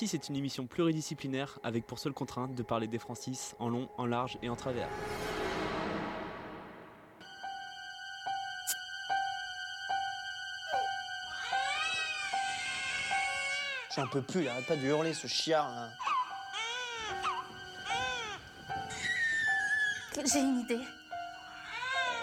Francis 0.00 0.14
est 0.14 0.30
une 0.30 0.36
émission 0.36 0.66
pluridisciplinaire 0.66 1.58
avec 1.62 1.86
pour 1.86 1.98
seule 1.98 2.14
contrainte 2.14 2.54
de 2.54 2.62
parler 2.62 2.86
des 2.86 2.98
Francis 2.98 3.54
en 3.58 3.68
long, 3.68 3.90
en 3.98 4.06
large 4.06 4.38
et 4.40 4.48
en 4.48 4.56
travers. 4.56 4.88
J'en 13.94 14.06
peux 14.08 14.22
plus, 14.22 14.40
il 14.40 14.48
arrête 14.48 14.66
pas 14.66 14.76
de 14.76 14.86
hurler 14.86 15.12
ce 15.12 15.26
chiard. 15.26 15.68
hein. 15.68 15.90
J'ai 20.24 20.40
une 20.40 20.60
idée. 20.60 20.80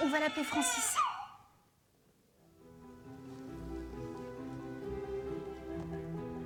On 0.02 0.08
va 0.08 0.20
l'appeler 0.20 0.44
Francis. 0.44 0.96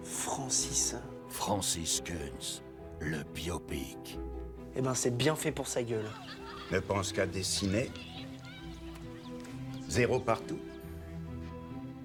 Francis. 0.04 0.96
Francis 1.32 2.02
Kunz, 2.04 2.62
le 3.00 3.24
biopic. 3.34 4.20
Eh 4.76 4.82
ben 4.82 4.94
c'est 4.94 5.16
bien 5.16 5.36
fait 5.36 5.52
pour 5.52 5.68
sa 5.68 5.82
gueule. 5.82 6.10
Ne 6.72 6.80
pense 6.80 7.12
qu'à 7.14 7.26
dessiner. 7.26 7.90
Zéro 9.88 10.20
partout. 10.20 10.60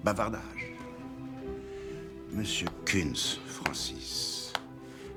Bavardage. 0.03 0.73
Monsieur 2.31 2.67
Kunz, 2.85 3.39
Francis, 3.45 4.53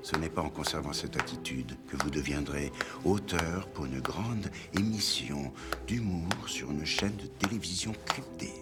ce 0.02 0.16
n'est 0.16 0.30
pas 0.30 0.42
en 0.42 0.50
conservant 0.50 0.92
cette 0.92 1.16
attitude 1.16 1.76
que 1.86 1.96
vous 2.02 2.10
deviendrez 2.10 2.72
auteur 3.04 3.68
pour 3.68 3.86
une 3.86 4.00
grande 4.00 4.50
émission 4.74 5.52
d'humour 5.86 6.30
sur 6.46 6.70
une 6.70 6.84
chaîne 6.84 7.16
de 7.16 7.26
télévision 7.26 7.92
cryptée. 8.06 8.54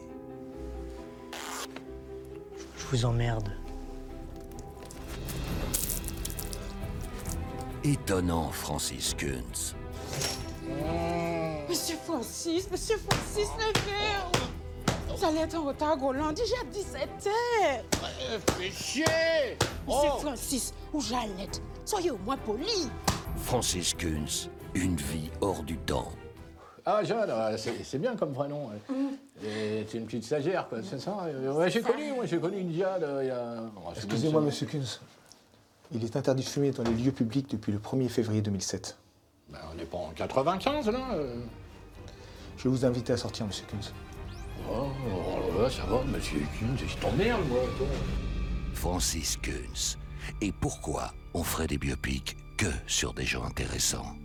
Je 2.77 2.85
vous 2.91 3.05
emmerde. 3.05 3.51
Étonnant, 7.85 8.51
Francis 8.51 9.15
Kunz. 9.15 9.75
Monsieur 11.69 11.97
Francis, 12.05 12.69
Monsieur 12.71 12.97
Francis, 13.09 13.49
levez 13.59 15.19
J'allais 15.21 15.41
être 15.41 15.57
en 15.57 15.65
retard 15.65 15.97
au 16.03 16.07
Roland, 16.07 16.33
déjà 16.33 16.57
17 16.73 17.09
heures. 17.27 17.85
Fais 18.57 18.71
chier 18.71 19.05
Monsieur 19.87 20.11
Francis, 20.21 20.75
où 20.93 21.01
j'allais 21.01 21.49
Soyez 21.85 22.11
au 22.11 22.19
moins 22.19 22.37
poli. 22.37 22.89
Francis 23.37 23.95
Kunz, 23.95 24.51
une 24.75 24.97
vie 24.97 25.31
hors 25.41 25.63
du 25.63 25.77
temps. 25.79 26.09
Ah, 26.85 27.05
Jeanne, 27.05 27.29
euh, 27.31 27.57
c'est 27.59 27.85
c'est 27.85 27.99
bien 27.99 28.17
comme 28.17 28.33
prénom. 28.33 28.69
ouais. 28.69 28.97
Et 29.47 29.87
C'est 29.91 29.99
une 29.99 30.07
petite 30.07 30.25
stagiaire, 30.25 30.69
quoi, 30.69 30.79
c'est 30.83 30.99
ça? 30.99 31.17
Ouais, 31.53 31.71
j'ai 31.71 31.83
connu, 31.83 32.13
moi, 32.13 32.25
j'ai 32.27 32.39
connu 32.39 32.59
une 32.61 32.71
Diane 32.71 33.03
euh, 33.03 33.23
il 33.25 33.29
y 33.29 33.31
a... 33.31 33.63
oh, 33.77 33.91
Excusez-moi, 33.95 34.41
monsieur 34.41 34.67
Kunz. 34.67 35.01
Il 35.93 36.05
est 36.05 36.17
interdit 36.17 36.45
de 36.45 36.49
fumer 36.49 36.71
dans 36.71 36.83
les 36.83 36.93
lieux 36.93 37.13
publics 37.13 37.51
depuis 37.51 37.73
le 37.73 37.79
1er 37.79 38.09
février 38.09 38.43
2007. 38.43 38.99
Ben, 39.51 39.59
on 39.73 39.75
n'est 39.75 39.85
pas 39.85 39.97
en 39.97 40.11
95, 40.11 40.89
là 40.91 41.15
euh. 41.15 41.41
Je 42.59 42.65
vais 42.65 42.71
vous 42.71 42.85
inviter 42.85 43.15
à 43.15 43.17
sortir, 43.17 43.47
monsieur 43.47 43.65
Kunz. 43.67 43.93
Oh, 44.71 44.89
oh, 45.11 45.63
là, 45.63 45.71
ça 45.71 45.85
va, 45.85 46.03
monsieur 46.05 46.41
Kunz, 46.59 46.79
je 46.87 46.97
t'emmerde, 46.99 47.41
moi. 47.49 47.61
toi. 47.79 47.87
Francis 48.75 49.39
Kunz. 49.39 49.97
Et 50.43 50.53
pourquoi 50.53 51.13
on 51.33 51.43
ferait 51.43 51.67
des 51.67 51.79
biopics 51.79 52.37
que 52.59 52.67
sur 52.87 53.15
des 53.15 53.25
gens 53.25 53.45
intéressants? 53.45 54.18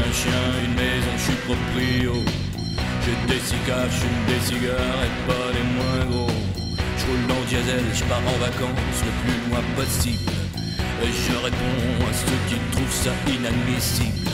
Un 0.00 0.12
chien, 0.12 0.44
une 0.64 0.74
maison, 0.74 1.12
je 1.16 1.22
suis 1.22 1.40
proprio. 1.48 2.12
J'ai 3.02 3.16
des 3.32 3.40
cigares, 3.40 3.90
je 3.90 4.08
des 4.30 4.40
cigares 4.46 5.00
et 5.06 5.14
pas 5.28 5.48
les 5.56 5.66
moins 5.76 6.04
gros. 6.10 6.34
Je 6.98 7.04
roule 7.06 7.30
en 7.36 7.42
diesel, 7.48 7.84
je 7.94 8.04
pars 8.04 8.18
en 8.18 8.38
vacances 8.38 9.00
le 9.08 9.12
plus 9.22 9.38
loin 9.48 9.62
possible. 9.76 10.32
Et 11.02 11.12
je 11.24 11.36
réponds 11.36 12.04
à 12.08 12.12
ceux 12.12 12.40
qui 12.48 12.56
trouvent 12.72 12.98
ça 13.04 13.12
inadmissible. 13.26 14.30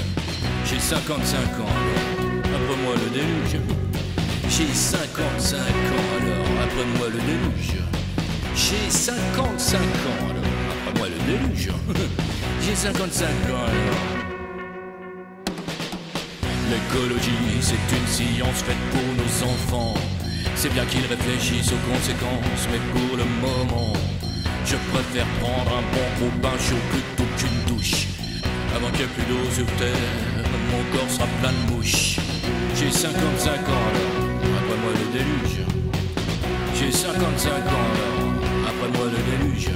J'ai 0.64 0.80
55 0.80 1.38
ans 1.38 1.74
alors, 1.80 2.56
après 2.56 2.76
moi 2.82 2.94
le 3.02 3.10
déluge. 3.10 3.60
J'ai 4.48 4.72
55 4.72 5.58
ans 5.58 6.08
alors, 6.18 6.62
après 6.64 6.86
moi 6.98 7.06
le 7.08 7.20
déluge. 7.28 7.76
J'ai 8.54 8.90
55 8.90 9.78
ans 9.78 10.30
alors, 10.30 10.88
après 10.88 10.98
moi 10.98 11.08
le 11.08 11.18
déluge. 11.30 11.70
J'ai 12.62 12.74
55 12.74 13.26
ans 13.26 13.30
alors. 13.54 14.15
L'écologie, 16.68 17.30
c'est 17.60 17.96
une 17.96 18.06
science 18.08 18.62
faite 18.66 18.82
pour 18.90 19.06
nos 19.14 19.52
enfants. 19.52 19.94
C'est 20.56 20.72
bien 20.72 20.84
qu'ils 20.86 21.06
réfléchissent 21.06 21.70
aux 21.70 21.92
conséquences, 21.92 22.66
mais 22.72 22.80
pour 22.92 23.16
le 23.16 23.24
moment, 23.40 23.92
je 24.64 24.74
préfère 24.90 25.26
prendre 25.40 25.70
un 25.78 25.84
bon 25.94 26.06
gros 26.18 26.32
bain 26.42 26.58
chaud 26.58 26.82
plutôt 26.90 27.28
qu'une 27.38 27.76
douche. 27.76 28.08
Avant 28.74 28.90
qu'il 28.90 28.98
n'y 28.98 29.04
ait 29.04 29.14
plus 29.14 29.26
d'eau 29.30 29.50
sur 29.54 29.66
terre, 29.76 30.42
mon 30.72 30.82
corps 30.96 31.08
sera 31.08 31.26
plein 31.40 31.52
de 31.52 31.72
mouches. 31.72 32.18
J'ai 32.74 32.90
55 32.90 33.52
ans 33.52 33.86
alors, 33.90 34.26
après 34.58 34.78
moi 34.82 34.92
le 34.98 35.18
déluge. 35.18 35.60
J'ai 36.74 36.90
55 36.90 37.50
ans 37.52 37.86
alors, 37.94 38.34
après 38.66 38.98
moi 38.98 39.06
le 39.06 39.20
déluge. 39.30 39.70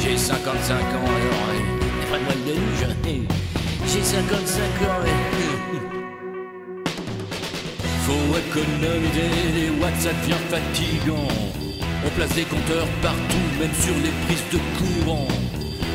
J'ai 0.00 0.18
55 0.18 0.74
ans 0.74 1.08
alors, 1.16 1.48
après 2.02 2.20
moi 2.20 2.34
le 2.36 2.52
déluge. 2.52 3.24
J'ai 3.86 4.02
55 4.02 4.62
ans 4.88 5.04
et... 5.06 5.90
Faut 8.04 8.36
économiser, 8.36 9.32
les 9.54 9.70
watts 9.80 9.98
ça 9.98 10.12
devient 10.12 10.44
fatigant. 10.50 11.28
On 12.04 12.10
place 12.10 12.34
des 12.34 12.44
compteurs 12.44 12.86
partout, 13.00 13.48
même 13.58 13.72
sur 13.80 13.94
les 14.04 14.12
prises 14.26 14.44
de 14.52 14.60
courant. 14.76 15.26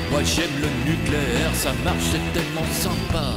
Moi 0.09 0.21
j'aime 0.23 0.55
le 0.59 0.69
nucléaire, 0.89 1.53
ça 1.53 1.71
marche, 1.83 2.09
c'est 2.11 2.33
tellement 2.33 2.65
sympa. 2.73 3.35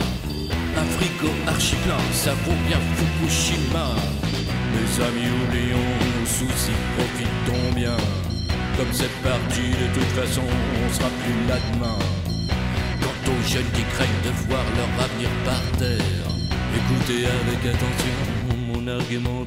Un 0.81 0.87
frigo 0.97 1.29
archi 1.47 1.77
plein, 1.85 2.01
ça 2.15 2.33
vaut 2.47 2.61
bien 2.67 2.81
Fukushima. 2.97 3.89
Mes 4.73 5.05
amis, 5.05 5.29
oublions 5.45 5.93
nos 6.01 6.27
soucis, 6.27 6.81
profitons 6.97 7.75
bien. 7.77 7.97
Comme 8.79 8.93
c'est 8.93 9.13
parti, 9.21 9.69
de 9.69 9.89
toute 9.93 10.13
façon, 10.17 10.49
on 10.49 10.95
sera 10.95 11.11
plus 11.21 11.47
là 11.47 11.59
demain. 11.75 11.99
Quant 13.03 13.33
aux 13.33 13.43
jeunes 13.53 13.71
qui 13.75 13.85
craignent 13.93 14.25
de 14.25 14.33
voir 14.49 14.65
leur 14.79 15.05
avenir 15.05 15.29
par 15.45 15.61
terre, 15.79 16.25
écoutez 16.75 17.27
avec 17.27 17.75
attention 17.75 18.32
mon 18.85 19.47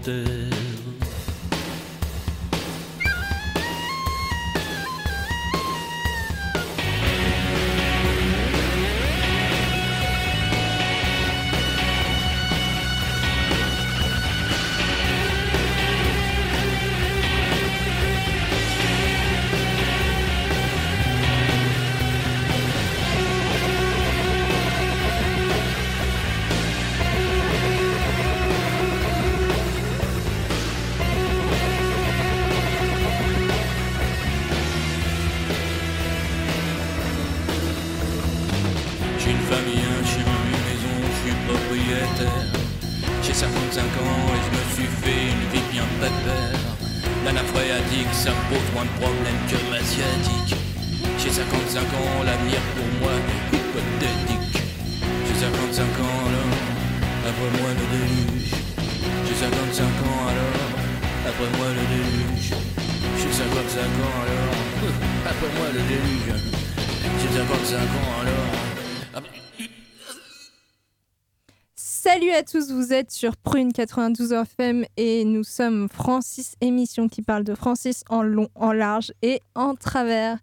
tous, 72.55 72.71
vous 72.71 72.93
êtes 72.93 73.11
sur 73.11 73.35
Prune 73.35 73.73
92 73.73 74.31
FM 74.31 74.85
et 74.95 75.25
nous 75.25 75.43
sommes 75.43 75.89
Francis, 75.89 76.55
émission 76.61 77.09
qui 77.09 77.21
parle 77.21 77.43
de 77.43 77.53
Francis 77.53 78.05
en 78.07 78.23
long, 78.23 78.47
en 78.55 78.71
large 78.71 79.11
et 79.21 79.41
en 79.55 79.75
travers. 79.75 80.39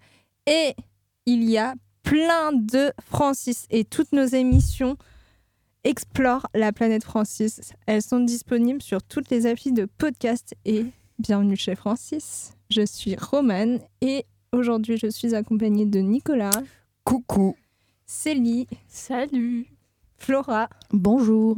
Et 0.46 0.74
il 1.24 1.48
y 1.48 1.56
a 1.56 1.74
plein 2.02 2.52
de 2.52 2.92
Francis 3.02 3.66
et 3.70 3.86
toutes 3.86 4.12
nos 4.12 4.26
émissions 4.26 4.98
explorent 5.84 6.46
la 6.54 6.70
planète 6.70 7.02
Francis. 7.02 7.72
Elles 7.86 8.02
sont 8.02 8.20
disponibles 8.20 8.82
sur 8.82 9.02
toutes 9.02 9.30
les 9.30 9.46
applis 9.46 9.72
de 9.72 9.86
podcast 9.86 10.54
et 10.66 10.84
bienvenue 11.18 11.56
chez 11.56 11.76
Francis. 11.76 12.52
Je 12.68 12.84
suis 12.84 13.16
Romane 13.16 13.80
et 14.02 14.26
aujourd'hui 14.52 14.98
je 14.98 15.06
suis 15.06 15.34
accompagnée 15.34 15.86
de 15.86 16.00
Nicolas. 16.00 16.60
Coucou. 17.04 17.56
Célie. 18.04 18.66
Salut. 18.86 19.66
Flora. 20.18 20.68
Bonjour. 20.92 21.56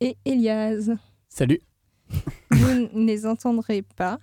Et 0.00 0.16
Elias. 0.24 0.90
Salut. 1.28 1.60
Vous 2.50 2.88
ne 2.92 3.06
les 3.06 3.26
entendrez 3.26 3.82
pas 3.82 4.18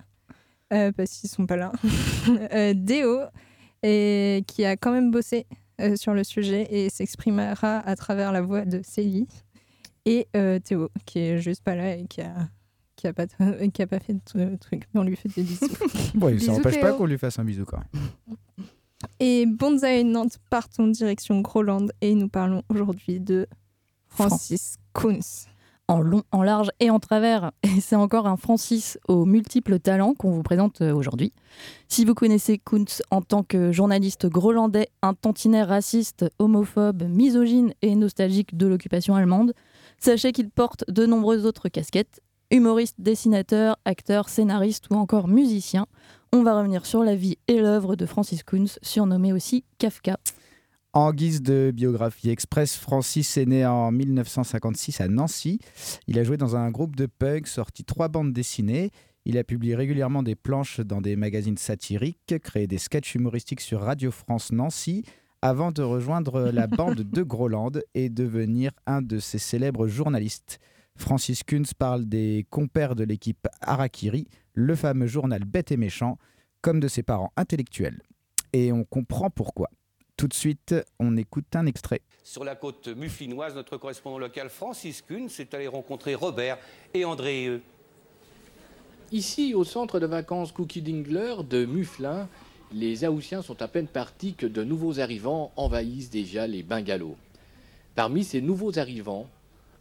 euh, 0.72 0.92
parce 0.92 1.10
qu'ils 1.12 1.30
sont 1.30 1.46
pas 1.46 1.56
là. 1.56 1.72
euh, 2.52 2.74
Déo, 2.74 3.20
et 3.82 4.44
qui 4.46 4.64
a 4.64 4.76
quand 4.76 4.92
même 4.92 5.10
bossé 5.10 5.46
euh, 5.80 5.96
sur 5.96 6.14
le 6.14 6.24
sujet 6.24 6.66
et 6.70 6.90
s'exprimera 6.90 7.78
à 7.78 7.96
travers 7.96 8.32
la 8.32 8.40
voix 8.40 8.64
de 8.64 8.80
Célie. 8.84 9.26
Et 10.04 10.28
euh, 10.36 10.58
Théo, 10.58 10.90
qui 11.04 11.20
est 11.20 11.38
juste 11.38 11.62
pas 11.62 11.74
là 11.74 11.96
et 11.96 12.06
qui 12.06 12.20
a, 12.20 12.48
qui 12.96 13.06
a, 13.06 13.12
pas, 13.12 13.26
qui 13.72 13.82
a 13.82 13.86
pas 13.86 13.98
fait 13.98 14.14
de 14.14 14.56
truc. 14.56 14.84
Mais 14.92 15.00
on 15.00 15.04
lui 15.04 15.16
fait 15.16 15.28
des 15.28 15.42
bisous. 15.42 15.66
Bon, 16.14 16.28
ça 16.28 16.34
Bisous, 16.34 16.52
n'empêche 16.52 16.80
pas 16.80 16.92
qu'on 16.92 17.06
lui 17.06 17.18
fasse 17.18 17.38
un 17.38 17.44
bisou 17.44 17.64
quand 17.64 17.78
même. 17.78 18.66
Et 19.18 19.46
Bonsaï 19.46 20.00
et 20.00 20.04
Nantes 20.04 20.38
partent 20.50 20.78
en 20.78 20.86
direction 20.86 21.40
Groland 21.40 21.88
et 22.00 22.14
nous 22.14 22.28
parlons 22.28 22.62
aujourd'hui 22.68 23.18
de 23.18 23.48
Francis 24.06 24.76
Kunz. 24.94 25.48
En 25.92 26.00
long, 26.00 26.22
en 26.32 26.42
large 26.42 26.70
et 26.80 26.90
en 26.90 26.98
travers. 26.98 27.52
Et 27.62 27.80
c'est 27.80 27.96
encore 27.96 28.26
un 28.26 28.36
Francis 28.36 28.98
aux 29.08 29.24
multiples 29.24 29.78
talents 29.78 30.14
qu'on 30.14 30.30
vous 30.30 30.42
présente 30.42 30.80
euh, 30.80 30.94
aujourd'hui. 30.94 31.32
Si 31.88 32.04
vous 32.04 32.14
connaissez 32.14 32.58
Kuntz 32.58 33.02
en 33.10 33.20
tant 33.20 33.42
que 33.42 33.72
journaliste 33.72 34.26
grolandais, 34.26 34.88
un 35.02 35.14
tantinet 35.14 35.62
raciste, 35.62 36.24
homophobe, 36.38 37.04
misogyne 37.08 37.74
et 37.82 37.94
nostalgique 37.94 38.56
de 38.56 38.66
l'occupation 38.66 39.14
allemande, 39.14 39.52
sachez 39.98 40.32
qu'il 40.32 40.50
porte 40.50 40.84
de 40.88 41.06
nombreuses 41.06 41.46
autres 41.46 41.68
casquettes. 41.68 42.20
Humoriste, 42.50 42.96
dessinateur, 42.98 43.76
acteur, 43.84 44.28
scénariste 44.28 44.86
ou 44.90 44.94
encore 44.94 45.28
musicien. 45.28 45.86
On 46.32 46.42
va 46.42 46.56
revenir 46.56 46.84
sur 46.86 47.02
la 47.02 47.14
vie 47.14 47.38
et 47.48 47.58
l'œuvre 47.58 47.96
de 47.96 48.06
Francis 48.06 48.42
Kuntz, 48.42 48.78
surnommé 48.82 49.32
aussi 49.32 49.64
Kafka. 49.78 50.18
En 50.94 51.14
guise 51.14 51.40
de 51.40 51.72
biographie 51.74 52.28
express, 52.28 52.76
Francis 52.76 53.38
est 53.38 53.46
né 53.46 53.64
en 53.64 53.90
1956 53.90 55.00
à 55.00 55.08
Nancy. 55.08 55.58
Il 56.06 56.18
a 56.18 56.24
joué 56.24 56.36
dans 56.36 56.54
un 56.54 56.70
groupe 56.70 56.96
de 56.96 57.06
punk, 57.06 57.46
sorti 57.46 57.82
trois 57.82 58.08
bandes 58.08 58.34
dessinées. 58.34 58.90
Il 59.24 59.38
a 59.38 59.44
publié 59.44 59.74
régulièrement 59.74 60.22
des 60.22 60.34
planches 60.34 60.80
dans 60.80 61.00
des 61.00 61.16
magazines 61.16 61.56
satiriques, 61.56 62.34
créé 62.42 62.66
des 62.66 62.76
sketchs 62.76 63.14
humoristiques 63.14 63.62
sur 63.62 63.80
Radio 63.80 64.10
France 64.10 64.52
Nancy, 64.52 65.02
avant 65.40 65.72
de 65.72 65.80
rejoindre 65.80 66.50
la 66.50 66.66
bande 66.66 67.00
de 67.00 67.22
Groland 67.22 67.72
et 67.94 68.10
devenir 68.10 68.70
un 68.86 69.00
de 69.00 69.18
ses 69.18 69.38
célèbres 69.38 69.88
journalistes. 69.88 70.58
Francis 70.96 71.42
Kunz 71.42 71.72
parle 71.72 72.04
des 72.04 72.46
compères 72.50 72.96
de 72.96 73.04
l'équipe 73.04 73.48
Harakiri, 73.62 74.28
le 74.52 74.74
fameux 74.74 75.06
journal 75.06 75.42
Bête 75.46 75.72
et 75.72 75.78
Méchant, 75.78 76.18
comme 76.60 76.80
de 76.80 76.88
ses 76.88 77.02
parents 77.02 77.32
intellectuels. 77.38 78.02
Et 78.52 78.72
on 78.72 78.84
comprend 78.84 79.30
pourquoi. 79.30 79.70
Tout 80.22 80.28
de 80.28 80.34
suite, 80.34 80.76
on 81.00 81.16
écoute 81.16 81.56
un 81.56 81.66
extrait. 81.66 82.00
Sur 82.22 82.44
la 82.44 82.54
côte 82.54 82.86
mufflinoise, 82.86 83.56
notre 83.56 83.76
correspondant 83.76 84.18
local 84.18 84.50
Francis 84.50 85.02
Kuhn 85.02 85.28
s'est 85.28 85.52
allé 85.52 85.66
rencontrer 85.66 86.14
Robert 86.14 86.58
et 86.94 87.04
André. 87.04 87.46
euh, 87.48 87.60
Ici, 89.10 89.52
au 89.52 89.64
centre 89.64 89.98
de 89.98 90.06
vacances 90.06 90.52
Cookie 90.52 90.80
Dingler 90.80 91.34
de 91.42 91.64
Mufflin, 91.64 92.28
les 92.72 93.04
Haussiens 93.04 93.42
sont 93.42 93.60
à 93.62 93.66
peine 93.66 93.88
partis 93.88 94.34
que 94.34 94.46
de 94.46 94.62
nouveaux 94.62 95.00
arrivants 95.00 95.50
envahissent 95.56 96.10
déjà 96.10 96.46
les 96.46 96.62
bungalows. 96.62 97.16
Parmi 97.96 98.22
ces 98.22 98.40
nouveaux 98.40 98.78
arrivants, 98.78 99.26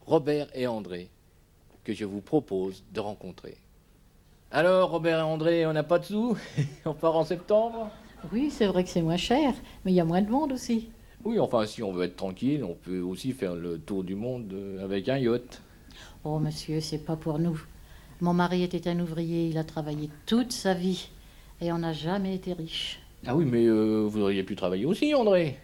Robert 0.08 0.48
et 0.56 0.66
André, 0.66 1.12
que 1.84 1.94
je 1.94 2.06
vous 2.06 2.22
propose 2.22 2.84
de 2.96 3.00
rencontrer. 3.00 3.58
Alors, 4.50 4.90
Robert 4.90 5.20
et 5.20 5.22
André, 5.22 5.68
on 5.68 5.74
n'a 5.74 5.84
pas 5.84 6.00
de 6.00 6.06
sous? 6.06 6.36
On 6.86 6.96
part 6.96 7.16
en 7.16 7.26
septembre? 7.26 7.92
Oui, 8.32 8.50
c'est 8.52 8.68
vrai 8.68 8.84
que 8.84 8.90
c'est 8.90 9.02
moins 9.02 9.18
cher, 9.18 9.54
mais 9.84 9.92
il 9.92 9.96
y 9.96 10.00
a 10.00 10.06
moins 10.06 10.22
de 10.22 10.30
monde 10.30 10.52
aussi. 10.54 10.90
Oui, 11.24 11.40
enfin, 11.40 11.66
si 11.66 11.84
on 11.84 11.92
veut 11.92 12.06
être 12.06 12.16
tranquille, 12.16 12.64
on 12.64 12.74
peut 12.76 13.00
aussi 13.00 13.32
faire 13.34 13.56
le 13.56 13.80
tour 13.80 14.04
du 14.04 14.16
monde 14.16 14.52
euh, 14.54 14.84
avec 14.84 15.08
un 15.10 15.18
yacht. 15.18 15.62
Oh, 16.24 16.40
monsieur, 16.40 16.80
c'est 16.82 17.00
pas 17.06 17.16
pour 17.16 17.40
nous. 17.40 17.60
Mon 18.22 18.34
mari 18.34 18.64
était 18.64 18.88
un 18.88 19.00
ouvrier, 19.00 19.48
il 19.48 19.58
a 19.58 19.64
travaillé 19.64 20.10
toute 20.26 20.52
sa 20.52 20.74
vie 20.74 21.10
et 21.60 21.72
on 21.72 21.80
n'a 21.80 21.94
jamais 21.94 22.36
été 22.36 22.54
riche. 22.54 23.00
Ah 23.26 23.36
oui, 23.36 23.46
mais 23.46 23.66
euh, 23.66 24.06
vous 24.08 24.22
auriez 24.22 24.44
pu 24.44 24.56
travailler 24.56 24.86
aussi, 24.86 25.14
André. 25.14 25.58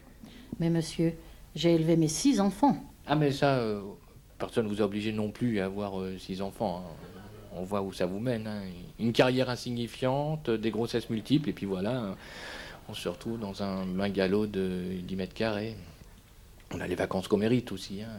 Mais 0.59 0.69
monsieur, 0.69 1.13
j'ai 1.55 1.73
élevé 1.75 1.95
mes 1.95 2.07
six 2.07 2.39
enfants. 2.39 2.77
Ah, 3.05 3.15
mais 3.15 3.31
ça, 3.31 3.57
euh, 3.57 3.81
personne 4.37 4.65
ne 4.65 4.69
vous 4.69 4.81
a 4.81 4.85
obligé 4.85 5.11
non 5.11 5.31
plus 5.31 5.59
à 5.59 5.65
avoir 5.65 5.99
euh, 5.99 6.17
six 6.17 6.41
enfants. 6.41 6.83
hein. 6.85 7.16
On 7.59 7.63
voit 7.63 7.81
où 7.81 7.91
ça 7.93 8.05
vous 8.05 8.19
mène. 8.19 8.47
hein. 8.47 8.61
Une 8.99 9.13
carrière 9.13 9.49
insignifiante, 9.49 10.49
des 10.49 10.71
grossesses 10.71 11.09
multiples, 11.09 11.49
et 11.49 11.53
puis 11.53 11.65
voilà, 11.65 12.15
on 12.89 12.93
se 12.93 13.09
retrouve 13.09 13.39
dans 13.39 13.63
un 13.63 13.85
bungalow 13.85 14.47
de 14.47 14.81
10 15.01 15.15
mètres 15.15 15.33
carrés. 15.33 15.75
On 16.73 16.79
a 16.81 16.87
les 16.87 16.95
vacances 16.95 17.27
qu'on 17.27 17.37
mérite 17.37 17.71
aussi. 17.71 18.01
hein. 18.01 18.09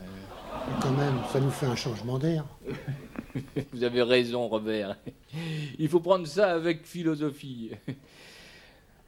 Quand 0.81 0.93
même, 0.93 1.19
ça 1.33 1.41
nous 1.41 1.51
fait 1.51 1.67
un 1.67 1.77
changement 1.77 2.19
d'air. 2.19 2.45
Vous 3.73 3.85
avez 3.85 4.03
raison, 4.03 4.49
Robert. 4.49 4.97
Il 5.79 5.89
faut 5.89 6.01
prendre 6.01 6.27
ça 6.27 6.53
avec 6.53 6.87
philosophie. 6.87 7.71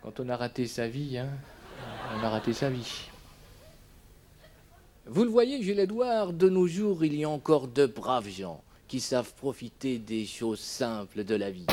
Quand 0.02 0.20
on 0.20 0.28
a 0.28 0.36
raté 0.36 0.66
sa 0.66 0.86
vie, 0.88 1.18
hein, 1.18 1.28
on 2.14 2.24
a 2.24 2.28
raté 2.28 2.52
sa 2.52 2.70
vie. 2.70 3.08
Vous 5.06 5.24
le 5.24 5.30
voyez, 5.30 5.62
Gilles 5.62 5.80
Edouard, 5.80 6.32
de 6.32 6.48
nos 6.48 6.66
jours, 6.66 7.04
il 7.04 7.14
y 7.14 7.24
a 7.24 7.28
encore 7.28 7.66
de 7.68 7.86
braves 7.86 8.28
gens 8.28 8.62
qui 8.90 8.98
savent 8.98 9.32
profiter 9.34 9.98
des 9.98 10.26
choses 10.26 10.58
simples 10.58 11.22
de 11.22 11.36
la 11.36 11.52
vie. 11.52 11.64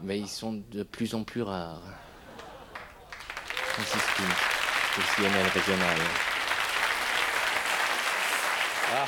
Mais 0.00 0.18
ils 0.18 0.26
sont 0.26 0.60
de 0.72 0.82
plus 0.82 1.14
en 1.14 1.22
plus 1.22 1.42
rares. 1.42 1.80
Francis 3.54 4.02
Kuhn, 4.16 4.26
au 4.98 5.02
CNL 5.14 5.46
régional. 5.46 5.98
Ah. 8.92 9.06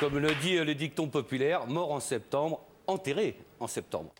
Comme 0.00 0.16
le 0.16 0.34
dit 0.36 0.56
euh, 0.56 0.64
le 0.64 0.74
dicton 0.74 1.08
populaire, 1.08 1.66
mort 1.66 1.92
en 1.92 2.00
septembre, 2.00 2.62
enterré 2.86 3.36
en 3.60 3.66
septembre. 3.66 4.10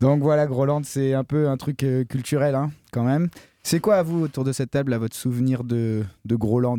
Donc 0.00 0.22
voilà, 0.22 0.46
Groland, 0.46 0.82
c'est 0.84 1.12
un 1.14 1.24
peu 1.24 1.48
un 1.48 1.56
truc 1.56 1.82
euh, 1.82 2.04
culturel, 2.04 2.54
hein, 2.54 2.70
quand 2.92 3.02
même. 3.02 3.28
C'est 3.64 3.80
quoi, 3.80 3.96
à 3.96 4.02
vous, 4.02 4.22
autour 4.22 4.44
de 4.44 4.52
cette 4.52 4.70
table, 4.70 4.92
à 4.92 4.98
votre 4.98 5.16
souvenir 5.16 5.64
de, 5.64 6.04
de 6.24 6.36
Groland 6.36 6.78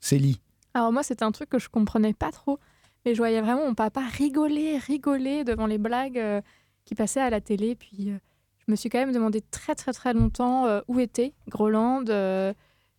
Célie? 0.00 0.40
Alors 0.74 0.92
moi, 0.92 1.02
c'était 1.02 1.22
un 1.22 1.32
truc 1.32 1.48
que 1.48 1.58
je 1.58 1.68
comprenais 1.68 2.12
pas 2.12 2.32
trop. 2.32 2.58
Mais 3.04 3.14
je 3.14 3.18
voyais 3.18 3.40
vraiment 3.40 3.64
mon 3.64 3.74
papa 3.74 4.00
rigoler, 4.00 4.78
rigoler 4.78 5.44
devant 5.44 5.66
les 5.66 5.78
blagues 5.78 6.18
euh, 6.18 6.40
qui 6.84 6.96
passaient 6.96 7.20
à 7.20 7.30
la 7.30 7.40
télé. 7.40 7.76
Puis 7.76 8.10
euh, 8.10 8.18
je 8.66 8.72
me 8.72 8.74
suis 8.74 8.90
quand 8.90 8.98
même 8.98 9.12
demandé 9.12 9.42
très 9.42 9.76
très 9.76 9.92
très 9.92 10.12
longtemps 10.12 10.66
où 10.88 10.98
était 10.98 11.32
Groland 11.48 12.04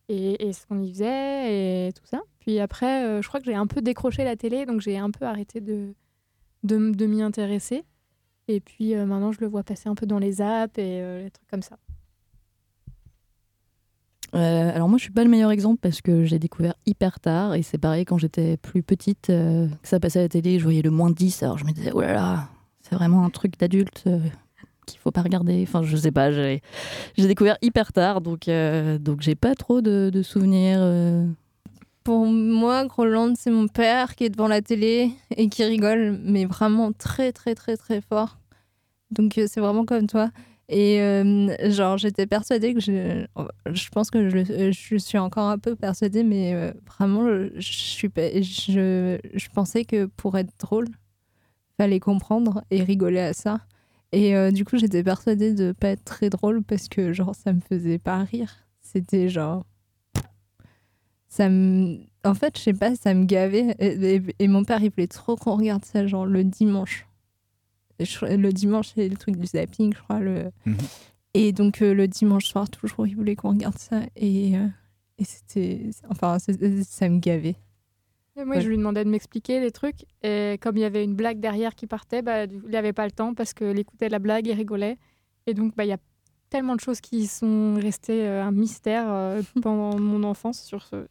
et, 0.07 0.47
et 0.47 0.53
ce 0.53 0.65
qu'on 0.65 0.81
y 0.81 0.93
faisait 0.93 1.88
et 1.88 1.91
tout 1.91 2.05
ça. 2.05 2.21
Puis 2.39 2.62
après, 2.62 3.21
je 3.21 3.27
crois 3.27 3.41
que 3.41 3.45
j'ai 3.45 3.53
un 3.53 3.67
peu 3.67 3.81
décroché 3.81 4.24
la 4.24 4.38
télé, 4.38 4.65
donc 4.65 4.79
j'ai 4.79 4.97
un 4.97 5.12
peu 5.12 5.25
arrêté 5.25 5.59
de, 5.59 5.93
de, 6.63 6.91
de 6.91 7.05
m'y 7.05 7.21
intéresser. 7.21 7.83
Et 8.48 8.60
puis 8.60 8.96
euh, 8.96 9.06
maintenant, 9.06 9.32
je 9.32 9.42
le 9.42 9.48
vois 9.48 9.63
passer 9.63 9.89
un 9.89 9.96
peu 9.96 10.06
dans 10.06 10.20
les 10.20 10.42
apps 10.42 10.77
et 10.77 11.01
euh, 11.01 11.24
les 11.24 11.32
trucs 11.32 11.50
comme 11.50 11.62
ça. 11.62 11.77
Euh, 14.36 14.75
alors 14.75 14.89
moi, 14.89 14.98
je 14.98 15.04
suis 15.04 15.12
pas 15.12 15.24
le 15.24 15.30
meilleur 15.30 15.51
exemple 15.51 15.80
parce 15.82 16.01
que 16.01 16.25
j'ai 16.25 16.39
découvert 16.39 16.75
hyper 16.86 17.20
tard 17.20 17.56
et 17.56 17.63
c'est 17.63 17.77
pareil 17.77 18.06
quand 18.06 18.18
j'étais 18.18 18.58
plus 18.58 18.84
petite, 18.84 19.27
que 19.27 19.68
ça 19.84 20.00
passait 20.00 20.20
à 20.20 20.24
la 20.24 20.30
télé, 20.30 20.60
je 20.60 20.63
voyais 20.63 20.82
le 20.82 20.92
moins 20.92 21.12
10, 21.12 21.44
alors 21.44 21.58
je 21.58 21.66
me 21.66 21.72
disais, 21.72 21.92
oh 21.94 22.01
là 22.01 22.13
là, 22.13 22.50
c'est 22.82 22.96
vraiment 22.96 23.24
un 23.24 23.30
truc 23.30 23.58
d'adulte 23.58 24.04
euh, 24.08 24.20
qu'il 24.86 25.00
faut 25.00 25.12
pas 25.12 25.22
regarder. 25.22 25.63
Enfin, 25.63 25.82
je 25.82 25.96
sais 25.96 26.12
pas, 26.12 26.32
j'ai 26.32 26.62
découvert 27.18 27.58
hyper 27.62 27.94
tard, 27.94 28.22
donc, 28.22 28.50
donc 29.00 29.22
j'ai 29.22 29.36
pas 29.36 29.56
trop 29.56 29.82
de 29.82 30.22
souvenirs. 30.24 30.82
Pour 32.08 32.26
moi, 32.26 32.86
Groland, 32.86 33.34
c'est 33.36 33.52
mon 33.52 33.68
père 33.68 34.16
qui 34.16 34.24
est 34.24 34.30
devant 34.30 34.48
la 34.48 34.62
télé 34.62 35.12
et 35.36 35.50
qui 35.50 35.66
rigole, 35.66 36.18
mais 36.24 36.46
vraiment 36.46 36.94
très, 36.94 37.34
très, 37.34 37.54
très, 37.54 37.76
très 37.76 38.00
fort. 38.00 38.38
Donc, 39.12 39.38
euh, 39.38 39.46
c'est 39.46 39.60
vraiment 39.60 39.84
comme 39.84 40.08
toi. 40.08 40.32
Et 40.70 41.02
euh, 41.02 41.54
genre, 41.70 41.98
j'étais 41.98 42.26
persuadée 42.26 42.74
que 42.74 42.80
je. 42.80 43.26
Je 43.66 43.90
pense 43.90 44.10
que 44.10 44.30
je, 44.30 44.98
suis 44.98 45.18
encore 45.18 45.50
un 45.50 45.58
peu 45.58 45.76
persuadée, 45.76 46.24
mais 46.24 46.54
euh, 46.54 46.72
vraiment, 46.86 47.28
je, 47.58 48.08
je, 48.08 49.50
pensais 49.54 49.84
que 49.84 50.06
pour 50.06 50.38
être 50.38 50.54
drôle, 50.62 50.88
fallait 51.76 52.00
comprendre 52.00 52.64
et 52.72 52.84
rigoler 52.84 53.20
à 53.20 53.34
ça. 53.34 53.60
Et 54.14 54.34
du 54.54 54.64
coup, 54.64 54.78
j'étais 54.78 55.04
persuadée 55.04 55.54
de 55.54 55.74
pas 55.74 55.90
être 55.90 56.06
très 56.06 56.30
drôle 56.30 56.64
parce 56.64 56.88
que, 56.88 57.12
genre, 57.12 57.36
ça 57.36 57.52
me 57.52 57.60
faisait 57.60 58.00
pas 58.00 58.24
rire. 58.24 58.66
C'était 58.80 59.28
genre 59.28 59.66
ça 61.27 61.50
me... 61.50 62.00
En 62.24 62.34
fait, 62.34 62.57
je 62.57 62.63
sais 62.63 62.74
pas, 62.74 62.96
ça 62.96 63.13
me 63.13 63.25
gavait. 63.25 63.75
Et, 63.79 64.15
et- 64.15 64.22
et 64.39 64.48
mon 64.48 64.63
père, 64.63 64.81
il 64.81 64.89
voulait 64.91 65.07
trop 65.07 65.36
qu'on 65.36 65.55
regarde 65.55 65.86
ça, 65.86 66.05
genre 66.07 66.25
le 66.25 66.43
dimanche. 66.43 67.05
Je- 68.00 68.25
le 68.25 68.51
dimanche, 68.53 68.89
c'est 68.96 69.07
le 69.10 69.15
truc 69.17 69.38
du 69.38 69.46
zapping, 69.48 69.93
je 69.96 70.00
crois. 70.01 70.19
Le... 70.19 70.51
Et 71.34 71.51
donc, 71.51 71.81
euh, 71.81 71.93
le 71.93 72.07
dimanche 72.07 72.46
soir, 72.46 72.69
toujours, 72.69 73.07
il 73.07 73.15
voulait 73.15 73.36
qu'on 73.36 73.50
regarde 73.51 73.77
ça. 73.77 74.01
Et, 74.15 74.57
euh, 74.57 74.67
et 75.17 75.24
c'était. 75.24 75.89
Enfin, 76.10 76.38
ça 76.39 77.10
me 77.10 77.19
gavait. 77.19 77.55
Et 78.39 78.43
moi, 78.46 78.60
je 78.60 78.67
lui 78.69 78.77
demandais 78.77 79.03
de 79.03 79.10
m'expliquer 79.10 79.60
les 79.60 79.72
trucs. 79.72 80.05
Et 80.22 80.60
comme 80.62 80.77
il 80.77 80.81
y 80.81 80.86
avait 80.86 81.03
une 81.03 81.15
blague 81.15 81.39
derrière 81.39 81.74
qui 81.75 81.88
partait, 81.88 82.22
bah, 82.22 82.43
il 82.43 82.69
n'avait 82.69 82.93
pas 82.93 83.05
le 83.05 83.12
temps 83.12 83.34
parce 83.34 83.53
qu'il 83.53 83.79
écoutait 83.79 84.10
la 84.10 84.19
blague 84.19 84.48
et 84.48 84.53
rigolait. 84.53 84.98
Et 85.48 85.53
donc, 85.55 85.75
bah, 85.75 85.86
il 85.86 85.89
y 85.89 85.93
a 85.93 85.98
tellement 86.51 86.75
de 86.75 86.79
choses 86.81 87.01
qui 87.01 87.25
sont 87.25 87.75
restées 87.81 88.27
euh, 88.27 88.43
un 88.43 88.51
mystère 88.51 89.05
euh, 89.10 89.41
pendant 89.63 89.98
mon 90.00 90.24
enfance 90.24 90.62
sur, 90.62 90.84
ce, 90.86 91.07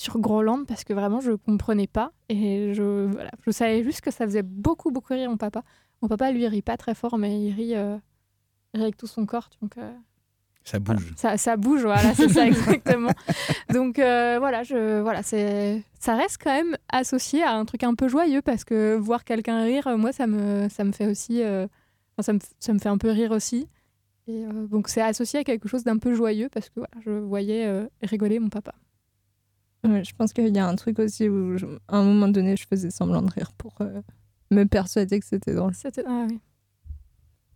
sur 0.00 0.18
Groland 0.18 0.64
parce 0.64 0.82
que 0.84 0.94
vraiment, 0.94 1.20
je 1.20 1.32
ne 1.32 1.36
comprenais 1.36 1.86
pas. 1.86 2.12
Et 2.30 2.72
je, 2.72 3.04
voilà, 3.04 3.30
je 3.46 3.50
savais 3.50 3.84
juste 3.84 4.00
que 4.00 4.10
ça 4.10 4.24
faisait 4.24 4.42
beaucoup, 4.42 4.90
beaucoup 4.90 5.12
rire 5.12 5.28
mon 5.28 5.36
papa. 5.36 5.62
Mon 6.00 6.08
papa, 6.08 6.32
lui, 6.32 6.42
il 6.42 6.46
rit 6.46 6.62
pas 6.62 6.78
très 6.78 6.94
fort, 6.94 7.18
mais 7.18 7.38
il 7.38 7.52
rit, 7.52 7.76
euh, 7.76 7.98
il 8.72 8.78
rit 8.78 8.84
avec 8.84 8.96
tout 8.96 9.06
son 9.06 9.26
corps. 9.26 9.50
Donc, 9.60 9.76
euh, 9.76 9.92
Ça 10.64 10.78
bouge. 10.78 11.12
ça, 11.16 11.36
ça 11.36 11.58
bouge, 11.58 11.82
voilà, 11.82 12.14
c'est 12.14 12.30
ça 12.30 12.46
exactement. 12.46 13.10
Donc 13.74 13.98
euh, 13.98 14.38
voilà, 14.38 14.62
je, 14.62 15.02
voilà 15.02 15.22
c'est, 15.22 15.82
ça 15.98 16.16
reste 16.16 16.38
quand 16.42 16.54
même 16.54 16.78
associé 16.90 17.42
à 17.42 17.52
un 17.52 17.66
truc 17.66 17.82
un 17.82 17.94
peu 17.94 18.08
joyeux 18.08 18.40
parce 18.40 18.64
que 18.64 18.96
voir 18.96 19.24
quelqu'un 19.24 19.64
rire, 19.64 19.98
moi, 19.98 20.12
ça 20.12 20.26
me, 20.26 20.70
ça 20.70 20.84
me 20.84 20.92
fait 20.92 21.08
aussi, 21.08 21.42
ça, 22.20 22.32
me, 22.32 22.38
ça 22.58 22.72
me 22.72 22.78
fait 22.78 22.88
un 22.88 22.98
peu 22.98 23.10
rire 23.10 23.32
aussi. 23.32 23.68
Et 24.28 24.44
donc 24.70 24.88
c'est 24.88 25.02
associé 25.02 25.40
à 25.40 25.44
quelque 25.44 25.68
chose 25.68 25.84
d'un 25.84 25.98
peu 25.98 26.14
joyeux 26.14 26.48
parce 26.50 26.70
que 26.70 26.76
voilà, 26.76 26.94
je 27.04 27.10
voyais 27.10 27.86
rigoler 28.02 28.38
mon 28.38 28.48
papa. 28.48 28.72
Ouais, 29.84 30.04
je 30.04 30.14
pense 30.14 30.32
qu'il 30.32 30.54
y 30.54 30.58
a 30.58 30.66
un 30.68 30.76
truc 30.76 30.98
aussi 30.98 31.28
où, 31.28 31.56
je- 31.56 31.66
à 31.88 31.96
un 31.98 32.04
moment 32.04 32.28
donné, 32.28 32.56
je 32.56 32.66
faisais 32.66 32.90
semblant 32.90 33.22
de 33.22 33.30
rire 33.32 33.52
pour 33.56 33.74
euh, 33.80 34.02
me 34.50 34.64
persuader 34.64 35.18
que 35.20 35.26
c'était 35.26 35.54
drôle. 35.54 35.74
C'était, 35.74 36.04
ah 36.06 36.26
oui. 36.28 36.38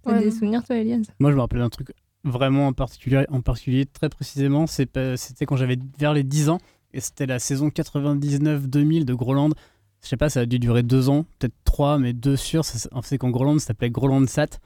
T'as 0.02 0.12
Ouais, 0.12 0.20
des 0.20 0.30
non. 0.30 0.32
souvenirs, 0.32 0.64
toi, 0.64 0.76
Elias? 0.76 1.02
Moi, 1.18 1.30
je 1.30 1.36
me 1.36 1.40
rappelle 1.40 1.58
d'un 1.60 1.68
truc 1.70 1.92
vraiment 2.24 2.66
en 2.68 2.72
particulier, 2.72 3.24
en 3.28 3.42
particulier 3.42 3.84
très 3.86 4.08
précisément. 4.08 4.66
c'est 4.66 4.86
pas- 4.86 5.16
C'était 5.16 5.44
quand 5.46 5.56
j'avais 5.56 5.78
vers 5.98 6.14
les 6.14 6.22
10 6.24 6.48
ans 6.48 6.58
et 6.94 7.00
c'était 7.00 7.26
la 7.26 7.38
saison 7.38 7.68
99-2000 7.70 9.04
de 9.04 9.14
Groland. 9.14 9.50
Je 10.02 10.08
sais 10.08 10.16
pas, 10.16 10.28
ça 10.30 10.40
a 10.40 10.46
dû 10.46 10.58
durer 10.58 10.82
deux 10.82 11.08
ans, 11.08 11.24
peut-être 11.38 11.54
trois, 11.64 11.98
mais 11.98 12.12
deux 12.12 12.36
sûrs. 12.36 12.64
Ça- 12.64 12.88
C'est 13.02 13.18
quand 13.18 13.30
Groland 13.30 13.58
s'appelait 13.58 13.90
Groland 13.90 14.26
Sat 14.26 14.58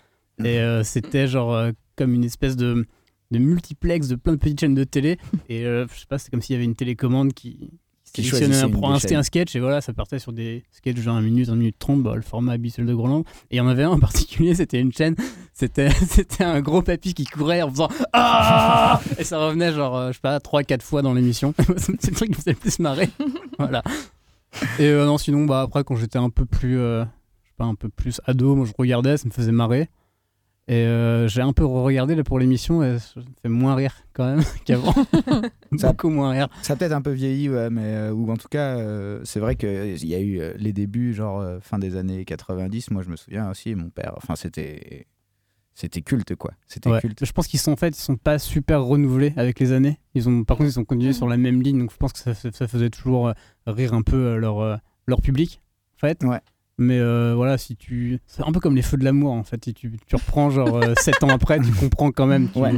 et 0.45 0.59
euh, 0.61 0.85
c'était 0.85 1.27
genre 1.27 1.53
euh, 1.55 1.73
comme 1.97 2.13
une 2.15 2.25
espèce 2.25 2.57
de, 2.57 2.87
de 3.31 3.39
multiplex 3.39 4.09
de 4.09 4.17
plein 4.17 4.33
de 4.33 4.39
petites 4.39 4.61
chaînes 4.61 4.75
de 4.75 4.85
télé. 4.85 5.19
Et 5.49 5.65
euh, 5.65 5.87
je 5.93 6.01
sais 6.01 6.07
pas, 6.07 6.19
c'est 6.19 6.31
comme 6.31 6.43
s'il 6.43 6.55
y 6.55 6.57
avait 6.57 6.65
une 6.65 6.77
télécommande 6.77 7.33
qui. 7.33 7.71
Qui 8.15 8.25
sélectionnait 8.25 8.57
un, 8.63 8.83
un, 8.85 9.19
un 9.19 9.23
sketch 9.23 9.55
et 9.55 9.61
voilà 9.61 9.83
ça 9.83 9.93
partait 9.93 10.19
sur 10.19 10.33
des 10.33 10.65
sketchs 10.71 10.97
genre 10.97 11.17
1 11.17 11.21
minute 11.21 11.51
1 11.51 11.57
minute 11.57 11.77
30 11.79 12.03
bah, 12.03 12.17
le 12.17 12.23
format 12.23 12.53
habituel 12.53 12.87
de 12.87 12.95
Groland 12.95 13.21
et 13.51 13.57
il 13.57 13.59
y 13.59 13.61
en 13.61 13.69
avait 13.69 13.83
un 13.83 13.91
en 13.91 13.99
particulier 14.01 14.55
c'était 14.55 14.81
une 14.81 14.95
chaîne 14.95 15.15
c'était 15.53 15.91
un 16.41 16.63
gros 16.63 16.81
papy 16.81 17.13
qui 17.13 17.27
courait 17.27 17.61
en 17.61 17.71
faisant 17.71 17.89
ah! 18.15 18.99
Et 19.19 19.25
ça 19.25 19.39
revenait 19.39 19.75
genre 19.75 19.95
euh, 19.95 20.09
je 20.09 20.15
sais 20.15 20.21
pas 20.23 20.41
3 20.41 20.63
4 20.63 20.83
fois 20.83 21.03
dans 21.03 21.13
l'émission. 21.13 21.53
C'est 21.77 22.11
le 22.11 22.15
truc 22.15 22.31
qui 22.31 22.31
me 22.31 22.35
faisait 22.35 22.53
le 22.53 22.57
plus 22.57 22.79
marrer. 22.79 23.11
Voilà. 23.59 23.83
Et 24.79 24.87
euh, 24.87 25.05
non 25.05 25.19
sinon 25.19 25.45
bah 25.45 25.61
après 25.61 25.85
quand 25.85 25.97
j'étais 25.97 26.19
un 26.19 26.31
peu 26.31 26.47
plus 26.47 26.79
euh, 26.79 27.05
je 27.05 27.49
sais 27.49 27.55
pas 27.59 27.65
un 27.65 27.75
peu 27.75 27.89
plus 27.89 28.21
ado 28.27 28.55
moi 28.55 28.67
je 28.67 28.73
regardais 28.79 29.17
ça 29.17 29.27
me 29.27 29.33
faisait 29.33 29.53
marrer 29.53 29.91
et 30.69 30.85
euh, 30.85 31.27
j'ai 31.29 31.41
un 31.41 31.53
peu 31.55 31.65
regardé 31.65 32.15
là 32.15 32.23
pour 32.23 32.39
l'émission 32.39 32.83
et 32.83 32.99
ça 32.99 33.21
me 33.21 33.25
fait 33.43 33.49
moins 33.49 33.75
rire 33.75 33.95
quand 34.13 34.27
même 34.27 34.45
qu'avant 34.67 34.95
beaucoup 35.73 36.11
moins 36.11 36.31
rire 36.33 36.49
Ça 36.63 36.75
a 36.75 36.77
peut-être 36.77 36.93
un 36.93 37.01
peu 37.03 37.11
vieilli, 37.13 37.49
ouais, 37.49 37.71
mais 37.71 37.83
euh, 37.85 38.13
ou 38.13 38.31
en 38.31 38.37
tout 38.37 38.49
cas, 38.49 38.77
euh, 38.77 39.21
c'est 39.25 39.41
vrai 39.41 39.57
qu'il 39.57 40.05
y 40.07 40.15
a 40.15 40.21
eu 40.21 40.41
les 40.57 40.73
débuts, 40.73 41.15
genre 41.15 41.43
fin 41.63 41.79
des 41.79 41.97
années 41.97 42.25
90. 42.25 42.91
Moi, 42.91 43.03
je 43.03 43.09
me 43.09 43.17
souviens 43.17 43.51
aussi, 43.51 43.75
mon 43.75 43.89
père. 43.91 44.13
Enfin, 44.19 44.37
c'était 44.37 45.07
c'était 45.75 46.03
culte, 46.03 46.35
quoi. 46.35 46.51
C'était 46.67 46.91
Ouais. 46.91 47.01
culte. 47.01 47.25
Je 47.25 47.33
pense 47.33 47.47
qu'ils 47.47 47.61
sont 47.61 47.71
en 47.73 47.77
fait, 47.77 47.97
ils 47.97 48.01
sont 48.03 48.17
pas 48.17 48.39
super 48.39 48.83
renouvelés 48.83 49.33
avec 49.37 49.61
les 49.61 49.73
années. 49.73 49.99
Ils 50.15 50.29
ont, 50.29 50.43
par 50.45 50.57
contre, 50.57 50.69
ils 50.71 50.79
ont 50.81 50.85
continué 50.85 51.13
sur 51.13 51.29
la 51.29 51.37
même 51.37 51.63
ligne, 51.63 51.79
donc 51.79 51.93
je 51.93 51.97
pense 51.97 52.13
que 52.13 52.19
ça, 52.19 52.35
ça 52.35 52.67
faisait 52.69 52.91
toujours 52.91 53.33
rire 53.67 53.95
un 53.95 54.03
peu 54.03 54.37
leur, 54.37 54.81
leur 55.07 55.23
public, 55.23 55.63
en 55.97 55.99
fait. 56.07 56.25
Ouais. 56.25 56.41
Mais 56.79 56.99
euh, 57.01 57.35
voilà, 57.35 57.59
si 57.59 57.75
tu, 57.77 58.21
c'est 58.27 58.43
un 58.47 58.53
peu 58.53 58.61
comme 58.61 58.77
les 58.77 58.83
feux 58.83 58.97
de 58.97 59.05
l'amour, 59.05 59.33
en 59.33 59.43
fait. 59.45 59.65
Si 59.65 59.75
tu, 59.75 59.93
tu 60.07 60.17
reprends 60.17 60.51
genre 60.51 60.81
7 60.99 61.25
ans 61.25 61.29
après, 61.29 61.59
tu 61.61 61.73
comprends 61.73 62.13
quand 62.13 62.27
même. 62.27 62.49
Tu 62.51 62.59
Ouais. 62.59 62.73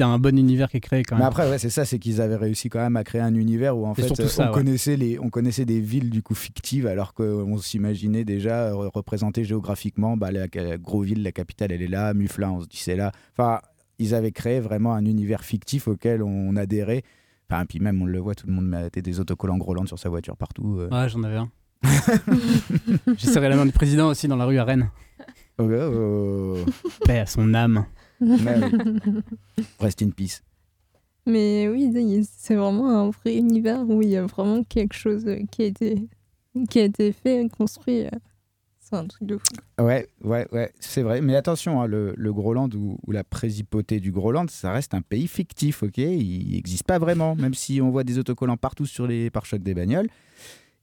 as 0.00 0.06
un 0.06 0.18
bon 0.20 0.38
univers 0.38 0.68
qui 0.70 0.76
est 0.76 0.80
créé 0.80 1.02
quand 1.02 1.16
même. 1.16 1.22
Mais 1.22 1.26
après, 1.26 1.48
ouais, 1.50 1.58
c'est 1.58 1.70
ça, 1.70 1.84
c'est 1.84 1.98
qu'ils 1.98 2.20
avaient 2.20 2.36
réussi 2.36 2.68
quand 2.68 2.78
même 2.78 2.96
à 2.96 3.02
créer 3.04 3.20
un 3.20 3.34
univers 3.34 3.76
où 3.76 3.84
en 3.86 3.94
fait, 3.96 4.02
euh, 4.20 4.28
ça, 4.28 4.44
on, 4.44 4.46
ouais. 4.48 4.52
connaissait 4.54 4.96
les, 4.96 5.18
on 5.18 5.28
connaissait 5.28 5.64
des 5.64 5.80
villes 5.80 6.10
du 6.10 6.22
coup 6.22 6.34
fictives 6.36 6.86
alors 6.86 7.14
qu'on 7.14 7.58
s'imaginait 7.58 8.24
déjà 8.24 8.68
euh, 8.68 8.74
représentées 8.94 9.42
géographiquement. 9.44 10.16
Bah, 10.16 10.30
la, 10.30 10.46
la 10.54 10.76
Grosville, 10.78 11.22
la 11.24 11.32
capitale, 11.32 11.72
elle 11.72 11.82
est 11.82 11.88
là. 11.88 12.14
Mufflin, 12.14 12.50
on 12.50 12.60
se 12.60 12.66
dit 12.68 12.76
c'est 12.76 12.94
là. 12.96 13.10
Enfin, 13.36 13.60
ils 13.98 14.14
avaient 14.14 14.30
créé 14.30 14.60
vraiment 14.60 14.94
un 14.94 15.04
univers 15.04 15.42
fictif 15.42 15.88
auquel 15.88 16.22
on 16.22 16.54
adhérait. 16.54 17.02
Enfin, 17.50 17.64
puis 17.66 17.80
même, 17.80 18.00
on 18.00 18.04
le 18.06 18.18
voit, 18.20 18.34
tout 18.36 18.46
le 18.46 18.52
monde 18.52 18.68
mettait 18.68 19.02
des 19.02 19.18
autocollants 19.20 19.56
Groland 19.58 19.86
sur 19.86 19.98
sa 19.98 20.10
voiture 20.10 20.36
partout. 20.36 20.76
euh. 20.80 20.88
Ouais, 20.90 21.08
j'en 21.08 21.22
avais 21.24 21.38
un. 21.38 21.50
J'ai 21.84 23.26
serré 23.28 23.48
la 23.48 23.56
main 23.56 23.66
du 23.66 23.72
président 23.72 24.08
aussi 24.08 24.28
dans 24.28 24.36
la 24.36 24.44
rue 24.44 24.58
à 24.58 24.64
Rennes. 24.64 24.90
Oh, 25.58 25.68
oh. 25.70 26.56
Paix 27.04 27.20
à 27.20 27.26
son 27.26 27.52
âme. 27.54 27.86
Mais 28.20 28.60
oui. 28.62 29.12
Rest 29.80 30.02
in 30.02 30.10
peace. 30.10 30.42
Mais 31.26 31.68
oui, 31.68 31.92
c'est 32.30 32.54
vraiment 32.54 32.88
un 32.88 33.10
vrai 33.10 33.36
univers 33.36 33.88
où 33.88 34.02
il 34.02 34.08
y 34.08 34.16
a 34.16 34.24
vraiment 34.26 34.64
quelque 34.64 34.94
chose 34.94 35.26
qui 35.50 35.62
a 35.62 35.66
été, 35.66 36.08
qui 36.70 36.80
a 36.80 36.84
été 36.84 37.12
fait, 37.12 37.48
construit. 37.50 38.06
euh. 38.06 38.10
C'est 38.80 38.96
un 38.96 39.06
truc 39.06 39.28
de 39.28 39.36
fou. 39.36 39.84
Ouais, 39.84 40.08
ouais, 40.24 40.48
ouais, 40.50 40.72
c'est 40.80 41.02
vrai. 41.02 41.20
Mais 41.20 41.36
attention, 41.36 41.82
hein, 41.82 41.86
le, 41.86 42.14
le 42.16 42.32
Groland 42.32 42.70
ou, 42.74 42.98
ou 43.06 43.12
la 43.12 43.22
présipauté 43.22 44.00
du 44.00 44.10
Groland, 44.12 44.48
ça 44.48 44.72
reste 44.72 44.94
un 44.94 45.02
pays 45.02 45.28
fictif, 45.28 45.82
ok? 45.82 45.98
Il 45.98 46.52
n'existe 46.52 46.84
pas 46.84 46.98
vraiment, 46.98 47.36
même 47.36 47.52
si 47.52 47.82
on 47.82 47.90
voit 47.90 48.04
des 48.04 48.18
autocollants 48.18 48.56
partout 48.56 48.86
sur 48.86 49.06
les 49.06 49.28
pare-chocs 49.28 49.62
des 49.62 49.74
bagnoles. 49.74 50.08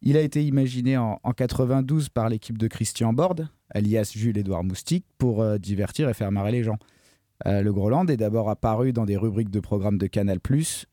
Il 0.08 0.18
a 0.18 0.22
été 0.22 0.46
imaginé 0.46 0.98
en, 0.98 1.20
en 1.24 1.32
92 1.32 2.10
par 2.10 2.30
l'équipe 2.30 2.60
de 2.60 2.68
Christian 2.68 3.12
Borde, 3.12 3.50
alias 3.72 4.12
Jules-Édouard 4.16 4.64
Moustique, 4.64 5.04
pour 5.18 5.42
euh, 5.42 5.58
divertir 5.58 6.08
et 6.10 6.14
faire 6.14 6.32
marrer 6.32 6.52
les 6.52 6.62
gens. 6.62 6.78
Euh, 7.48 7.64
le 7.64 7.74
Groland 7.74 8.06
est 8.06 8.16
d'abord 8.16 8.52
apparu 8.52 8.94
dans 8.94 9.06
des 9.06 9.18
rubriques 9.18 9.50
de 9.50 9.60
programmes 9.60 9.98
de 9.98 10.06
Canal+, 10.06 10.38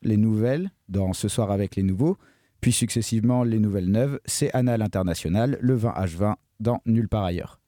les 0.01 0.17
nouvelles, 0.17 0.71
dans 0.89 1.13
Ce 1.13 1.27
soir 1.27 1.51
avec 1.51 1.75
les 1.75 1.83
nouveaux, 1.83 2.17
puis 2.59 2.71
successivement 2.71 3.43
les 3.43 3.59
nouvelles 3.59 3.91
neuves, 3.91 4.19
c'est 4.25 4.51
Annal 4.55 4.81
International, 4.81 5.59
le 5.61 5.77
20H20, 5.77 6.33
dans 6.59 6.81
Nulle 6.87 7.07
part 7.07 7.25
ailleurs. 7.25 7.59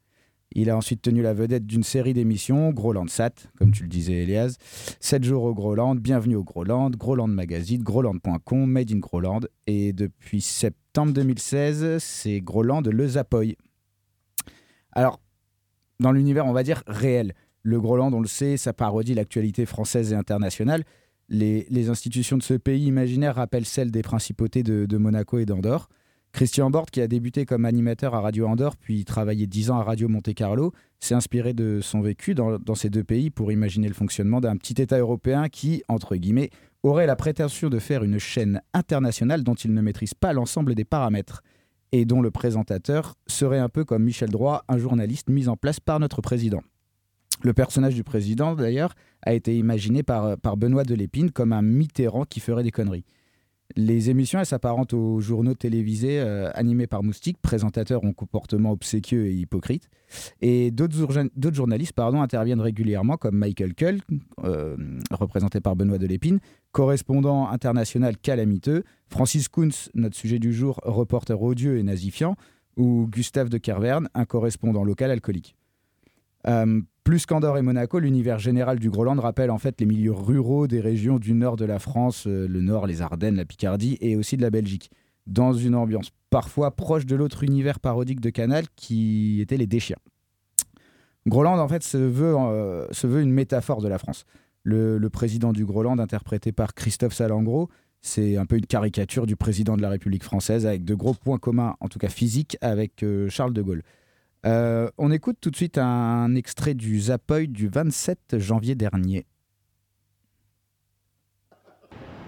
Il 0.51 0.71
a 0.71 0.77
ensuite 0.77 1.03
tenu 1.03 1.21
la 1.21 1.35
vedette 1.35 1.67
d'une 1.67 1.83
série 1.83 2.13
d'émissions, 2.13 2.71
Groland 2.71 3.07
Sat, 3.07 3.33
comme 3.59 3.71
tu 3.71 3.83
le 3.83 3.89
disais, 3.89 4.23
Elias, 4.23 4.55
7 4.99 5.23
jours 5.23 5.43
au 5.43 5.53
Groland, 5.53 5.93
Bienvenue 5.93 6.37
au 6.37 6.43
Groland, 6.43 6.89
Groland 6.89 7.27
Magazine, 7.27 7.83
Groland.com, 7.83 8.65
Made 8.65 8.91
in 8.91 8.97
Groland, 8.97 9.41
et 9.67 9.93
depuis 9.93 10.41
septembre 10.41 10.84
2016, 11.03 11.97
c'est 11.99 12.39
Groland 12.39 12.81
Le 12.81 13.07
Zapoy. 13.07 13.57
Alors, 14.93 15.19
dans 15.99 16.11
l'univers, 16.11 16.45
on 16.45 16.53
va 16.53 16.63
dire 16.63 16.83
réel, 16.87 17.33
le 17.63 17.81
Groland, 17.81 18.13
on 18.13 18.21
le 18.21 18.27
sait, 18.27 18.57
ça 18.57 18.73
parodie 18.73 19.13
l'actualité 19.13 19.65
française 19.65 20.13
et 20.13 20.15
internationale. 20.15 20.83
Les, 21.27 21.89
institutions 21.89 22.37
de 22.37 22.43
ce 22.43 22.53
pays 22.53 22.85
imaginaire 22.85 23.35
rappellent 23.35 23.65
celles 23.65 23.91
des 23.91 24.03
principautés 24.03 24.63
de, 24.63 24.85
de 24.85 24.97
Monaco 24.97 25.39
et 25.39 25.45
d'Andorre. 25.45 25.89
Christian 26.31 26.69
Borde, 26.69 26.89
qui 26.89 27.01
a 27.01 27.07
débuté 27.07 27.45
comme 27.45 27.65
animateur 27.65 28.13
à 28.13 28.19
Radio 28.19 28.45
Andorre, 28.47 28.75
puis 28.75 29.05
travaillé 29.05 29.47
10 29.47 29.71
ans 29.71 29.77
à 29.77 29.83
Radio 29.83 30.09
Monte-Carlo, 30.09 30.73
s'est 30.99 31.15
inspiré 31.15 31.53
de 31.53 31.79
son 31.81 32.01
vécu 32.01 32.35
dans 32.35 32.75
ces 32.75 32.89
deux 32.89 33.03
pays 33.05 33.29
pour 33.29 33.51
imaginer 33.51 33.87
le 33.87 33.93
fonctionnement 33.93 34.41
d'un 34.41 34.57
petit 34.57 34.81
État 34.81 34.99
européen 34.99 35.47
qui, 35.47 35.81
entre 35.87 36.15
guillemets, 36.17 36.49
aurait 36.83 37.07
la 37.07 37.15
prétention 37.15 37.69
de 37.69 37.79
faire 37.79 38.03
une 38.03 38.19
chaîne 38.19 38.61
internationale 38.73 39.43
dont 39.43 39.55
il 39.55 39.73
ne 39.73 39.81
maîtrise 39.81 40.13
pas 40.13 40.33
l'ensemble 40.33 40.75
des 40.75 40.85
paramètres 40.85 41.41
et 41.91 42.05
dont 42.05 42.21
le 42.21 42.31
présentateur 42.31 43.15
serait 43.27 43.59
un 43.59 43.69
peu 43.69 43.85
comme 43.85 44.03
Michel 44.03 44.29
Droit, 44.29 44.63
un 44.67 44.77
journaliste 44.77 45.29
mis 45.29 45.47
en 45.47 45.55
place 45.55 45.79
par 45.79 45.99
notre 45.99 46.21
président. 46.21 46.61
Le 47.43 47.53
personnage 47.53 47.95
du 47.95 48.03
président, 48.03 48.55
d'ailleurs, 48.55 48.93
a 49.21 49.33
été 49.33 49.57
imaginé 49.57 50.03
par, 50.03 50.37
par 50.37 50.57
Benoît 50.57 50.83
Delépine 50.83 51.31
comme 51.31 51.53
un 51.53 51.61
Mitterrand 51.61 52.25
qui 52.25 52.39
ferait 52.39 52.63
des 52.63 52.71
conneries. 52.71 53.05
Les 53.75 54.09
émissions, 54.09 54.39
elles 54.39 54.45
s'apparentent 54.45 54.93
aux 54.93 55.19
journaux 55.19 55.55
télévisés 55.55 56.19
euh, 56.19 56.51
animés 56.53 56.87
par 56.87 57.01
Moustique, 57.03 57.37
présentateurs 57.41 58.03
ont 58.03 58.13
comportement 58.13 58.71
obséquieux 58.71 59.25
et 59.25 59.33
hypocrite. 59.33 59.89
Et 60.41 60.69
d'autres 60.71 61.53
journalistes 61.53 61.93
pardon, 61.93 62.21
interviennent 62.21 62.61
régulièrement, 62.61 63.17
comme 63.17 63.35
Michael 63.37 63.73
Kull, 63.73 64.01
euh, 64.43 64.77
représenté 65.11 65.61
par 65.61 65.75
Benoît 65.75 65.97
Delépine, 65.97 66.39
correspondant 66.71 67.49
international 67.49 68.17
calamiteux, 68.17 68.83
Francis 69.07 69.49
Kuntz, 69.49 69.89
notre 69.95 70.15
sujet 70.15 70.39
du 70.39 70.53
jour, 70.53 70.79
reporter 70.83 71.41
odieux 71.41 71.79
et 71.79 71.83
nazifiant, 71.83 72.35
ou 72.77 73.07
Gustave 73.07 73.49
de 73.49 73.57
Kerverne, 73.57 74.09
un 74.13 74.25
correspondant 74.25 74.83
local 74.83 75.09
alcoolique. 75.09 75.55
Euh, 76.47 76.81
plus 77.05 77.27
qu'Andorre 77.27 77.59
et 77.59 77.61
Monaco, 77.61 77.99
l'univers 77.99 78.39
général 78.39 78.79
du 78.79 78.89
Groland 78.89 79.21
rappelle 79.21 79.51
en 79.51 79.59
fait 79.59 79.79
les 79.79 79.85
milieux 79.85 80.11
ruraux 80.11 80.65
des 80.65 80.81
régions 80.81 81.19
du 81.19 81.33
nord 81.33 81.55
de 81.55 81.63
la 81.63 81.77
France, 81.77 82.25
euh, 82.25 82.47
le 82.47 82.61
nord, 82.61 82.87
les 82.87 83.03
Ardennes, 83.03 83.35
la 83.35 83.45
Picardie 83.45 83.97
et 84.01 84.15
aussi 84.15 84.37
de 84.37 84.41
la 84.41 84.49
Belgique, 84.49 84.89
dans 85.27 85.53
une 85.53 85.75
ambiance 85.75 86.09
parfois 86.31 86.75
proche 86.75 87.05
de 87.05 87.15
l'autre 87.15 87.43
univers 87.43 87.79
parodique 87.79 88.21
de 88.21 88.31
Canal 88.31 88.65
qui 88.75 89.39
était 89.39 89.55
les 89.55 89.67
Déchiens. 89.67 89.99
Groland 91.27 91.59
en 91.59 91.67
fait 91.67 91.83
se 91.83 91.97
veut, 91.97 92.35
euh, 92.35 92.87
une 93.03 93.31
métaphore 93.31 93.81
de 93.83 93.87
la 93.87 93.99
France. 93.99 94.25
Le, 94.63 94.97
le 94.97 95.09
président 95.11 95.53
du 95.53 95.63
Groland, 95.63 95.99
interprété 95.99 96.51
par 96.51 96.73
Christophe 96.73 97.13
Salengro, 97.13 97.69
c'est 98.01 98.35
un 98.35 98.47
peu 98.47 98.57
une 98.57 98.65
caricature 98.65 99.27
du 99.27 99.35
président 99.35 99.77
de 99.77 99.83
la 99.83 99.89
République 99.89 100.23
française 100.23 100.65
avec 100.65 100.83
de 100.83 100.95
gros 100.95 101.13
points 101.13 101.37
communs, 101.37 101.75
en 101.81 101.87
tout 101.87 101.99
cas 101.99 102.09
physiques, 102.09 102.57
avec 102.61 103.03
euh, 103.03 103.29
Charles 103.29 103.53
de 103.53 103.61
Gaulle. 103.61 103.83
Euh, 104.45 104.89
on 104.97 105.11
écoute 105.11 105.37
tout 105.41 105.49
de 105.49 105.55
suite 105.55 105.77
un 105.77 106.35
extrait 106.35 106.75
du 106.75 106.99
Zapoy 106.99 107.47
du 107.47 107.67
27 107.67 108.37
janvier 108.37 108.75
dernier. 108.75 109.25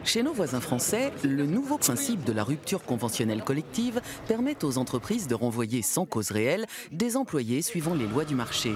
Chez 0.04 0.24
nos 0.24 0.32
voisins 0.32 0.62
français, 0.62 1.12
le 1.26 1.46
nouveau 1.46 1.78
principe 1.78 2.24
de 2.24 2.32
la 2.32 2.46
rupture 2.46 2.84
conventionnelle 2.84 3.44
collective 3.44 4.00
permet 4.26 4.64
aux 4.64 4.78
entreprises 4.78 5.28
de 5.28 5.36
renvoyer 5.36 5.82
sans 5.82 6.06
cause 6.06 6.32
réelle 6.32 6.66
des 6.94 7.18
employés 7.18 7.62
suivant 7.62 7.94
les 7.94 8.08
lois 8.08 8.24
du 8.24 8.34
marché. 8.34 8.72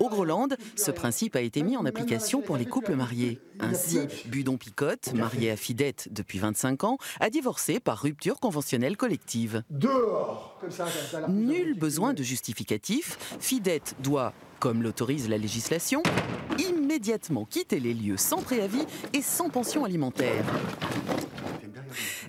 Au 0.00 0.08
Groland, 0.08 0.48
ce 0.74 0.90
principe 0.90 1.36
a 1.36 1.40
été 1.42 1.62
mis 1.62 1.76
en 1.76 1.86
application 1.86 2.42
pour 2.42 2.56
les 2.56 2.66
couples 2.66 2.96
mariés. 2.96 3.38
Ainsi, 3.60 4.00
Budon 4.26 4.56
Picotte, 4.56 5.12
marié 5.14 5.50
à 5.50 5.56
Fidette 5.56 6.08
depuis 6.10 6.38
25 6.38 6.84
ans, 6.84 6.98
a 7.20 7.30
divorcé 7.30 7.80
par 7.80 7.98
rupture 7.98 8.40
conventionnelle 8.40 8.96
collective. 8.96 9.62
Dehors 9.70 10.56
Comme 10.60 10.70
ça, 10.70 10.84
comme 10.84 10.92
ça. 11.10 11.20
là. 11.20 11.28
Nul 11.28 11.74
besoin 11.74 12.14
de 12.14 12.22
justificatif, 12.22 13.18
Fidette 13.40 13.94
doit, 14.00 14.32
comme 14.60 14.82
l'autorise 14.82 15.28
la 15.28 15.38
législation, 15.38 16.02
immédiatement 16.58 17.44
quitter 17.44 17.80
les 17.80 17.94
lieux 17.94 18.16
sans 18.16 18.42
préavis 18.42 18.84
et 19.12 19.22
sans 19.22 19.50
pension 19.50 19.84
alimentaire. 19.84 20.44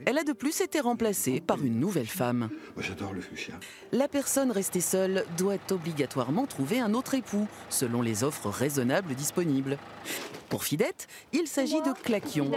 Elle 0.06 0.18
a 0.18 0.24
de 0.24 0.34
plus 0.34 0.62
été 0.62 0.80
remplacée 0.80 1.42
par 1.42 1.62
une 1.64 1.80
nouvelle 1.80 2.08
femme. 2.08 2.50
Moi, 2.76 2.84
j'adore 2.84 3.14
le 3.14 3.22
fuchsia. 3.22 3.54
La 3.92 4.08
personne 4.08 4.52
restée 4.52 4.82
seule 4.82 5.26
doit 5.38 5.58
obligatoirement 5.72 6.48
trouver 6.48 6.80
un 6.80 6.94
autre 6.94 7.14
époux, 7.14 7.48
selon 7.70 8.02
les 8.02 8.24
offres 8.24 8.50
raisonnables 8.50 9.14
disponibles. 9.16 9.78
Pour 10.50 10.64
Fidette, 10.64 11.08
il 11.32 11.48
s'agit 11.48 11.82
de 11.82 11.94
Claquion, 12.04 12.52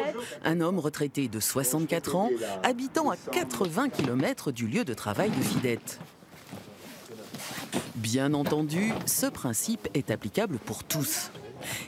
un 0.44 0.60
homme 0.60 0.78
retraité 0.78 1.28
de 1.28 1.40
64 1.40 2.16
ans, 2.16 2.30
habitant 2.62 3.10
à 3.10 3.16
80 3.16 3.90
km 3.90 4.50
du 4.50 4.66
lieu 4.66 4.84
de 4.84 4.94
travail 4.94 5.30
de 5.30 5.42
Fidette. 5.42 6.00
Bien 7.94 8.32
entendu, 8.34 8.92
ce 9.06 9.26
principe 9.26 9.88
est 9.94 10.10
applicable 10.10 10.58
pour 10.58 10.84
tous. 10.84 11.30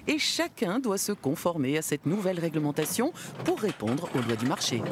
Et 0.07 0.19
chacun 0.19 0.79
doit 0.79 0.99
se 0.99 1.13
conformer 1.13 1.79
à 1.79 1.83
cette 1.83 2.07
nouvelle 2.07 2.39
réglementation 2.39 3.13
pour 3.45 3.61
répondre 3.61 4.09
aux 4.15 4.21
lois 4.21 4.37
du 4.37 4.47
marché. 4.47 4.83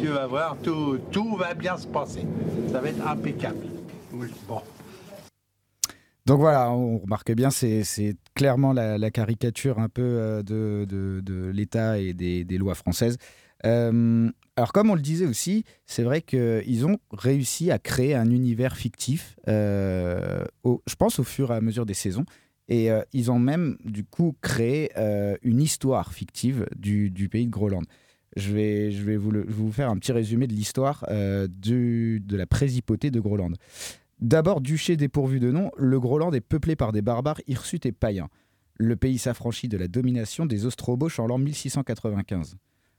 Tu 0.00 0.08
vas 0.08 0.26
voir, 0.26 0.56
tout, 0.62 0.98
tout 1.12 1.36
va 1.36 1.54
bien 1.54 1.76
se 1.76 1.86
passer. 1.86 2.24
Ça 2.72 2.80
va 2.80 2.88
être 2.88 3.06
impeccable. 3.06 3.66
Oui, 4.12 4.28
bon. 4.48 4.62
Donc 6.28 6.40
voilà, 6.40 6.70
on 6.70 6.98
remarque 6.98 7.32
bien, 7.32 7.48
c'est 7.50 8.14
clairement 8.34 8.74
la, 8.74 9.10
caricature 9.10 9.78
un 9.78 9.88
peu 9.88 10.02
euh, 10.02 10.42
de, 10.42 11.50
l'État 11.54 11.98
et 11.98 12.12
des, 12.12 12.58
lois 12.58 12.74
françaises. 12.74 13.16
Euh, 13.64 14.30
alors 14.54 14.72
comme 14.74 14.90
on 14.90 14.94
le 14.94 15.00
disait 15.00 15.24
aussi, 15.24 15.64
c'est 15.86 16.02
vrai 16.02 16.20
qu'ils 16.20 16.84
ont 16.84 16.98
réussi 17.12 17.70
à 17.70 17.78
créer 17.78 18.14
un 18.14 18.30
univers 18.30 18.76
fictif, 18.76 19.38
euh, 19.48 20.44
je 20.64 20.94
pense 20.96 21.18
au 21.18 21.24
fur 21.24 21.50
et 21.50 21.54
à 21.54 21.62
mesure 21.62 21.86
des 21.86 21.94
saisons. 21.94 22.26
Et 22.68 22.90
ils 23.14 23.30
ont 23.30 23.38
même 23.38 23.78
du 23.82 24.04
coup 24.04 24.36
créé 24.42 24.90
une 25.40 25.62
histoire 25.62 26.12
fictive 26.12 26.66
du, 26.76 27.30
pays 27.30 27.46
de 27.46 27.50
Groland. 27.50 27.84
Je 28.36 28.52
vais, 28.52 29.16
vous, 29.16 29.72
faire 29.72 29.88
un 29.88 29.96
petit 29.96 30.12
résumé 30.12 30.46
de 30.46 30.52
l'histoire 30.52 31.06
de 31.08 32.36
la 32.36 32.46
présipauté 32.46 33.10
de 33.10 33.18
Groland. 33.18 33.54
D'abord, 34.20 34.60
duché 34.60 34.96
dépourvu 34.96 35.38
de 35.38 35.50
nom, 35.50 35.70
le 35.76 36.00
Groland 36.00 36.32
est 36.32 36.40
peuplé 36.40 36.74
par 36.74 36.92
des 36.92 37.02
barbares 37.02 37.40
hirsutes 37.46 37.86
et 37.86 37.92
païens. 37.92 38.28
Le 38.74 38.96
pays 38.96 39.18
s'affranchit 39.18 39.68
de 39.68 39.76
la 39.76 39.88
domination 39.88 40.46
des 40.46 40.66
Ostroboches 40.66 41.20
en 41.20 41.26
l'an 41.26 41.38
1695. 41.38 42.56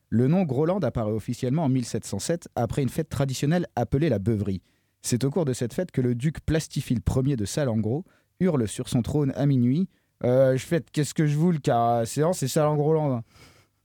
Le 0.10 0.28
nom 0.28 0.44
Groland 0.44 0.80
apparaît 0.80 1.12
officiellement 1.12 1.66
en 1.66 1.70
1707 1.70 2.50
après 2.56 2.82
une 2.82 2.90
fête 2.90 3.10
traditionnelle 3.10 3.68
appelée 3.76 4.10
la 4.10 4.20
beuverie. 4.20 4.62
C'est 5.02 5.24
au 5.24 5.30
cours 5.30 5.46
de 5.46 5.54
cette 5.54 5.74
fête 5.74 5.92
que 5.92 6.02
le 6.02 6.16
duc 6.16 6.40
Plastiphile 6.42 7.00
Ier 7.26 7.36
de 7.36 7.46
Salengro 7.46 8.06
hurle 8.40 8.68
sur 8.68 8.90
son 8.90 9.02
trône 9.02 9.32
à 9.36 9.46
minuit 9.46 9.88
Euh, 10.24 10.58
Je 10.58 10.66
fête 10.66 10.90
qu'est-ce 10.92 11.14
que 11.14 11.28
je 11.28 11.38
voule 11.38 11.62
car 11.62 12.06
séance 12.08 12.40
c'est 12.40 12.48
Salengro-Land. 12.48 13.24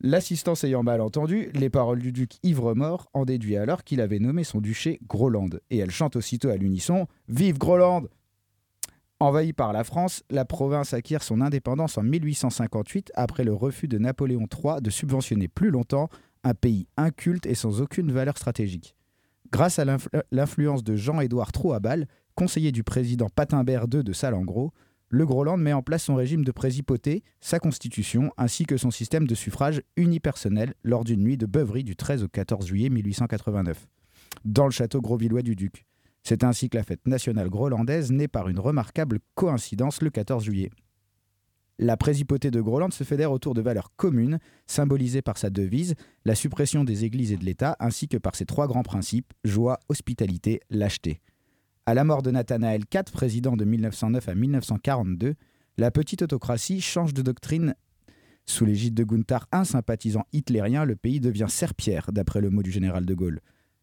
L'assistance 0.06 0.64
ayant 0.64 0.82
mal 0.82 1.00
entendu, 1.00 1.48
les 1.54 1.70
paroles 1.70 1.98
du 1.98 2.12
duc 2.12 2.32
ivre-mort 2.42 3.08
en 3.14 3.24
déduit 3.24 3.56
alors 3.56 3.84
qu'il 3.84 4.02
avait 4.02 4.18
nommé 4.18 4.44
son 4.44 4.60
duché 4.60 5.00
Groland, 5.08 5.48
et 5.70 5.78
elle 5.78 5.90
chante 5.90 6.14
aussitôt 6.16 6.50
à 6.50 6.58
l'unisson 6.58 7.06
Vive 7.28 7.56
Groland 7.56 8.02
Envahie 9.18 9.54
par 9.54 9.72
la 9.72 9.82
France, 9.82 10.22
la 10.28 10.44
province 10.44 10.92
acquiert 10.92 11.22
son 11.22 11.40
indépendance 11.40 11.96
en 11.96 12.02
1858 12.02 13.12
après 13.14 13.44
le 13.44 13.54
refus 13.54 13.88
de 13.88 13.96
Napoléon 13.96 14.46
III 14.46 14.82
de 14.82 14.90
subventionner 14.90 15.48
plus 15.48 15.70
longtemps 15.70 16.10
un 16.42 16.52
pays 16.52 16.86
inculte 16.98 17.46
et 17.46 17.54
sans 17.54 17.80
aucune 17.80 18.12
valeur 18.12 18.36
stratégique. 18.36 18.94
Grâce 19.52 19.78
à 19.78 19.86
l'influ- 19.86 20.10
l'influence 20.30 20.84
de 20.84 20.96
Jean-Édouard 20.96 21.52
Trouabal, 21.52 22.08
conseiller 22.34 22.72
du 22.72 22.84
président 22.84 23.30
Patimbert 23.34 23.86
II 23.90 24.04
de 24.04 24.12
Salengro, 24.12 24.74
le 25.08 25.26
Groland 25.26 25.56
met 25.56 25.72
en 25.72 25.82
place 25.82 26.04
son 26.04 26.14
régime 26.14 26.44
de 26.44 26.52
présipauté, 26.52 27.22
sa 27.40 27.58
constitution, 27.58 28.32
ainsi 28.36 28.66
que 28.66 28.76
son 28.76 28.90
système 28.90 29.26
de 29.26 29.34
suffrage 29.34 29.82
unipersonnel 29.96 30.74
lors 30.82 31.04
d'une 31.04 31.22
nuit 31.22 31.36
de 31.36 31.46
beuverie 31.46 31.84
du 31.84 31.96
13 31.96 32.24
au 32.24 32.28
14 32.28 32.66
juillet 32.66 32.88
1889, 32.88 33.86
dans 34.44 34.64
le 34.64 34.72
château 34.72 35.00
grosvillois 35.00 35.42
du 35.42 35.54
Duc. 35.54 35.86
C'est 36.22 36.42
ainsi 36.42 36.70
que 36.70 36.78
la 36.78 36.84
fête 36.84 37.06
nationale 37.06 37.50
grolandaise 37.50 38.10
naît 38.10 38.28
par 38.28 38.48
une 38.48 38.58
remarquable 38.58 39.20
coïncidence 39.34 40.00
le 40.00 40.10
14 40.10 40.44
juillet. 40.44 40.70
La 41.78 41.96
présipauté 41.96 42.50
de 42.50 42.60
Groland 42.60 42.90
se 42.92 43.04
fédère 43.04 43.32
autour 43.32 43.52
de 43.52 43.60
valeurs 43.60 43.90
communes, 43.96 44.38
symbolisées 44.66 45.22
par 45.22 45.36
sa 45.38 45.50
devise, 45.50 45.96
la 46.24 46.36
suppression 46.36 46.84
des 46.84 47.04
églises 47.04 47.32
et 47.32 47.36
de 47.36 47.44
l'État, 47.44 47.76
ainsi 47.80 48.08
que 48.08 48.16
par 48.16 48.36
ses 48.36 48.46
trois 48.46 48.68
grands 48.68 48.84
principes, 48.84 49.32
joie, 49.42 49.80
hospitalité, 49.88 50.60
lâcheté. 50.70 51.20
À 51.86 51.92
la 51.92 52.04
mort 52.04 52.22
de 52.22 52.30
Nathanaël 52.30 52.84
IV, 52.90 53.12
président 53.12 53.56
de 53.56 53.66
1909 53.66 54.30
à 54.30 54.34
1942, 54.34 55.34
la 55.76 55.90
petite 55.90 56.22
autocratie 56.22 56.80
change 56.80 57.12
de 57.12 57.20
doctrine. 57.20 57.74
Sous 58.46 58.64
l'égide 58.64 58.94
de 58.94 59.04
Gunther, 59.04 59.46
un 59.52 59.64
sympathisant 59.64 60.24
hitlérien, 60.32 60.86
le 60.86 60.96
pays 60.96 61.20
devient 61.20 61.44
serpillère, 61.46 62.10
d'après 62.10 62.40
le 62.40 62.48
mot 62.48 62.62
du 62.62 62.70
général 62.70 63.04
de 63.04 63.12
Gaulle. 63.12 63.40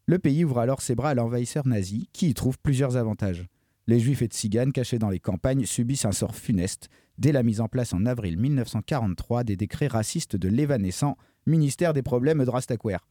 Le 0.08 0.18
pays 0.18 0.44
ouvre 0.44 0.58
alors 0.58 0.82
ses 0.82 0.96
bras 0.96 1.12
à 1.12 1.14
l'envahisseur 1.14 1.68
nazi, 1.68 2.10
qui 2.12 2.30
y 2.30 2.34
trouve 2.34 2.58
plusieurs 2.58 2.98
avantages. 2.98 3.46
Les 3.86 4.00
juifs 4.00 4.24
et 4.24 4.28
tziganes 4.28 4.72
cachés 4.72 4.98
dans 4.98 5.12
les 5.12 5.20
campagnes 5.20 5.68
subissent 5.68 6.06
un 6.06 6.12
sort 6.12 6.36
funeste 6.36 6.90
dès 7.20 7.32
la 7.32 7.44
mise 7.44 7.62
en 7.62 7.68
place 7.68 7.94
en 7.94 8.08
avril 8.08 8.36
1943 8.40 9.44
des 9.44 9.58
décrets 9.58 9.88
racistes 9.88 10.36
de 10.36 10.50
l'évanescent 10.50 11.18
ministère 11.46 11.94
des 11.94 12.02
problèmes 12.02 12.44
de 12.44 12.50
Rastaquouère. 12.50 13.08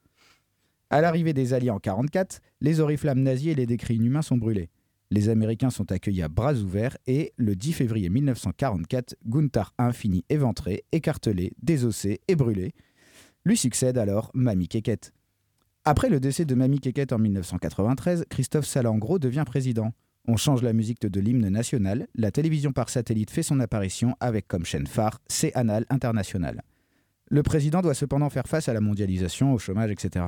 À 0.91 1.01
l'arrivée 1.01 1.33
des 1.33 1.55
Alliés 1.55 1.71
en 1.71 1.75
1944, 1.75 2.41
les 2.61 2.81
oriflammes 2.81 3.23
nazis 3.23 3.53
et 3.53 3.55
les 3.55 3.67
décrets 3.67 3.95
inhumains 3.95 4.23
sont 4.23 4.37
brûlés. 4.37 4.69
Les 5.13 5.29
Américains 5.29 5.71
sont 5.71 5.91
accueillis 5.91 6.23
à 6.23 6.29
bras 6.29 6.55
ouverts 6.55 6.97
et, 7.09 7.33
le 7.37 7.57
10 7.57 7.73
février 7.73 8.09
1944, 8.09 9.17
Gunther 9.27 9.75
I 9.81 9.93
finit 9.93 10.25
éventré, 10.29 10.85
écartelé, 10.93 11.53
désossé 11.61 12.21
et 12.29 12.37
brûlé. 12.37 12.75
Lui 13.45 13.57
succède 13.57 13.99
alors 13.99 14.31
Mamie 14.35 14.69
Keket. 14.69 15.13
Après 15.85 16.11
le 16.11 16.21
décès 16.21 16.45
de 16.45 16.55
Mamie 16.55 16.79
Keket 16.79 17.13
en 17.13 17.19
1993, 17.19 18.27
Christophe 18.31 18.67
Salengro 18.67 19.19
devient 19.19 19.43
président. 19.45 19.93
On 20.29 20.37
change 20.37 20.63
la 20.63 20.73
musique 20.73 21.01
de 21.01 21.21
l'hymne 21.21 21.49
national, 21.49 22.07
la 22.15 22.31
télévision 22.31 22.71
par 22.71 22.89
satellite 22.89 23.33
fait 23.33 23.43
son 23.43 23.59
apparition 23.59 24.15
avec 24.21 24.47
comme 24.47 24.65
chaîne 24.65 24.87
phare 24.87 25.21
CANAL 25.29 25.87
International. 25.91 26.63
Le 27.31 27.43
président 27.43 27.81
doit 27.81 27.95
cependant 27.95 28.31
faire 28.31 28.47
face 28.47 28.69
à 28.69 28.75
la 28.75 28.81
mondialisation, 28.81 29.55
au 29.55 29.59
chômage, 29.59 29.91
etc. 29.91 30.27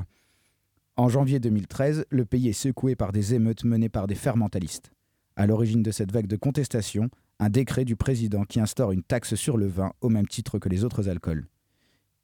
En 0.96 1.08
janvier 1.08 1.40
2013, 1.40 2.04
le 2.10 2.26
pays 2.26 2.50
est 2.50 2.52
secoué 2.52 2.96
par 2.96 3.12
des 3.12 3.32
émeutes 3.32 3.64
menées 3.64 3.88
par 3.88 4.06
des 4.06 4.14
fermentalistes. 4.14 4.92
À 5.36 5.46
l'origine 5.46 5.82
de 5.82 5.90
cette 5.90 6.12
vague 6.12 6.26
de 6.26 6.36
contestation, 6.36 7.08
un 7.38 7.48
décret 7.48 7.86
du 7.86 7.96
président 7.96 8.44
qui 8.44 8.60
instaure 8.60 8.92
une 8.92 9.02
taxe 9.02 9.34
sur 9.34 9.56
le 9.56 9.66
vin 9.66 9.92
au 10.02 10.10
même 10.10 10.28
titre 10.28 10.58
que 10.58 10.68
les 10.68 10.84
autres 10.84 11.08
alcools. 11.08 11.48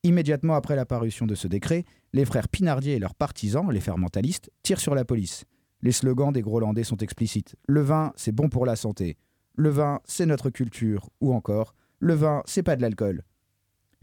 Immédiatement 0.02 0.54
après 0.54 0.76
la 0.76 0.84
parution 0.84 1.24
de 1.24 1.34
ce 1.34 1.48
décret, 1.48 1.86
les 2.12 2.26
frères 2.26 2.48
Pinardier 2.48 2.96
et 2.96 2.98
leurs 2.98 3.14
partisans, 3.14 3.70
les 3.70 3.80
fermentalistes, 3.80 4.50
tirent 4.62 4.80
sur 4.80 4.94
la 4.94 5.06
police. 5.06 5.46
Les 5.80 5.92
slogans 5.92 6.30
des 6.30 6.42
Grolandais 6.42 6.84
sont 6.84 6.98
explicites. 6.98 7.56
Le 7.66 7.80
vin, 7.80 8.12
c'est 8.16 8.32
bon 8.32 8.50
pour 8.50 8.66
la 8.66 8.76
santé. 8.76 9.16
Le 9.56 9.70
vin, 9.70 10.00
c'est 10.04 10.26
notre 10.26 10.50
culture. 10.50 11.08
Ou 11.22 11.32
encore, 11.32 11.74
le 12.00 12.12
vin, 12.12 12.42
c'est 12.44 12.62
pas 12.62 12.76
de 12.76 12.82
l'alcool. 12.82 13.22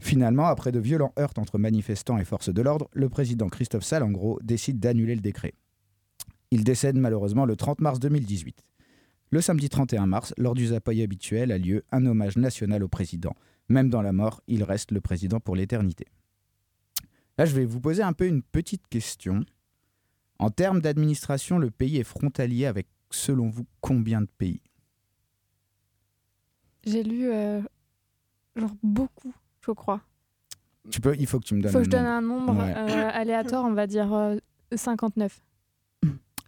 Finalement, 0.00 0.46
après 0.46 0.72
de 0.72 0.78
violents 0.78 1.12
heurts 1.18 1.32
entre 1.38 1.58
manifestants 1.58 2.18
et 2.18 2.24
forces 2.24 2.52
de 2.52 2.62
l'ordre, 2.62 2.88
le 2.92 3.08
président 3.08 3.48
Christophe 3.48 3.84
Salengro 3.84 4.38
décide 4.42 4.78
d'annuler 4.78 5.14
le 5.14 5.20
décret. 5.20 5.54
Il 6.50 6.64
décède 6.64 6.96
malheureusement 6.96 7.44
le 7.44 7.56
30 7.56 7.80
mars 7.80 7.98
2018. 7.98 8.62
Le 9.30 9.40
samedi 9.40 9.68
31 9.68 10.06
mars, 10.06 10.32
lors 10.36 10.54
du 10.54 10.66
zapoy 10.66 11.02
habituel, 11.02 11.50
a 11.50 11.58
lieu 11.58 11.84
un 11.90 12.06
hommage 12.06 12.36
national 12.36 12.84
au 12.84 12.88
président. 12.88 13.34
Même 13.68 13.90
dans 13.90 14.02
la 14.02 14.12
mort, 14.12 14.40
il 14.46 14.62
reste 14.62 14.92
le 14.92 15.00
président 15.00 15.40
pour 15.40 15.56
l'éternité. 15.56 16.06
Là, 17.38 17.44
je 17.44 17.54
vais 17.54 17.64
vous 17.64 17.80
poser 17.80 18.02
un 18.02 18.12
peu 18.12 18.26
une 18.26 18.42
petite 18.42 18.86
question. 18.88 19.44
En 20.38 20.50
termes 20.50 20.80
d'administration, 20.80 21.58
le 21.58 21.70
pays 21.70 21.96
est 21.96 22.04
frontalier 22.04 22.66
avec, 22.66 22.86
selon 23.10 23.48
vous, 23.48 23.66
combien 23.80 24.20
de 24.20 24.28
pays? 24.38 24.62
J'ai 26.84 27.02
lu 27.02 27.28
euh, 27.28 27.60
genre 28.54 28.76
beaucoup, 28.82 29.34
je 29.66 29.72
crois. 29.72 30.00
tu 30.90 31.00
peux, 31.00 31.14
Il 31.18 31.26
faut 31.26 31.38
que 31.40 31.44
tu 31.44 31.54
me 31.54 31.62
donnes 31.62 31.72
Faut 31.72 31.78
un 31.78 31.80
que 31.82 31.86
je 31.86 31.90
donne 31.90 32.04
nombre. 32.04 32.50
un 32.50 32.54
nombre 32.54 32.64
Ouais. 32.64 32.74
euh, 32.76 33.10
aléatoire, 33.12 33.64
on 33.64 33.72
va 33.72 33.86
dire 33.86 34.12
euh, 34.12 34.36
59. 34.74 35.40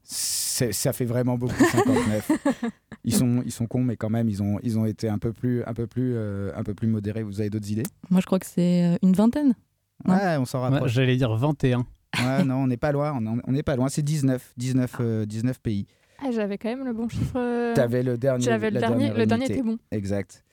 C'est- 0.03 0.73
Ça 0.73 0.93
fait 0.93 1.05
vraiment 1.05 1.37
beaucoup, 1.39 1.55
59. 1.65 2.31
ils, 3.05 3.15
sont, 3.15 3.43
ils 3.45 3.53
sont 3.53 3.67
cons, 3.67 3.83
mais 3.85 3.97
quand 3.97 4.11
même, 4.11 4.29
ils 4.29 4.43
ont, 4.43 4.59
ils 4.63 4.79
ont 4.79 4.87
été 4.87 5.09
un 5.09 5.19
peu 5.19 5.33
plus, 5.33 5.63
un 5.65 5.75
peu 5.75 5.87
plus, 5.87 6.15
euh, 6.17 6.51
un 6.57 6.63
peu 6.65 6.75
plus 6.75 6.89
modérés. 6.89 7.23
Vous 7.23 7.41
avez 7.41 7.51
d'autres 7.51 7.71
idées? 7.71 7.85
Moi, 8.11 8.21
je 8.21 8.27
crois 8.27 8.39
que 8.39 8.47
c'est 8.47 8.85
euh, 8.85 8.97
une 9.03 9.13
vingtaine. 9.13 9.55
Ouais, 10.07 10.37
on 10.39 10.45
s'en 10.45 10.63
Ouais, 10.63 10.69
rapproche. 10.71 10.93
J'allais 10.93 11.17
dire 11.17 11.33
21. 11.35 11.87
Ouais, 12.19 12.43
non, 12.45 12.57
on 12.57 12.67
n'est 12.67 12.77
pas 12.77 12.91
loin. 12.93 13.13
On 13.47 13.53
n'est 13.53 13.63
pas 13.63 13.77
loin. 13.77 13.89
C'est 13.89 14.03
19, 14.03 14.55
19, 14.57 14.97
euh, 15.01 15.27
19 15.27 15.61
pays. 15.61 15.87
Ah, 16.21 16.31
j'avais 16.33 16.59
quand 16.59 16.69
même 16.69 16.85
le 16.85 16.93
bon 16.93 17.09
chiffre. 17.09 17.37
euh, 17.37 17.75
T'avais 17.75 18.03
le 18.03 18.19
dernier. 18.19 18.45
J'avais 18.45 18.71
le 18.71 18.81
dernier, 18.81 19.13
le 19.13 19.25
dernier 19.27 19.45
était 19.47 19.63
bon. 19.63 19.79
Exact. 19.93 20.45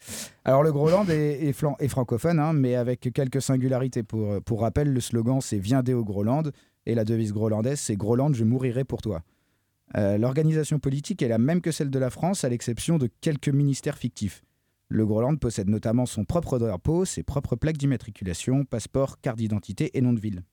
Alors 0.43 0.62
le 0.63 0.71
Groland 0.71 1.06
est, 1.10 1.43
est 1.47 1.54
flan- 1.54 1.75
est 1.80 1.88
francophone, 1.88 2.39
hein, 2.39 2.54
mais 2.54 2.75
avec 2.75 3.10
quelques 3.13 3.41
singularités. 3.41 4.04
Pour, 4.04 4.41
pour 4.43 4.62
rappel, 4.62 4.93
le 4.93 4.99
slogan 4.99 5.41
c'est 5.41 5.58
Viendez 5.58 5.93
au 5.93 6.04
Groland 6.04 6.43
et 6.86 6.93
la 6.93 7.04
devise 7.04 7.34
grolandaise 7.34 7.80
c'est 7.80 7.95
Groland, 7.95 8.34
je 8.34 8.43
mourirai 8.43 8.84
pour 8.84 9.01
toi. 9.01 9.23
Euh, 9.97 10.17
L'organisation 10.19 10.78
politique 10.78 11.21
est 11.23 11.28
la 11.28 11.38
même 11.39 11.62
que 11.62 11.71
celle 11.71 11.89
de 11.89 11.99
la 11.99 12.10
France, 12.12 12.43
à 12.43 12.49
l'exception 12.49 12.97
de 12.99 13.10
quelques 13.21 13.49
ministères 13.49 13.97
fictifs. 13.97 14.43
Le 14.88 15.06
Groland 15.06 15.36
possède 15.38 15.67
notamment 15.67 16.06
son 16.06 16.25
propre 16.25 16.60
drapeau, 16.60 17.06
ses 17.06 17.23
propres 17.23 17.56
plaques 17.56 17.78
d'immatriculation, 17.78 18.65
passeport, 18.65 19.19
carte 19.19 19.38
d'identité 19.38 19.97
et 19.97 20.01
nom 20.01 20.13
de 20.13 20.19
ville. 20.19 20.43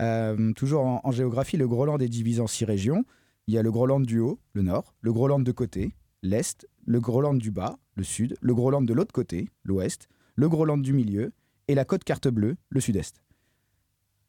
Euh, 0.00 0.52
toujours 0.52 0.82
en, 0.86 1.00
en 1.02 1.10
géographie, 1.10 1.56
le 1.56 1.66
Groland 1.68 1.98
est 1.98 2.08
divisé 2.08 2.40
en 2.40 2.46
six 2.46 2.64
régions. 2.64 3.04
Il 3.46 3.54
y 3.54 3.58
a 3.58 3.62
le 3.62 3.70
Groland 3.70 4.00
du 4.00 4.20
haut, 4.20 4.38
le 4.52 4.62
nord, 4.62 4.94
le 5.00 5.12
Groland 5.12 5.40
de 5.40 5.52
côté, 5.52 5.94
l'est, 6.22 6.66
le 6.84 7.00
Groland 7.00 7.34
du 7.34 7.50
bas, 7.50 7.78
le 7.96 8.04
sud, 8.04 8.36
le 8.40 8.54
Groland 8.54 8.82
de 8.82 8.92
l'autre 8.94 9.12
côté, 9.12 9.48
l'ouest, 9.64 10.08
le 10.36 10.48
Groland 10.48 10.78
du 10.78 10.92
milieu 10.92 11.32
et 11.68 11.74
la 11.74 11.84
côte 11.84 12.04
carte 12.04 12.28
bleue, 12.28 12.56
le 12.68 12.80
sud-est. 12.80 13.22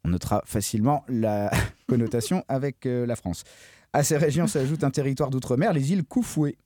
On 0.04 0.10
notera 0.10 0.42
facilement 0.46 1.04
la 1.08 1.52
connotation 1.88 2.44
avec 2.48 2.86
euh, 2.86 3.06
la 3.06 3.16
France. 3.16 3.44
À 3.94 4.04
ces 4.04 4.18
régions 4.18 4.48
s'ajoute 4.48 4.84
un 4.84 4.92
territoire 4.92 5.30
d'outre-mer, 5.30 5.74
les 5.74 5.92
îles 5.92 6.04
Koufoué. 6.04 6.58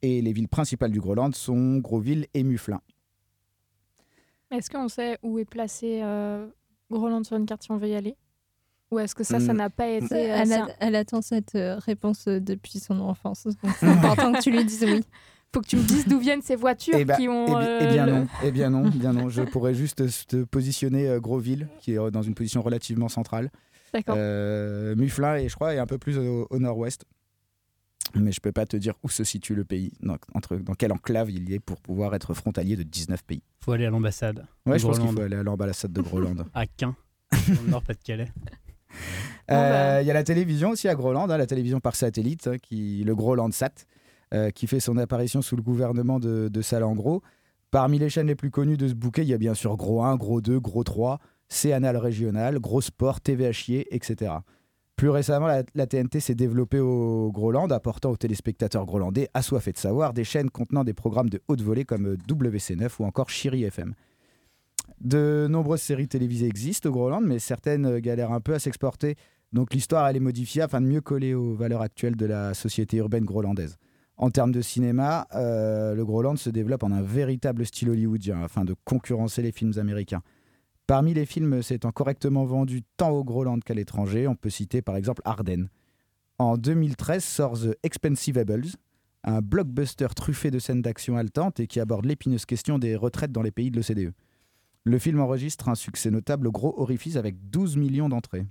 Et 0.00 0.22
les 0.22 0.32
villes 0.32 0.48
principales 0.48 0.92
du 0.92 1.00
Groland 1.00 1.34
sont 1.34 1.78
Groville 1.78 2.26
et 2.32 2.44
Mufflin. 2.44 2.80
Est-ce 4.50 4.70
qu'on 4.70 4.88
sait 4.88 5.18
où 5.22 5.38
est 5.40 5.44
placé 5.44 6.00
euh, 6.02 6.46
sur 7.24 7.36
une 7.36 7.46
carte 7.46 7.64
si 7.64 7.72
on 7.72 7.78
veut 7.78 7.88
y 7.88 7.94
aller? 7.94 8.16
Ou 8.90 8.98
est-ce 9.00 9.14
que 9.14 9.22
ça, 9.24 9.38
ça 9.38 9.52
Hmm. 9.52 9.56
n'a 9.58 9.70
pas 9.70 9.88
été. 9.88 10.14
euh, 10.32 10.44
Elle, 10.80 10.94
a- 10.96 10.98
attend 11.00 11.20
cette 11.20 11.54
euh, 11.54 11.76
réponse 11.78 12.24
euh, 12.26 12.40
depuis 12.40 12.78
son 12.78 12.98
enfance. 13.00 13.46
C'est 13.80 13.86
important 13.86 14.32
que 14.32 14.40
tu 14.42 14.50
lui 14.50 14.64
dises 14.64 14.84
oui. 14.86 15.04
Faut 15.54 15.60
que 15.62 15.66
tu 15.66 15.76
me 15.76 15.82
dises 15.82 16.06
d'où 16.06 16.18
viennent 16.18 16.42
ces 16.42 16.56
voitures 16.56 16.94
Eh 16.98 17.04
ben, 17.04 17.16
qui 17.16 17.28
ont. 17.28 17.46
eh 17.46 17.50
bi- 17.50 17.66
eh 17.80 17.84
euh, 17.84 17.92
bien 17.92 18.06
le- 18.06 18.12
non, 18.12 18.26
eh 18.44 18.50
bien 18.50 18.70
non, 18.70 18.88
bien 18.88 19.12
non. 19.12 19.28
Je 19.28 19.42
pourrais 19.52 19.74
juste 19.74 20.26
te 20.26 20.44
positionner 20.44 21.08
euh, 21.08 21.20
Groville, 21.20 21.68
qui 21.80 21.92
est 21.94 22.10
dans 22.10 22.22
une 22.22 22.34
position 22.34 22.62
relativement 22.62 23.08
centrale. 23.08 23.50
D'accord. 23.92 24.14
Euh, 24.18 24.94
Mufflin, 24.96 25.36
et 25.36 25.48
je 25.48 25.54
crois, 25.54 25.74
est 25.74 25.78
un 25.78 25.86
peu 25.86 25.96
plus 25.98 26.18
au, 26.18 26.46
au 26.50 26.58
nord-ouest. 26.58 27.04
Mais 28.14 28.32
je 28.32 28.40
peux 28.40 28.52
pas 28.52 28.64
te 28.64 28.76
dire 28.76 28.94
où 29.02 29.10
se 29.10 29.22
situe 29.24 29.54
le 29.54 29.64
pays, 29.64 29.92
dans, 30.00 30.16
entre, 30.34 30.56
dans 30.56 30.72
quelle 30.74 30.92
enclave 30.92 31.30
il 31.30 31.48
y 31.50 31.54
est 31.54 31.58
pour 31.60 31.78
pouvoir 31.78 32.14
être 32.14 32.32
frontalier 32.32 32.74
de 32.76 32.82
19 32.82 33.22
pays. 33.22 33.42
Faut 33.62 33.72
aller 33.72 33.84
à 33.84 33.90
l'ambassade. 33.90 34.46
Ouais, 34.64 34.78
je 34.78 34.86
pense 34.86 34.98
qu'il 34.98 35.10
faut 35.10 35.20
aller 35.20 35.36
à 35.36 35.42
l'ambassade 35.42 35.92
de 35.92 36.00
Groenland. 36.00 36.44
à 36.54 36.64
Caen, 36.80 36.94
dans 37.32 37.62
le 37.64 37.68
Nord-Pas-de-Calais. 37.70 38.28
Euh, 39.50 40.00
Il 40.02 40.06
y 40.06 40.10
a 40.10 40.14
la 40.14 40.24
télévision 40.24 40.70
aussi 40.70 40.88
à 40.88 40.94
Groenland, 40.94 41.30
hein, 41.30 41.36
la 41.36 41.46
télévision 41.46 41.80
par 41.80 41.96
satellite, 41.96 42.46
hein, 42.46 42.56
qui, 42.60 43.02
le 43.04 43.14
Groenlandsat, 43.14 43.70
euh, 44.34 44.50
qui 44.50 44.66
fait 44.66 44.80
son 44.80 44.96
apparition 44.98 45.42
sous 45.42 45.56
le 45.56 45.62
gouvernement 45.62 46.20
de, 46.20 46.48
de 46.48 46.62
Salengro. 46.62 47.22
Parmi 47.70 47.98
les 47.98 48.08
chaînes 48.08 48.26
les 48.26 48.34
plus 48.34 48.50
connues 48.50 48.76
de 48.76 48.88
ce 48.88 48.94
bouquet, 48.94 49.22
il 49.22 49.28
y 49.28 49.34
a 49.34 49.38
bien 49.38 49.54
sûr 49.54 49.76
Gros 49.76 50.02
1, 50.02 50.16
Gros 50.16 50.40
2, 50.40 50.58
Gros 50.60 50.84
3, 50.84 51.18
C-Anal 51.48 51.96
Régional, 51.96 52.58
Gros 52.58 52.80
Sport, 52.80 53.20
TV 53.20 53.52
Chier, 53.52 53.86
etc. 53.94 54.32
Plus 54.96 55.10
récemment, 55.10 55.46
la, 55.46 55.62
la 55.74 55.86
TNT 55.86 56.18
s'est 56.20 56.34
développée 56.34 56.80
au 56.80 57.30
Groenland, 57.32 57.70
apportant 57.72 58.10
aux 58.10 58.16
téléspectateurs 58.16 58.84
groenlandais 58.84 59.28
assoiffés 59.32 59.72
de 59.72 59.78
savoir 59.78 60.12
des 60.12 60.24
chaînes 60.24 60.50
contenant 60.50 60.82
des 60.82 60.94
programmes 60.94 61.30
de 61.30 61.40
haute 61.46 61.62
volée 61.62 61.84
comme 61.84 62.14
WC9 62.14 62.90
ou 62.98 63.04
encore 63.04 63.30
Chiri 63.30 63.64
FM. 63.64 63.94
De 65.00 65.46
nombreuses 65.48 65.82
séries 65.82 66.08
télévisées 66.08 66.46
existent 66.46 66.88
au 66.88 66.92
Groenland, 66.92 67.24
mais 67.24 67.38
certaines 67.38 67.86
euh, 67.86 68.00
galèrent 68.00 68.32
un 68.32 68.40
peu 68.40 68.54
à 68.54 68.58
s'exporter. 68.58 69.16
Donc 69.52 69.72
l'histoire, 69.72 70.08
elle 70.08 70.16
est 70.16 70.20
modifiée 70.20 70.62
afin 70.62 70.80
de 70.80 70.86
mieux 70.86 71.00
coller 71.00 71.34
aux 71.34 71.54
valeurs 71.54 71.82
actuelles 71.82 72.16
de 72.16 72.26
la 72.26 72.54
société 72.54 72.98
urbaine 72.98 73.24
groenlandaise. 73.24 73.76
En 74.16 74.30
termes 74.30 74.50
de 74.50 74.60
cinéma, 74.60 75.28
euh, 75.34 75.94
le 75.94 76.04
Groenland 76.04 76.36
se 76.36 76.50
développe 76.50 76.82
en 76.82 76.90
un 76.90 77.02
véritable 77.02 77.64
style 77.64 77.90
hollywoodien 77.90 78.42
afin 78.42 78.64
de 78.64 78.74
concurrencer 78.84 79.42
les 79.42 79.52
films 79.52 79.74
américains. 79.78 80.22
Parmi 80.88 81.14
les 81.14 81.24
films 81.24 81.62
s'étant 81.62 81.92
correctement 81.92 82.44
vendus 82.44 82.82
tant 82.96 83.10
au 83.10 83.22
Groenland 83.22 83.62
qu'à 83.62 83.74
l'étranger, 83.74 84.26
on 84.26 84.34
peut 84.34 84.50
citer 84.50 84.82
par 84.82 84.96
exemple 84.96 85.22
Ardennes. 85.24 85.68
En 86.38 86.56
2013 86.56 87.22
sort 87.22 87.58
The 87.60 87.76
Expensivables, 87.82 88.66
un 89.24 89.40
blockbuster 89.40 90.08
truffé 90.16 90.50
de 90.50 90.58
scènes 90.58 90.82
d'action 90.82 91.16
haletantes 91.16 91.60
et 91.60 91.66
qui 91.66 91.78
aborde 91.78 92.04
l'épineuse 92.04 92.46
question 92.46 92.78
des 92.78 92.96
retraites 92.96 93.32
dans 93.32 93.42
les 93.42 93.50
pays 93.50 93.70
de 93.70 93.76
l'OCDE. 93.76 94.12
Le 94.88 94.98
film 94.98 95.20
enregistre 95.20 95.68
un 95.68 95.74
succès 95.74 96.10
notable 96.10 96.50
gros 96.50 96.80
orifice 96.80 97.16
avec 97.16 97.50
12 97.50 97.76
millions 97.76 98.08
d'entrées. 98.08 98.46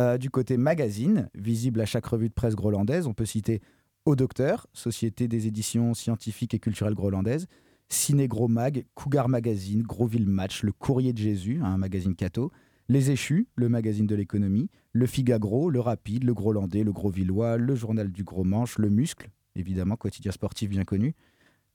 Euh, 0.00 0.16
du 0.16 0.30
côté 0.30 0.56
magazine, 0.56 1.28
visible 1.34 1.82
à 1.82 1.84
chaque 1.84 2.06
revue 2.06 2.30
de 2.30 2.34
presse 2.34 2.54
groenlandaise, 2.54 3.06
on 3.06 3.12
peut 3.12 3.26
citer 3.26 3.60
Au 4.06 4.16
Docteur, 4.16 4.66
Société 4.72 5.28
des 5.28 5.46
éditions 5.46 5.92
scientifiques 5.92 6.54
et 6.54 6.58
culturelles 6.58 6.94
groenlandaises, 6.94 7.46
Ciné 7.90 8.26
Gros 8.26 8.48
Mag, 8.48 8.86
Cougar 8.94 9.28
Magazine, 9.28 9.82
Grosville 9.82 10.26
Match, 10.26 10.62
Le 10.62 10.72
Courrier 10.72 11.12
de 11.12 11.18
Jésus, 11.18 11.60
un 11.62 11.76
magazine 11.76 12.14
catho, 12.14 12.50
Les 12.88 13.10
Échus, 13.10 13.46
le 13.54 13.68
magazine 13.68 14.06
de 14.06 14.14
l'économie, 14.14 14.70
Le 14.94 15.04
Figagro, 15.04 15.68
Le 15.68 15.80
Rapide, 15.80 16.24
Le 16.24 16.32
Groenlandais, 16.32 16.84
Le 16.84 16.92
Grosvillois, 16.92 17.58
Le 17.58 17.74
Journal 17.74 18.10
du 18.10 18.24
Gros 18.24 18.44
Manche, 18.44 18.78
Le 18.78 18.88
Muscle, 18.88 19.28
évidemment, 19.56 19.96
quotidien 19.96 20.32
sportif 20.32 20.70
bien 20.70 20.84
connu, 20.84 21.14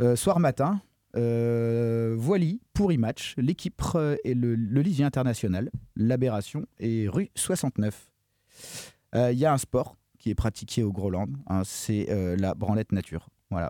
Euh, 0.02 0.16
Soir 0.16 0.40
Matin, 0.40 0.82
euh, 1.15 2.15
Voili, 2.17 2.62
Pourri 2.74 2.98
Match, 2.98 3.36
L'équipe 3.38 3.82
euh, 3.95 4.15
et 4.24 4.34
le, 4.34 4.56
le 4.56 5.02
International, 5.02 5.69
L'Aberration 5.95 6.65
et 6.80 7.08
Rue 7.08 7.30
69. 7.36 8.12
Euh, 9.15 9.32
Il 9.32 9.39
y 9.39 9.45
a 9.45 9.54
un 9.54 9.58
sport 9.58 9.95
qui 10.17 10.30
est 10.30 10.36
pratiqué 10.36 10.84
au 10.84 10.91
Groenland, 10.91 11.36
hein, 11.48 11.62
c'est 11.65 12.08
euh, 12.10 12.36
la 12.38 12.54
branlette 12.54 12.91
nature. 12.91 13.30
Voilà. 13.50 13.69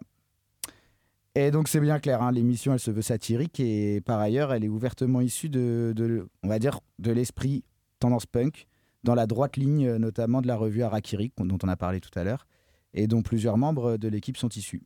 Et 1.36 1.52
donc 1.52 1.68
c'est 1.68 1.80
bien 1.80 2.00
clair, 2.00 2.22
hein, 2.22 2.32
l'émission 2.32 2.74
elle 2.74 2.80
se 2.80 2.92
veut 2.92 3.04
satirique 3.04 3.60
et 3.60 4.02
par 4.02 4.20
ailleurs 4.20 4.52
elle 4.52 4.66
est 4.66 4.70
ouvertement 4.70 5.22
issue 5.22 5.48
de, 5.48 5.94
de, 5.96 7.12
l'esprit 7.12 7.64
tendance 8.00 8.26
punk, 8.26 8.68
dans 9.04 9.14
la 9.16 9.28
droite 9.28 9.56
ligne 9.56 9.88
euh, 9.88 10.00
notamment 10.00 10.42
de 10.42 10.48
la 10.48 10.58
revue 10.58 10.82
Harakiri 10.82 11.32
dont 11.38 11.58
on 11.64 11.68
a 11.68 11.78
parlé 11.78 12.02
tout 12.02 12.18
à 12.18 12.24
l'heure 12.24 12.48
et 12.94 13.06
dont 13.08 13.22
plusieurs 13.22 13.58
membres 13.58 13.98
de 13.98 14.08
l'équipe 14.08 14.38
sont 14.38 14.50
issus. 14.50 14.82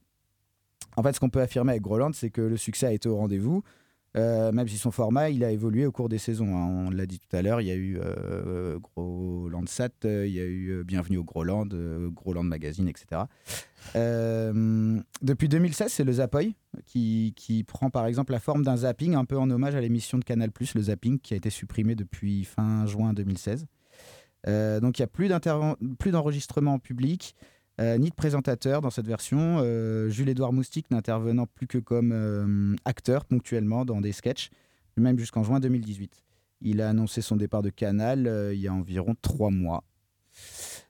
En 0.95 1.03
fait, 1.03 1.13
ce 1.13 1.19
qu'on 1.19 1.29
peut 1.29 1.41
affirmer 1.41 1.71
avec 1.71 1.81
Groland, 1.81 2.13
c'est 2.13 2.29
que 2.29 2.41
le 2.41 2.57
succès 2.57 2.87
a 2.87 2.91
été 2.91 3.09
au 3.09 3.15
rendez-vous. 3.15 3.63
Euh, 4.15 4.51
même 4.51 4.67
si 4.67 4.77
son 4.77 4.91
format, 4.91 5.31
il 5.31 5.43
a 5.43 5.49
évolué 5.49 5.87
au 5.87 5.91
cours 5.91 6.07
des 6.07 6.19
saisons. 6.19 6.55
hein. 6.55 6.85
On 6.87 6.89
l'a 6.91 7.07
dit 7.07 7.19
tout 7.19 7.35
à 7.35 7.41
l'heure, 7.41 7.61
il 7.61 7.67
y 7.67 7.71
a 7.71 7.75
eu 7.75 7.97
euh, 7.99 8.77
Grolandsat, 8.79 9.89
euh, 10.05 10.27
il 10.27 10.33
y 10.33 10.39
a 10.39 10.43
eu 10.43 10.69
euh, 10.69 10.83
Bienvenue 10.83 11.17
au 11.17 11.23
Groland, 11.23 11.67
Groland 12.11 12.43
Magazine, 12.43 12.87
etc. 12.87 13.23
Depuis 13.95 15.49
2016, 15.49 15.91
c'est 15.91 16.03
le 16.03 16.13
Zapoy 16.13 16.55
qui, 16.85 17.65
prend 17.67 17.89
par 17.89 18.05
exemple 18.05 18.33
la 18.33 18.39
forme 18.39 18.63
d'un 18.63 18.77
zapping, 18.77 19.15
un 19.15 19.25
peu 19.25 19.37
en 19.37 19.49
hommage 19.49 19.75
à 19.75 19.81
l'émission 19.81 20.19
de 20.19 20.23
Canal+, 20.23 20.51
le 20.75 20.81
zapping, 20.81 21.19
qui 21.19 21.33
a 21.33 21.37
été 21.37 21.49
supprimé 21.49 21.95
depuis 21.95 22.43
fin 22.45 22.85
juin 22.85 23.13
2016. 23.13 23.65
Euh, 24.47 24.79
donc 24.79 24.99
il 24.99 25.01
n'y 25.01 25.05
a 25.05 25.95
plus 25.97 26.11
d'enregistrement 26.11 26.73
en 26.73 26.79
public, 26.79 27.35
euh, 27.81 27.97
ni 27.97 28.09
de 28.09 28.15
présentateur 28.15 28.81
dans 28.81 28.89
cette 28.89 29.07
version. 29.07 29.57
Euh, 29.61 30.09
Jules-Édouard 30.09 30.53
Moustique 30.53 30.89
n'intervenant 30.91 31.47
plus 31.47 31.67
que 31.67 31.77
comme 31.79 32.11
euh, 32.13 32.75
acteur 32.85 33.25
ponctuellement 33.25 33.83
dans 33.85 33.99
des 34.01 34.11
sketchs, 34.11 34.49
même 34.97 35.17
jusqu'en 35.17 35.43
juin 35.43 35.59
2018. 35.59 36.23
Il 36.61 36.81
a 36.81 36.89
annoncé 36.89 37.21
son 37.21 37.35
départ 37.35 37.61
de 37.61 37.69
Canal 37.69 38.51
il 38.53 38.59
y 38.59 38.67
a 38.67 38.73
environ 38.73 39.15
trois 39.21 39.49
mois. 39.49 39.83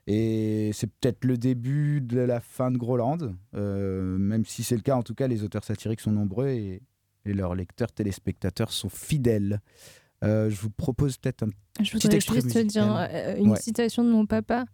Et 0.06 0.70
c'est 0.72 0.86
peut-être 0.86 1.24
le 1.24 1.36
début 1.36 2.00
de 2.00 2.20
la 2.20 2.40
fin 2.40 2.70
de 2.70 2.78
Groland, 2.78 3.18
même 3.52 4.44
si 4.46 4.62
c'est 4.62 4.76
le 4.76 4.82
cas, 4.82 4.94
en 4.96 5.02
tout 5.02 5.14
cas, 5.14 5.26
les 5.26 5.42
auteurs 5.42 5.64
satiriques 5.64 6.00
sont 6.00 6.12
nombreux 6.12 6.48
et, 6.48 6.82
et 7.24 7.32
leurs 7.32 7.54
lecteurs 7.54 7.90
téléspectateurs 7.92 8.70
sont 8.70 8.88
fidèles. 8.88 9.60
Je 10.22 10.54
vous 10.60 10.70
propose 10.70 11.16
peut-être 11.16 11.42
un 11.42 11.48
Je 11.82 11.90
petit 11.90 11.92
voudrais 12.06 12.16
extrait 12.16 12.40
juste 12.40 12.52
te 12.54 12.58
dire 12.60 12.84
musical. 12.86 13.10
euh, 13.12 13.36
une 13.36 13.50
Ouais. 13.50 13.60
citation 13.60 14.04
de 14.04 14.10
mon 14.10 14.26
papa. 14.26 14.64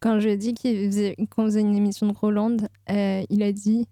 Quand 0.00 0.18
je 0.20 0.30
dit 0.30 0.54
qu'il 0.54 0.86
faisait- 0.86 1.16
qu'on 1.30 1.44
faisait 1.44 1.60
une 1.60 1.76
émission 1.76 2.06
de 2.06 2.14
Roland, 2.16 2.56
euh, 2.90 3.22
il 3.28 3.42
a 3.42 3.52
dit 3.52 3.86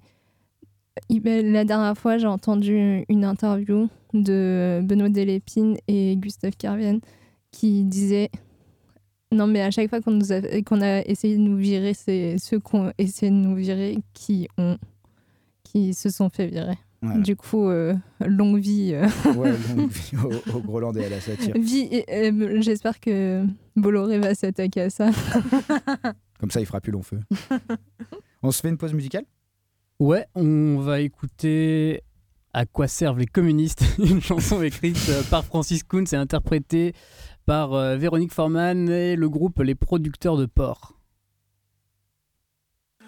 ben, 1.10 1.52
La 1.52 1.64
dernière 1.64 1.96
fois, 1.96 2.18
j'ai 2.18 2.26
entendu 2.26 3.04
une 3.08 3.24
interview 3.24 3.88
de 4.14 4.80
Benoît 4.82 5.10
Delépine 5.10 5.76
et 5.86 6.16
Gustave 6.16 6.56
Carvienne 6.56 7.00
qui 7.52 7.84
disaient 7.84 8.30
Non, 9.32 9.46
mais 9.46 9.60
à 9.60 9.70
chaque 9.70 9.90
fois 9.90 10.00
qu'on 10.00 10.12
nous 10.12 10.32
a, 10.32 10.40
qu'on 10.62 10.80
a 10.80 11.02
essayé 11.02 11.36
de 11.36 11.42
nous 11.42 11.56
virer, 11.58 11.92
c'est 11.92 12.38
ceux 12.38 12.58
qui 12.58 12.74
ont 12.76 12.90
essayé 12.96 13.30
de 13.30 13.36
nous 13.36 13.54
virer 13.54 13.98
qui, 14.14 14.48
ont, 14.56 14.78
qui 15.64 15.92
se 15.92 16.08
sont 16.08 16.30
fait 16.30 16.46
virer. 16.46 16.78
Voilà. 17.00 17.20
Du 17.20 17.36
coup, 17.36 17.68
euh, 17.68 17.94
longue 18.26 18.58
vie. 18.58 18.90
euh, 18.92 19.06
Ouais, 19.34 19.52
longue 19.76 19.90
vie 19.90 20.12
au, 20.16 20.56
au 20.56 20.60
Groland 20.60 20.92
et 20.96 21.04
à 21.04 21.08
la 21.08 21.20
satire. 21.20 21.54
Euh, 21.56 22.60
j'espère 22.60 22.98
que 22.98 23.44
Bolloré 23.76 24.18
va 24.18 24.34
s'attaquer 24.34 24.80
à 24.82 24.90
ça. 24.90 25.10
Comme 26.40 26.50
ça, 26.50 26.58
il 26.60 26.66
fera 26.66 26.80
plus 26.80 26.90
long 26.92 27.02
feu. 27.02 27.20
On 28.42 28.50
se 28.50 28.60
fait 28.60 28.68
une 28.68 28.78
pause 28.78 28.94
musicale? 28.94 29.24
Ouais, 30.00 30.26
on 30.36 30.78
va 30.78 31.00
écouter 31.00 32.02
À 32.52 32.66
quoi 32.66 32.86
servent 32.86 33.18
les 33.18 33.26
communistes 33.26 33.84
Une 33.98 34.20
chanson 34.20 34.62
écrite 34.62 35.10
par 35.28 35.44
Francis 35.44 35.82
Kuhn 35.82 36.04
et 36.12 36.14
interprétée 36.16 36.94
par 37.46 37.70
Véronique 37.96 38.32
Forman 38.32 38.88
et 38.88 39.16
le 39.16 39.28
groupe 39.28 39.60
Les 39.60 39.74
Producteurs 39.74 40.36
de 40.36 40.46
Porc. 40.46 40.94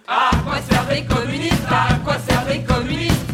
À 0.08 0.30
quoi 0.44 0.60
servent 0.62 0.90
les 0.92 1.04
communistes? 1.04 1.66
À 1.68 1.94
quoi 2.02 2.18
servent 2.18 2.48
les 2.48 2.64
communistes? 2.64 3.29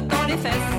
Bottant 0.00 0.26
les 0.26 0.36
fesses. 0.36 0.74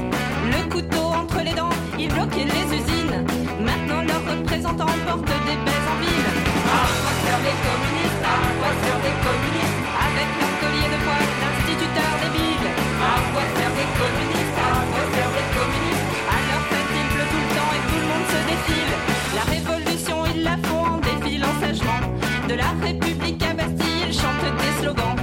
Le 0.53 0.69
couteau 0.69 1.05
entre 1.21 1.39
les 1.43 1.53
dents, 1.53 1.75
ils 1.97 2.07
bloquaient 2.07 2.47
les 2.55 2.65
usines. 2.77 3.19
Maintenant 3.59 4.01
leurs 4.07 4.25
représentants 4.31 4.95
portent 5.05 5.35
des 5.47 5.59
baies 5.65 5.85
en 5.91 5.97
ville. 6.03 6.29
À 6.71 6.83
quoi 7.01 7.13
servent 7.23 7.47
les 7.49 7.59
communistes 7.67 8.23
À 8.23 8.39
quoi 8.59 8.71
servent 8.83 9.07
les 9.09 9.19
communistes. 9.27 9.79
Avec 10.07 10.29
leur 10.39 10.53
collier 10.61 10.89
de 10.93 10.99
poil, 11.05 11.27
l'instituteur 11.41 12.11
débile 12.23 12.67
À 13.11 13.15
quoi 13.31 13.45
servent 13.57 13.79
les 13.81 13.91
communistes 13.99 14.57
À 14.67 14.71
quoi 14.91 15.03
servent 15.15 15.37
les 15.39 15.49
communistes. 15.57 16.09
À 16.35 16.37
leur 16.47 16.63
fête 16.69 16.91
il 16.99 17.07
pleut 17.13 17.29
tout 17.31 17.43
le 17.43 17.51
temps 17.57 17.71
et 17.75 17.83
tout 17.89 17.99
le 18.03 18.07
monde 18.11 18.27
se 18.33 18.39
défile. 18.51 18.93
La 19.37 19.45
révolution 19.55 20.17
ils 20.33 20.43
la 20.47 20.55
font 20.67 20.85
en 20.95 20.99
défilant 21.03 21.55
sagement 21.59 22.01
De 22.47 22.55
la 22.55 22.71
République 22.85 23.43
à 23.43 23.53
Bastille 23.53 24.01
ils 24.07 24.15
chantent 24.15 24.51
des 24.63 24.73
slogans. 24.79 25.19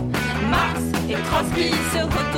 Marx 0.53 0.81
et 1.09 1.19
Trotsky 1.29 1.71
se 1.93 2.03
retournent 2.05 2.36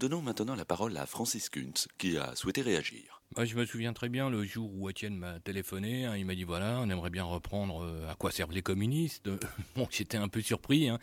donnons 0.00 0.22
maintenant 0.22 0.54
la 0.56 0.64
parole 0.64 0.96
à 0.96 1.04
Francis 1.06 1.48
Kuntz, 1.50 1.86
qui 1.98 2.16
a 2.16 2.34
souhaité 2.34 2.62
réagir. 2.62 3.20
Moi, 3.36 3.44
je 3.44 3.54
me 3.54 3.64
souviens 3.66 3.92
très 3.92 4.08
bien 4.08 4.30
le 4.30 4.42
jour 4.44 4.70
où 4.74 4.88
Étienne 4.90 5.14
m'a 5.16 5.38
téléphoné. 5.40 6.06
hein, 6.06 6.16
il 6.16 6.24
m'a 6.24 6.34
dit 6.34 6.44
voilà, 6.44 6.80
on 6.80 6.88
aimerait 6.90 7.10
bien 7.10 7.22
reprendre 7.24 7.84
euh, 7.84 8.10
à 8.10 8.14
quoi 8.14 8.30
servent 8.32 8.52
les 8.52 8.62
communistes. 8.62 9.28
Bon, 9.76 9.86
j'étais 9.90 10.16
un 10.16 10.28
peu 10.28 10.40
surpris. 10.40 10.88
hein. 10.88 10.98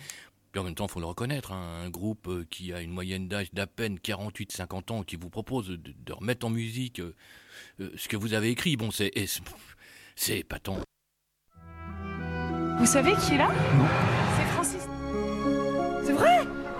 Puis 0.51 0.59
en 0.59 0.63
même 0.63 0.75
temps, 0.75 0.87
il 0.87 0.91
faut 0.91 0.99
le 0.99 1.05
reconnaître, 1.05 1.51
hein, 1.51 1.83
un 1.85 1.89
groupe 1.89 2.27
euh, 2.27 2.45
qui 2.49 2.73
a 2.73 2.81
une 2.81 2.91
moyenne 2.91 3.27
d'âge 3.27 3.53
d'à 3.53 3.67
peine 3.67 3.97
48-50 3.99 4.91
ans, 4.91 5.03
qui 5.03 5.15
vous 5.15 5.29
propose 5.29 5.67
de, 5.67 5.75
de 5.77 6.13
remettre 6.13 6.45
en 6.45 6.49
musique 6.49 6.99
euh, 6.99 7.13
ce 7.95 8.07
que 8.07 8.17
vous 8.17 8.33
avez 8.33 8.49
écrit. 8.49 8.75
Bon, 8.77 8.89
c'est 8.91 9.11
c'est- 10.15 10.39
épatant. 10.39 10.79
Vous 12.79 12.85
savez 12.85 13.13
qui 13.15 13.33
est 13.35 13.37
là? 13.37 14.16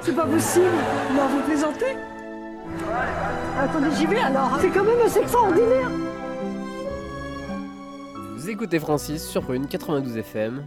C'est 0.08 0.15
pas 0.15 0.26
possible. 0.26 0.63
Non, 1.17 1.28
vous 1.28 1.41
plaisantez 1.43 1.98
Attendez, 3.60 3.93
j'y 3.93 4.06
vais 4.06 4.20
alors. 4.22 4.58
C'est 4.62 4.70
quand 4.70 4.86
même 4.86 5.02
assez 5.02 5.20
extraordinaire. 5.20 5.91
Vous 8.38 8.50
écoutez 8.50 8.80
Francis 8.80 9.22
sur 9.22 9.43
Prune 9.43 9.67
92 9.67 10.15
FM. 10.15 10.65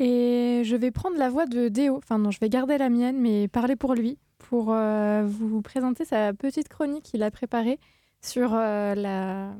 Et 0.00 0.62
je 0.64 0.74
vais 0.74 0.90
prendre 0.90 1.16
la 1.18 1.28
voix 1.28 1.46
de 1.46 1.68
Déo, 1.68 1.98
enfin 1.98 2.18
non, 2.18 2.32
je 2.32 2.40
vais 2.40 2.48
garder 2.48 2.78
la 2.78 2.88
mienne, 2.88 3.20
mais 3.20 3.46
parler 3.46 3.76
pour 3.76 3.94
lui, 3.94 4.18
pour 4.38 4.72
euh, 4.72 5.22
vous 5.24 5.62
présenter 5.62 6.04
sa 6.04 6.32
petite 6.32 6.68
chronique 6.68 7.04
qu'il 7.04 7.22
a 7.22 7.30
préparée 7.30 7.78
sur 8.22 8.54
euh, 8.54 8.96
la... 8.96 9.54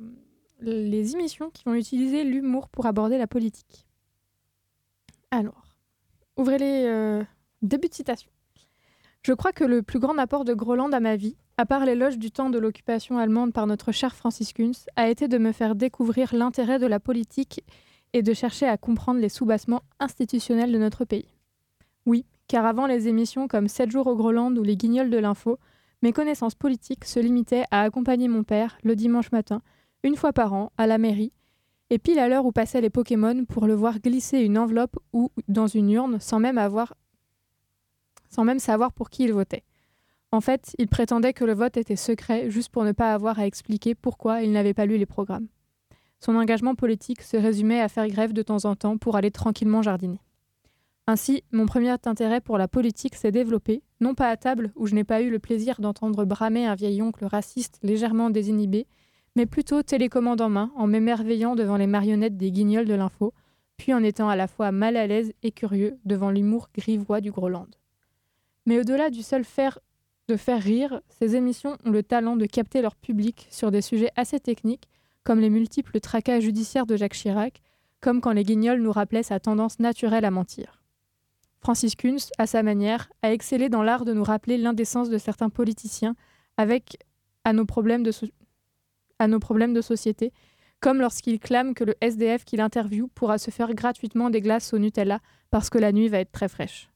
les 0.60 1.14
émissions 1.14 1.50
qui 1.50 1.62
vont 1.66 1.74
utiliser 1.74 2.24
l'humour 2.24 2.68
pour 2.68 2.86
aborder 2.86 3.16
la 3.16 3.28
politique. 3.28 3.86
Alors, 5.30 5.69
ouvrez 6.40 6.58
les 6.58 6.84
euh, 6.86 7.22
début 7.60 7.88
de 7.88 7.94
citation. 7.94 8.30
Je 9.22 9.34
crois 9.34 9.52
que 9.52 9.64
le 9.64 9.82
plus 9.82 9.98
grand 9.98 10.16
apport 10.16 10.46
de 10.46 10.54
Groland 10.54 10.90
à 10.92 11.00
ma 11.00 11.14
vie, 11.14 11.36
à 11.58 11.66
part 11.66 11.84
l'éloge 11.84 12.18
du 12.18 12.30
temps 12.30 12.48
de 12.48 12.58
l'occupation 12.58 13.18
allemande 13.18 13.52
par 13.52 13.66
notre 13.66 13.92
cher 13.92 14.16
Francis 14.16 14.54
Kunz, 14.54 14.86
a 14.96 15.10
été 15.10 15.28
de 15.28 15.36
me 15.36 15.52
faire 15.52 15.74
découvrir 15.74 16.34
l'intérêt 16.34 16.78
de 16.78 16.86
la 16.86 16.98
politique 16.98 17.62
et 18.14 18.22
de 18.22 18.32
chercher 18.32 18.66
à 18.66 18.78
comprendre 18.78 19.20
les 19.20 19.28
soubassements 19.28 19.82
institutionnels 20.00 20.72
de 20.72 20.78
notre 20.78 21.04
pays. 21.04 21.36
Oui, 22.06 22.24
car 22.48 22.64
avant 22.64 22.86
les 22.86 23.06
émissions 23.06 23.46
comme 23.46 23.68
7 23.68 23.90
jours 23.90 24.06
au 24.06 24.16
Groland 24.16 24.56
ou 24.56 24.62
les 24.62 24.76
guignols 24.76 25.10
de 25.10 25.18
l'info, 25.18 25.58
mes 26.00 26.14
connaissances 26.14 26.54
politiques 26.54 27.04
se 27.04 27.20
limitaient 27.20 27.64
à 27.70 27.82
accompagner 27.82 28.28
mon 28.28 28.44
père, 28.44 28.78
le 28.82 28.96
dimanche 28.96 29.30
matin, 29.30 29.60
une 30.02 30.16
fois 30.16 30.32
par 30.32 30.54
an, 30.54 30.72
à 30.78 30.86
la 30.86 30.96
mairie, 30.96 31.32
et 31.90 31.98
pile 31.98 32.18
à 32.18 32.28
l'heure 32.28 32.46
où 32.46 32.52
passaient 32.52 32.80
les 32.80 32.90
Pokémon 32.90 33.44
pour 33.44 33.66
le 33.66 33.74
voir 33.74 33.98
glisser 33.98 34.38
une 34.38 34.56
enveloppe 34.56 34.96
ou 35.12 35.30
dans 35.48 35.66
une 35.66 35.90
urne 35.90 36.20
sans 36.20 36.38
même 36.38 36.58
avoir 36.58 36.94
sans 38.28 38.44
même 38.44 38.60
savoir 38.60 38.92
pour 38.92 39.10
qui 39.10 39.24
il 39.24 39.32
votait. 39.32 39.64
En 40.30 40.40
fait, 40.40 40.76
il 40.78 40.86
prétendait 40.86 41.32
que 41.32 41.44
le 41.44 41.52
vote 41.52 41.76
était 41.76 41.96
secret 41.96 42.48
juste 42.48 42.68
pour 42.68 42.84
ne 42.84 42.92
pas 42.92 43.12
avoir 43.12 43.40
à 43.40 43.46
expliquer 43.46 43.96
pourquoi 43.96 44.42
il 44.42 44.52
n'avait 44.52 44.74
pas 44.74 44.86
lu 44.86 44.96
les 44.96 45.06
programmes. 45.06 45.48
Son 46.20 46.36
engagement 46.36 46.76
politique 46.76 47.22
se 47.22 47.36
résumait 47.36 47.80
à 47.80 47.88
faire 47.88 48.06
grève 48.06 48.32
de 48.32 48.42
temps 48.42 48.64
en 48.66 48.76
temps 48.76 48.98
pour 48.98 49.16
aller 49.16 49.32
tranquillement 49.32 49.82
jardiner. 49.82 50.20
Ainsi, 51.08 51.42
mon 51.50 51.66
premier 51.66 51.90
intérêt 51.90 52.40
pour 52.40 52.56
la 52.56 52.68
politique 52.68 53.16
s'est 53.16 53.32
développé, 53.32 53.82
non 54.00 54.14
pas 54.14 54.28
à 54.28 54.36
table 54.36 54.70
où 54.76 54.86
je 54.86 54.94
n'ai 54.94 55.02
pas 55.02 55.22
eu 55.22 55.30
le 55.30 55.40
plaisir 55.40 55.80
d'entendre 55.80 56.24
bramer 56.24 56.66
un 56.66 56.76
vieil 56.76 57.02
oncle 57.02 57.24
raciste 57.24 57.80
légèrement 57.82 58.30
désinhibé, 58.30 58.86
mais 59.36 59.46
plutôt 59.46 59.82
télécommande 59.82 60.40
en 60.40 60.48
main, 60.48 60.72
en 60.76 60.86
m'émerveillant 60.86 61.54
devant 61.54 61.76
les 61.76 61.86
marionnettes 61.86 62.36
des 62.36 62.50
guignols 62.50 62.86
de 62.86 62.94
l'info, 62.94 63.32
puis 63.76 63.94
en 63.94 64.02
étant 64.02 64.28
à 64.28 64.36
la 64.36 64.46
fois 64.46 64.72
mal 64.72 64.96
à 64.96 65.06
l'aise 65.06 65.32
et 65.42 65.52
curieux 65.52 65.98
devant 66.04 66.30
l'humour 66.30 66.68
grivois 66.76 67.20
du 67.20 67.30
Groland. 67.30 67.68
Mais 68.66 68.78
au-delà 68.78 69.10
du 69.10 69.22
seul 69.22 69.44
faire 69.44 69.78
de 70.28 70.36
faire 70.36 70.62
rire, 70.62 71.00
ces 71.08 71.34
émissions 71.34 71.76
ont 71.84 71.90
le 71.90 72.02
talent 72.02 72.36
de 72.36 72.46
capter 72.46 72.82
leur 72.82 72.94
public 72.94 73.48
sur 73.50 73.70
des 73.70 73.82
sujets 73.82 74.12
assez 74.16 74.38
techniques, 74.38 74.88
comme 75.24 75.40
les 75.40 75.50
multiples 75.50 75.98
tracas 75.98 76.40
judiciaires 76.40 76.86
de 76.86 76.96
Jacques 76.96 77.14
Chirac, 77.14 77.60
comme 78.00 78.20
quand 78.20 78.32
les 78.32 78.44
guignols 78.44 78.80
nous 78.80 78.92
rappelaient 78.92 79.22
sa 79.22 79.40
tendance 79.40 79.78
naturelle 79.80 80.24
à 80.24 80.30
mentir. 80.30 80.82
Francis 81.60 81.94
Kunz, 81.94 82.30
à 82.38 82.46
sa 82.46 82.62
manière, 82.62 83.10
a 83.22 83.32
excellé 83.32 83.68
dans 83.68 83.82
l'art 83.82 84.04
de 84.04 84.14
nous 84.14 84.24
rappeler 84.24 84.56
l'indécence 84.56 85.10
de 85.10 85.18
certains 85.18 85.50
politiciens 85.50 86.14
avec 86.56 86.98
à 87.44 87.52
nos 87.52 87.66
problèmes 87.66 88.02
de, 88.02 88.12
à 89.20 89.28
nos 89.28 89.38
problèmes 89.38 89.74
de 89.74 89.82
société, 89.82 90.32
comme 90.80 91.00
lorsqu'il 91.00 91.38
clame 91.38 91.74
que 91.74 91.84
le 91.84 91.94
SDF 92.00 92.44
qu'il 92.44 92.60
interviewe 92.60 93.08
pourra 93.14 93.38
se 93.38 93.50
faire 93.50 93.74
gratuitement 93.74 94.30
des 94.30 94.40
glaces 94.40 94.72
au 94.72 94.78
Nutella 94.78 95.20
parce 95.50 95.70
que 95.70 95.78
la 95.78 95.92
nuit 95.92 96.08
va 96.08 96.18
être 96.18 96.32
très 96.32 96.48
fraîche. 96.48 96.90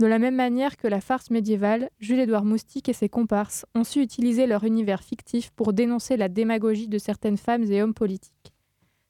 De 0.00 0.06
la 0.06 0.18
même 0.18 0.34
manière 0.34 0.78
que 0.78 0.88
la 0.88 1.02
farce 1.02 1.28
médiévale, 1.30 1.90
Jules-Édouard 1.98 2.46
Moustique 2.46 2.88
et 2.88 2.94
ses 2.94 3.10
comparses 3.10 3.66
ont 3.74 3.84
su 3.84 4.00
utiliser 4.00 4.46
leur 4.46 4.64
univers 4.64 5.02
fictif 5.02 5.50
pour 5.50 5.74
dénoncer 5.74 6.16
la 6.16 6.30
démagogie 6.30 6.88
de 6.88 6.96
certaines 6.96 7.36
femmes 7.36 7.64
et 7.64 7.82
hommes 7.82 7.92
politiques. 7.92 8.54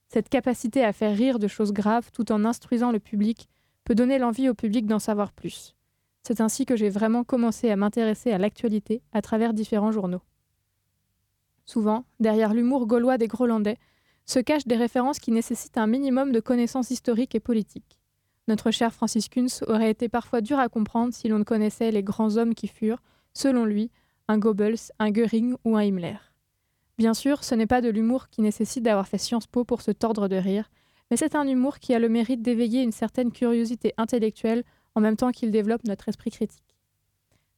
Cette 0.09 0.29
capacité 0.29 0.85
à 0.85 0.93
faire 0.93 1.17
rire 1.17 1.39
de 1.39 1.47
choses 1.47 1.73
graves 1.73 2.11
tout 2.13 2.33
en 2.33 2.45
instruisant 2.45 2.91
le 2.91 2.99
public 2.99 3.49
peut 3.85 3.95
donner 3.95 4.19
l'envie 4.19 4.49
au 4.49 4.55
public 4.55 4.87
d'en 4.87 4.99
savoir 4.99 5.31
plus. 5.33 5.77
C'est 6.25 6.41
ainsi 6.41 6.67
que 6.67 6.75
j'ai 6.75 6.91
vraiment 6.91 7.23
commencé 7.23 7.71
à 7.71 7.77
m'intéresser 7.77 8.33
à 8.33 8.39
l'actualité 8.39 9.03
à 9.13 9.23
travers 9.23 9.55
différents 9.55 9.93
journaux. 9.93 10.23
Souvent, 11.71 12.05
derrière 12.19 12.53
l'humour 12.53 12.89
gaulois 12.89 13.17
des 13.17 13.29
Grolandais, 13.29 13.79
se 14.27 14.41
cachent 14.41 14.67
des 14.67 14.75
références 14.75 15.21
qui 15.21 15.31
nécessitent 15.31 15.79
un 15.79 15.87
minimum 15.87 16.33
de 16.33 16.41
connaissances 16.41 16.91
historiques 16.91 17.37
et 17.37 17.39
politiques. 17.39 18.01
Notre 18.49 18.73
cher 18.73 18.93
Francis 18.93 19.29
Kunz 19.29 19.63
aurait 19.69 19.93
été 19.93 20.09
parfois 20.09 20.41
dur 20.41 20.59
à 20.59 20.69
comprendre 20.69 21.15
si 21.15 21.29
l'on 21.29 21.39
ne 21.39 21.45
connaissait 21.45 21.93
les 21.93 22.03
grands 22.03 22.39
hommes 22.39 22.57
qui 22.57 22.67
furent, 22.67 23.01
selon 23.35 23.65
lui, 23.65 23.93
un 24.27 24.37
Goebbels, 24.39 24.91
un 24.99 25.13
Göring 25.13 25.55
ou 25.65 25.77
un 25.77 25.85
Himmler. 25.85 26.17
Bien 26.99 27.15
sûr, 27.15 27.45
ce 27.45 27.55
n'est 27.55 27.69
pas 27.69 27.83
de 27.83 27.89
l'humour 27.89 28.31
qui 28.31 28.43
nécessite 28.43 28.83
d'avoir 28.83 29.07
fait 29.07 29.19
Sciences 29.19 29.47
Po 29.47 29.63
pour 29.63 29.81
se 29.81 29.93
tordre 29.93 30.27
de 30.27 30.35
rire, 30.35 30.73
mais 31.09 31.17
c'est 31.17 31.37
un 31.37 31.47
humour 31.47 31.79
qui 31.79 31.95
a 31.95 32.01
le 32.01 32.09
mérite 32.09 32.43
d'éveiller 32.43 32.83
une 32.83 32.91
certaine 32.91 33.31
curiosité 33.31 33.95
intellectuelle 33.97 34.65
en 34.97 35.01
même 35.01 35.17
temps 35.17 35.31
qu'il 35.31 35.53
développe 35.53 35.85
notre 35.85 36.09
esprit 36.09 36.33
critique. 36.33 36.80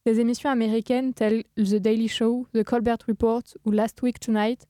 Des 0.05 0.19
émissions 0.19 0.49
américaines 0.49 1.13
telles 1.13 1.43
The 1.55 1.75
Daily 1.75 2.09
Show, 2.09 2.45
The 2.53 2.63
Colbert 2.63 2.97
Report 3.07 3.43
ou 3.63 3.71
Last 3.71 4.01
Week 4.01 4.19
Tonight 4.19 4.67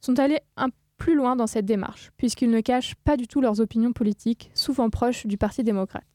sont 0.00 0.18
allées 0.20 0.38
un 0.56 0.68
plus 0.98 1.16
loin 1.16 1.34
dans 1.34 1.48
cette 1.48 1.64
démarche, 1.64 2.12
puisqu'ils 2.16 2.50
ne 2.50 2.60
cachent 2.60 2.94
pas 2.94 3.16
du 3.16 3.26
tout 3.26 3.40
leurs 3.40 3.60
opinions 3.60 3.92
politiques, 3.92 4.50
souvent 4.54 4.88
proches 4.88 5.26
du 5.26 5.36
Parti 5.36 5.64
démocrate. 5.64 6.06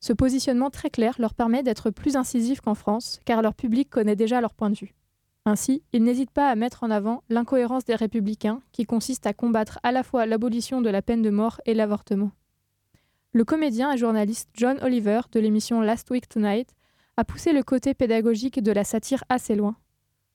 Ce 0.00 0.12
positionnement 0.12 0.68
très 0.68 0.90
clair 0.90 1.14
leur 1.18 1.32
permet 1.32 1.62
d'être 1.62 1.88
plus 1.88 2.16
incisifs 2.16 2.60
qu'en 2.60 2.74
France, 2.74 3.20
car 3.24 3.40
leur 3.40 3.54
public 3.54 3.88
connaît 3.88 4.16
déjà 4.16 4.42
leur 4.42 4.52
point 4.52 4.68
de 4.68 4.76
vue. 4.76 4.94
Ainsi, 5.46 5.82
ils 5.94 6.02
n'hésitent 6.02 6.30
pas 6.30 6.50
à 6.50 6.56
mettre 6.56 6.84
en 6.84 6.90
avant 6.90 7.22
l'incohérence 7.30 7.86
des 7.86 7.94
républicains, 7.94 8.60
qui 8.72 8.84
consiste 8.84 9.26
à 9.26 9.32
combattre 9.32 9.78
à 9.82 9.90
la 9.90 10.02
fois 10.02 10.26
l'abolition 10.26 10.82
de 10.82 10.90
la 10.90 11.00
peine 11.00 11.22
de 11.22 11.30
mort 11.30 11.62
et 11.64 11.72
l'avortement. 11.72 12.32
Le 13.32 13.44
comédien 13.44 13.90
et 13.90 13.96
journaliste 13.96 14.50
John 14.52 14.78
Oliver 14.82 15.22
de 15.32 15.40
l'émission 15.40 15.80
Last 15.80 16.10
Week 16.10 16.28
Tonight 16.28 16.68
a 17.16 17.24
poussé 17.24 17.52
le 17.52 17.62
côté 17.62 17.94
pédagogique 17.94 18.62
de 18.62 18.72
la 18.72 18.84
satire 18.84 19.24
assez 19.28 19.54
loin. 19.54 19.76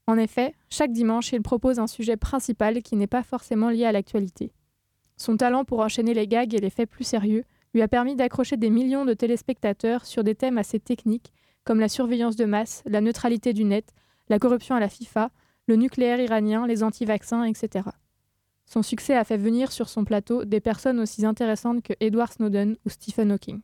En 0.07 0.17
effet, 0.17 0.55
chaque 0.69 0.91
dimanche, 0.91 1.33
il 1.33 1.41
propose 1.41 1.79
un 1.79 1.87
sujet 1.87 2.17
principal 2.17 2.81
qui 2.81 2.95
n'est 2.95 3.07
pas 3.07 3.23
forcément 3.23 3.69
lié 3.69 3.85
à 3.85 3.91
l'actualité. 3.91 4.53
Son 5.17 5.37
talent 5.37 5.65
pour 5.65 5.81
enchaîner 5.81 6.13
les 6.13 6.27
gags 6.27 6.53
et 6.53 6.59
les 6.59 6.69
faits 6.69 6.89
plus 6.89 7.03
sérieux 7.03 7.43
lui 7.73 7.81
a 7.81 7.87
permis 7.87 8.15
d'accrocher 8.15 8.57
des 8.57 8.69
millions 8.69 9.05
de 9.05 9.13
téléspectateurs 9.13 10.05
sur 10.05 10.23
des 10.23 10.35
thèmes 10.35 10.57
assez 10.57 10.79
techniques 10.79 11.33
comme 11.63 11.79
la 11.79 11.89
surveillance 11.89 12.35
de 12.35 12.45
masse, 12.45 12.81
la 12.85 13.01
neutralité 13.01 13.53
du 13.53 13.65
net, 13.65 13.93
la 14.29 14.39
corruption 14.39 14.75
à 14.75 14.79
la 14.79 14.89
FIFA, 14.89 15.29
le 15.67 15.75
nucléaire 15.75 16.19
iranien, 16.19 16.65
les 16.65 16.81
anti-vaccins, 16.81 17.43
etc. 17.43 17.89
Son 18.65 18.81
succès 18.81 19.15
a 19.15 19.23
fait 19.23 19.37
venir 19.37 19.71
sur 19.71 19.89
son 19.89 20.05
plateau 20.05 20.45
des 20.45 20.59
personnes 20.59 20.99
aussi 20.99 21.25
intéressantes 21.25 21.83
que 21.83 21.93
Edward 21.99 22.31
Snowden 22.31 22.77
ou 22.85 22.89
Stephen 22.89 23.31
Hawking. 23.31 23.61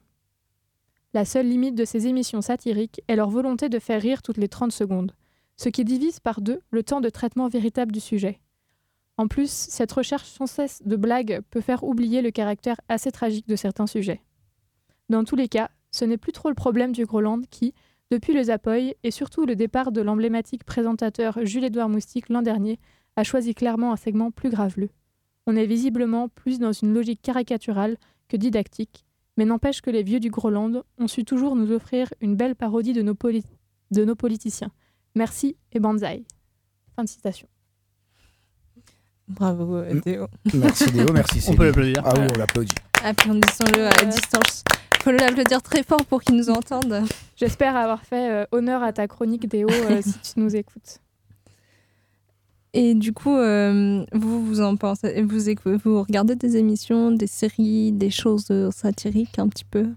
La 1.15 1.23
seule 1.23 1.47
limite 1.47 1.75
de 1.75 1.85
ces 1.85 2.07
émissions 2.07 2.41
satiriques 2.41 3.01
est 3.07 3.15
leur 3.15 3.29
volonté 3.29 3.69
de 3.69 3.79
faire 3.79 4.01
rire 4.01 4.21
toutes 4.21 4.35
les 4.35 4.49
30 4.49 4.73
secondes, 4.73 5.13
ce 5.55 5.69
qui 5.69 5.85
divise 5.85 6.19
par 6.19 6.41
deux 6.41 6.59
le 6.71 6.83
temps 6.83 6.99
de 6.99 7.07
traitement 7.07 7.47
véritable 7.47 7.93
du 7.93 8.01
sujet. 8.01 8.41
En 9.15 9.29
plus, 9.29 9.49
cette 9.49 9.93
recherche 9.93 10.27
sans 10.27 10.45
cesse 10.45 10.81
de 10.83 10.97
blagues 10.97 11.39
peut 11.51 11.61
faire 11.61 11.85
oublier 11.85 12.21
le 12.21 12.31
caractère 12.31 12.81
assez 12.89 13.13
tragique 13.13 13.47
de 13.47 13.55
certains 13.55 13.87
sujets. 13.87 14.23
Dans 15.07 15.23
tous 15.23 15.37
les 15.37 15.47
cas, 15.47 15.69
ce 15.89 16.03
n'est 16.03 16.17
plus 16.17 16.33
trop 16.33 16.49
le 16.49 16.53
problème 16.53 16.91
du 16.91 17.05
Groland 17.05 17.43
qui, 17.49 17.73
depuis 18.11 18.33
le 18.33 18.43
Zapoy 18.43 18.97
et 19.03 19.11
surtout 19.11 19.45
le 19.45 19.55
départ 19.55 19.93
de 19.93 20.01
l'emblématique 20.01 20.65
présentateur 20.65 21.39
Jules-Édouard 21.45 21.87
Moustique 21.87 22.27
l'an 22.27 22.41
dernier, 22.41 22.77
a 23.15 23.23
choisi 23.23 23.55
clairement 23.55 23.93
un 23.93 23.95
segment 23.95 24.31
plus 24.31 24.49
graveleux. 24.49 24.89
On 25.47 25.55
est 25.55 25.65
visiblement 25.65 26.27
plus 26.27 26.59
dans 26.59 26.73
une 26.73 26.93
logique 26.93 27.21
caricaturale 27.21 27.95
que 28.27 28.35
didactique, 28.35 29.05
mais 29.37 29.45
n'empêche 29.45 29.81
que 29.81 29.89
les 29.89 30.03
vieux 30.03 30.19
du 30.19 30.29
Groland 30.29 30.83
ont 30.97 31.07
su 31.07 31.23
toujours 31.25 31.55
nous 31.55 31.71
offrir 31.71 32.13
une 32.21 32.35
belle 32.35 32.55
parodie 32.55 32.93
de 32.93 33.01
nos, 33.01 33.15
poli- 33.15 33.43
de 33.91 34.05
nos 34.05 34.15
politiciens. 34.15 34.71
Merci 35.15 35.55
et 35.71 35.79
banzai. 35.79 36.23
Fin 36.95 37.03
de 37.03 37.09
citation. 37.09 37.47
Bravo, 39.27 39.77
euh, 39.77 39.99
Théo. 40.01 40.27
Merci 40.53 40.91
Léo, 40.91 41.11
merci 41.11 41.43
On 41.49 41.55
peut 41.55 41.65
l'applaudir. 41.65 42.01
Ah 42.05 42.13
oui, 42.17 42.27
on 42.33 42.37
l'applaudit. 42.37 42.75
Applaudissons-le 43.03 43.87
à 43.87 44.05
distance. 44.05 44.63
Faut 45.01 45.11
l'applaudir 45.11 45.61
très 45.61 45.83
fort 45.83 46.05
pour 46.05 46.21
qu'il 46.21 46.35
nous 46.35 46.49
entende. 46.49 47.03
J'espère 47.35 47.75
avoir 47.75 48.03
fait 48.03 48.29
euh, 48.31 48.45
honneur 48.51 48.83
à 48.83 48.93
ta 48.93 49.07
chronique, 49.07 49.47
Théo, 49.49 49.67
euh, 49.69 50.01
si 50.01 50.33
tu 50.33 50.39
nous 50.39 50.55
écoutes. 50.55 50.99
Et 52.77 52.93
du 52.93 53.13
coup, 53.13 53.37
euh, 53.37 54.05
vous, 54.11 54.45
vous 54.45 54.59
en 54.59 54.75
pensez 54.75 55.21
vous, 55.21 56.03
regardez 56.03 56.35
des 56.35 56.57
émissions, 56.57 57.09
des 57.09 57.25
séries, 57.25 57.93
des 57.93 58.09
choses 58.09 58.47
euh, 58.51 58.69
satiriques 58.69 59.39
un 59.39 59.47
petit 59.47 59.63
peu? 59.63 59.87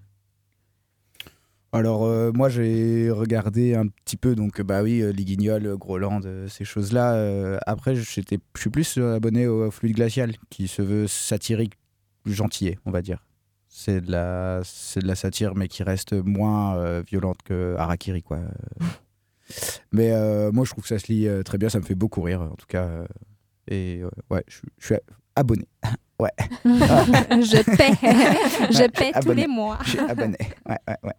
Alors 1.72 2.04
euh, 2.04 2.32
moi 2.32 2.48
j'ai 2.48 3.10
regardé 3.10 3.74
un 3.74 3.88
petit 3.88 4.16
peu 4.16 4.34
donc 4.34 4.62
bah 4.62 4.82
oui 4.82 5.02
euh, 5.02 5.12
les 5.12 5.24
Guignols, 5.24 5.76
Groland, 5.76 6.24
euh, 6.24 6.48
ces 6.48 6.64
choses-là. 6.64 7.58
Après 7.66 7.94
j'étais 7.94 8.38
je 8.54 8.60
suis 8.60 8.70
plus 8.70 8.96
abonné 8.96 9.46
au 9.46 9.70
Fluide 9.70 9.96
Glacial 9.96 10.32
qui 10.48 10.66
se 10.66 10.80
veut 10.80 11.06
satirique, 11.06 11.74
gentillet 12.24 12.78
on 12.86 12.90
va 12.90 13.02
dire. 13.02 13.26
C'est 13.68 14.00
de 14.00 14.10
la 14.10 14.62
c'est 14.64 15.00
de 15.00 15.06
la 15.06 15.14
satire 15.14 15.54
mais 15.56 15.68
qui 15.68 15.82
reste 15.82 16.14
moins 16.14 17.02
violente 17.02 17.42
que 17.44 17.74
Harakiri 17.76 18.22
quoi. 18.22 18.38
mais 19.92 20.12
euh, 20.12 20.50
moi 20.52 20.64
je 20.64 20.70
trouve 20.70 20.82
que 20.82 20.88
ça 20.88 20.98
se 20.98 21.10
lit 21.12 21.26
euh, 21.26 21.42
très 21.42 21.58
bien, 21.58 21.68
ça 21.68 21.78
me 21.78 21.84
fait 21.84 21.94
beaucoup 21.94 22.20
rire 22.22 22.42
en 22.42 22.54
tout 22.56 22.66
cas. 22.66 22.84
euh, 22.84 23.06
et 23.68 24.00
euh, 24.02 24.10
ouais 24.30 24.44
je 24.48 24.56
suis- 24.58 24.68
je 24.78 24.86
suis 24.86 24.94
abonné. 25.36 25.66
ouais. 26.20 26.30
Je 26.64 27.62
paie. 27.76 28.72
Je 28.72 28.88
paie 28.90 29.12
tous 29.12 29.18
Abonné. 29.18 29.42
les 29.42 29.46
mois. 29.46 29.78
Je 29.84 29.90
suis 29.90 29.98
abonné. 30.00 30.36
Ouais 30.68 30.76
ouais 30.88 30.96
ouais. 31.04 31.12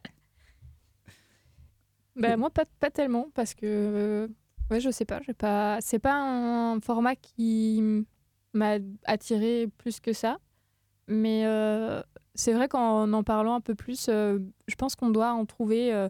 Ben, 2.15 2.37
moi, 2.37 2.49
pas, 2.49 2.65
pas 2.79 2.89
tellement, 2.91 3.27
parce 3.33 3.53
que 3.53 3.61
euh, 3.65 4.27
ouais, 4.69 4.79
je 4.81 4.89
sais 4.89 5.05
pas, 5.05 5.21
pas 5.37 5.77
c'est 5.79 5.99
pas 5.99 6.15
un 6.21 6.79
format 6.81 7.15
qui 7.15 8.05
m'a 8.53 8.75
attiré 9.05 9.67
plus 9.77 9.99
que 10.01 10.11
ça. 10.11 10.37
Mais 11.07 11.45
euh, 11.45 12.01
c'est 12.35 12.53
vrai 12.53 12.67
qu'en 12.67 13.11
en 13.13 13.23
parlant 13.23 13.55
un 13.55 13.61
peu 13.61 13.73
plus, 13.73 14.07
euh, 14.09 14.37
je 14.67 14.75
pense 14.75 14.95
qu'on 14.95 15.09
doit 15.11 15.31
en 15.31 15.45
trouver 15.45 15.93
euh, 15.93 16.09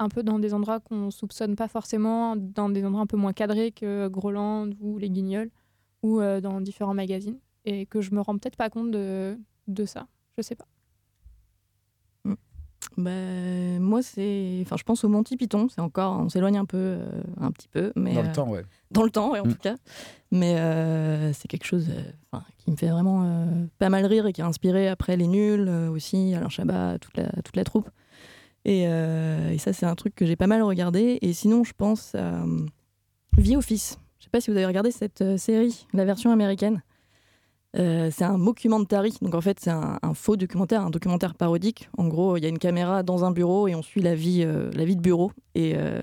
un 0.00 0.08
peu 0.08 0.22
dans 0.24 0.38
des 0.40 0.52
endroits 0.54 0.80
qu'on 0.80 1.10
soupçonne 1.12 1.54
pas 1.54 1.68
forcément, 1.68 2.34
dans 2.36 2.68
des 2.68 2.84
endroits 2.84 3.02
un 3.02 3.06
peu 3.06 3.16
moins 3.16 3.32
cadrés 3.32 3.70
que 3.70 4.08
Groland 4.08 4.70
ou 4.80 4.98
les 4.98 5.10
Guignols, 5.10 5.50
ou 6.02 6.20
euh, 6.20 6.40
dans 6.40 6.60
différents 6.60 6.94
magazines, 6.94 7.38
et 7.64 7.86
que 7.86 8.00
je 8.00 8.12
me 8.14 8.20
rends 8.20 8.36
peut-être 8.38 8.56
pas 8.56 8.70
compte 8.70 8.90
de, 8.90 9.38
de 9.68 9.84
ça. 9.84 10.06
Je 10.36 10.42
sais 10.42 10.56
pas. 10.56 10.66
Bah, 12.96 13.10
moi, 13.78 14.02
c'est. 14.02 14.58
Enfin, 14.62 14.76
je 14.76 14.82
pense 14.82 15.04
au 15.04 15.08
Monty 15.08 15.36
Python. 15.36 15.68
C'est 15.68 15.80
encore. 15.80 16.18
On 16.18 16.28
s'éloigne 16.28 16.58
un 16.58 16.64
peu, 16.64 16.76
euh, 16.78 17.22
un 17.40 17.50
petit 17.52 17.68
peu. 17.68 17.92
Mais, 17.94 18.14
Dans 18.14 18.22
le 18.22 18.28
euh, 18.28 18.32
temps, 18.32 18.48
ouais. 18.50 18.64
Dans 18.90 19.04
le 19.04 19.10
temps, 19.10 19.30
ouais, 19.32 19.38
en 19.40 19.46
Mm. 19.46 19.52
tout 19.52 19.58
cas. 19.58 19.76
Mais 20.32 20.58
euh, 20.58 21.32
c'est 21.32 21.46
quelque 21.48 21.64
chose 21.64 21.86
euh, 21.90 22.02
enfin, 22.32 22.44
qui 22.58 22.70
me 22.70 22.76
fait 22.76 22.88
vraiment 22.88 23.22
euh, 23.24 23.44
pas 23.78 23.90
mal 23.90 24.04
rire 24.06 24.26
et 24.26 24.32
qui 24.32 24.42
a 24.42 24.46
inspiré 24.46 24.88
après 24.88 25.16
Les 25.16 25.26
Nuls 25.28 25.68
euh, 25.68 25.88
aussi, 25.90 26.34
Alain 26.34 26.48
Chabat, 26.48 26.98
toute 26.98 27.16
la, 27.16 27.30
toute 27.42 27.56
la 27.56 27.64
troupe. 27.64 27.90
Et, 28.64 28.84
euh, 28.86 29.50
et 29.50 29.58
ça, 29.58 29.72
c'est 29.72 29.86
un 29.86 29.94
truc 29.94 30.14
que 30.14 30.26
j'ai 30.26 30.36
pas 30.36 30.46
mal 30.46 30.62
regardé. 30.62 31.18
Et 31.22 31.32
sinon, 31.32 31.64
je 31.64 31.72
pense 31.76 32.14
à 32.14 32.42
euh, 32.42 32.66
Vie 33.38 33.56
Office. 33.56 33.98
Je 34.18 34.24
sais 34.24 34.30
pas 34.30 34.40
si 34.40 34.50
vous 34.50 34.56
avez 34.56 34.66
regardé 34.66 34.90
cette 34.90 35.22
euh, 35.22 35.36
série, 35.36 35.86
la 35.92 36.04
version 36.04 36.30
américaine. 36.30 36.82
Euh, 37.76 38.10
c'est 38.10 38.24
un 38.24 38.36
mockumentary, 38.36 39.14
donc 39.22 39.36
en 39.36 39.40
fait 39.40 39.60
c'est 39.60 39.70
un, 39.70 40.00
faux 40.14 40.36
documentaire, 40.36 40.82
un 40.82 40.90
documentaire 40.90 41.34
parodique. 41.34 41.88
En 41.96 42.08
gros, 42.08 42.36
il 42.36 42.42
y 42.42 42.46
a 42.46 42.48
une 42.48 42.58
caméra 42.58 43.02
dans 43.02 43.24
un 43.24 43.30
bureau 43.30 43.68
et 43.68 43.74
on 43.76 43.82
suit 43.82 44.00
la 44.00 44.14
vie, 44.14 44.42
euh, 44.44 44.70
la 44.74 44.84
vie 44.84 44.96
de 44.96 45.00
bureau. 45.00 45.30
Et, 45.54 45.74
euh, 45.76 46.02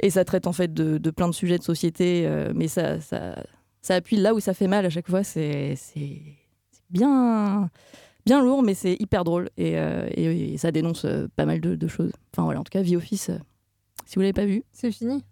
et 0.00 0.10
ça 0.10 0.24
traite 0.24 0.46
en 0.46 0.52
fait 0.52 0.74
de, 0.74 1.10
plein 1.10 1.28
de 1.28 1.34
sujets 1.34 1.58
de 1.58 1.62
société, 1.62 2.26
euh, 2.26 2.52
mais 2.54 2.68
ça, 2.68 3.00
ça, 3.00 3.42
ça 3.80 3.94
appuie 3.94 4.16
là 4.16 4.34
où 4.34 4.40
ça 4.40 4.52
fait 4.52 4.66
mal 4.66 4.84
à 4.84 4.90
chaque 4.90 5.08
fois. 5.08 5.24
C'est 5.24 5.74
bien, 6.90 7.70
bien 8.26 8.42
lourd, 8.42 8.62
mais 8.62 8.74
c'est 8.74 8.96
hyper 9.00 9.24
drôle 9.24 9.48
et, 9.56 9.78
euh, 9.78 10.08
et- 10.14 10.54
et 10.54 10.58
ça 10.58 10.70
dénonce 10.72 11.04
euh, 11.04 11.26
pas 11.36 11.46
mal 11.46 11.60
de, 11.60 11.74
de 11.74 11.88
choses. 11.88 12.12
Enfin 12.32 12.44
voilà, 12.44 12.60
en 12.60 12.64
tout 12.64 12.70
cas, 12.70 12.82
Vie 12.82 12.96
Office, 12.96 13.30
euh, 13.30 13.38
si 14.06 14.14
vous 14.16 14.20
l'avez 14.22 14.32
pas 14.32 14.44
vu. 14.46 14.62
C'est 14.72 14.90
fini 14.92 15.22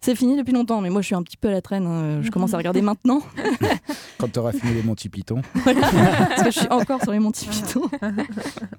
C'est 0.00 0.14
fini 0.14 0.36
depuis 0.36 0.52
longtemps, 0.52 0.80
mais 0.80 0.90
moi 0.90 1.00
je 1.02 1.06
suis 1.06 1.14
un 1.14 1.22
petit 1.22 1.36
peu 1.36 1.48
à 1.48 1.52
la 1.52 1.60
traîne. 1.62 1.86
hein. 1.86 2.22
Je 2.22 2.30
commence 2.30 2.54
à 2.54 2.56
regarder 2.58 2.82
maintenant. 2.82 3.20
Quand 4.18 4.30
tu 4.32 4.38
auras 4.38 4.52
fini 4.52 4.74
les 4.74 4.82
Monty 4.82 5.08
Python. 5.08 5.42
Parce 5.64 6.42
que 6.42 6.50
je 6.50 6.58
suis 6.60 6.68
encore 6.70 7.02
sur 7.02 7.12
les 7.12 7.18
Monty 7.18 7.46
Python. 7.48 7.82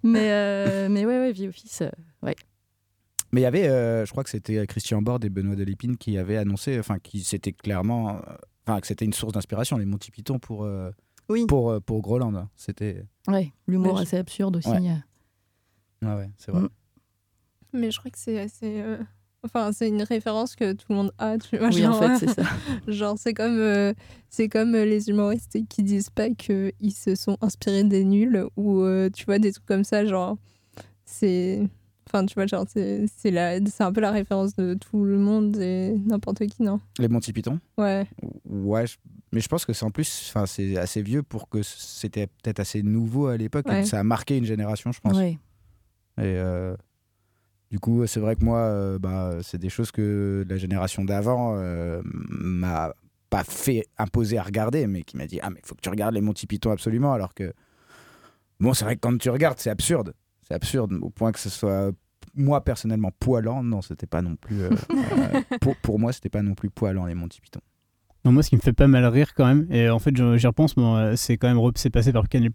mais, 0.04 0.32
euh, 0.32 0.88
mais 0.90 1.06
ouais, 1.06 1.20
ouais, 1.20 1.32
Vie 1.32 1.48
Office, 1.48 1.82
euh, 1.82 1.90
ouais. 2.24 2.36
Mais 3.32 3.42
il 3.42 3.44
y 3.44 3.48
avait, 3.48 3.68
euh, 3.68 4.06
je 4.06 4.12
crois 4.12 4.24
que 4.24 4.30
c'était 4.30 4.66
Christian 4.66 5.02
Bord 5.04 5.20
et 5.24 5.30
Benoît 5.30 5.56
Delépine 5.56 5.98
qui 5.98 6.18
avaient 6.18 6.38
annoncé, 6.38 6.80
enfin, 6.80 6.98
qui 6.98 7.24
c'était 7.24 7.52
clairement, 7.54 8.20
enfin, 8.66 8.80
que 8.80 8.88
c'était 8.88 9.06
une 9.06 9.14
source 9.14 9.34
d'inspiration, 9.34 9.78
les 9.78 9.86
Monty 9.86 10.10
Python 10.10 10.40
pour, 10.40 10.68
euh, 11.30 11.46
pour, 11.48 11.72
euh, 11.72 11.80
pour 11.80 12.02
Groland. 12.02 12.48
C'était. 12.56 13.06
Ouais, 13.28 13.52
l'humour 13.68 13.94
Ouais, 13.94 13.98
je- 14.00 14.04
assez 14.04 14.18
absurde 14.18 14.58
aussi. 14.58 14.70
Ouais. 14.70 14.90
euh. 14.90 14.96
Ah 16.06 16.16
ouais, 16.18 16.30
c'est 16.38 16.52
vrai. 16.52 16.62
Mm. 16.62 16.70
Mais 17.74 17.92
je 17.92 18.00
crois 18.00 18.12
que 18.12 18.18
c'est 18.18 18.40
assez. 18.40 18.82
euh, 18.82 18.98
Enfin, 19.42 19.72
c'est 19.72 19.88
une 19.88 20.02
référence 20.04 20.54
que 20.58 20.74
tout 20.74 20.88
le 20.90 20.96
monde 20.96 21.14
a, 21.18 21.38
tu 21.38 21.58
vois. 21.58 21.70
Oui, 21.70 21.86
en 21.88 21.94
genre, 21.94 22.04
fait, 22.20 22.28
c'est 22.28 22.34
ça. 22.34 22.44
genre, 22.88 23.18
c'est 23.18 23.34
comme, 23.34 23.58
euh, 23.58 23.94
c'est 24.30 24.50
comme 24.50 24.76
euh, 24.76 24.84
les 24.84 25.08
humoristes 25.10 25.58
qui 25.70 25.82
disent 25.82 26.10
pas 26.10 26.30
qu'ils 26.32 26.74
se 26.94 27.16
sont 27.16 27.38
inspirés 27.40 27.86
des 27.86 28.04
nuls 28.04 28.46
ou, 28.58 28.82
euh, 28.82 29.10
tu 29.10 29.24
vois, 29.24 29.40
des 29.40 29.54
trucs 29.54 29.66
comme 29.66 29.86
ça, 29.86 30.04
genre, 30.06 30.38
c'est. 31.06 31.62
Enfin, 32.12 32.26
tu 32.26 32.34
vois, 32.34 32.48
genre, 32.48 32.66
c'est 32.68 33.06
c'est 33.18 33.30
la- 33.32 33.60
c'est 33.66 33.84
un 33.84 33.92
peu 33.94 34.02
la 34.02 34.12
référence 34.12 34.56
de 34.56 34.74
tout 34.74 35.04
le 35.04 35.18
monde 35.18 35.58
et 35.58 35.96
n'importe 36.08 36.46
qui, 36.48 36.64
non? 36.64 36.80
Les 36.98 37.08
Monty 37.08 37.32
Python? 37.34 37.60
Ouais. 37.78 38.08
Ouais, 38.50 38.88
je- 38.88 38.98
mais 39.32 39.42
je 39.42 39.48
pense 39.48 39.64
que 39.66 39.74
c'est 39.74 39.86
en 39.86 39.92
plus, 39.92 40.26
enfin, 40.30 40.46
c'est 40.48 40.76
assez 40.78 41.02
vieux 41.04 41.22
pour 41.22 41.50
que 41.50 41.62
c'était 41.62 42.26
peut-être 42.28 42.60
assez 42.60 42.82
nouveau 42.82 43.28
à 43.28 43.38
l'époque. 43.38 43.68
Ouais. 43.68 43.86
Ça 43.86 44.00
a 44.00 44.04
marqué 44.04 44.38
une 44.38 44.46
génération, 44.46 44.92
je 44.92 45.00
pense. 45.00 45.16
Ouais. 45.18 45.38
Et 46.18 46.22
euh, 46.36 46.76
du 47.70 47.80
coup, 47.80 48.06
c'est 48.08 48.20
vrai 48.20 48.36
que 48.36 48.44
moi, 48.44 48.58
euh, 48.60 48.98
bah, 48.98 49.38
c'est 49.44 49.60
des 49.60 49.70
choses 49.70 49.92
que 49.92 50.44
la 50.50 50.58
génération 50.58 51.06
d'avant 51.06 51.54
euh, 51.58 52.02
m'a 52.04 52.94
pas 53.30 53.44
fait 53.44 53.86
imposer 54.00 54.40
à 54.40 54.44
regarder, 54.44 54.88
mais 54.88 55.04
qui 55.04 55.16
m'a 55.16 55.28
dit 55.28 55.40
ah 55.44 55.52
mais 55.52 55.60
il 55.64 55.68
faut 55.68 55.76
que 55.76 55.82
tu 55.82 55.90
regardes 55.90 56.16
les 56.16 56.22
Monty 56.22 56.48
Python 56.48 56.72
absolument, 56.72 57.14
alors 57.14 57.36
que 57.36 57.54
bon, 58.60 58.74
c'est 58.74 58.86
vrai 58.86 58.96
que 58.96 59.02
quand 59.02 59.16
tu 59.18 59.30
regardes, 59.30 59.60
c'est 59.60 59.70
absurde, 59.70 60.14
c'est 60.50 60.56
absurde 60.56 60.94
au 61.02 61.10
point 61.10 61.32
que 61.32 61.40
ce 61.40 61.50
soit 61.50 61.92
moi 62.36 62.64
personnellement 62.64 63.12
poilant. 63.20 63.64
Non, 63.64 63.82
c'était 63.82 64.08
pas 64.08 64.22
non 64.22 64.36
plus 64.36 64.62
euh, 64.62 64.70
euh, 64.92 65.58
pour, 65.62 65.76
pour 65.78 66.00
moi, 66.00 66.12
c'était 66.12 66.30
pas 66.30 66.42
non 66.42 66.56
plus 66.56 66.70
poilant 66.70 67.06
les 67.06 67.16
Monty 67.16 67.42
Python. 67.42 67.62
Non, 68.26 68.34
moi, 68.34 68.44
ce 68.44 68.50
qui 68.50 68.58
me 68.58 68.62
fait 68.62 68.74
pas 68.74 68.88
mal 68.88 69.06
rire 69.06 69.34
quand 69.34 69.46
même, 69.46 69.66
et 69.72 69.90
en 69.90 70.00
fait, 70.00 70.14
j'y 70.38 70.48
repense, 70.48 70.76
bon, 70.76 71.16
c'est 71.16 71.38
quand 71.38 71.48
même 71.48 71.72
c'est 71.76 71.90
passé 71.90 72.12
par 72.12 72.28
Canal+. 72.28 72.52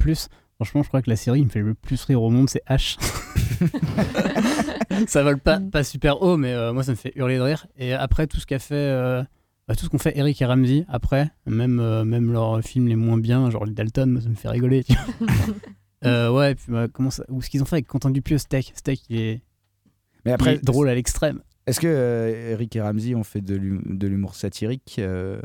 Franchement, 0.57 0.83
je 0.83 0.89
crois 0.89 1.03
que 1.03 1.11
la 1.11 1.17
série 1.17 1.41
qui 1.41 1.47
me 1.47 1.51
fait 1.51 1.63
le 1.63 1.75
plus 1.75 2.03
rire 2.05 2.23
au 2.23 2.31
monde, 2.31 2.49
c'est 2.49 2.63
H. 2.69 2.97
ça 5.09 5.23
vole 5.23 5.41
pas, 5.41 5.59
pas 5.59 5.83
super 5.83 6.23
haut, 6.23 6.37
mais 6.37 6.53
euh, 6.53 6.73
moi, 6.73 6.85
ça 6.85 6.93
me 6.93 6.97
fait 6.97 7.13
hurler 7.17 7.37
de 7.37 7.43
rire. 7.43 7.67
Et 7.77 7.93
après, 7.93 8.27
tout 8.27 8.39
ce 8.39 8.47
qu'a 8.47 8.61
fait, 8.61 8.75
euh, 8.75 9.23
bah, 9.67 9.75
tout 9.75 9.85
ce 9.85 9.91
qu'ont 9.91 9.99
fait 9.99 10.17
Eric 10.17 10.41
et 10.41 10.45
Ramsey, 10.45 10.85
après, 10.89 11.31
même, 11.47 11.81
euh, 11.81 12.05
même 12.05 12.33
leurs 12.33 12.63
films 12.63 12.87
les 12.87 12.97
moins 12.97 13.19
bien, 13.19 13.51
genre 13.51 13.65
les 13.65 13.73
Dalton, 13.73 14.11
moi, 14.11 14.21
ça 14.21 14.29
me 14.29 14.35
fait 14.35 14.49
rigoler. 14.49 14.85
Euh, 16.05 16.31
ouais, 16.31 16.53
et 16.53 16.55
puis, 16.55 16.71
bah, 16.73 16.87
comment 16.89 17.11
ça, 17.11 17.25
ou 17.29 17.41
ce 17.43 17.49
qu'ils 17.51 17.63
ont 17.63 17.65
fait 17.67 17.77
avec 17.77 17.87
Quentin 17.87 18.11
Dupieux, 18.11 18.39
Steak. 18.39 18.73
Steak, 18.75 19.03
il 19.09 19.19
est, 19.19 19.43
Mais 20.25 20.33
après, 20.33 20.55
il 20.55 20.59
est 20.59 20.65
drôle 20.65 20.89
à 20.89 20.95
l'extrême. 20.95 21.41
Est-ce 21.67 21.81
que 21.81 21.87
euh, 21.87 22.51
Eric 22.53 22.77
et 22.77 22.81
Ramsey 22.83 23.15
ont 23.15 23.25
fait 23.25 23.41
de 23.41 23.55
l'hum- 23.57 23.97
de 23.99 24.07
l'humour 24.07 24.35
satirique 24.35 24.97
euh, 24.99 25.41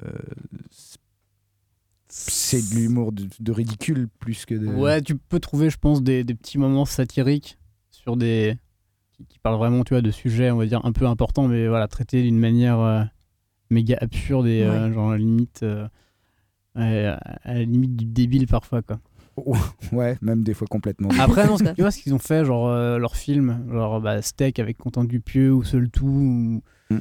C'est 2.10 2.62
de 2.72 2.76
l'humour 2.76 3.12
de, 3.12 3.28
de 3.40 3.52
ridicule 3.52 4.08
plus 4.20 4.46
que 4.46 4.56
de. 4.56 4.66
Ouais, 4.68 5.02
tu 5.02 5.16
peux 5.16 5.40
trouver, 5.40 5.70
je 5.70 5.78
pense, 5.78 6.02
des, 6.02 6.24
des 6.24 6.34
petits 6.34 6.58
moments 6.58 6.86
satiriques 6.86 7.58
sur 7.92 8.18
des. 8.18 8.58
qui, 9.12 9.26
qui 9.26 9.40
parlent 9.40 9.58
vraiment, 9.60 9.84
tu 9.84 9.94
vois, 9.94 10.02
de 10.02 10.12
sujets, 10.12 10.50
on 10.52 10.58
va 10.58 10.66
dire, 10.66 10.84
un 10.86 10.92
peu 10.92 11.06
importants, 11.06 11.48
mais 11.48 11.68
voilà, 11.68 11.88
traités 11.88 12.24
d'une 12.24 12.40
manière 12.40 12.80
euh, 12.80 13.04
méga 13.70 13.98
absurde 14.02 14.48
et, 14.48 14.64
euh, 14.64 14.88
Ouais. 14.88 14.94
genre, 14.94 15.10
à 15.10 15.14
la 15.14 15.18
limite. 15.20 15.62
euh, 15.64 15.88
à 16.76 17.14
à 17.44 17.54
la 17.56 17.64
limite 17.64 17.96
du 17.96 18.06
débile 18.06 18.48
parfois, 18.48 18.82
quoi. 18.82 19.00
Ouais, 19.92 20.18
même 20.22 20.44
des 20.44 20.54
fois 20.54 20.68
complètement. 20.70 21.10
Après, 21.20 21.48
non, 21.48 21.58
tu 21.58 21.82
vois 21.82 21.92
ce 21.92 22.00
qu'ils 22.02 22.14
ont 22.14 22.20
fait, 22.20 22.46
genre 22.46 22.68
euh, 22.70 22.98
leur 22.98 23.16
film, 23.16 23.66
genre 23.72 24.00
bah, 24.02 24.22
Steak 24.22 24.60
avec 24.60 24.78
Quentin 24.78 25.04
Dupieux 25.04 25.52
ou 25.54 25.64
Seul 25.64 25.90
Tout, 25.90 26.06
ou, 26.08 26.62
Mm. 26.92 27.00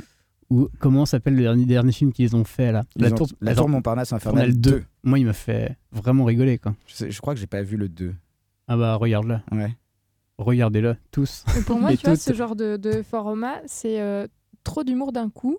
ou 0.51 0.69
comment 0.79 1.07
s'appelle 1.07 1.35
le 1.35 1.43
dernier, 1.43 1.65
dernier 1.67 1.93
film 1.93 2.13
qu'ils 2.13 2.35
ont 2.37 2.45
fait 2.45 2.73
là? 2.73 2.85
Ils 2.97 3.05
ont- 3.15 3.27
La 3.41 3.55
Tour 3.55 3.69
Montparnasse 3.69 4.13
Infernale 4.13 4.55
2. 4.59 4.85
Moi, 5.03 5.19
il 5.19 5.27
m'a 5.27 5.33
fait 5.33 5.77
vraiment 5.93 6.25
rigoler, 6.25 6.59
quoi. 6.59 6.75
Je, 6.87 6.95
sais- 6.95 7.11
je 7.11 7.21
crois 7.21 7.35
que 7.35 7.41
j'ai 7.41 7.47
pas 7.47 7.63
vu 7.63 7.77
le 7.77 7.89
2. 7.89 8.15
Ah 8.69 8.77
bah, 8.77 8.95
regarde-le. 8.97 9.39
Ouais. 9.57 9.75
Regardez-le, 10.39 10.97
tous. 11.11 11.45
Et 11.59 11.63
pour 11.63 11.79
moi, 11.81 11.91
Et 11.93 11.97
tu 11.97 12.07
vois, 12.07 12.17
ce 12.17 12.33
genre 12.33 12.55
de, 12.55 12.77
de 12.77 13.03
format, 13.03 13.57
c'est 13.67 14.01
euh, 14.01 14.27
trop 14.63 14.85
d'humour 14.85 15.11
d'un 15.13 15.31
coup, 15.31 15.57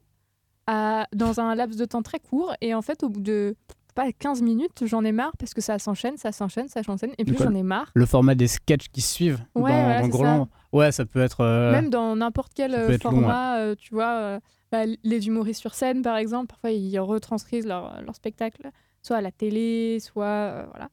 à, 0.68 1.08
dans 1.16 1.40
un 1.40 1.54
laps 1.56 1.78
de 1.78 1.86
temps 1.86 2.02
très 2.04 2.20
court. 2.20 2.54
Et 2.62 2.74
en 2.74 2.82
fait, 2.82 3.04
au 3.04 3.10
bout 3.10 3.22
de 3.22 3.56
pas 3.94 4.12
15 4.12 4.42
minutes, 4.42 4.84
j'en 4.86 5.04
ai 5.04 5.12
marre 5.12 5.32
parce 5.38 5.54
que 5.54 5.62
ça 5.62 5.80
s'enchaîne, 5.80 6.18
ça 6.18 6.32
s'enchaîne, 6.32 6.68
ça 6.68 6.84
s'enchaîne. 6.84 7.12
Et 7.18 7.26
puis 7.26 7.36
j'en 7.38 7.54
ai 7.54 7.64
marre. 7.64 7.92
Le 7.94 8.06
format 8.06 8.36
des 8.36 8.48
sketchs 8.48 8.88
qui 8.90 9.02
suivent 9.02 9.40
Ouais, 9.56 9.72
dans, 9.72 9.78
voilà, 9.84 9.98
dans 10.00 10.04
c'est 10.06 10.10
Groland. 10.12 10.50
Ouais, 10.72 10.92
ça 10.92 11.06
peut 11.06 11.20
être. 11.22 11.42
euh, 11.42 11.72
Même 11.72 11.90
dans 11.90 12.16
n'importe 12.16 12.52
quel 12.56 12.72
ça 12.72 12.78
euh, 12.80 12.92
long, 12.92 12.98
format, 13.00 13.58
euh, 13.60 13.76
tu 13.76 13.94
vois, 13.94 14.12
euh, 14.12 14.40
bah, 14.72 14.84
les 15.04 15.28
humoristes 15.28 15.62
sur 15.62 15.74
scène, 15.74 16.02
par 16.02 16.18
exemple, 16.18 16.48
parfois 16.48 16.72
ils 16.72 17.00
retranscrivent 17.00 17.66
leur, 17.68 18.02
leur 18.04 18.16
spectacle, 18.16 18.70
soit 19.02 19.18
à 19.18 19.22
la 19.22 19.32
télé, 19.32 20.00
soit. 20.00 20.66
voilà. 20.72 20.90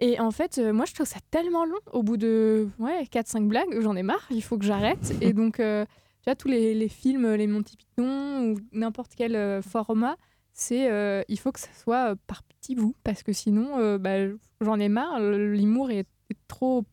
Et 0.00 0.18
en 0.18 0.32
fait, 0.32 0.58
moi, 0.58 0.84
je 0.86 0.94
trouve 0.94 1.06
ça 1.06 1.20
tellement 1.30 1.64
long. 1.64 1.78
Au 1.92 2.02
bout 2.02 2.16
de 2.16 2.68
ouais, 2.80 3.04
4-5 3.04 3.46
blagues, 3.46 3.80
j'en 3.80 3.94
ai 3.94 4.02
marre, 4.02 4.26
il 4.30 4.42
faut 4.42 4.58
que 4.58 4.64
j'arrête. 4.64 5.14
Et 5.20 5.32
donc, 5.34 5.56
tu 5.58 5.62
vois, 6.26 6.34
tous 6.34 6.48
les, 6.48 6.74
les 6.74 6.88
films, 6.88 7.32
les 7.34 7.46
Monty 7.46 7.76
Python 7.76 8.40
ou 8.50 8.56
n'importe 8.72 9.12
quel 9.16 9.62
format, 9.62 10.16
c'est 10.54 10.90
euh, 10.90 11.22
il 11.28 11.38
faut 11.38 11.52
que 11.52 11.60
ça 11.60 11.68
soit 11.82 12.12
euh, 12.12 12.14
par 12.26 12.42
petits 12.44 12.74
bouts, 12.74 12.94
parce 13.04 13.22
que 13.22 13.32
sinon, 13.32 13.78
euh, 13.78 13.98
bah, 13.98 14.28
j'en 14.60 14.78
ai 14.80 14.88
marre. 14.88 15.20
L'humour 15.20 15.90
est, 15.90 16.06
est 16.30 16.38
trop, 16.48 16.84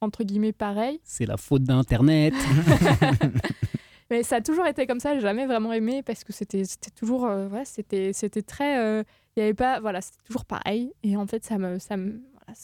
entre 0.00 0.22
guillemets, 0.22 0.52
pareil. 0.52 1.00
C'est 1.02 1.26
la 1.26 1.36
faute 1.36 1.64
d'Internet. 1.64 2.34
Mais 4.10 4.22
ça 4.22 4.36
a 4.36 4.40
toujours 4.40 4.66
été 4.66 4.86
comme 4.86 5.00
ça, 5.00 5.14
j'ai 5.14 5.20
jamais 5.20 5.46
vraiment 5.46 5.72
aimé 5.72 6.02
parce 6.02 6.24
que 6.24 6.32
c'était 6.32 6.64
c'était 6.64 6.90
toujours 6.90 7.24
ouais, 7.24 7.66
c'était 7.66 8.14
c'était 8.14 8.40
très 8.40 9.02
il 9.36 9.40
y 9.40 9.42
avait 9.42 9.52
pas 9.52 9.80
voilà, 9.80 10.00
c'était 10.00 10.22
toujours 10.24 10.46
pareil 10.46 10.94
et 11.02 11.14
en 11.18 11.26
fait 11.26 11.44
ça 11.44 11.58
me 11.58 11.78
ça 11.78 11.98
me 11.98 12.22
voilà, 12.32 12.54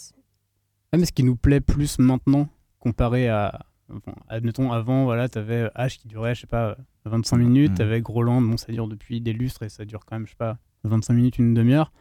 Ouais, 0.95 1.01
mais 1.01 1.07
ce 1.07 1.13
qui 1.13 1.25
nous 1.25 1.35
plaît 1.35 1.61
plus 1.61 1.99
maintenant, 1.99 2.49
comparé 2.79 3.29
à. 3.29 3.67
Enfin, 3.93 4.15
admettons, 4.29 4.73
avant, 4.73 5.05
voilà, 5.05 5.29
t'avais 5.29 5.67
H 5.77 5.99
qui 5.99 6.09
durait, 6.09 6.35
je 6.35 6.43
sais 6.43 6.47
pas, 6.47 6.77
25 7.05 7.37
minutes, 7.37 7.73
Mhm. 7.73 7.77
t'avais 7.77 8.01
Groland, 8.01 8.41
bon, 8.41 8.57
ça 8.57 8.73
dure 8.73 8.89
depuis 8.89 9.21
des 9.21 9.33
lustres 9.33 9.63
et 9.63 9.69
ça 9.69 9.85
dure 9.85 10.05
quand 10.07 10.17
même, 10.17 10.25
je 10.27 10.31
sais 10.31 10.37
pas, 10.37 10.57
25 10.85 11.13
minutes, 11.15 11.39
une 11.39 11.53
demi-heure. 11.55 11.93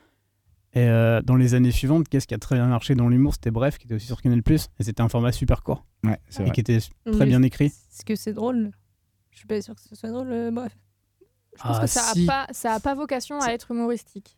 Et 0.76 0.88
euh, 0.90 1.22
dans 1.22 1.36
les 1.36 1.54
années 1.56 1.72
suivantes, 1.72 2.08
qu'est-ce 2.10 2.26
qui 2.26 2.34
a 2.34 2.38
très 2.40 2.56
bien 2.56 2.66
marché 2.68 2.96
dans 2.96 3.08
l'humour 3.10 3.34
C'était 3.34 3.52
Bref, 3.52 3.78
qui 3.78 3.86
était 3.86 3.96
aussi 3.96 4.08
sur 4.08 4.22
Canal, 4.22 4.42
et 4.48 4.84
c'était 4.84 5.02
un 5.02 5.10
format 5.10 5.32
super 5.32 5.62
court. 5.62 5.86
Ouais, 6.04 6.20
c'est 6.30 6.42
Et 6.42 6.46
vrai. 6.46 6.54
qui 6.54 6.62
était 6.62 6.80
très 6.80 6.90
Mais 7.20 7.26
bien 7.28 7.44
écrit. 7.44 7.66
Est-ce 7.66 8.06
que 8.06 8.16
c'est 8.16 8.34
drôle 8.34 8.72
Je 9.32 9.38
suis 9.40 9.48
pas 9.48 9.62
sûre 9.62 9.76
que 9.76 9.82
ce 9.82 9.94
soit 9.96 10.10
drôle, 10.10 10.32
euh, 10.32 10.52
bref. 10.52 10.76
je 11.58 11.62
pense 11.64 11.78
Ah, 11.78 11.82
que 11.82 11.88
ça 11.88 12.02
si. 12.14 12.24
a 12.24 12.32
pas 12.48 12.54
ça 12.54 12.74
a 12.74 12.80
pas 12.80 12.96
vocation 12.96 13.40
à 13.42 13.50
être 13.52 13.70
humoristique. 13.72 14.38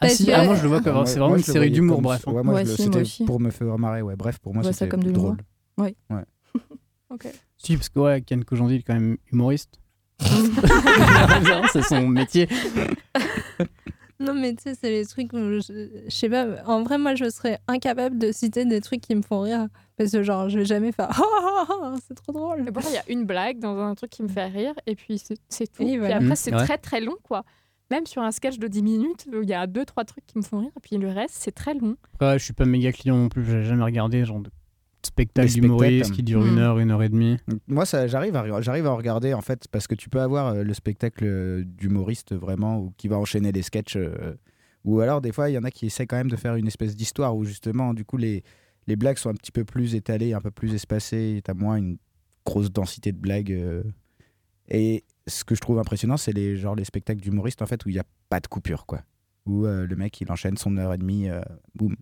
Ah 0.00 0.08
si, 0.08 0.24
que- 0.26 0.30
ah, 0.32 0.44
moi 0.44 0.54
je 0.54 0.62
le 0.62 0.68
vois 0.68 0.80
comme 0.80 1.04
c'est 1.06 1.18
vraiment 1.18 1.36
une 1.36 1.42
série 1.42 1.70
d'humour, 1.72 2.00
bref. 2.00 2.22
hein. 2.26 2.32
Ouais, 2.32 2.42
moi, 2.44 2.54
Ouais, 2.54 2.64
je 2.64 2.70
le- 2.70 2.76
si, 2.76 2.82
moi 2.82 2.92
c'était 2.92 3.00
aussi. 3.02 3.24
pour 3.24 3.40
me 3.40 3.50
faire 3.50 3.76
marrer. 3.78 4.00
Ouais, 4.00 4.14
bref, 4.16 4.38
pour 4.38 4.54
moi, 4.54 4.62
c'était 4.72 4.86
drôle. 4.96 5.38
Ouais. 5.76 5.94
Ouais. 6.08 6.24
OK. 7.10 7.26
Si, 7.56 7.76
parce 7.76 7.88
que 7.88 7.98
ouais, 8.00 8.20
Ken 8.22 8.44
Kojandi 8.44 8.74
il 8.74 8.78
est 8.80 8.82
quand 8.82 8.94
même 8.94 9.16
humoriste. 9.32 9.80
c'est 11.72 11.82
son 11.82 12.08
métier. 12.08 12.48
Non, 14.20 14.34
mais 14.34 14.52
tu 14.56 14.64
sais, 14.64 14.74
c'est 14.74 14.90
les 14.90 15.06
trucs 15.06 15.32
où 15.32 15.36
je, 15.38 15.60
je 16.06 16.10
sais 16.10 16.28
pas. 16.28 16.44
En 16.66 16.82
vrai, 16.82 16.98
moi, 16.98 17.14
je 17.14 17.30
serais 17.30 17.60
incapable 17.68 18.18
de 18.18 18.32
citer 18.32 18.64
des 18.64 18.80
trucs 18.80 19.00
qui 19.00 19.14
me 19.14 19.22
font 19.22 19.42
rire. 19.42 19.68
Parce 19.96 20.10
que, 20.10 20.24
genre, 20.24 20.48
je 20.48 20.58
vais 20.58 20.64
jamais 20.64 20.90
faire 20.90 21.06
Ah, 21.10 21.22
ah, 21.22 21.66
ah, 21.70 21.94
c'est 22.04 22.14
trop 22.14 22.32
drôle. 22.32 22.66
Et 22.66 22.72
pourtant 22.72 22.88
il 22.90 22.94
y 22.96 22.98
a 22.98 23.08
une 23.08 23.26
blague 23.26 23.60
dans 23.60 23.78
un 23.78 23.94
truc 23.94 24.10
qui 24.10 24.24
me 24.24 24.28
fait 24.28 24.46
rire 24.46 24.74
et 24.88 24.96
puis 24.96 25.22
c'est 25.48 25.66
tout. 25.68 25.84
Oui, 25.84 25.90
Puis 25.90 25.98
voilà. 25.98 26.16
après 26.16 26.26
Mhm, 26.30 26.34
c'est 26.34 26.52
ouais. 26.52 26.64
très 26.64 26.78
très 26.78 27.00
long 27.00 27.14
quoi. 27.22 27.44
Même 27.92 28.06
sur 28.06 28.20
un 28.22 28.32
sketch 28.32 28.58
de 28.58 28.66
10 28.66 28.82
minutes, 28.82 29.26
il 29.32 29.48
y 29.48 29.54
a 29.54 29.68
deux 29.68 29.84
trois 29.84 30.04
trucs 30.04 30.26
qui 30.26 30.36
me 30.36 30.42
font 30.42 30.58
rire 30.62 30.70
et 30.76 30.80
puis 30.80 30.96
le 30.96 31.08
reste 31.10 31.36
c'est 31.38 31.52
très 31.52 31.74
long. 31.74 31.96
Ouais, 32.20 32.40
je 32.40 32.44
suis 32.44 32.52
pas 32.54 32.64
méga 32.64 32.90
client 32.90 33.16
non 33.16 33.28
plus, 33.28 33.44
j'ai 33.44 33.62
jamais 33.62 33.84
regardé 33.84 34.24
genre 34.24 34.40
de 34.40 34.50
spectacle 35.06 35.48
d'humoriste 35.52 36.12
qui 36.12 36.22
dure 36.22 36.44
une 36.44 36.54
Hmm. 36.56 36.58
heure, 36.58 36.78
une 36.78 36.90
heure 36.90 37.02
et 37.02 37.08
demie. 37.08 37.36
Moi, 37.66 37.86
ça, 37.86 38.06
j'arrive 38.06 38.34
à, 38.36 38.60
j'arrive 38.60 38.86
à 38.86 38.90
regarder 38.92 39.32
en 39.34 39.40
fait 39.40 39.66
parce 39.68 39.86
que 39.86 39.94
tu 39.94 40.08
peux 40.08 40.20
avoir 40.20 40.48
euh, 40.48 40.62
le 40.64 40.74
spectacle 40.74 41.24
euh, 41.24 41.64
d'humoriste 41.64 42.34
vraiment 42.34 42.78
ou 42.80 42.92
qui 42.96 43.08
va 43.08 43.16
enchaîner 43.18 43.52
les 43.52 43.62
sketchs 43.62 43.96
euh, 43.96 44.34
Ou 44.84 45.00
alors, 45.00 45.20
des 45.20 45.32
fois, 45.32 45.50
il 45.50 45.54
y 45.54 45.58
en 45.58 45.64
a 45.64 45.70
qui 45.70 45.86
essaient 45.86 46.06
quand 46.06 46.16
même 46.16 46.30
de 46.30 46.36
faire 46.36 46.54
une 46.56 46.66
espèce 46.66 46.96
d'histoire 46.96 47.36
où 47.36 47.44
justement, 47.44 47.94
du 47.94 48.04
coup, 48.04 48.16
les, 48.16 48.42
les 48.86 48.96
blagues 48.96 49.18
sont 49.18 49.30
un 49.30 49.34
petit 49.34 49.52
peu 49.52 49.64
plus 49.64 49.94
étalées, 49.94 50.32
un 50.34 50.40
peu 50.40 50.50
plus 50.50 50.74
espacées. 50.74 51.40
T'as 51.44 51.54
moins 51.54 51.76
une 51.76 51.98
grosse 52.44 52.70
densité 52.72 53.12
de 53.12 53.18
blagues. 53.18 53.52
euh. 53.52 53.82
Et 54.68 55.04
ce 55.26 55.44
que 55.44 55.54
je 55.54 55.60
trouve 55.60 55.78
impressionnant, 55.78 56.16
c'est 56.16 56.32
les, 56.32 56.56
genre, 56.56 56.74
les 56.74 56.84
spectacles 56.84 57.20
d'humoristes 57.20 57.62
en 57.62 57.66
fait, 57.66 57.84
où 57.84 57.88
il 57.88 57.92
n'y 57.94 57.98
a 58.00 58.04
pas 58.28 58.40
de 58.40 58.46
coupure. 58.48 58.84
quoi. 58.86 59.02
Où 59.46 59.64
euh, 59.66 59.86
le 59.86 59.96
mec, 59.96 60.20
il 60.20 60.30
enchaîne 60.30 60.56
son 60.58 60.76
heure 60.76 60.92
et 60.92 60.98
demie, 60.98 61.28
euh, 61.28 61.40
boum. 61.74 61.96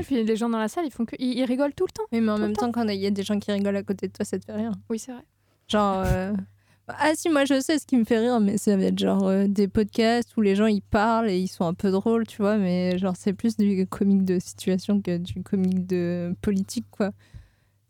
Et 0.00 0.02
puis 0.04 0.22
les 0.24 0.36
gens 0.36 0.48
dans 0.48 0.58
la 0.58 0.68
salle, 0.68 0.84
ils 0.86 0.90
font 0.92 1.04
que 1.04 1.16
ils, 1.18 1.38
ils 1.38 1.44
rigolent 1.44 1.74
tout 1.74 1.86
le 1.86 1.92
temps. 1.92 2.02
Oui, 2.12 2.20
mais 2.20 2.30
en 2.32 2.36
Tout 2.36 2.42
même 2.42 2.52
temps, 2.54 2.70
quand 2.72 2.86
il 2.88 3.00
y 3.00 3.06
a 3.06 3.10
des 3.10 3.22
gens 3.22 3.38
qui 3.38 3.50
rigolent 3.52 3.76
à 3.76 3.82
côté 3.82 4.08
de 4.08 4.12
toi, 4.12 4.24
ça 4.24 4.38
te 4.38 4.44
fait 4.44 4.54
rire. 4.54 4.72
Oui, 4.90 4.98
c'est 4.98 5.12
vrai. 5.12 5.22
Genre. 5.68 6.02
euh, 6.06 6.32
Ah 6.90 7.10
si, 7.14 7.28
moi 7.28 7.44
je 7.44 7.60
sais 7.60 7.78
ce 7.78 7.86
qui 7.86 7.98
me 7.98 8.04
fait 8.04 8.18
rire, 8.18 8.40
mais 8.40 8.56
ça 8.56 8.74
va 8.74 8.84
être 8.84 8.98
genre 8.98 9.26
euh, 9.28 9.46
des 9.46 9.68
podcasts 9.68 10.34
où 10.38 10.40
les 10.40 10.56
gens 10.56 10.64
ils 10.64 10.80
parlent 10.80 11.28
et 11.28 11.38
ils 11.38 11.46
sont 11.48 11.66
un 11.66 11.74
peu 11.74 11.90
drôles, 11.90 12.26
tu 12.26 12.38
vois, 12.40 12.56
mais 12.56 12.96
genre 12.96 13.12
c'est 13.14 13.34
plus 13.34 13.58
du 13.58 13.86
comique 13.86 14.24
de 14.24 14.38
situation 14.38 15.02
que 15.02 15.18
du 15.18 15.42
comique 15.42 15.86
de 15.86 16.34
politique, 16.40 16.86
quoi. 16.90 17.10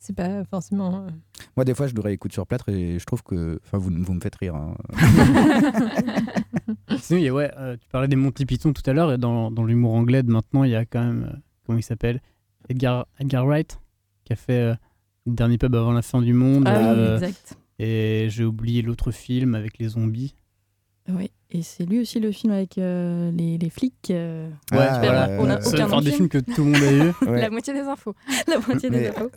C'est 0.01 0.17
pas 0.17 0.43
forcément. 0.51 0.97
euh, 1.07 1.11
Moi, 1.57 1.65
des 1.65 1.75
fois, 1.75 1.87
je 1.87 1.95
le 1.95 2.01
réécoute 2.01 2.33
sur 2.33 2.45
plâtre 2.45 2.71
et 2.71 2.99
je 2.99 3.05
trouve 3.05 3.23
que. 3.23 3.61
Enfin, 3.65 3.79
vous, 3.79 3.91
vous 3.97 4.15
me 4.15 4.21
faites 4.21 4.35
rire. 4.35 4.57
hein. 4.57 4.75
Sinon, 6.99 7.19
il 7.21 7.25
y 7.25 7.29
a, 7.29 7.33
ouais, 7.35 7.51
euh, 7.57 7.77
tu 7.81 7.89
parlais 7.91 8.09
des 8.09 8.17
Monty 8.17 8.47
Python 8.47 8.73
tout 8.73 8.83
à 8.87 8.93
l'heure, 8.93 9.13
et 9.13 9.19
dans, 9.19 9.51
dans 9.53 9.65
l'humour 9.65 9.95
anglais 9.95 10.23
de 10.23 10.31
maintenant, 10.31 10.65
il 10.65 10.71
y 10.71 10.77
a 10.77 10.85
quand 10.85 11.05
même, 11.05 11.31
euh, 11.33 11.37
comment 11.69 11.79
il 11.79 11.83
s'appelle 11.85 12.21
Edgar, 12.69 13.07
Edgar 13.21 13.47
Wright, 13.47 13.79
qui 14.25 14.33
a 14.33 14.37
fait 14.37 14.53
euh, 14.61 14.75
Le 15.27 15.35
dernier 15.35 15.59
pub 15.59 15.75
avant 15.75 15.93
la 15.93 16.03
fin 16.03 16.21
du 16.23 16.33
monde. 16.33 16.65
Ah 16.67 16.79
oui, 16.81 16.87
euh, 16.99 17.15
exact. 17.19 17.57
Et 17.79 18.27
j'ai 18.31 18.45
oublié 18.45 18.83
l'autre 18.83 19.13
film 19.13 19.55
avec 19.55 19.79
les 19.79 19.89
zombies. 19.91 20.35
Oui, 21.11 21.31
et 21.51 21.63
c'est 21.63 21.87
lui 21.87 22.01
aussi 22.01 22.21
le 22.21 22.33
film 22.33 22.53
avec 22.53 22.77
euh, 22.77 23.31
les, 23.31 23.57
les 23.57 23.71
flics. 23.71 24.11
euh, 24.11 24.49
Ouais, 24.73 24.79
super, 24.79 24.99
voilà, 25.01 25.29
on 25.41 25.49
a 25.49 25.55
euh, 25.57 25.63
aucun 25.65 25.89
faire 25.89 26.01
des 26.03 26.11
film. 26.11 26.17
films 26.17 26.29
que 26.29 26.39
tout 26.39 26.65
le 26.65 26.71
monde 26.73 26.83
a 26.83 26.93
eu. 26.93 27.13
Ouais. 27.31 27.41
La 27.41 27.51
moitié 27.51 27.73
des 27.73 27.81
infos. 27.81 28.15
La 28.49 28.59
moitié 28.59 28.91
des 28.91 28.99
Mais- 29.01 29.09
infos. 29.09 29.31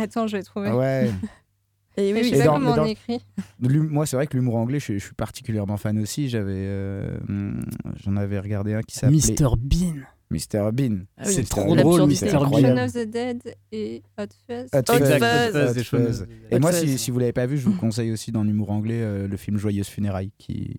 Attends, 0.00 0.26
je 0.26 0.36
vais 0.36 0.42
trouver. 0.42 0.70
Ouais. 0.72 1.10
Et 1.98 2.12
oui, 2.14 2.20
Et 2.20 2.24
je 2.24 2.28
sais 2.30 2.38
pas 2.38 2.44
dans- 2.46 2.52
comment 2.54 2.74
mais 2.76 2.80
on 2.80 2.84
écrit. 2.86 3.20
Moi, 3.60 4.06
c'est 4.06 4.16
vrai 4.16 4.26
que 4.26 4.34
l'humour 4.36 4.56
anglais, 4.56 4.80
je, 4.80 4.94
je 4.94 4.98
suis 5.04 5.14
particulièrement 5.14 5.76
fan 5.76 5.98
aussi. 5.98 6.28
J'avais, 6.30 6.54
euh, 6.56 7.18
hum, 7.28 7.62
j'en 8.02 8.16
avais 8.16 8.40
regardé 8.40 8.72
un 8.72 8.80
qui 8.82 8.96
s'appelait 8.96 9.18
Mr 9.18 9.54
Bean. 9.58 9.96
Mr 10.32 10.72
Bean. 10.72 11.04
Ah 11.18 11.22
oui, 11.26 11.32
C'est 11.34 11.48
trop 11.48 11.76
drôle, 11.76 12.02
Mr. 12.08 12.30
Bean. 12.32 12.60
Shaun 12.60 12.78
of 12.84 12.92
the 12.92 13.08
Dead 13.10 13.42
et 13.70 14.02
Hot 14.18 14.24
Fuzz. 14.46 14.68
Hot 14.74 14.82
Fuzz. 14.86 16.22
Hot 16.22 16.26
Et 16.50 16.56
Hot 16.56 16.60
moi, 16.60 16.72
Fuzz. 16.72 16.80
si, 16.90 16.98
si 16.98 17.10
vous 17.10 17.18
l'avez 17.18 17.32
pas 17.32 17.46
vu, 17.46 17.58
je 17.58 17.64
vous 17.68 17.76
conseille 17.76 18.10
aussi 18.12 18.32
dans 18.32 18.42
l'humour 18.42 18.70
anglais 18.70 19.00
euh, 19.02 19.28
le 19.28 19.36
film 19.36 19.58
Joyeuse 19.58 19.88
Funérailles 19.88 20.32
qui, 20.38 20.76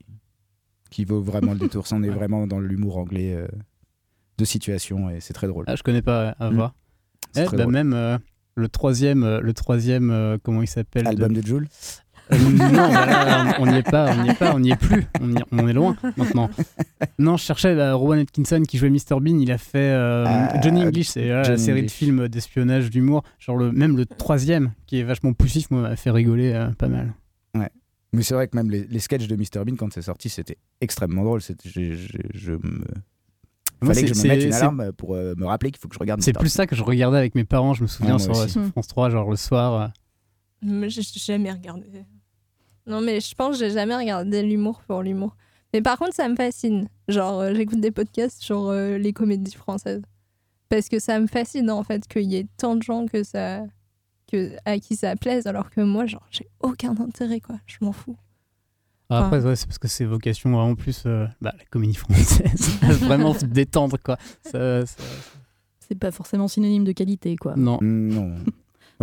qui 0.90 1.06
vaut 1.06 1.22
vraiment 1.22 1.54
le 1.54 1.60
détour. 1.60 1.86
On 1.92 2.04
est 2.04 2.10
vraiment 2.10 2.48
dans 2.48 2.60
l'humour 2.60 2.98
anglais 2.98 3.34
euh, 3.36 3.48
de 4.38 4.46
situation 4.46 5.10
et 5.10 5.20
c'est 5.22 5.34
très 5.34 5.48
drôle. 5.48 5.66
Ah, 5.68 5.76
je 5.76 5.84
connais 5.84 6.02
pas, 6.02 6.30
à 6.40 6.50
Mm. 6.50 6.56
voir. 6.56 6.76
Eh, 7.36 7.46
bah, 7.56 7.66
même 7.68 7.94
euh, 7.94 8.18
le 8.56 8.68
troisième, 8.68 9.24
euh, 9.24 9.40
le 9.42 9.54
troisième 9.54 10.12
euh, 10.12 10.38
comment 10.42 10.62
il 10.62 10.68
s'appelle 10.68 11.08
Album 11.08 11.34
de 11.34 11.42
Jules 11.46 11.68
Euh, 11.68 12.13
non, 12.40 12.90
voilà, 12.90 13.56
on 13.60 13.66
n'y 13.68 13.78
est 13.78 13.90
pas, 13.90 14.14
on 14.16 14.24
n'y 14.24 14.30
est 14.30 14.34
pas, 14.38 14.54
on 14.56 14.60
n'y 14.60 14.72
est 14.72 14.76
plus, 14.76 15.06
on, 15.22 15.32
y- 15.32 15.44
on 15.52 15.68
est 15.68 15.74
loin 15.74 15.96
maintenant. 16.18 16.50
Non, 17.20 17.38
je 17.38 17.44
cherchais 17.44 17.76
bah, 17.76 17.94
Rowan 17.94 18.20
Atkinson 18.20 18.64
qui 18.68 18.78
jouait 18.78 18.90
Mr 18.90 19.20
Bean, 19.20 19.40
il 19.40 19.52
a 19.52 19.58
fait 19.58 19.80
euh, 19.80 20.26
Ah, 20.28 20.62
Johnny 20.62 20.84
English, 20.84 21.08
c'est 21.10 21.28
la 21.30 21.58
série 21.58 21.80
English. 21.80 21.92
de 21.92 21.96
films 21.98 22.28
d'espionnage, 22.28 22.90
d'humour. 22.90 23.24
Genre 23.40 23.58
le, 23.58 23.72
même 23.72 23.96
le 23.98 24.06
troisième 24.06 24.72
qui 24.88 25.00
est 25.00 25.04
vachement 25.04 25.34
poussif, 25.34 25.70
moi, 25.72 25.82
m'a 25.82 25.96
fait 25.96 26.12
rigoler 26.12 26.54
euh, 26.54 26.70
pas 26.72 26.88
mal. 26.88 27.14
Ouais. 27.56 27.70
Mais 28.14 28.22
c'est 28.24 28.34
vrai 28.36 28.48
que 28.48 28.56
même 28.56 28.70
les, 28.70 28.86
les 28.86 29.00
sketchs 29.00 29.28
de 29.28 29.36
Mr 29.36 29.66
Bean, 29.66 29.76
quand 29.76 29.92
c'est 29.94 30.02
sorti, 30.04 30.30
c'était 30.30 30.58
extrêmement 30.82 31.24
drôle. 31.24 31.42
C'était- 31.42 31.70
j'ai- 31.70 31.96
j'ai- 31.96 32.20
je 32.34 32.52
me... 32.54 32.84
Moi, 33.82 33.94
Fallait 33.94 34.08
que 34.08 34.14
je 34.14 34.22
me 34.24 34.28
mette 34.30 34.44
une 34.44 34.54
alarme 34.54 34.92
pour 34.94 35.14
euh, 35.16 35.34
me 35.36 35.46
rappeler 35.46 35.70
qu'il 35.72 35.80
faut 35.82 35.90
que 35.90 35.96
je 35.96 36.00
regarde 36.00 36.22
C'est 36.22 36.32
plus 36.32 36.48
ça 36.48 36.66
que 36.68 36.76
je 36.76 36.84
regardais 36.84 37.18
avec 37.18 37.36
mes 37.36 37.44
parents, 37.44 37.74
je 37.74 37.82
me 37.82 37.88
souviens 37.88 38.14
Ouais, 38.14 38.20
sur, 38.20 38.36
sur 38.50 38.64
France 38.68 38.88
3, 38.88 39.10
genre 39.10 39.30
le 39.30 39.36
soir. 39.36 39.94
euh. 40.62 40.88
J'ai 40.88 41.02
jamais 41.18 41.52
regardé. 41.52 41.84
Non, 42.88 43.02
mais 43.02 43.20
je 43.22 43.34
pense 43.36 43.58
que 43.60 43.66
j'ai 43.66 43.72
jamais 43.72 43.96
regardé 43.96 44.44
l'humour 44.44 44.82
pour 44.88 45.02
l'humour. 45.04 45.36
Mais 45.74 45.82
par 45.82 45.98
contre, 45.98 46.14
ça 46.14 46.28
me 46.30 46.36
fascine. 46.36 46.88
Genre, 47.08 47.40
euh, 47.40 47.54
j'écoute 47.54 47.80
des 47.80 47.92
podcasts 47.92 48.42
sur 48.42 48.68
euh, 48.68 48.98
les 48.98 49.14
comédies 49.14 49.54
françaises. 49.56 50.02
Parce 50.70 50.90
que 50.90 51.00
ça 51.00 51.20
me 51.20 51.28
fascine, 51.28 51.70
en 51.72 51.84
fait, 51.84 52.08
qu'il 52.08 52.24
y 52.32 52.36
ait 52.36 52.48
tant 52.58 52.76
de 52.76 52.84
gens 52.84 53.06
que 53.06 53.24
ça... 53.24 53.62
Que, 54.32 54.52
à 54.66 54.80
qui 54.80 54.96
ça 54.96 55.16
plaise, 55.16 55.46
alors 55.48 55.70
que 55.70 55.82
moi, 55.82 56.06
genre, 56.08 56.26
j'ai 56.32 56.48
aucun 56.60 56.96
intérêt, 57.00 57.40
quoi. 57.40 57.56
Je 57.68 57.78
m'en 57.82 57.92
fous. 57.92 58.18
Ah, 59.10 59.26
Après, 59.26 59.46
ouais, 59.46 59.56
c'est 59.56 59.68
parce 59.68 59.78
que 59.78 59.88
c'est 59.88 60.06
vocation 60.06 60.52
vraiment 60.52 60.74
plus 60.76 61.04
euh, 61.06 61.28
bah, 61.42 61.54
la 61.58 61.66
comédie 61.66 61.94
française. 61.96 62.70
vraiment 63.02 63.34
se 63.36 63.46
détendre, 63.46 63.98
quoi. 64.04 64.18
Ça- 64.44 64.86
ça- 64.86 65.04
C'est 65.88 66.00
pas 66.00 66.12
forcément 66.12 66.48
synonyme 66.48 66.84
de 66.86 66.94
qualité, 66.94 67.36
quoi. 67.36 67.54
Non. 67.56 67.78
Non. 67.82 68.36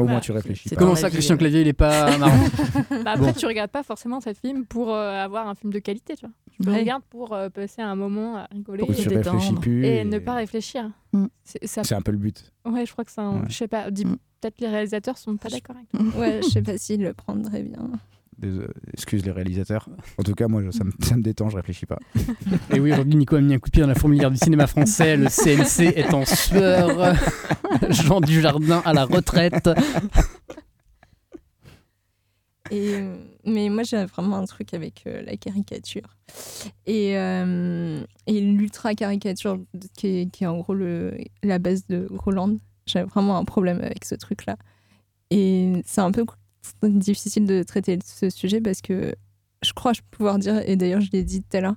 Au 0.01 0.05
Voilà. 0.05 0.13
moins, 0.17 0.21
tu 0.21 0.33
réfléchis 0.33 0.69
pas. 0.69 0.77
Comment 0.77 0.95
ça, 0.97 1.11
Christian 1.11 1.35
euh. 1.35 1.39
Clavier, 1.39 1.61
il 1.63 1.69
est 1.69 1.73
pas 1.73 2.17
marrant 2.19 2.45
Bah 3.05 3.13
après, 3.13 3.27
Bon. 3.27 3.33
tu 3.33 3.47
regardes 3.47 3.71
pas 3.71 3.83
forcément 3.83 4.21
cette 4.21 4.39
film 4.39 4.65
pour 4.67 4.95
euh, 4.95 5.25
avoir 5.25 5.49
un 5.49 5.55
film 5.55 5.73
de 5.73 5.79
qualité, 5.79 6.15
tu 6.17 6.27
vois. 6.27 6.35
Tu 6.63 6.69
Ouais. 6.69 6.79
regardes 6.81 7.03
pour 7.09 7.33
euh, 7.33 7.49
passer 7.49 7.81
un 7.83 7.95
moment 7.97 8.37
à 8.37 8.49
rigoler 8.53 8.85
détendre. 8.87 9.61
plus. 9.61 9.85
et 9.87 10.05
ne 10.05 10.19
pas 10.19 10.35
réfléchir. 10.35 10.91
Mm. 11.13 11.27
C'est 11.45 11.67
ça- 11.67 11.85
C'est 11.85 11.95
un 11.95 12.03
peu 12.03 12.13
le 12.13 12.19
but. 12.19 12.53
Ouais, 12.67 12.85
je 12.85 12.93
crois 12.93 13.05
que 13.05 13.11
ça. 13.13 13.29
Ouais. 13.31 13.41
Je 13.49 13.55
sais 13.55 13.69
pas. 13.69 13.91
dis- 13.91 14.05
Mm. 14.05 14.17
Peut-être 14.43 14.61
les 14.63 14.69
réalisateurs 14.69 15.19
sont 15.19 15.37
pas 15.37 15.51
d'accord 15.51 15.77
avec 15.77 15.89
toi. 15.91 16.01
Ouais, 16.21 16.41
je 16.43 16.49
sais 16.49 16.63
pas 16.63 16.79
s'ils 16.79 17.03
le 17.03 17.13
prendraient 17.13 17.63
bien. 17.63 17.91
Désolé- 18.41 18.68
Excuse 18.95 19.24
les 19.24 19.32
réalisateurs. 19.32 19.88
En 20.18 20.22
tout 20.22 20.34
cas, 20.34 20.49
moi, 20.49 20.62
je- 20.64 20.70
ça, 20.70 20.82
me, 20.84 20.93
ça 21.03 21.16
me 21.16 21.22
détend, 21.22 21.51
je 21.51 21.57
réfléchis 21.57 21.84
pas. 21.86 21.99
Et 22.74 22.80
oui, 22.80 22.93
aujourd'hui, 22.93 23.16
Nico 23.16 23.36
a 23.36 23.41
mis 23.41 23.53
un 23.55 23.59
coup 23.59 23.68
de 23.68 23.72
pied 23.72 23.82
dans 23.82 23.88
la 23.88 23.95
fourmilière 23.95 24.30
du 24.30 24.38
cinéma 24.38 24.66
français. 24.66 25.16
Le 25.16 25.28
CNC 25.28 25.93
est 25.97 26.14
en 26.14 26.24
sueur. 26.24 27.14
Jean 27.91 28.20
Dujardin 28.20 28.82
à 28.84 28.93
la 28.95 29.05
retraite. 29.05 29.68
Et, 32.70 32.95
euh, 32.95 33.16
mais 33.45 33.68
moi, 33.68 33.82
j'ai 33.82 34.05
vraiment 34.05 34.36
un 34.36 34.45
truc 34.45 34.74
avec 34.74 35.03
euh, 35.07 35.22
la 35.22 35.36
caricature. 35.36 36.16
Et, 36.86 37.18
euh, 37.18 38.01
et 38.26 38.41
l'ultra 38.41 38.95
caricature, 38.95 39.59
qui 39.97 40.07
est, 40.07 40.30
qui 40.30 40.45
est 40.45 40.47
en 40.47 40.59
gros 40.59 40.74
le, 40.74 41.16
la 41.43 41.59
base 41.59 41.86
de 41.88 42.07
Groland. 42.11 42.57
J'ai 42.86 43.03
vraiment 43.03 43.38
un 43.38 43.45
problème 43.45 43.80
avec 43.80 44.05
ce 44.05 44.14
truc-là. 44.14 44.57
Et 45.30 45.82
c'est 45.84 46.01
un 46.01 46.12
peu 46.12 46.24
difficile 46.83 47.47
de 47.47 47.63
traiter 47.63 47.99
ce 48.05 48.31
sujet 48.31 48.61
parce 48.61 48.81
que 48.81 49.15
je 49.63 49.73
crois 49.73 49.93
pouvoir 50.11 50.39
dire, 50.39 50.61
et 50.69 50.77
d'ailleurs, 50.77 51.01
je 51.01 51.11
l'ai 51.13 51.23
dit 51.23 51.43
tout 51.43 51.57
à 51.57 51.61
l'heure, 51.61 51.77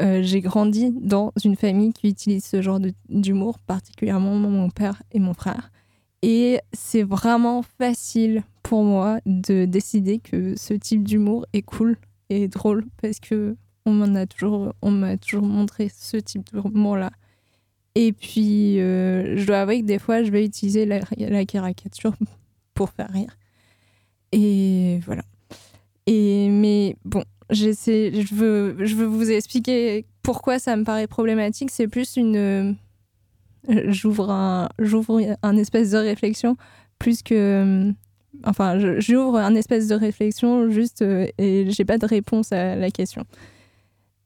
euh, 0.00 0.22
j'ai 0.22 0.40
grandi 0.40 0.92
dans 0.92 1.32
une 1.44 1.56
famille 1.56 1.92
qui 1.92 2.08
utilise 2.08 2.44
ce 2.44 2.62
genre 2.62 2.80
d'humour, 3.08 3.58
particulièrement 3.58 4.34
mon 4.34 4.70
père 4.70 5.02
et 5.12 5.18
mon 5.18 5.34
frère. 5.34 5.70
Et 6.22 6.60
c'est 6.72 7.02
vraiment 7.02 7.62
facile 7.62 8.42
pour 8.62 8.82
moi 8.82 9.20
de 9.26 9.64
décider 9.64 10.18
que 10.18 10.54
ce 10.56 10.74
type 10.74 11.02
d'humour 11.02 11.46
est 11.52 11.62
cool 11.62 11.96
et 12.30 12.48
drôle 12.48 12.84
parce 13.00 13.20
que 13.20 13.56
on 13.86 13.92
m'en 13.92 14.14
a 14.14 14.26
toujours, 14.26 14.74
m'a 14.82 15.16
toujours 15.16 15.44
montré 15.44 15.90
ce 15.94 16.16
type 16.16 16.44
d'humour-là. 16.52 17.10
Et 17.94 18.12
puis, 18.12 18.80
euh, 18.80 19.36
je 19.36 19.46
dois 19.46 19.62
avouer 19.62 19.80
que 19.80 19.86
des 19.86 19.98
fois, 19.98 20.22
je 20.22 20.30
vais 20.30 20.44
utiliser 20.44 20.86
la 20.86 21.44
caricature 21.44 22.14
pour 22.74 22.90
faire 22.90 23.10
rire. 23.10 23.36
Et 24.32 25.00
voilà. 25.04 25.22
Et 26.06 26.48
mais 26.48 26.96
bon, 27.04 27.24
je 27.50 28.34
veux, 28.34 28.76
je 28.84 28.94
veux 28.94 29.06
vous 29.06 29.30
expliquer 29.30 30.06
pourquoi 30.22 30.58
ça 30.58 30.76
me 30.76 30.84
paraît 30.84 31.06
problématique. 31.06 31.70
C'est 31.70 31.88
plus 31.88 32.16
une, 32.16 32.36
euh, 32.36 32.72
j'ouvre 33.88 34.30
un, 34.30 34.68
un 35.42 35.56
espèce 35.56 35.90
de 35.90 35.98
réflexion 35.98 36.56
plus 36.98 37.22
que, 37.22 37.34
euh, 37.34 37.92
enfin, 38.44 38.78
j'ouvre 38.98 39.36
un 39.36 39.54
espèce 39.54 39.88
de 39.88 39.94
réflexion 39.94 40.70
juste 40.70 41.02
euh, 41.02 41.26
et 41.38 41.70
j'ai 41.70 41.84
pas 41.84 41.98
de 41.98 42.06
réponse 42.06 42.52
à 42.52 42.76
la 42.76 42.90
question. 42.90 43.24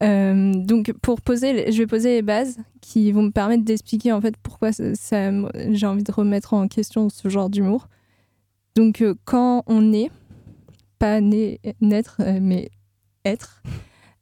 Donc 0.01 0.93
pour 1.01 1.23
poser, 1.23 1.73
je 1.73 1.79
vais 1.79 1.87
poser 1.87 2.17
les 2.17 2.21
bases 2.21 2.59
qui 2.83 3.11
vont 3.11 3.23
me 3.23 3.31
permettre 3.31 3.65
d'expliquer 3.65 4.13
en 4.13 4.21
fait 4.21 4.37
pourquoi 4.37 4.69
j'ai 4.73 5.87
envie 5.87 6.03
de 6.03 6.13
remettre 6.13 6.53
en 6.53 6.69
question 6.69 7.09
ce 7.09 7.31
genre 7.31 7.49
d'humour. 7.49 7.89
Donc 8.77 9.03
euh, 9.03 9.15
quand 9.25 9.63
on 9.67 9.93
est, 9.93 10.11
pas 10.99 11.21
né, 11.21 11.61
naître, 11.81 12.17
euh, 12.21 12.39
mais 12.41 12.71
être, 13.25 13.63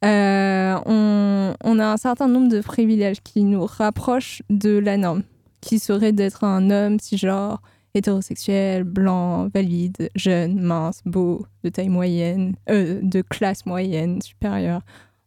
euh, 0.05 0.79
on, 0.85 1.79
a 1.79 1.87
un 1.87 1.97
certain 1.97 2.29
nombre 2.29 2.49
de 2.49 2.61
privilèges 2.61 3.23
qui 3.23 3.45
nous 3.45 3.65
rapprochent 3.65 4.43
de 4.51 4.77
la 4.77 4.99
norme, 4.99 5.23
qui 5.61 5.79
serait 5.79 6.13
d'être 6.13 6.45
un 6.45 6.71
homme 6.71 7.01
cisgenre, 7.01 7.63
hétérosexuel, 7.95 8.85
blanc, 8.85 9.49
valide, 9.55 10.11
jeune, 10.15 10.61
mince, 10.61 11.01
beau, 11.07 11.47
de 11.65 11.71
taille 11.71 11.89
moyenne, 11.89 12.55
de 12.69 13.23
classe 13.23 13.65
moyenne, 13.65 14.21
supérieure. 14.21 14.83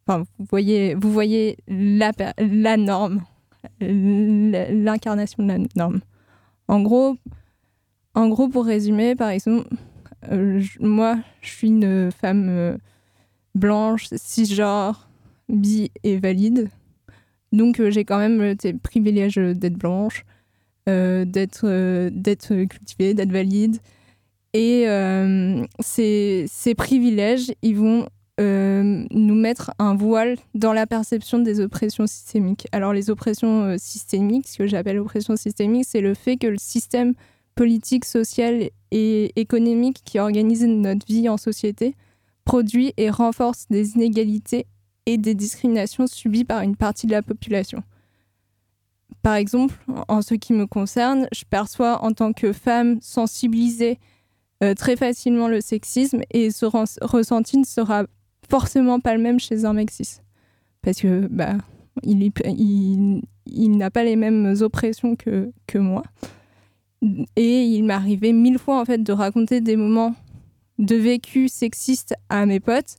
Enfin, 0.06 0.24
vous 0.38 0.46
voyez, 0.50 0.94
vous 0.94 1.12
voyez 1.12 1.58
la, 1.68 2.12
la 2.38 2.76
norme, 2.76 3.22
l'incarnation 3.80 5.42
de 5.42 5.48
la 5.48 5.58
norme. 5.74 6.00
En 6.68 6.80
gros, 6.80 7.16
en 8.16 8.28
gros, 8.28 8.48
pour 8.48 8.64
résumer, 8.64 9.14
par 9.14 9.28
exemple, 9.28 9.68
euh, 10.32 10.62
moi, 10.80 11.18
je 11.42 11.50
suis 11.50 11.68
une 11.68 12.10
femme 12.10 12.46
euh, 12.48 12.76
blanche, 13.54 14.06
cisgenre, 14.16 15.08
bi 15.50 15.90
et 16.02 16.16
valide. 16.16 16.70
Donc 17.52 17.78
euh, 17.78 17.90
j'ai 17.90 18.04
quand 18.04 18.18
même 18.18 18.40
le 18.40 18.78
privilège 18.78 19.36
d'être 19.36 19.76
blanche, 19.76 20.24
d'être 20.86 22.64
cultivée, 22.64 23.12
d'être 23.14 23.32
valide. 23.32 23.78
Et 24.54 24.86
ces, 25.80 26.46
ces 26.48 26.74
privilèges, 26.74 27.52
ils 27.60 27.76
vont 27.76 28.06
nous 28.38 29.34
mettre 29.34 29.72
un 29.78 29.94
voile 29.94 30.36
dans 30.54 30.72
la 30.72 30.86
perception 30.86 31.38
des 31.40 31.60
oppressions 31.60 32.06
systémiques. 32.06 32.66
Alors 32.72 32.92
les 32.92 33.10
oppressions 33.10 33.76
systémiques, 33.78 34.48
ce 34.48 34.58
que 34.58 34.66
j'appelle 34.66 34.98
oppression 34.98 35.36
systémique, 35.36 35.86
c'est 35.86 36.00
le 36.00 36.14
fait 36.14 36.36
que 36.36 36.46
le 36.46 36.58
système 36.58 37.14
politique, 37.56 38.04
social 38.04 38.70
et 38.92 39.32
économique 39.34 40.02
qui 40.04 40.20
organise 40.20 40.64
notre 40.64 41.04
vie 41.06 41.28
en 41.28 41.36
société 41.36 41.96
produit 42.44 42.94
et 42.96 43.10
renforce 43.10 43.66
des 43.68 43.94
inégalités 43.96 44.66
et 45.06 45.18
des 45.18 45.34
discriminations 45.34 46.06
subies 46.06 46.44
par 46.44 46.62
une 46.62 46.76
partie 46.76 47.06
de 47.06 47.12
la 47.12 47.22
population. 47.22 47.82
Par 49.22 49.34
exemple, 49.34 49.74
en 50.06 50.22
ce 50.22 50.34
qui 50.34 50.52
me 50.52 50.66
concerne, 50.66 51.26
je 51.32 51.44
perçois 51.44 52.04
en 52.04 52.12
tant 52.12 52.32
que 52.32 52.52
femme 52.52 52.98
sensibilisée 53.02 53.98
euh, 54.62 54.74
très 54.74 54.96
facilement 54.96 55.48
le 55.48 55.60
sexisme 55.60 56.20
et 56.30 56.50
ce 56.50 56.66
ressenti 57.04 57.58
ne 57.58 57.64
sera 57.64 58.04
forcément 58.48 59.00
pas 59.00 59.16
le 59.16 59.22
même 59.22 59.40
chez 59.40 59.64
un 59.64 59.72
mec 59.72 59.90
cis. 59.90 60.20
Parce 60.82 61.00
que 61.00 61.26
bah, 61.26 61.56
il 62.04 62.42
n'a 63.76 63.90
pas 63.90 64.04
les 64.04 64.16
mêmes 64.16 64.54
oppressions 64.60 65.16
que, 65.16 65.50
que 65.66 65.78
moi. 65.78 66.04
Et 67.36 67.62
il 67.64 67.90
arrivé 67.90 68.32
mille 68.32 68.58
fois 68.58 68.80
en 68.80 68.84
fait 68.84 69.02
de 69.02 69.12
raconter 69.12 69.60
des 69.60 69.76
moments 69.76 70.14
de 70.78 70.96
vécu 70.96 71.48
sexiste 71.48 72.14
à 72.28 72.46
mes 72.46 72.60
potes. 72.60 72.96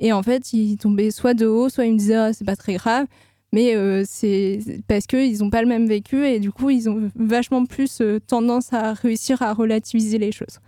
Et 0.00 0.12
en 0.12 0.22
fait, 0.22 0.52
ils 0.52 0.76
tombaient 0.76 1.10
soit 1.10 1.34
de 1.34 1.46
haut, 1.46 1.68
soit 1.68 1.86
ils 1.86 1.92
me 1.92 1.98
disaient 1.98 2.14
Ah, 2.14 2.32
c'est 2.32 2.44
pas 2.44 2.56
très 2.56 2.74
grave. 2.74 3.06
Mais 3.52 3.74
euh, 3.74 4.04
c'est 4.06 4.60
parce 4.88 5.06
qu'ils 5.06 5.38
n'ont 5.38 5.50
pas 5.50 5.62
le 5.62 5.68
même 5.68 5.86
vécu 5.86 6.26
et 6.26 6.38
du 6.38 6.52
coup, 6.52 6.68
ils 6.70 6.88
ont 6.88 7.10
vachement 7.16 7.64
plus 7.64 8.00
euh, 8.00 8.20
tendance 8.20 8.72
à 8.72 8.92
réussir 8.92 9.40
à 9.40 9.54
relativiser 9.54 10.18
les 10.18 10.32
choses. 10.32 10.60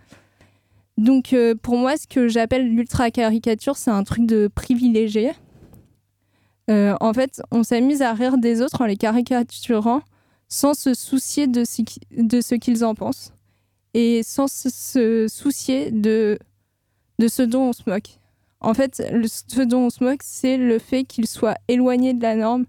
Donc, 0.97 1.33
euh, 1.33 1.53
pour 1.55 1.77
moi, 1.77 1.95
ce 1.97 2.07
que 2.07 2.27
j'appelle 2.27 2.67
l'ultra-caricature, 2.67 3.77
c'est 3.77 3.91
un 3.91 4.03
truc 4.03 4.25
de 4.25 4.49
privilégié. 4.53 5.31
En 7.01 7.11
fait, 7.13 7.41
on 7.51 7.63
s'amuse 7.63 8.01
à 8.01 8.13
rire 8.13 8.37
des 8.37 8.61
autres 8.61 8.81
en 8.81 8.85
les 8.85 8.95
caricaturant 8.95 10.03
sans 10.51 10.73
se 10.73 10.93
soucier 10.93 11.47
de 11.47 11.63
ce 11.63 12.55
qu'ils 12.55 12.83
en 12.83 12.93
pensent 12.93 13.33
et 13.93 14.21
sans 14.21 14.47
se, 14.47 15.27
soucier 15.29 15.91
de, 15.91 16.37
ce 17.25 17.41
dont 17.41 17.69
on 17.69 17.73
se 17.73 17.89
moque. 17.89 18.19
En 18.59 18.73
fait, 18.73 18.97
ce 18.97 19.61
dont 19.61 19.85
on 19.85 19.89
se 19.89 20.03
moque, 20.03 20.21
c'est 20.23 20.57
le 20.57 20.77
fait 20.77 21.05
qu'ils 21.05 21.27
soient 21.27 21.55
éloignés 21.69 22.13
de 22.13 22.21
la 22.21 22.35
norme 22.35 22.65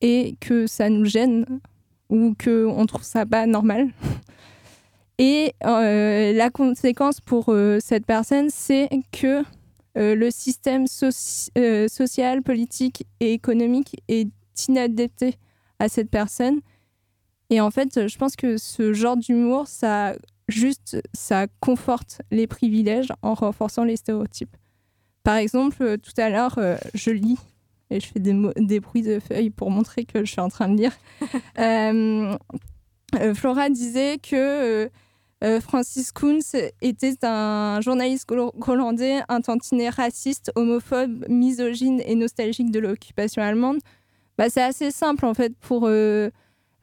et 0.00 0.36
que 0.40 0.68
ça 0.68 0.88
nous 0.88 1.04
gêne 1.04 1.60
ou 2.08 2.34
qu'on 2.42 2.86
trouve 2.86 3.02
ça 3.02 3.26
pas 3.26 3.46
normal. 3.46 3.88
Et 5.18 5.54
euh, 5.64 6.32
la 6.32 6.50
conséquence 6.50 7.20
pour 7.20 7.46
euh, 7.48 7.78
cette 7.80 8.06
personne, 8.06 8.48
c'est 8.50 8.88
que 9.12 9.44
euh, 9.96 10.14
le 10.14 10.30
système 10.30 10.86
soci- 10.86 11.50
social, 11.88 12.42
politique 12.42 13.06
et 13.20 13.32
économique 13.32 14.00
est 14.08 14.28
inadapté 14.68 15.36
à 15.78 15.88
cette 15.88 16.10
personne. 16.10 16.60
Et 17.54 17.60
en 17.60 17.70
fait, 17.70 18.08
je 18.08 18.18
pense 18.18 18.34
que 18.34 18.56
ce 18.56 18.92
genre 18.92 19.16
d'humour, 19.16 19.68
ça 19.68 20.16
juste, 20.48 21.00
ça 21.12 21.46
conforte 21.60 22.20
les 22.32 22.48
privilèges 22.48 23.12
en 23.22 23.34
renforçant 23.34 23.84
les 23.84 23.94
stéréotypes. 23.94 24.56
Par 25.22 25.36
exemple, 25.36 25.76
euh, 25.80 25.96
tout 25.96 26.20
à 26.20 26.30
l'heure, 26.30 26.58
euh, 26.58 26.76
je 26.94 27.12
lis 27.12 27.38
et 27.90 28.00
je 28.00 28.08
fais 28.08 28.18
des, 28.18 28.80
bruits 28.80 29.02
de 29.02 29.20
feuilles 29.20 29.50
pour 29.50 29.70
montrer 29.70 30.04
que 30.04 30.24
je 30.24 30.32
suis 30.32 30.40
en 30.40 30.48
train 30.48 30.68
de 30.68 30.76
lire. 30.76 30.92
Euh, 33.20 33.32
Flora 33.32 33.70
disait 33.70 34.18
que 34.18 34.90
euh, 35.44 35.60
Francis 35.60 36.10
Koons 36.10 36.40
était 36.82 37.14
un 37.22 37.80
journaliste 37.80 38.28
hol- 38.32 38.50
hollandais, 38.66 39.20
un 39.28 39.40
tantinet 39.40 39.88
raciste, 39.88 40.50
homophobe, 40.56 41.24
misogyne 41.28 42.02
et 42.06 42.16
nostalgique 42.16 42.72
de 42.72 42.80
l'occupation 42.80 43.40
allemande. 43.40 43.78
Bah, 44.36 44.50
c'est 44.50 44.62
assez 44.62 44.90
simple 44.90 45.26
en 45.26 45.34
fait 45.34 45.54
pour 45.60 45.84
euh, 45.86 46.30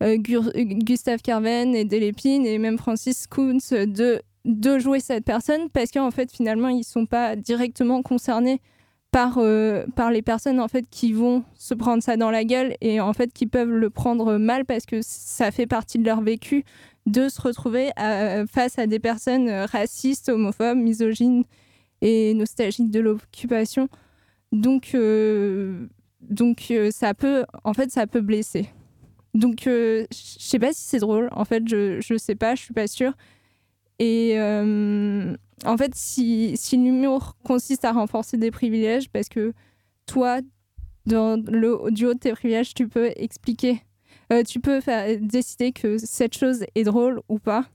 Gustave 0.01 1.21
Carven 1.21 1.75
et 1.75 1.85
Delépine 1.85 2.45
et 2.45 2.57
même 2.57 2.77
Francis 2.77 3.27
Koons 3.27 3.57
de, 3.71 4.21
de 4.45 4.79
jouer 4.79 4.99
cette 4.99 5.25
personne 5.25 5.69
parce 5.69 5.91
qu'en 5.91 6.11
fait 6.11 6.31
finalement 6.31 6.69
ils 6.69 6.83
sont 6.83 7.05
pas 7.05 7.35
directement 7.35 8.01
concernés 8.01 8.61
par, 9.11 9.37
euh, 9.37 9.85
par 9.95 10.09
les 10.09 10.21
personnes 10.21 10.59
en 10.59 10.67
fait 10.67 10.85
qui 10.89 11.13
vont 11.13 11.43
se 11.53 11.73
prendre 11.73 12.01
ça 12.01 12.17
dans 12.17 12.31
la 12.31 12.45
gueule 12.45 12.75
et 12.81 12.99
en 12.99 13.13
fait 13.13 13.31
qui 13.33 13.45
peuvent 13.45 13.69
le 13.69 13.89
prendre 13.89 14.37
mal 14.37 14.65
parce 14.65 14.85
que 14.85 15.01
ça 15.01 15.51
fait 15.51 15.67
partie 15.67 15.99
de 15.99 16.05
leur 16.05 16.21
vécu 16.21 16.63
de 17.05 17.29
se 17.29 17.41
retrouver 17.41 17.89
face 18.51 18.77
à 18.77 18.87
des 18.87 18.99
personnes 18.99 19.49
euh, 19.49 19.65
racistes, 19.65 20.29
homophobes, 20.29 20.77
misogynes 20.77 21.43
et 22.01 22.33
nostalgiques 22.33 22.91
de 22.91 22.99
l'occupation. 22.99 23.87
Donc, 24.51 24.91
euh, 24.93 25.87
donc 26.21 26.67
euh, 26.71 26.91
ça 26.91 27.13
peut, 27.13 27.45
en 27.63 27.73
fait, 27.73 27.91
ça 27.91 28.07
peut 28.07 28.21
blesser. 28.21 28.69
Donc, 29.33 29.67
euh, 29.67 30.05
je 30.11 30.43
sais 30.43 30.59
pas 30.59 30.73
si 30.73 30.81
c'est 30.81 30.99
drôle. 30.99 31.29
En 31.31 31.45
fait, 31.45 31.67
je, 31.67 32.01
je 32.01 32.17
sais 32.17 32.35
pas, 32.35 32.55
je 32.55 32.63
suis 32.63 32.73
pas 32.73 32.87
sûre. 32.87 33.13
Et 34.01 34.33
euh, 34.39 35.35
en 35.63 35.77
fait, 35.77 35.93
si, 35.93 36.53
si 36.57 36.75
l'humour 36.75 37.37
consiste 37.43 37.85
à 37.85 37.91
renforcer 37.91 38.35
des 38.35 38.49
privilèges, 38.49 39.09
parce 39.09 39.29
que 39.29 39.53
toi, 40.07 40.39
dans 41.05 41.39
le, 41.47 41.91
du 41.91 42.07
haut 42.07 42.15
de 42.15 42.19
tes 42.19 42.31
privilèges, 42.31 42.73
tu 42.73 42.87
peux 42.87 43.11
expliquer, 43.15 43.83
euh, 44.33 44.41
tu 44.41 44.59
peux 44.59 44.81
faire, 44.81 45.19
décider 45.21 45.71
que 45.71 45.99
cette 45.99 46.35
chose 46.35 46.65
est 46.73 46.83
drôle 46.83 47.21
ou 47.29 47.37
pas, 47.37 47.65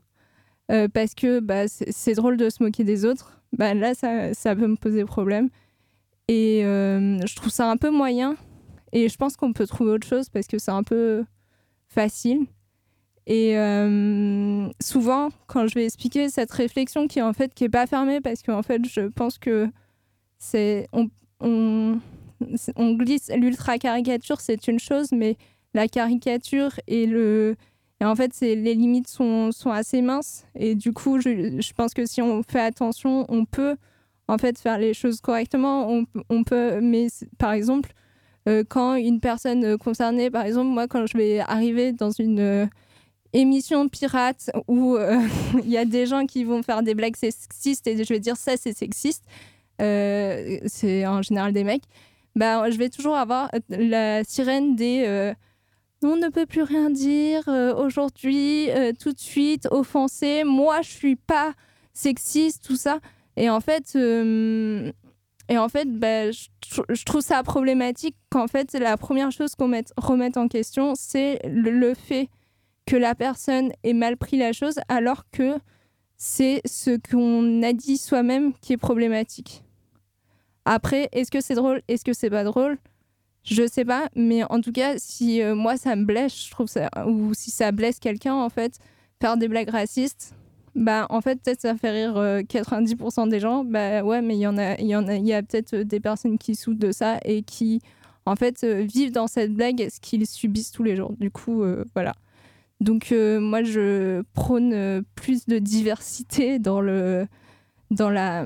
euh, 0.73 0.89
parce 0.89 1.15
que 1.15 1.39
bah, 1.39 1.69
c'est 1.69 2.15
drôle 2.15 2.37
de 2.37 2.51
se 2.51 2.61
moquer 2.61 2.83
des 2.83 3.05
autres, 3.05 3.41
bah, 3.53 3.75
là, 3.75 3.95
ça, 3.95 4.35
ça 4.35 4.57
peut 4.57 4.67
me 4.67 4.77
poser 4.77 5.05
problème. 5.05 5.49
Et 6.27 6.63
je 6.65 7.37
trouve 7.37 7.53
ça 7.53 7.71
un 7.71 7.77
peu 7.77 7.91
moyen. 7.91 8.35
Et 8.93 9.09
je 9.09 9.17
pense 9.17 9.37
qu'on 9.37 9.53
peut 9.53 9.67
trouver 9.67 9.93
autre 9.93 10.09
chose 10.09 10.29
parce 10.29 10.49
que 10.49 10.59
c'est 10.59 10.73
un 10.73 10.83
peu 10.83 11.25
facile. 11.89 12.47
Et 13.27 13.59
euh, 13.59 14.69
souvent, 14.81 15.31
quand 15.49 15.67
je 15.67 15.75
vais 15.75 15.85
expliquer 15.85 16.29
cette 16.29 16.53
réflexion 16.53 17.09
qui 17.09 17.21
en 17.21 17.33
fait 17.33 17.53
qui 17.55 17.65
est 17.65 17.69
pas 17.69 17.87
fermée, 17.87 18.21
parce 18.21 18.43
qu'en 18.43 18.63
fait, 18.63 18.83
je 18.89 19.09
pense 19.09 19.39
que 19.39 19.69
c'est 20.39 20.89
on, 20.93 21.11
on, 21.41 22.93
glisse 22.95 23.31
l'ultra 23.35 23.79
caricature, 23.79 24.41
c'est 24.41 24.69
une 24.69 24.79
chose, 24.79 25.11
mais 25.11 25.37
la 25.75 25.89
caricature 25.89 26.71
et 26.87 27.07
le 27.07 27.57
et 28.01 28.05
en 28.05 28.15
fait, 28.15 28.33
c'est 28.35 28.55
les 28.55 28.75
limites 28.75 29.09
sont, 29.09 29.53
sont 29.53 29.71
assez 29.71 30.03
minces. 30.03 30.45
Et 30.55 30.75
du 30.75 30.93
coup, 30.93 31.19
je, 31.19 31.61
je 31.61 31.73
pense 31.73 31.95
que 31.95 32.05
si 32.05 32.21
on 32.21 32.43
fait 32.43 32.61
attention, 32.61 33.25
on 33.29 33.47
peut 33.47 33.77
en 34.29 34.39
fait 34.39 34.59
faire 34.59 34.79
les 34.79 34.95
choses 34.95 35.21
correctement. 35.21 35.91
On, 35.91 36.07
on 36.29 36.45
peut, 36.45 36.81
mais 36.81 37.09
par 37.39 37.53
exemple, 37.53 37.93
euh, 38.49 38.65
quand 38.69 38.95
une 38.95 39.21
personne 39.21 39.65
euh, 39.65 39.77
concernée, 39.77 40.31
par 40.31 40.45
exemple, 40.45 40.71
moi, 40.71 40.87
quand 40.87 41.07
je 41.07 41.17
vais 41.17 41.41
arriver 41.41 41.93
dans 41.93 42.11
une 42.11 42.39
euh, 42.39 42.67
émission 43.33 43.89
pirate 43.89 44.51
où 44.69 44.97
euh, 44.97 45.19
il 45.65 45.71
y 45.71 45.77
a 45.77 45.85
des 45.85 46.07
gens 46.07 46.27
qui 46.27 46.45
vont 46.45 46.63
faire 46.63 46.83
des 46.83 46.95
blagues 46.95 47.17
sexistes 47.17 47.87
et 47.87 48.05
je 48.05 48.13
vais 48.13 48.21
dire 48.21 48.37
ça, 48.37 48.57
c'est 48.57 48.77
sexiste, 48.77 49.25
c'est 49.79 51.07
en 51.07 51.23
général 51.23 51.53
des 51.53 51.65
mecs, 51.65 51.83
bah, 52.35 52.71
je 52.71 52.79
vais 52.79 52.89
toujours 52.89 53.17
avoir 53.17 53.51
la 53.69 54.25
sirène 54.25 54.77
des. 54.77 55.35
on 56.03 56.17
ne 56.17 56.29
peut 56.29 56.47
plus 56.47 56.63
rien 56.63 56.89
dire 56.89 57.47
aujourd'hui, 57.77 58.69
tout 59.01 59.13
de 59.13 59.21
suite, 59.21 59.69
offensé. 59.71 60.45
Moi, 60.45 60.81
je 60.83 60.91
suis 60.91 61.17
pas 61.17 61.53
sexiste, 61.93 62.65
tout 62.65 62.77
ça. 62.77 63.01
Et 63.37 63.51
en 63.51 63.61
fait, 63.61 63.95
et 65.49 65.59
en 65.59 65.69
fait, 65.69 65.89
bah, 65.89 66.31
je, 66.31 66.49
tr- 66.63 66.85
je 66.89 67.05
trouve 67.05 67.21
ça 67.21 67.43
problématique 67.43 68.17
qu'en 68.31 68.47
fait, 68.47 68.73
la 68.75 68.97
première 68.97 69.31
chose 69.31 69.55
qu'on 69.55 69.69
mette- 69.69 69.93
remette 69.97 70.37
en 70.37 70.49
question, 70.49 70.95
c'est 70.97 71.41
le, 71.45 71.71
le 71.71 71.95
fait 71.95 72.29
que 72.87 72.97
la 72.97 73.15
personne 73.15 73.73
ait 73.85 73.93
mal 73.93 74.17
pris 74.17 74.37
la 74.37 74.53
chose, 74.53 74.79
alors 74.89 75.25
que 75.31 75.55
c'est 76.17 76.63
ce 76.65 76.99
qu'on 77.11 77.63
a 77.63 77.73
dit 77.73 77.97
soi-même 77.97 78.53
qui 78.61 78.73
est 78.73 78.77
problématique. 78.79 79.63
Après, 80.65 81.09
est-ce 81.13 81.31
que 81.31 81.41
c'est 81.41 81.55
drôle, 81.55 81.83
est-ce 81.89 82.05
que 82.05 82.13
c'est 82.13 82.31
pas 82.31 82.45
drôle? 82.45 82.79
Je 83.45 83.67
sais 83.69 83.85
pas, 83.85 84.09
mais 84.17 84.43
en 84.51 84.61
tout 84.61 84.73
cas, 84.73 84.95
si 84.99 85.41
euh, 85.41 85.55
moi 85.55 85.77
ça 85.77 85.95
me 85.95 86.05
blesse, 86.05 86.47
je 86.47 86.51
trouve 86.51 86.67
ça, 86.67 86.91
ou 87.07 87.35
si 87.35 87.53
ça 87.53 87.71
blesse 87.71 88.01
quelqu'un, 88.01 88.35
en 88.35 88.49
fait, 88.49 88.79
faire 89.21 89.37
des 89.37 89.47
blagues 89.47 89.71
racistes, 89.71 90.35
bah 90.77 91.07
en 91.11 91.21
fait 91.21 91.41
peut-être 91.43 91.63
ça 91.63 91.75
fait 91.75 91.91
rire 91.91 92.17
euh, 92.17 92.41
90% 92.43 93.29
des 93.29 93.41
gens, 93.41 93.65
bah 93.65 94.03
ouais, 94.05 94.23
mais 94.23 94.37
il 94.37 94.41
y 94.41 94.47
en 94.47 94.59
a, 94.59 94.77
il 94.79 94.87
y 94.87 95.33
a, 95.33 95.43
peut-être 95.43 95.75
euh, 95.75 95.85
des 95.85 96.01
personnes 96.01 96.39
qui 96.39 96.55
souffrent 96.55 96.79
de 96.79 96.93
ça 96.93 97.19
et 97.25 97.43
qui 97.43 97.81
en 98.27 98.37
fait 98.37 98.63
euh, 98.63 98.83
vivent 98.83 99.13
dans 99.13 99.27
cette 99.27 99.53
blague 99.55 99.89
ce 99.91 100.01
qu'ils 100.01 100.27
subissent 100.27 100.71
tous 100.73 100.83
les 100.83 100.95
jours. 100.95 101.15
Du 101.19 101.31
coup, 101.31 101.63
euh, 101.63 101.85
voilà. 101.95 102.15
Donc 102.81 103.11
euh, 103.11 103.41
moi 103.41 103.63
je 103.63 104.23
prône 104.35 104.73
euh, 104.75 105.03
plus 105.15 105.47
de 105.47 105.59
diversité 105.59 106.59
dans 106.59 106.81
le 106.83 107.27
dans 107.91 108.11
la 108.11 108.45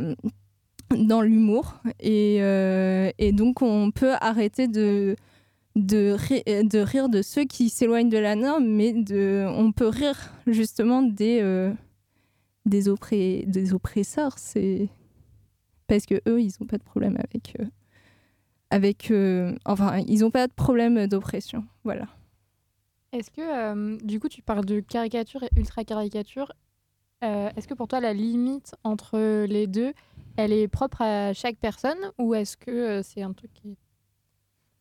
dans 0.90 1.22
l'humour 1.22 1.80
et, 2.00 2.38
euh, 2.40 3.10
et 3.18 3.32
donc 3.32 3.62
on 3.62 3.90
peut 3.90 4.14
arrêter 4.20 4.68
de 4.68 5.16
de, 5.76 6.16
euh, 6.48 6.62
de 6.62 6.78
rire 6.78 7.08
de 7.08 7.22
ceux 7.22 7.44
qui 7.44 7.68
s'éloignent 7.70 8.08
de 8.10 8.18
la 8.18 8.34
norme, 8.34 8.66
mais 8.66 8.92
de, 8.92 9.46
on 9.48 9.72
peut 9.72 9.86
rire 9.88 10.32
justement 10.46 11.02
des, 11.02 11.40
euh, 11.42 11.72
des, 12.66 12.84
des 13.46 13.72
oppresseurs. 13.72 14.38
C'est 14.38 14.88
parce 15.86 16.06
que 16.06 16.20
eux, 16.28 16.40
ils 16.40 16.52
n'ont 16.60 16.66
pas 16.66 16.78
de 16.78 16.84
problème 16.84 17.16
avec, 17.16 17.56
euh, 17.58 17.66
avec, 18.70 19.10
euh, 19.10 19.56
enfin, 19.64 19.98
ils 20.06 20.20
n'ont 20.20 20.30
pas 20.30 20.46
de 20.46 20.52
problème 20.52 21.06
d'oppression. 21.08 21.64
Voilà. 21.82 22.06
Est-ce 23.12 23.30
que, 23.30 23.40
euh, 23.40 23.98
du 24.04 24.20
coup, 24.20 24.28
tu 24.28 24.40
parles 24.40 24.64
de 24.64 24.78
caricature 24.78 25.42
et 25.42 25.48
ultra-caricature. 25.56 26.52
Euh, 27.24 27.50
est-ce 27.56 27.66
que 27.66 27.74
pour 27.74 27.88
toi, 27.88 28.00
la 28.00 28.12
limite 28.12 28.76
entre 28.84 29.44
les 29.46 29.66
deux, 29.66 29.92
elle 30.36 30.52
est 30.52 30.68
propre 30.68 31.02
à 31.02 31.34
chaque 31.34 31.56
personne 31.56 32.12
ou 32.18 32.34
est-ce 32.34 32.56
que 32.56 33.02
c'est 33.02 33.22
un 33.22 33.32
truc 33.32 33.52
qui 33.52 33.70
est, 33.70 33.76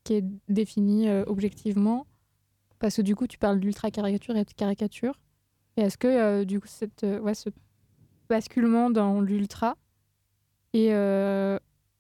qui 0.03 0.13
est 0.13 0.25
défini 0.47 1.09
objectivement? 1.25 2.05
Parce 2.77 2.97
que 2.97 3.01
du 3.01 3.15
coup, 3.15 3.25
tu 3.25 3.39
parles 3.39 3.59
d'ultra-caricature 3.59 4.37
et 4.37 4.45
de 4.45 4.53
caricature. 4.53 5.19
Et 5.75 5.81
est-ce 5.81 5.97
que, 5.97 6.43
du 6.43 6.61
coup, 6.61 6.67
cette, 6.67 7.03
ouais, 7.03 7.33
ce 7.33 7.49
basculement 8.29 8.89
dans 8.89 9.21
l'ultra, 9.21 9.75
et 10.73 10.93
euh, 10.93 11.57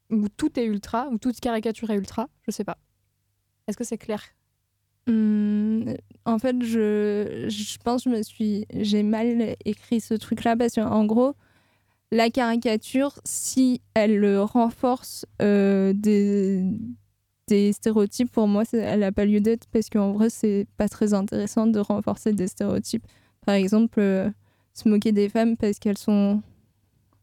où 0.09 0.27
tout 0.29 0.59
est 0.59 0.65
ultra, 0.65 1.07
où 1.09 1.17
toute 1.17 1.39
caricature 1.39 1.89
est 1.89 1.95
ultra, 1.95 2.29
je 2.43 2.51
sais 2.51 2.63
pas. 2.63 2.77
Est-ce 3.67 3.77
que 3.77 3.83
c'est 3.83 3.97
clair? 3.97 4.21
Hum, 5.07 5.85
en 6.25 6.39
fait, 6.39 6.55
je, 6.61 7.45
je 7.49 7.77
pense 7.83 8.03
que 8.03 8.09
je 8.11 8.15
me 8.15 8.21
suis, 8.21 8.65
j'ai 8.73 9.03
mal 9.03 9.55
écrit 9.65 10.01
ce 10.01 10.13
truc-là 10.13 10.55
parce 10.55 10.75
qu'en 10.75 11.05
gros, 11.05 11.35
la 12.11 12.29
caricature, 12.29 13.19
si 13.23 13.81
elle 13.93 14.39
renforce 14.39 15.25
euh, 15.41 15.93
des, 15.95 16.63
stéréotypes, 17.71 18.31
pour 18.31 18.47
moi, 18.47 18.63
elle 18.73 19.01
n'a 19.01 19.11
pas 19.11 19.25
lieu 19.25 19.39
d'être 19.41 19.67
parce 19.71 19.89
qu'en 19.89 20.11
vrai, 20.11 20.29
c'est 20.29 20.67
pas 20.77 20.87
très 20.87 21.13
intéressant 21.13 21.67
de 21.67 21.79
renforcer 21.79 22.33
des 22.33 22.47
stéréotypes. 22.47 23.05
Par 23.45 23.55
exemple, 23.55 23.99
euh, 23.99 24.29
se 24.73 24.87
moquer 24.89 25.11
des 25.11 25.29
femmes 25.29 25.57
parce 25.57 25.79
qu'elles 25.79 25.97
sont, 25.97 26.41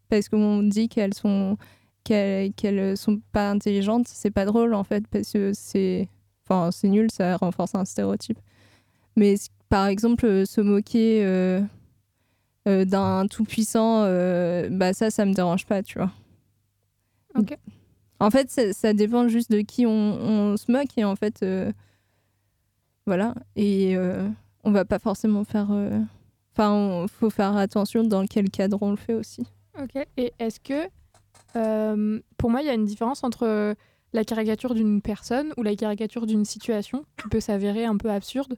parce 0.08 0.28
qu'on 0.28 0.62
dit 0.62 0.88
qu'elles 0.88 1.14
sont, 1.14 1.56
qu'elles, 2.04 2.52
qu'elles 2.54 2.96
sont 2.96 3.20
pas 3.32 3.50
intelligentes, 3.50 4.08
c'est 4.08 4.30
pas 4.30 4.44
drôle 4.44 4.74
en 4.74 4.84
fait 4.84 5.06
parce 5.08 5.32
que 5.32 5.52
c'est 5.54 6.08
Enfin, 6.48 6.70
c'est 6.70 6.88
nul, 6.88 7.10
ça 7.10 7.36
renforce 7.36 7.74
un 7.74 7.84
stéréotype. 7.84 8.38
Mais 9.16 9.34
par 9.68 9.86
exemple, 9.86 10.46
se 10.46 10.60
moquer 10.60 11.24
euh, 11.24 11.60
euh, 12.68 12.84
d'un 12.84 13.26
tout-puissant, 13.26 14.02
euh, 14.04 14.68
bah 14.70 14.92
ça, 14.92 15.10
ça 15.10 15.24
me 15.24 15.32
dérange 15.32 15.66
pas, 15.66 15.82
tu 15.82 15.98
vois. 15.98 16.12
Ok. 17.36 17.56
En 18.20 18.30
fait, 18.30 18.50
ça, 18.50 18.72
ça 18.72 18.92
dépend 18.92 19.28
juste 19.28 19.50
de 19.50 19.60
qui 19.60 19.86
on, 19.86 19.90
on 19.90 20.56
se 20.56 20.70
moque 20.70 20.96
et 20.96 21.04
en 21.04 21.16
fait, 21.16 21.42
euh, 21.42 21.72
voilà. 23.06 23.34
Et 23.56 23.96
on 24.64 24.70
va 24.70 24.84
pas 24.84 24.98
forcément 24.98 25.44
faire. 25.44 25.68
Enfin, 26.56 27.02
il 27.02 27.08
faut 27.08 27.28
faire 27.28 27.54
attention 27.56 28.02
dans 28.02 28.24
quel 28.26 28.48
cadre 28.48 28.78
on 28.80 28.90
le 28.90 28.96
fait 28.96 29.12
aussi. 29.12 29.46
Ok. 29.78 30.02
Et 30.16 30.32
est-ce 30.38 30.58
que, 30.58 30.88
euh, 31.54 32.18
pour 32.38 32.50
moi, 32.50 32.62
il 32.62 32.66
y 32.66 32.70
a 32.70 32.74
une 32.74 32.86
différence 32.86 33.24
entre 33.24 33.74
la 34.14 34.24
caricature 34.24 34.74
d'une 34.74 35.02
personne 35.02 35.52
ou 35.58 35.62
la 35.62 35.76
caricature 35.76 36.26
d'une 36.26 36.46
situation 36.46 37.04
qui 37.20 37.28
peut 37.28 37.40
s'avérer 37.40 37.84
un 37.84 37.98
peu 37.98 38.10
absurde 38.10 38.56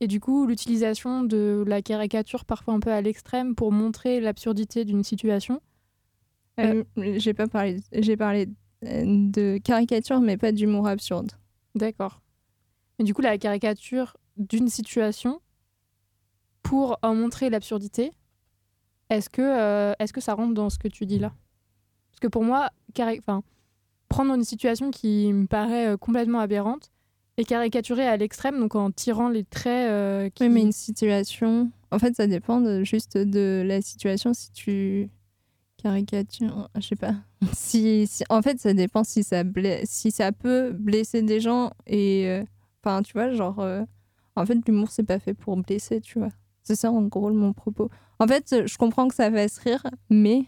et 0.00 0.06
du 0.06 0.18
coup 0.18 0.46
l'utilisation 0.46 1.22
de 1.22 1.62
la 1.66 1.82
caricature 1.82 2.44
parfois 2.44 2.74
un 2.74 2.80
peu 2.80 2.90
à 2.90 3.00
l'extrême 3.00 3.54
pour 3.54 3.72
montrer 3.72 4.20
l'absurdité 4.20 4.84
d'une 4.84 5.04
situation? 5.04 5.60
Euh, 6.60 6.84
j'ai 6.96 7.34
pas 7.34 7.46
parlé, 7.46 7.80
j'ai 7.92 8.16
parlé 8.16 8.48
euh, 8.84 9.04
de 9.06 9.58
caricature, 9.58 10.20
mais 10.20 10.36
pas 10.36 10.52
d'humour 10.52 10.86
absurde. 10.86 11.32
D'accord. 11.74 12.20
Mais 12.98 13.04
du 13.04 13.12
coup, 13.12 13.22
la 13.22 13.36
caricature 13.38 14.16
d'une 14.36 14.68
situation 14.68 15.40
pour 16.64 16.98
en 17.02 17.14
montrer 17.14 17.48
l'absurdité, 17.50 18.10
est-ce 19.10 19.30
que, 19.30 19.42
euh, 19.42 19.92
est-ce 20.00 20.12
que 20.12 20.20
ça 20.20 20.34
rentre 20.34 20.54
dans 20.54 20.70
ce 20.70 20.78
que 20.78 20.88
tu 20.88 21.06
dis 21.06 21.20
là? 21.20 21.32
Parce 22.10 22.20
que 22.20 22.26
pour 22.26 22.42
moi, 22.42 22.70
prendre 24.08 24.34
une 24.34 24.44
situation 24.44 24.90
qui 24.90 25.32
me 25.32 25.46
paraît 25.46 25.88
euh, 25.88 25.96
complètement 25.96 26.40
aberrante 26.40 26.90
et 27.36 27.44
caricaturer 27.44 28.06
à 28.06 28.16
l'extrême, 28.16 28.58
donc 28.58 28.74
en 28.76 28.90
tirant 28.90 29.28
les 29.28 29.44
traits 29.44 29.90
euh. 29.90 30.30
Oui, 30.40 30.48
mais 30.48 30.62
une 30.62 30.72
situation. 30.72 31.70
En 31.90 31.98
fait, 31.98 32.16
ça 32.16 32.26
dépend 32.26 32.82
juste 32.82 33.18
de 33.18 33.62
la 33.66 33.82
situation. 33.82 34.32
Si 34.32 34.50
tu 34.52 35.10
caricatures, 35.76 36.70
je 36.76 36.80
sais 36.80 36.96
pas. 36.96 37.14
Si, 37.52 38.06
si- 38.06 38.24
en 38.30 38.40
fait, 38.40 38.58
ça 38.58 38.72
dépend 38.72 39.04
si 39.04 39.22
ça, 39.22 39.42
si 39.84 40.10
ça 40.10 40.32
peut 40.32 40.72
blesser 40.72 41.20
des 41.22 41.40
gens. 41.40 41.72
Et. 41.86 42.40
Enfin, 42.82 43.02
tu 43.02 43.12
vois, 43.12 43.32
genre. 43.32 43.62
en 44.36 44.46
fait, 44.46 44.58
l'humour, 44.66 44.90
c'est 44.90 45.02
pas 45.04 45.18
fait 45.18 45.34
pour 45.34 45.56
blesser, 45.58 46.00
tu 46.00 46.18
vois. 46.20 46.30
C'est 46.64 46.76
ça, 46.76 46.90
en 46.90 47.02
gros, 47.02 47.30
mon 47.32 47.52
propos. 47.52 47.90
En 48.18 48.26
fait, 48.26 48.66
je 48.66 48.76
comprends 48.78 49.06
que 49.08 49.14
ça 49.14 49.30
fasse 49.30 49.58
rire, 49.58 49.84
mais 50.10 50.46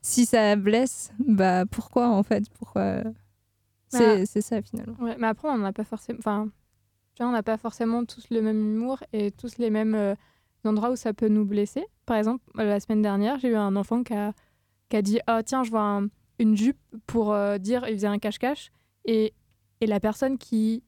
si 0.00 0.26
ça 0.26 0.56
blesse, 0.56 1.12
bah 1.18 1.64
pourquoi, 1.66 2.08
en 2.10 2.22
fait? 2.22 2.48
Pourquoi 2.50 3.02
C'est 3.88 4.18
Bah, 4.18 4.26
c'est 4.26 4.40
ça, 4.42 4.60
finalement. 4.60 4.96
Ouais, 5.00 5.16
mais 5.18 5.28
après, 5.28 5.48
on 5.48 5.58
n'a 5.58 5.72
pas 5.72 5.84
forcément. 5.84 6.18
Enfin, 6.18 6.50
on 7.20 7.30
n'a 7.30 7.42
pas 7.42 7.56
forcément 7.56 8.04
tous 8.04 8.28
le 8.30 8.42
même 8.42 8.58
humour 8.60 9.02
et 9.12 9.30
tous 9.30 9.56
les 9.58 9.70
mêmes 9.70 9.94
euh, 9.94 10.14
endroits 10.64 10.90
où 10.90 10.96
ça 10.96 11.14
peut 11.14 11.28
nous 11.28 11.44
blesser. 11.44 11.84
Par 12.06 12.16
exemple, 12.16 12.42
euh, 12.58 12.64
la 12.64 12.80
semaine 12.80 13.02
dernière, 13.02 13.38
j'ai 13.38 13.48
eu 13.48 13.56
un 13.56 13.76
enfant 13.76 14.02
qui 14.02 14.14
a, 14.14 14.32
qui 14.88 14.96
a 14.96 15.02
dit 15.02 15.20
Ah, 15.26 15.42
tiens, 15.44 15.62
je 15.62 15.70
vois 15.70 15.82
un- 15.82 16.08
une 16.40 16.56
jupe 16.56 16.80
pour 17.06 17.32
euh, 17.32 17.58
dire. 17.58 17.86
Il 17.88 17.94
faisait 17.94 18.08
un 18.08 18.18
cache-cache. 18.18 18.72
Et, 19.04 19.32
et 19.80 19.86
la 19.86 20.00
personne 20.00 20.38
qui, 20.38 20.82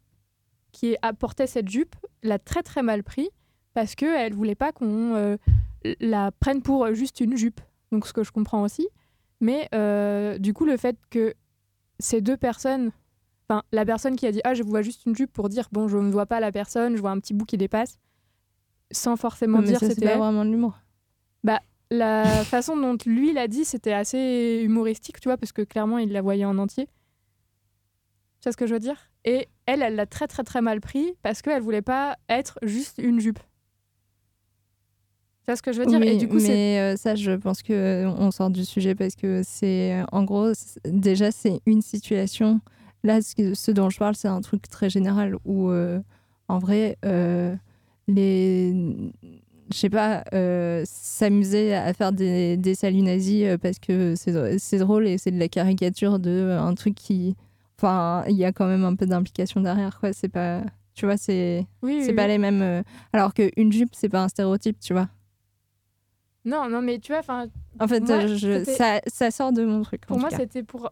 qui 0.73 0.97
apportait 1.01 1.47
cette 1.47 1.69
jupe 1.69 1.95
l'a 2.25 2.39
très 2.41 2.63
très 2.65 2.83
mal 2.83 3.05
pris 3.05 3.31
parce 3.77 3.95
qu'elle 3.95 4.33
voulait 4.33 4.55
pas 4.55 4.73
qu'on 4.73 5.15
euh, 5.17 5.37
la 6.01 6.33
prenne 6.33 6.63
pour 6.63 6.95
juste 6.95 7.21
une 7.21 7.37
jupe. 7.37 7.61
Donc, 7.93 8.07
ce 8.07 8.15
que 8.15 8.25
je 8.25 8.33
comprends 8.33 8.63
aussi. 8.63 8.89
Mais 9.43 9.69
euh, 9.75 10.39
du 10.39 10.55
coup, 10.55 10.65
le 10.65 10.79
fait 10.79 10.97
que 11.11 11.35
ces 12.01 12.23
deux 12.23 12.39
personnes 12.39 12.91
Enfin, 13.49 13.63
la 13.71 13.85
personne 13.85 14.17
qui 14.17 14.27
a 14.27 14.33
dit 14.33 14.41
Ah, 14.45 14.55
je 14.55 14.63
vois 14.63 14.81
juste 14.81 15.05
une 15.05 15.15
jupe 15.15 15.31
pour 15.31 15.51
dire 15.51 15.69
Bon, 15.71 15.89
je 15.89 15.99
ne 15.99 16.11
vois 16.11 16.25
pas 16.25 16.41
la 16.41 16.51
personne, 16.51 16.97
je 16.97 17.01
vois 17.03 17.11
un 17.11 17.21
petit 17.21 17.35
bout 17.35 17.45
qui 17.45 17.59
dépasse, 17.59 17.99
sans 18.91 19.17
forcément 19.17 19.59
mais 19.59 19.67
dire 19.67 19.79
c'était 19.79 20.07
pas 20.07 20.17
vraiment 20.17 20.45
de 20.45 20.51
l'humour. 20.51 20.79
Bah, 21.45 21.61
la 21.91 22.25
façon 22.45 22.79
dont 22.79 22.97
lui 23.05 23.35
l'a 23.35 23.47
dit, 23.47 23.67
c'était 23.67 23.93
assez 23.93 24.63
humoristique, 24.65 25.21
tu 25.21 25.29
vois, 25.29 25.37
parce 25.37 25.53
que 25.53 25.63
clairement, 25.63 25.99
il 25.99 26.13
la 26.13 26.23
voyait 26.23 26.47
en 26.47 26.57
entier. 26.57 26.87
Tu 28.41 28.45
vois 28.47 28.53
ce 28.53 28.57
que 28.57 28.67
je 28.67 28.73
veux 28.73 28.81
dire? 28.81 29.13
Et 29.25 29.49
elle, 29.67 29.83
elle 29.83 29.97
l'a 29.97 30.07
très, 30.07 30.27
très, 30.27 30.45
très 30.45 30.63
mal 30.63 30.81
pris 30.81 31.15
parce 31.23 31.43
qu'elle 31.43 31.63
voulait 31.63 31.83
pas 31.83 32.17
être 32.29 32.59
juste 32.63 32.99
une 32.99 33.21
jupe. 33.21 33.39
Tu 35.47 35.53
vois 35.53 35.57
ce 35.57 35.63
que 35.63 35.73
je 35.73 35.79
veux 35.79 35.87
dire? 35.87 36.01
Oui, 36.01 36.09
Et 36.09 36.17
du 36.17 36.27
coup, 36.27 36.41
mais 36.41 36.81
euh, 36.81 36.97
ça, 36.97 37.15
je 37.15 37.31
pense 37.31 37.63
que 37.63 37.73
euh, 37.73 38.11
on 38.19 38.33
sort 38.33 38.51
du 38.51 38.65
sujet 38.65 38.97
parce 38.97 39.15
que 39.15 39.43
c'est, 39.45 39.97
en 40.11 40.25
gros, 40.25 40.51
déjà, 40.85 41.31
c'est 41.31 41.61
une 41.67 41.83
situation. 41.83 42.61
Là, 43.05 43.21
ce, 43.23 43.71
dont 43.71 43.89
je 43.89 43.97
parle, 43.97 44.17
c'est 44.17 44.27
un 44.27 44.41
truc 44.41 44.69
très 44.69 44.91
général 44.91 45.37
où, 45.45 45.71
euh, 45.71 46.01
en 46.49 46.59
vrai, 46.59 46.99
euh, 47.05 47.55
les, 48.09 48.75
je 49.73 49.77
sais 49.79 49.89
pas, 49.89 50.25
s'amuser 50.85 51.77
à 51.77 51.95
faire 51.95 52.11
des, 52.11 52.57
des 52.57 52.75
saluts 52.75 53.03
nazis 53.03 53.57
parce 53.63 53.79
que 53.79 54.15
c'est 54.17 54.79
drôle 54.79 55.07
et 55.07 55.17
c'est 55.17 55.31
de 55.31 55.39
la 55.39 55.47
caricature 55.47 56.19
de 56.19 56.57
un 56.59 56.75
truc 56.75 56.97
qui, 56.97 57.37
enfin, 57.79 58.25
il 58.29 58.35
y 58.35 58.45
a 58.45 58.51
quand 58.51 58.67
même 58.67 58.83
un 58.85 58.97
peu 58.97 59.07
d'implication 59.07 59.61
derrière, 59.61 60.01
quoi. 60.01 60.13
C'est 60.13 60.29
pas, 60.29 60.63
tu 60.97 61.07
vois, 61.07 61.17
c'est, 61.17 61.65
Oui, 61.83 62.01
c'est 62.03 62.09
oui, 62.09 62.17
pas 62.17 62.27
les 62.27 62.39
mêmes. 62.39 62.83
alors 63.13 63.33
qu'une 63.33 63.71
jupe, 63.71 63.91
c'est 63.93 64.09
pas 64.09 64.25
un 64.25 64.29
stéréotype, 64.29 64.81
tu 64.81 64.93
vois. 64.93 65.07
Non, 66.47 66.69
non, 66.71 66.81
mais 66.81 66.99
tu 66.99 67.13
vois, 67.13 67.19
enfin. 67.21 67.49
En 67.79 67.87
fait, 67.89 68.01
moi, 68.01 68.27
je- 68.27 68.37
c'était- 68.59 68.77
ça, 68.77 69.01
ça 69.07 69.31
sort 69.31 69.53
de 69.53 69.65
mon 69.65 69.83
truc. 69.83 70.07
Pour 70.07 70.19
moi, 70.19 70.31
c'était 70.39 70.63
pour 70.63 70.91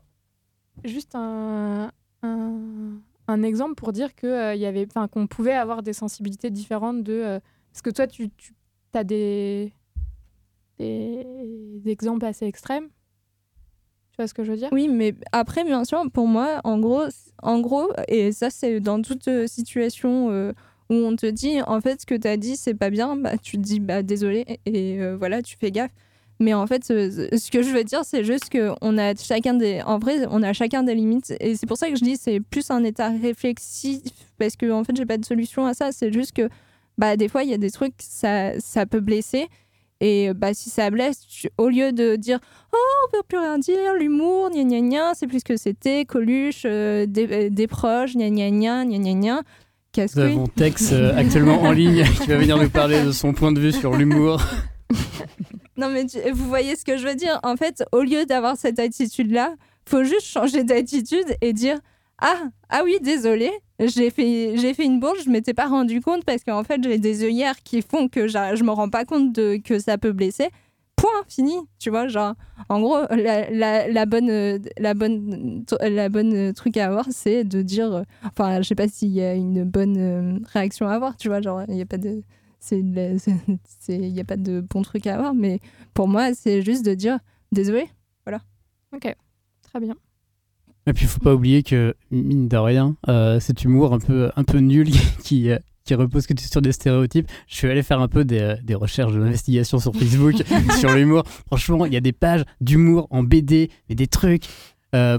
juste 0.85 1.15
un, 1.15 1.91
un, 2.23 2.99
un 3.29 3.43
exemple 3.43 3.75
pour 3.77 3.93
dire 3.93 4.15
que 4.15 4.27
euh, 4.27 4.55
y 4.55 4.67
avait, 4.67 4.87
enfin, 4.87 5.09
qu'on 5.09 5.27
pouvait 5.27 5.55
avoir 5.55 5.83
des 5.83 5.93
sensibilités 5.95 6.51
différentes 6.51 7.03
de. 7.03 7.13
euh, 7.15 7.41
parce 7.73 7.81
que 7.83 7.91
toi, 7.91 8.07
tu, 8.07 8.29
tu 8.31 8.53
as 8.95 9.05
des, 9.05 9.73
des, 10.79 11.25
des 11.83 11.91
exemples 11.91 12.27
assez 12.27 12.47
extrêmes. 12.47 12.89
Tu 14.13 14.17
vois 14.19 14.29
ce 14.29 14.35
que 14.35 14.45
je 14.45 14.53
veux 14.53 14.59
dire? 14.59 14.69
Oui, 14.73 14.89
mais 14.89 15.15
après, 15.33 15.65
bien 15.65 15.85
sûr, 15.85 16.03
pour 16.13 16.27
moi, 16.29 16.61
en 16.65 16.79
gros, 16.79 17.05
en 17.43 17.61
gros 17.61 17.91
et 18.09 18.31
ça, 18.33 18.51
c'est 18.51 18.79
dans 18.81 19.03
toute 19.03 19.27
euh, 19.29 19.47
situation 19.47 20.31
euh, 20.31 20.53
où 20.91 20.95
on 20.95 21.17
te 21.17 21.27
dit, 21.27 21.61
en 21.67 21.81
fait, 21.81 22.03
ce 22.03 22.07
que 22.07 22.15
tu 22.15 22.29
as 22.29 22.37
dit, 22.37 22.57
c'est 22.57 22.75
pas 22.75 22.91
bien, 22.91 23.17
bah, 23.17 23.37
tu 23.39 23.57
te 23.57 23.63
dis, 23.63 23.81
bah, 23.81 24.03
désolé, 24.03 24.59
et 24.67 25.01
euh, 25.01 25.17
voilà, 25.17 25.43
tu 25.43 25.57
fais 25.59 25.71
gaffe. 25.71 25.93
Mais 26.41 26.53
en 26.53 26.67
fait, 26.67 26.85
ce, 26.85 27.29
ce 27.37 27.51
que 27.51 27.63
je 27.63 27.71
veux 27.71 27.85
dire, 27.85 28.05
c'est 28.05 28.25
juste 28.25 28.51
qu'on 28.51 28.99
a 28.99 29.15
chacun 29.15 29.55
des. 29.55 29.83
En 29.87 29.99
vrai, 29.99 30.27
on 30.31 30.43
a 30.43 30.53
chacun 30.53 30.83
des 30.83 30.95
limites. 30.95 31.33
Et 31.41 31.55
c'est 31.57 31.67
pour 31.67 31.77
ça 31.77 31.89
que 31.89 31.97
je 31.97 32.03
dis, 32.03 32.17
c'est 32.17 32.41
plus 32.41 32.71
un 32.71 32.83
état 32.83 33.09
réflexif, 33.09 34.03
parce 34.39 34.57
que, 34.57 34.71
en 34.73 34.83
fait, 34.83 34.97
j'ai 34.97 35.07
pas 35.07 35.17
de 35.17 35.25
solution 35.25 35.65
à 35.65 35.75
ça. 35.75 35.93
C'est 35.93 36.13
juste 36.13 36.33
que, 36.33 36.49
bah, 36.99 37.17
des 37.17 37.29
fois, 37.29 37.45
il 37.45 37.51
y 37.51 37.55
a 37.55 37.59
des 37.59 37.71
trucs, 37.71 37.95
ça, 37.99 38.59
ça 38.61 38.85
peut 38.85 39.01
blesser. 39.01 39.49
Et 40.01 40.35
bah, 40.35 40.53
si 40.55 40.71
ça 40.71 40.91
blesse, 40.91 41.25
au 41.57 41.69
lieu 41.69 41.93
de 41.93 42.17
dire 42.17 42.41
Oh, 42.73 42.77
on 43.07 43.11
peut 43.13 43.23
plus 43.27 43.39
rien 43.39 43.59
dire, 43.59 43.95
l'humour, 43.95 44.51
gna 44.51 44.65
gna 44.65 44.81
gna, 44.81 45.15
c'est 45.15 45.27
plus 45.27 45.39
ce 45.41 45.45
que 45.45 45.57
c'était, 45.57 46.05
Coluche, 46.05 46.65
euh, 46.67 47.07
des, 47.07 47.27
euh, 47.31 47.49
des 47.49 47.67
proches, 47.67 48.15
gna 48.15 48.29
gna 48.29 48.51
gna, 48.51 48.85
gna 48.85 48.99
gna 48.99 49.15
gna. 49.15 49.43
Nous 49.97 50.19
avons 50.21 50.47
Tex 50.47 50.91
euh, 50.93 51.17
actuellement 51.17 51.63
en 51.63 51.73
ligne 51.73 52.05
qui 52.23 52.29
va 52.29 52.37
venir 52.37 52.57
nous 52.59 52.71
parler 52.71 53.03
de 53.03 53.13
son 53.13 53.33
point 53.33 53.53
de 53.53 53.61
vue 53.61 53.73
sur 53.73 53.95
l'humour. 53.95 54.41
Non, 55.77 55.89
mais 55.91 56.07
tu- 56.07 56.19
vous 56.33 56.47
voyez 56.49 56.77
ce 56.77 56.85
que 56.85 56.97
je 56.97 57.05
veux 57.07 57.17
dire. 57.17 57.41
En 57.43 57.57
fait, 57.57 57.83
au 57.91 58.03
lieu 58.03 58.27
d'avoir 58.27 58.57
cette 58.57 58.79
attitude-là, 58.79 59.55
faut 59.89 60.05
juste 60.05 60.27
changer 60.27 60.63
d'attitude 60.63 61.27
et 61.41 61.53
dire 61.53 61.79
Ah, 62.23 62.43
ah 62.71 62.83
oui, 62.85 62.99
désolé, 63.03 63.51
j'ai 63.81 64.11
fait, 64.11 64.57
j'ai 64.57 64.73
fait 64.73 64.85
une 64.85 65.01
bourge, 65.01 65.19
je 65.25 65.31
m'étais 65.31 65.53
pas 65.53 65.67
rendu 65.67 66.01
compte 66.01 66.25
parce 66.25 66.45
qu'en 66.45 66.63
fait, 66.63 66.81
j'ai 66.83 66.99
des 66.99 67.25
œillères 67.25 67.61
qui 67.65 67.83
font 67.83 68.07
que 68.07 68.29
je 68.29 68.63
me 68.63 68.71
rends 68.71 68.89
pas 68.89 69.05
compte 69.05 69.33
de, 69.35 69.57
que 69.57 69.81
ça 69.81 69.99
peut 69.99 70.13
blesser. 70.13 70.49
Point, 70.97 71.25
fini. 71.29 71.55
Tu 71.79 71.91
vois, 71.91 72.09
genre, 72.09 72.35
en 72.69 72.81
gros, 72.81 73.03
la, 73.11 73.51
la, 73.51 73.89
la 73.89 74.07
bonne, 74.07 74.61
la, 74.79 74.95
bonne, 74.95 75.65
la 75.81 76.09
bonne 76.09 76.53
truc 76.55 76.77
à 76.77 76.87
avoir, 76.87 77.07
c'est 77.11 77.45
de 77.45 77.63
dire. 77.63 78.05
Enfin, 78.25 78.63
je 78.63 78.69
sais 78.69 78.75
pas 78.75 78.89
s'il 78.89 79.11
y 79.11 79.21
a 79.23 79.35
une 79.35 79.65
bonne 79.65 79.97
euh, 79.99 80.39
réaction 80.53 80.89
à 80.89 80.93
avoir, 80.95 81.17
tu 81.17 81.29
vois, 81.29 81.41
genre, 81.41 81.63
il 81.69 81.75
n'y 81.75 81.83
a 81.83 81.87
pas 81.87 81.99
de. 81.99 82.23
c'est- 82.61 82.81
il 83.89 84.13
n'y 84.13 84.21
a 84.21 84.25
pas 84.25 84.37
de 84.39 84.61
bon 84.69 84.83
truc 84.83 85.07
à 85.07 85.15
avoir, 85.17 85.35
mais 85.35 85.61
pour 85.93 86.09
moi, 86.09 86.33
c'est 86.35 86.63
juste 86.63 86.85
de 86.87 86.95
dire 86.95 87.19
désolé. 87.53 87.87
Voilà. 88.25 88.41
Ok, 88.95 89.15
très 89.63 89.81
bien. 89.81 89.95
Et 90.87 90.93
puis, 90.93 91.05
il 91.05 91.09
faut 91.09 91.21
pas 91.21 91.35
oublier 91.35 91.63
que, 91.63 91.95
mine 92.11 92.49
de 92.49 92.57
rien, 92.57 92.97
euh, 93.09 93.41
cet 93.41 93.65
humour 93.65 93.93
un 93.95 93.99
peu, 93.99 94.31
un 94.37 94.45
peu 94.45 94.59
nul 94.59 94.89
qui, 95.25 95.51
euh, 95.51 95.59
qui 95.85 95.95
repose 95.95 96.27
que 96.27 96.35
sur 96.41 96.63
des 96.63 96.73
stéréotypes, 96.73 97.29
je 97.47 97.57
suis 97.57 97.69
allé 97.69 97.83
faire 97.83 98.01
un 98.01 98.09
peu 98.09 98.25
des, 98.25 98.41
euh, 98.41 98.57
des 98.63 98.75
recherches 98.75 99.13
d'investigation 99.13 99.79
sur 99.79 99.95
Facebook 99.95 100.35
sur 100.81 100.93
l'humour. 100.93 101.25
Franchement, 101.47 101.85
il 101.85 101.93
y 101.93 101.97
a 101.97 102.01
des 102.01 102.13
pages 102.13 102.45
d'humour 102.61 103.07
en 103.11 103.23
BD, 103.23 103.71
mais 103.89 103.95
des 103.95 104.07
trucs. 104.07 104.45
euh, 104.95 105.19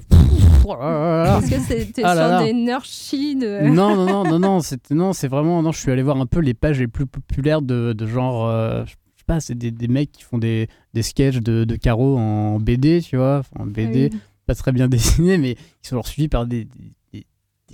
oh. 0.66 0.74
Est-ce 0.74 1.51
que 1.51 1.59
c'était 1.59 2.01
Ah 2.03 2.13
sur 2.16 2.28
là. 2.28 2.43
des 2.43 2.53
nurchies 2.53 3.36
de... 3.36 3.68
Non, 3.70 3.95
non, 3.95 4.05
non, 4.07 4.24
non, 4.24 4.39
non, 4.39 4.59
c'est 4.61 4.89
non, 4.91 5.13
c'est 5.13 5.28
vraiment. 5.28 5.61
Non, 5.61 5.72
je 5.72 5.80
suis 5.80 5.91
allé 5.91 6.01
voir 6.01 6.18
un 6.20 6.26
peu 6.26 6.39
les 6.39 6.55
pages 6.55 6.80
les 6.80 6.88
plus 6.88 7.05
populaires 7.05 7.61
de, 7.61 7.93
de 7.93 8.07
genre. 8.07 8.47
euh, 8.49 8.84
je 8.86 8.91
sais 8.91 9.26
pas, 9.28 9.39
c'est 9.39 9.55
des, 9.55 9.70
des 9.70 9.88
mecs 9.88 10.11
qui 10.11 10.24
font 10.24 10.39
des, 10.39 10.68
des 10.95 11.03
sketchs 11.03 11.38
de, 11.38 11.63
de 11.63 11.76
Caro 11.76 12.18
en 12.18 12.59
BD, 12.59 13.01
tu 13.03 13.18
vois. 13.18 13.43
En 13.59 13.68
BD, 13.68 14.09
oui. 14.11 14.20
pas 14.47 14.55
très 14.55 14.72
bien 14.72 14.88
dessinés, 14.89 15.38
mais 15.38 15.53
qui 15.84 15.89
sont 15.89 16.01
suivis 16.01 16.28
par 16.28 16.47
des- 16.47 16.68
des 17.13 17.24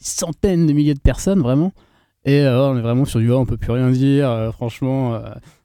centaines 0.01 0.67
de 0.67 0.73
milliers 0.73 0.93
de 0.93 0.99
personnes, 0.99 1.39
vraiment. 1.39 1.71
Et 2.25 2.41
euh, 2.41 2.69
on 2.69 2.77
est 2.77 2.81
vraiment 2.81 3.05
sur 3.05 3.19
du. 3.19 3.29
oh, 3.31 3.37
on 3.37 3.45
peut 3.45 3.57
plus 3.57 3.71
rien 3.71 3.89
dire, 3.89 4.29
euh, 4.29 4.51
franchement, 4.51 5.15
euh, 5.15 5.21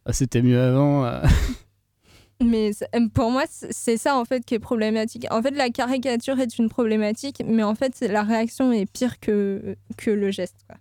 ah, 0.07 0.13
c'était 0.13 0.43
mieux 0.43 0.61
avant. 0.61 1.05
euh. 1.05 1.23
Mais 2.45 2.71
pour 3.15 3.31
moi, 3.31 3.45
c'est 3.49 3.97
ça 3.97 4.17
en 4.19 4.25
fait 4.27 4.45
qui 4.45 4.55
est 4.55 4.59
problématique. 4.59 5.27
En 5.31 5.41
fait, 5.43 5.53
la 5.53 5.71
caricature 5.71 6.39
est 6.39 6.59
une 6.59 6.69
problématique, 6.69 7.43
mais 7.47 7.63
en 7.63 7.75
fait, 7.75 7.99
la 8.07 8.23
réaction 8.25 8.73
est 8.73 8.85
pire 8.85 9.21
que, 9.21 9.75
que 9.97 10.11
le 10.11 10.31
geste. 10.31 10.57
quoi. 10.69 10.77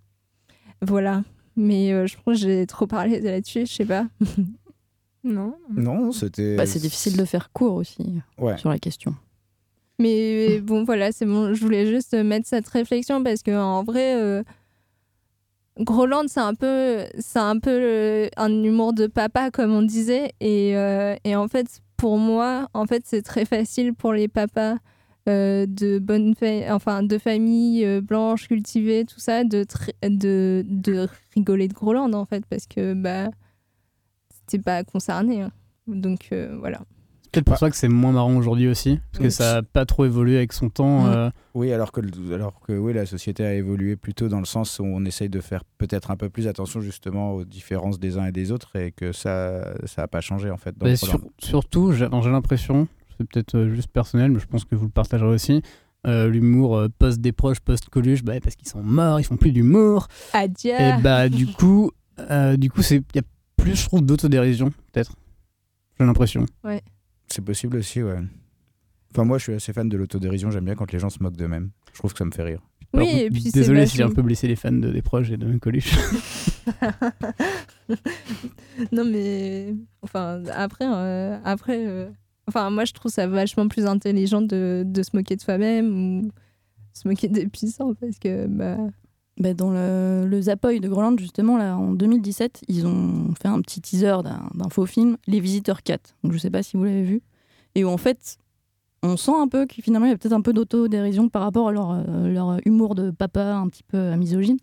Voilà. 0.82 1.22
Mais 1.56 1.92
euh, 1.94 2.06
je 2.06 2.18
crois 2.18 2.34
que 2.34 2.38
j'ai 2.40 2.66
trop 2.66 2.86
parlé 2.86 3.20
là-dessus, 3.20 3.64
je 3.64 3.72
sais 3.72 3.86
pas. 3.86 4.06
non. 5.24 5.54
Non, 5.74 6.12
c'était. 6.12 6.56
Bah, 6.56 6.66
c'est 6.66 6.78
difficile 6.78 7.16
de 7.16 7.24
faire 7.24 7.50
court 7.52 7.74
aussi 7.76 8.20
Ouais. 8.36 8.58
sur 8.58 8.68
la 8.68 8.78
question. 8.78 9.14
Mais 9.98 10.60
bon, 10.60 10.84
voilà, 10.84 11.10
c'est 11.10 11.24
bon. 11.24 11.54
Je 11.54 11.60
voulais 11.62 11.86
juste 11.86 12.12
mettre 12.12 12.46
cette 12.46 12.68
réflexion 12.68 13.22
parce 13.24 13.42
que 13.42 13.56
en 13.56 13.82
vrai, 13.82 14.14
euh, 14.20 14.42
Groland, 15.78 16.24
c'est 16.28 16.40
un 16.40 16.54
peu, 16.54 17.04
c'est 17.18 17.38
un 17.38 17.58
peu 17.58 18.28
un 18.36 18.62
humour 18.64 18.92
de 18.94 19.06
papa, 19.06 19.50
comme 19.50 19.72
on 19.74 19.82
disait. 19.82 20.32
Et, 20.40 20.76
euh, 20.76 21.14
et 21.24 21.36
en 21.36 21.48
fait, 21.48 21.80
pour 21.96 22.16
moi, 22.18 22.68
en 22.72 22.86
fait, 22.86 23.02
c'est 23.04 23.22
très 23.22 23.44
facile 23.44 23.92
pour 23.94 24.12
les 24.14 24.26
papas 24.28 24.76
euh, 25.28 25.66
de 25.68 25.98
bonnes 25.98 26.34
fa- 26.34 26.74
enfin 26.74 27.02
de 27.02 27.18
familles 27.18 27.84
euh, 27.84 28.00
blanches 28.00 28.48
cultivées, 28.48 29.04
tout 29.04 29.18
ça, 29.20 29.44
de, 29.44 29.66
de, 30.02 30.64
de 30.66 31.08
rigoler 31.34 31.68
de 31.68 31.74
Groland 31.74 32.12
en 32.14 32.24
fait, 32.26 32.46
parce 32.46 32.66
que 32.66 32.94
bah, 32.94 33.28
c'était 34.30 34.62
pas 34.62 34.84
concerné. 34.84 35.42
hein. 35.42 35.50
Donc 35.88 36.28
euh, 36.32 36.56
voilà. 36.58 36.80
C'est 37.36 37.42
peut-être 37.42 37.54
pour 37.54 37.58
ça 37.58 37.70
que 37.70 37.76
c'est 37.76 37.88
moins 37.88 38.12
marrant 38.12 38.34
aujourd'hui 38.36 38.66
aussi, 38.68 38.98
parce 39.12 39.22
que 39.24 39.30
ça 39.30 39.58
a 39.58 39.62
pas 39.62 39.84
trop 39.84 40.04
évolué 40.06 40.36
avec 40.36 40.52
son 40.52 40.70
temps. 40.70 41.04
Mm. 41.04 41.08
euh, 41.10 41.30
Oui, 41.54 41.72
alors 41.72 41.92
que, 41.92 42.00
alors 42.34 42.60
que 42.60 42.72
oui, 42.72 42.92
la 42.94 43.04
société 43.06 43.44
a 43.44 43.54
évolué 43.54 43.96
plutôt 43.96 44.28
dans 44.28 44.38
le 44.38 44.46
sens 44.46 44.78
où 44.78 44.84
on 44.84 45.04
essaye 45.04 45.28
de 45.28 45.40
faire 45.40 45.62
peut-être 45.78 46.10
un 46.10 46.16
peu 46.16 46.28
plus 46.30 46.48
attention 46.48 46.80
justement 46.80 47.34
aux 47.34 47.44
différences 47.44 47.98
des 47.98 48.16
uns 48.18 48.26
et 48.26 48.32
des 48.32 48.52
autres 48.52 48.74
et 48.76 48.90
que 48.92 49.12
ça 49.12 49.74
ça 49.84 50.02
n'a 50.02 50.08
pas 50.08 50.20
changé 50.20 50.50
en 50.50 50.56
fait. 50.56 50.76
dans 50.78 50.86
Bah, 50.86 50.96
sur- 50.96 51.20
surtout, 51.38 51.92
j'ai 51.92 52.08
l'impression, 52.08 52.88
c'est 53.18 53.28
peut-être 53.28 53.54
euh, 53.56 53.68
juste 53.74 53.88
personnel, 53.88 54.30
mais 54.32 54.40
je 54.40 54.46
pense 54.46 54.64
que 54.64 54.74
vous 54.74 54.86
le 54.86 54.90
partagerez 54.90 55.28
aussi, 55.28 55.62
euh, 56.06 56.28
l'humour 56.28 56.76
euh, 56.76 56.88
post 56.98 57.20
des 57.20 57.32
proches, 57.32 57.60
post 57.60 57.88
Coluche, 57.90 58.22
bah, 58.24 58.40
parce 58.42 58.56
qu'ils 58.56 58.68
sont 58.68 58.82
morts, 58.82 59.20
ils 59.20 59.24
font 59.24 59.36
plus 59.36 59.52
d'humour. 59.52 60.08
Adieu. 60.32 60.72
Et 60.72 60.92
bah 61.02 61.28
du 61.28 61.46
coup, 61.46 61.90
euh, 62.30 62.56
du 62.56 62.70
coup, 62.70 62.82
c'est 62.82 62.96
il 62.96 63.16
y 63.16 63.18
a 63.18 63.22
plus, 63.56 63.74
je 63.76 63.84
trouve, 63.86 64.02
d'autodérision 64.04 64.70
peut-être. 64.92 65.12
J'ai 65.98 66.04
l'impression. 66.06 66.44
Ouais. 66.62 66.82
C'est 67.28 67.44
possible 67.44 67.76
aussi, 67.78 68.02
ouais. 68.02 68.18
Enfin, 69.12 69.24
moi, 69.24 69.38
je 69.38 69.44
suis 69.44 69.54
assez 69.54 69.72
fan 69.72 69.88
de 69.88 69.96
l'autodérision. 69.96 70.50
J'aime 70.50 70.64
bien 70.64 70.74
quand 70.74 70.92
les 70.92 70.98
gens 70.98 71.10
se 71.10 71.22
moquent 71.22 71.36
d'eux-mêmes. 71.36 71.70
Je 71.92 71.98
trouve 71.98 72.12
que 72.12 72.18
ça 72.18 72.24
me 72.24 72.30
fait 72.30 72.42
rire. 72.42 72.62
Oui, 72.94 73.08
Alors, 73.08 73.20
et 73.20 73.30
puis 73.30 73.42
c'est 73.42 73.52
désolé 73.52 73.86
si 73.86 73.96
j'ai 73.96 74.02
un 74.02 74.10
peu 74.10 74.22
blessé 74.22 74.46
les 74.48 74.56
fans 74.56 74.72
de, 74.72 74.90
des 74.90 75.02
proches 75.02 75.30
et 75.30 75.36
de 75.36 75.58
Coluche. 75.58 75.96
non 78.92 79.04
mais 79.04 79.74
enfin 80.02 80.42
après 80.52 80.86
euh, 80.86 81.38
après 81.44 81.86
euh, 81.86 82.08
enfin 82.48 82.70
moi 82.70 82.84
je 82.84 82.92
trouve 82.92 83.10
ça 83.10 83.26
vachement 83.26 83.68
plus 83.68 83.86
intelligent 83.86 84.42
de, 84.42 84.82
de 84.86 85.02
se 85.02 85.10
moquer 85.14 85.36
de 85.36 85.40
soi-même 85.40 86.20
ou 86.20 86.30
se 86.92 87.06
moquer 87.06 87.28
des 87.28 87.46
puissants 87.46 87.94
parce 87.94 88.18
que 88.18 88.46
bah 88.46 88.78
Bah, 89.38 89.52
dans 89.52 89.70
le, 89.70 90.24
le 90.26 90.40
Zapoy 90.40 90.80
de 90.80 90.88
Groland, 90.88 91.18
justement, 91.18 91.58
là, 91.58 91.76
en 91.76 91.92
2017, 91.92 92.62
ils 92.68 92.86
ont 92.86 93.34
fait 93.40 93.48
un 93.48 93.60
petit 93.60 93.80
teaser 93.82 94.16
d'un 94.22 94.68
faux 94.70 94.86
film, 94.86 95.18
Les 95.26 95.40
Visiteurs 95.40 95.82
4. 95.82 96.14
Donc, 96.24 96.32
je 96.32 96.38
sais 96.38 96.50
pas 96.50 96.62
si 96.62 96.76
vous 96.78 96.84
l'avez 96.84 97.02
vu. 97.02 97.20
Et 97.74 97.84
où, 97.84 97.88
en 97.88 97.98
fait, 97.98 98.38
on 99.02 99.18
sent 99.18 99.32
un 99.38 99.46
peu 99.46 99.66
qu'il 99.66 99.84
finalement, 99.84 100.06
il 100.06 100.10
y 100.10 100.14
a 100.14 100.16
peut-être 100.16 100.32
un 100.32 100.40
peu 100.40 100.54
d'autodérision 100.54 101.28
par 101.28 101.42
rapport 101.42 101.68
à 101.68 101.72
leur, 101.72 101.90
euh, 101.90 102.32
leur 102.32 102.58
humour 102.64 102.94
de 102.94 103.10
papa 103.10 103.54
un 103.56 103.68
petit 103.68 103.82
peu 103.82 103.98
euh, 103.98 104.16
misogyne. 104.16 104.56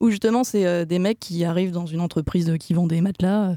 Où, 0.00 0.10
justement, 0.10 0.42
c'est 0.42 0.66
euh, 0.66 0.84
des 0.84 0.98
mecs 0.98 1.20
qui 1.20 1.44
arrivent 1.44 1.70
dans 1.72 1.86
une 1.86 2.00
entreprise 2.00 2.52
qui 2.58 2.74
vend 2.74 2.88
des 2.88 3.00
matelas. 3.00 3.54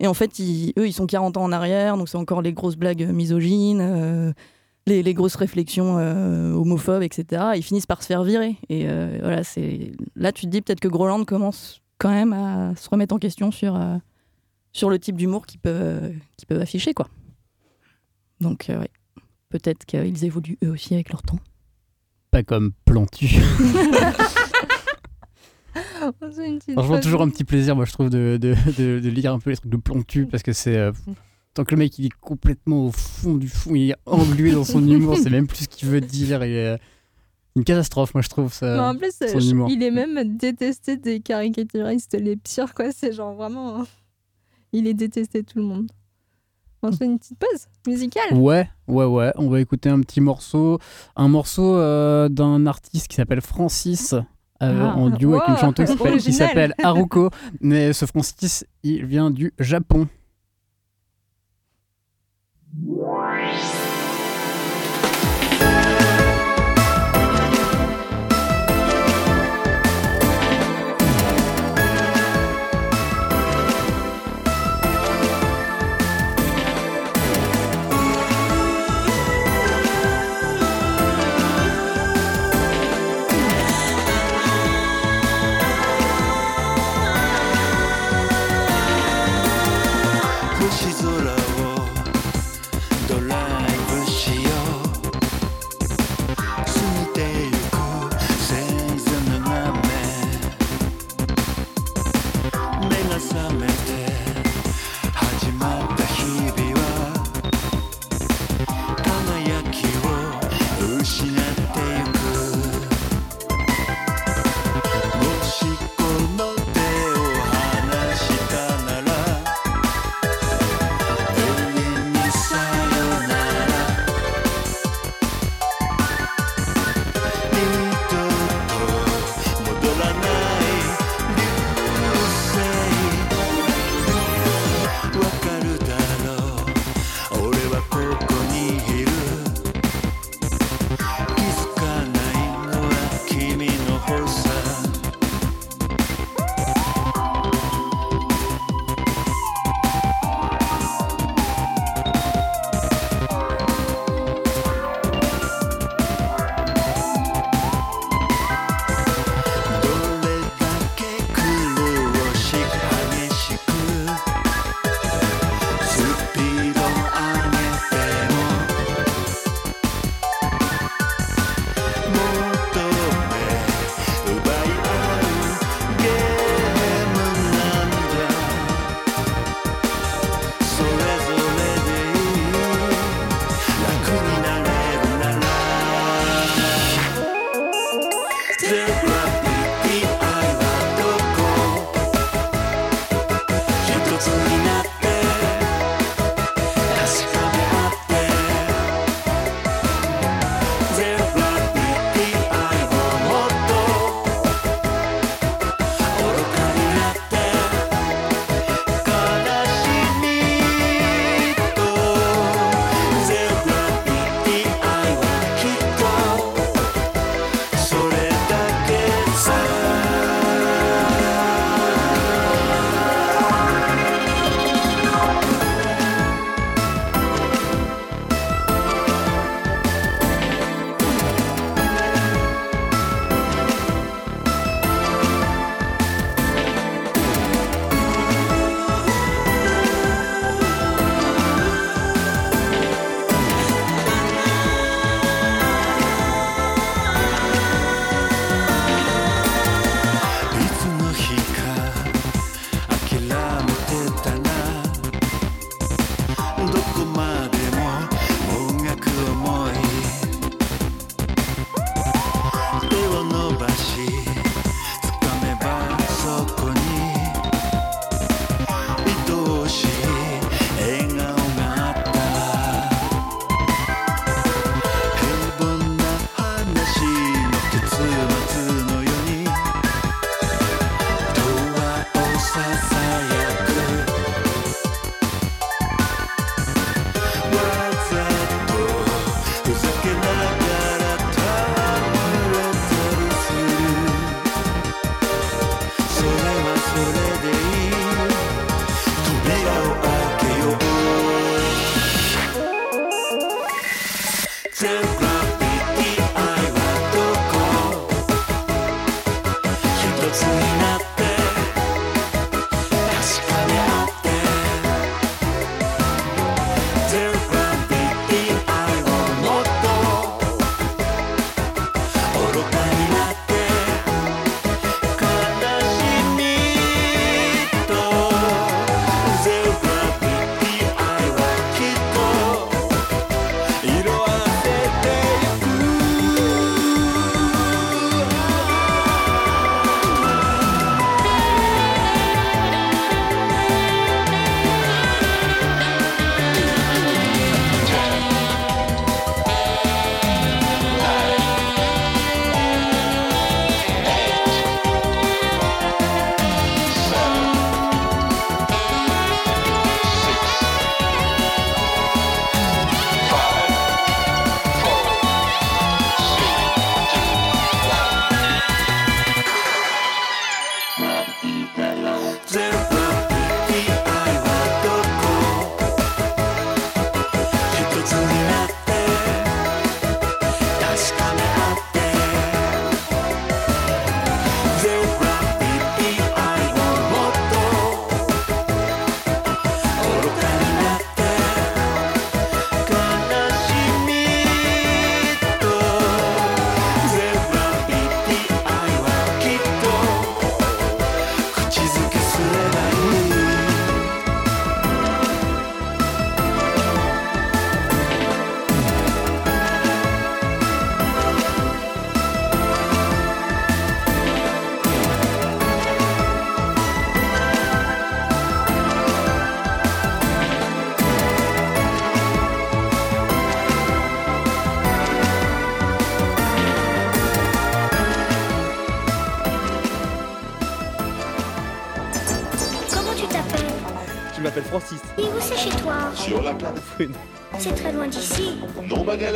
et 0.00 0.06
en 0.06 0.14
fait, 0.14 0.38
ils- 0.38 0.74
eux, 0.78 0.86
ils 0.86 0.92
sont 0.92 1.06
40 1.06 1.38
ans 1.38 1.44
en 1.44 1.52
arrière, 1.52 1.96
donc 1.96 2.10
c'est 2.10 2.18
encore 2.18 2.42
les 2.42 2.52
grosses 2.52 2.76
blagues 2.76 3.08
misogynes. 3.10 4.34
Les, 4.86 5.02
les 5.02 5.14
grosses 5.14 5.36
réflexions 5.36 5.98
euh, 5.98 6.52
homophobes, 6.52 7.02
etc. 7.02 7.52
Ils 7.56 7.62
finissent 7.62 7.86
par 7.86 8.02
se 8.02 8.06
faire 8.08 8.22
virer. 8.24 8.56
Et 8.68 8.88
euh, 8.88 9.18
voilà, 9.20 9.44
c'est 9.44 9.92
là 10.16 10.32
tu 10.32 10.46
te 10.46 10.50
dis 10.50 10.62
peut-être 10.62 10.80
que 10.80 10.88
Groland 10.88 11.24
commence 11.24 11.80
quand 11.98 12.10
même 12.10 12.32
à 12.32 12.74
se 12.76 12.88
remettre 12.88 13.14
en 13.14 13.18
question 13.18 13.50
sur 13.50 13.76
euh, 13.76 13.96
sur 14.72 14.90
le 14.90 14.98
type 14.98 15.16
d'humour 15.16 15.46
qu'ils 15.46 15.60
peuvent 15.60 16.12
qu'ils 16.36 16.46
peuvent 16.46 16.60
afficher 16.62 16.94
quoi. 16.94 17.08
Donc 18.40 18.70
euh, 18.70 18.80
ouais. 18.80 18.90
peut-être 19.50 19.84
qu'ils 19.84 20.24
évoluent 20.24 20.58
eux 20.64 20.70
aussi 20.70 20.94
avec 20.94 21.10
leur 21.10 21.22
temps. 21.22 21.38
Pas 22.30 22.42
comme 22.42 22.72
Plantu. 22.84 23.26
petite 26.20 26.72
Franchement, 26.72 27.00
toujours 27.00 27.22
un 27.22 27.28
petit 27.28 27.44
plaisir, 27.44 27.76
moi, 27.76 27.84
je 27.84 27.92
trouve, 27.92 28.10
de, 28.10 28.38
de, 28.40 28.54
de- 28.78 29.00
de 29.00 29.08
lire 29.08 29.32
un 29.32 29.38
peu 29.38 29.50
les 29.50 29.56
trucs 29.56 29.70
de 29.70 29.76
Plantu, 29.76 30.26
parce 30.26 30.42
que 30.42 30.52
c'est. 30.52 30.90
euh, 31.50 31.54
tant 31.54 31.64
que 31.64 31.74
le 31.74 31.78
mec, 31.78 31.98
il 31.98 32.06
est 32.06 32.12
complètement 32.20 32.86
au 32.86 32.92
fond 32.92 33.34
du 33.34 33.48
fond, 33.48 33.74
il 33.74 33.90
est 33.90 33.96
englué 34.06 34.52
dans 34.52 34.64
son 34.64 34.86
humour, 34.86 35.16
c'est 35.16 35.30
même 35.30 35.46
plus 35.46 35.64
ce 35.64 35.68
qu'il 35.68 35.88
veut 35.88 36.00
dire. 36.00 36.42
Est 36.42 36.78
une 37.56 37.64
catastrophe, 37.64 38.14
moi, 38.14 38.22
je 38.22 38.28
trouve, 38.28 38.52
ça. 38.52 38.66
Mais 38.74 38.78
en 38.80 38.94
plus 38.96 39.10
son 39.12 39.24
euh, 39.36 39.40
je- 39.40 39.50
humour. 39.50 39.68
il 39.70 39.82
est 39.82 39.90
même 39.90 40.36
détesté 40.36 40.96
des 40.96 41.20
caricaturistes 41.20 42.14
les 42.18 42.36
pires 42.36 42.72
quoi 42.74 42.92
c'est 42.92 43.12
genre 43.12 43.34
vraiment 43.34 43.80
hein. 43.80 43.86
il 44.72 44.86
est 44.86 44.94
détesté 44.94 45.42
tout 45.42 45.58
le 45.58 45.64
monde 45.64 45.90
on 46.82 46.92
se 46.92 46.96
fait 46.98 47.04
une 47.06 47.18
petite 47.18 47.38
pause 47.38 47.66
musicale 47.86 48.32
Ouais, 48.32 48.66
ouais, 48.88 49.04
ouais. 49.04 49.32
On 49.36 49.50
va 49.50 49.60
écouter 49.60 49.90
un 49.90 50.00
petit 50.00 50.20
morceau, 50.22 50.78
un 51.14 51.28
morceau 51.28 51.74
euh, 51.76 52.28
d'un 52.30 52.64
artiste 52.66 53.08
qui 53.08 53.16
s'appelle 53.16 53.42
Francis. 53.42 54.14
euh, 54.14 54.22
Ah. 54.60 54.94
en 54.96 55.10
duo 55.10 55.34
avec 55.34 55.48
une 55.48 55.56
chanteuse 55.58 55.90
qui 56.22 56.32
s'appelle 56.32 56.74
Haruko. 56.82 57.28
Mais 57.60 57.92
ce 57.92 58.06
Francis, 58.06 58.64
il 58.82 59.04
vient 59.04 59.30
du 59.30 59.52
Japon. 59.58 60.06
Yeah. 62.78 63.19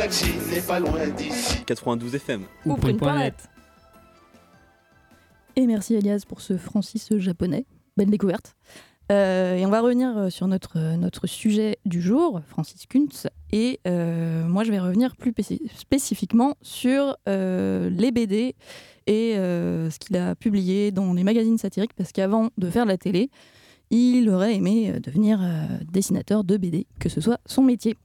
Galaxie 0.05 0.35
n'est 0.53 0.61
pas 0.61 0.79
loin 0.79 1.07
d'ici. 1.17 1.63
92 1.65 2.13
FM. 2.13 2.43
Ou 2.67 2.75
prune.net. 2.75 3.33
Et 5.55 5.65
merci 5.65 5.95
Elias 5.95 6.25
pour 6.27 6.41
ce 6.41 6.57
Francis 6.57 7.09
japonais. 7.17 7.65
Belle 7.97 8.11
découverte. 8.11 8.55
Euh, 9.11 9.55
et 9.55 9.65
on 9.65 9.71
va 9.71 9.81
revenir 9.81 10.15
euh, 10.15 10.29
sur 10.29 10.45
notre, 10.47 10.77
euh, 10.77 10.95
notre 10.95 11.25
sujet 11.25 11.79
du 11.85 12.03
jour, 12.03 12.39
Francis 12.47 12.85
Kuntz. 12.85 13.25
Et 13.51 13.79
euh, 13.87 14.43
moi, 14.47 14.63
je 14.63 14.69
vais 14.69 14.77
revenir 14.79 15.15
plus 15.15 15.31
spéci- 15.31 15.61
spécifiquement 15.75 16.53
sur 16.61 17.17
euh, 17.27 17.89
les 17.89 18.11
BD 18.11 18.53
et 19.07 19.33
euh, 19.37 19.89
ce 19.89 19.97
qu'il 19.97 20.15
a 20.17 20.35
publié 20.35 20.91
dans 20.91 21.13
les 21.15 21.23
magazines 21.23 21.57
satiriques, 21.57 21.93
parce 21.97 22.11
qu'avant 22.11 22.51
de 22.59 22.69
faire 22.69 22.83
de 22.83 22.89
la 22.91 22.99
télé, 22.99 23.31
il 23.89 24.29
aurait 24.29 24.53
aimé 24.53 24.99
devenir 24.99 25.39
euh, 25.41 25.65
dessinateur 25.91 26.43
de 26.43 26.57
BD, 26.57 26.85
que 26.99 27.09
ce 27.09 27.21
soit 27.21 27.39
son 27.47 27.63
métier. 27.63 27.95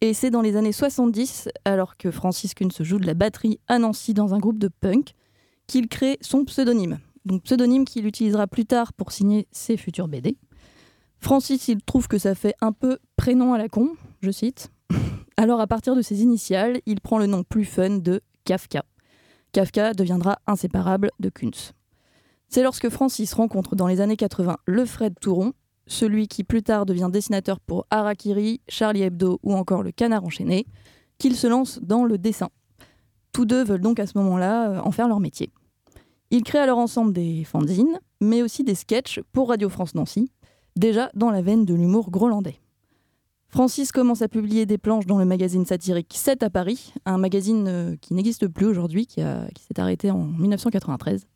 Et 0.00 0.14
c'est 0.14 0.30
dans 0.30 0.42
les 0.42 0.56
années 0.56 0.72
70, 0.72 1.48
alors 1.64 1.96
que 1.96 2.10
Francis 2.10 2.54
Kuntz 2.54 2.82
joue 2.82 2.98
de 2.98 3.06
la 3.06 3.14
batterie 3.14 3.60
à 3.68 3.78
Nancy 3.78 4.14
dans 4.14 4.34
un 4.34 4.38
groupe 4.38 4.58
de 4.58 4.68
punk, 4.68 5.12
qu'il 5.66 5.88
crée 5.88 6.18
son 6.20 6.44
pseudonyme. 6.44 6.98
Donc 7.24 7.44
pseudonyme 7.44 7.84
qu'il 7.84 8.06
utilisera 8.06 8.46
plus 8.46 8.66
tard 8.66 8.92
pour 8.92 9.12
signer 9.12 9.46
ses 9.52 9.76
futurs 9.76 10.08
BD. 10.08 10.36
Francis, 11.20 11.68
il 11.68 11.82
trouve 11.82 12.08
que 12.08 12.18
ça 12.18 12.34
fait 12.34 12.54
un 12.60 12.72
peu 12.72 12.98
prénom 13.16 13.54
à 13.54 13.58
la 13.58 13.68
con, 13.68 13.90
je 14.22 14.30
cite. 14.32 14.72
Alors 15.36 15.60
à 15.60 15.68
partir 15.68 15.94
de 15.94 16.02
ses 16.02 16.22
initiales, 16.22 16.80
il 16.86 17.00
prend 17.00 17.18
le 17.18 17.26
nom 17.26 17.44
plus 17.44 17.64
fun 17.64 17.98
de 17.98 18.20
Kafka. 18.44 18.84
Kafka 19.52 19.94
deviendra 19.94 20.38
inséparable 20.46 21.10
de 21.20 21.28
Kuntz. 21.28 21.74
C'est 22.48 22.62
lorsque 22.62 22.88
Francis 22.88 23.32
rencontre 23.34 23.76
dans 23.76 23.86
les 23.86 24.00
années 24.00 24.16
80 24.16 24.58
le 24.66 24.84
Fred 24.84 25.14
Touron, 25.20 25.52
celui 25.86 26.28
qui 26.28 26.44
plus 26.44 26.62
tard 26.62 26.86
devient 26.86 27.10
dessinateur 27.12 27.60
pour 27.60 27.86
Harakiri, 27.90 28.60
Charlie 28.68 29.02
Hebdo 29.02 29.40
ou 29.42 29.54
encore 29.54 29.82
Le 29.82 29.92
Canard 29.92 30.24
enchaîné, 30.24 30.66
qu'il 31.18 31.36
se 31.36 31.46
lance 31.46 31.80
dans 31.82 32.04
le 32.04 32.18
dessin. 32.18 32.48
Tous 33.32 33.44
deux 33.44 33.64
veulent 33.64 33.80
donc 33.80 34.00
à 34.00 34.06
ce 34.06 34.18
moment-là 34.18 34.70
euh, 34.70 34.80
en 34.80 34.90
faire 34.90 35.08
leur 35.08 35.20
métier. 35.20 35.50
Ils 36.30 36.42
créent 36.42 36.58
alors 36.58 36.78
ensemble 36.78 37.12
des 37.12 37.44
fanzines, 37.44 38.00
mais 38.20 38.42
aussi 38.42 38.64
des 38.64 38.74
sketchs 38.74 39.20
pour 39.32 39.48
Radio 39.48 39.68
France 39.68 39.94
Nancy, 39.94 40.30
déjà 40.76 41.10
dans 41.14 41.30
la 41.30 41.42
veine 41.42 41.64
de 41.64 41.74
l'humour 41.74 42.10
grolandais. 42.10 42.56
Francis 43.48 43.92
commence 43.92 44.22
à 44.22 44.28
publier 44.28 44.64
des 44.64 44.78
planches 44.78 45.04
dans 45.04 45.18
le 45.18 45.26
magazine 45.26 45.66
satirique 45.66 46.14
7 46.16 46.42
à 46.42 46.48
Paris, 46.48 46.94
un 47.04 47.18
magazine 47.18 47.66
euh, 47.68 47.96
qui 48.00 48.14
n'existe 48.14 48.48
plus 48.48 48.66
aujourd'hui, 48.66 49.06
qui, 49.06 49.20
qui 49.54 49.62
s'est 49.62 49.78
arrêté 49.78 50.10
en 50.10 50.24
1993. 50.24 51.26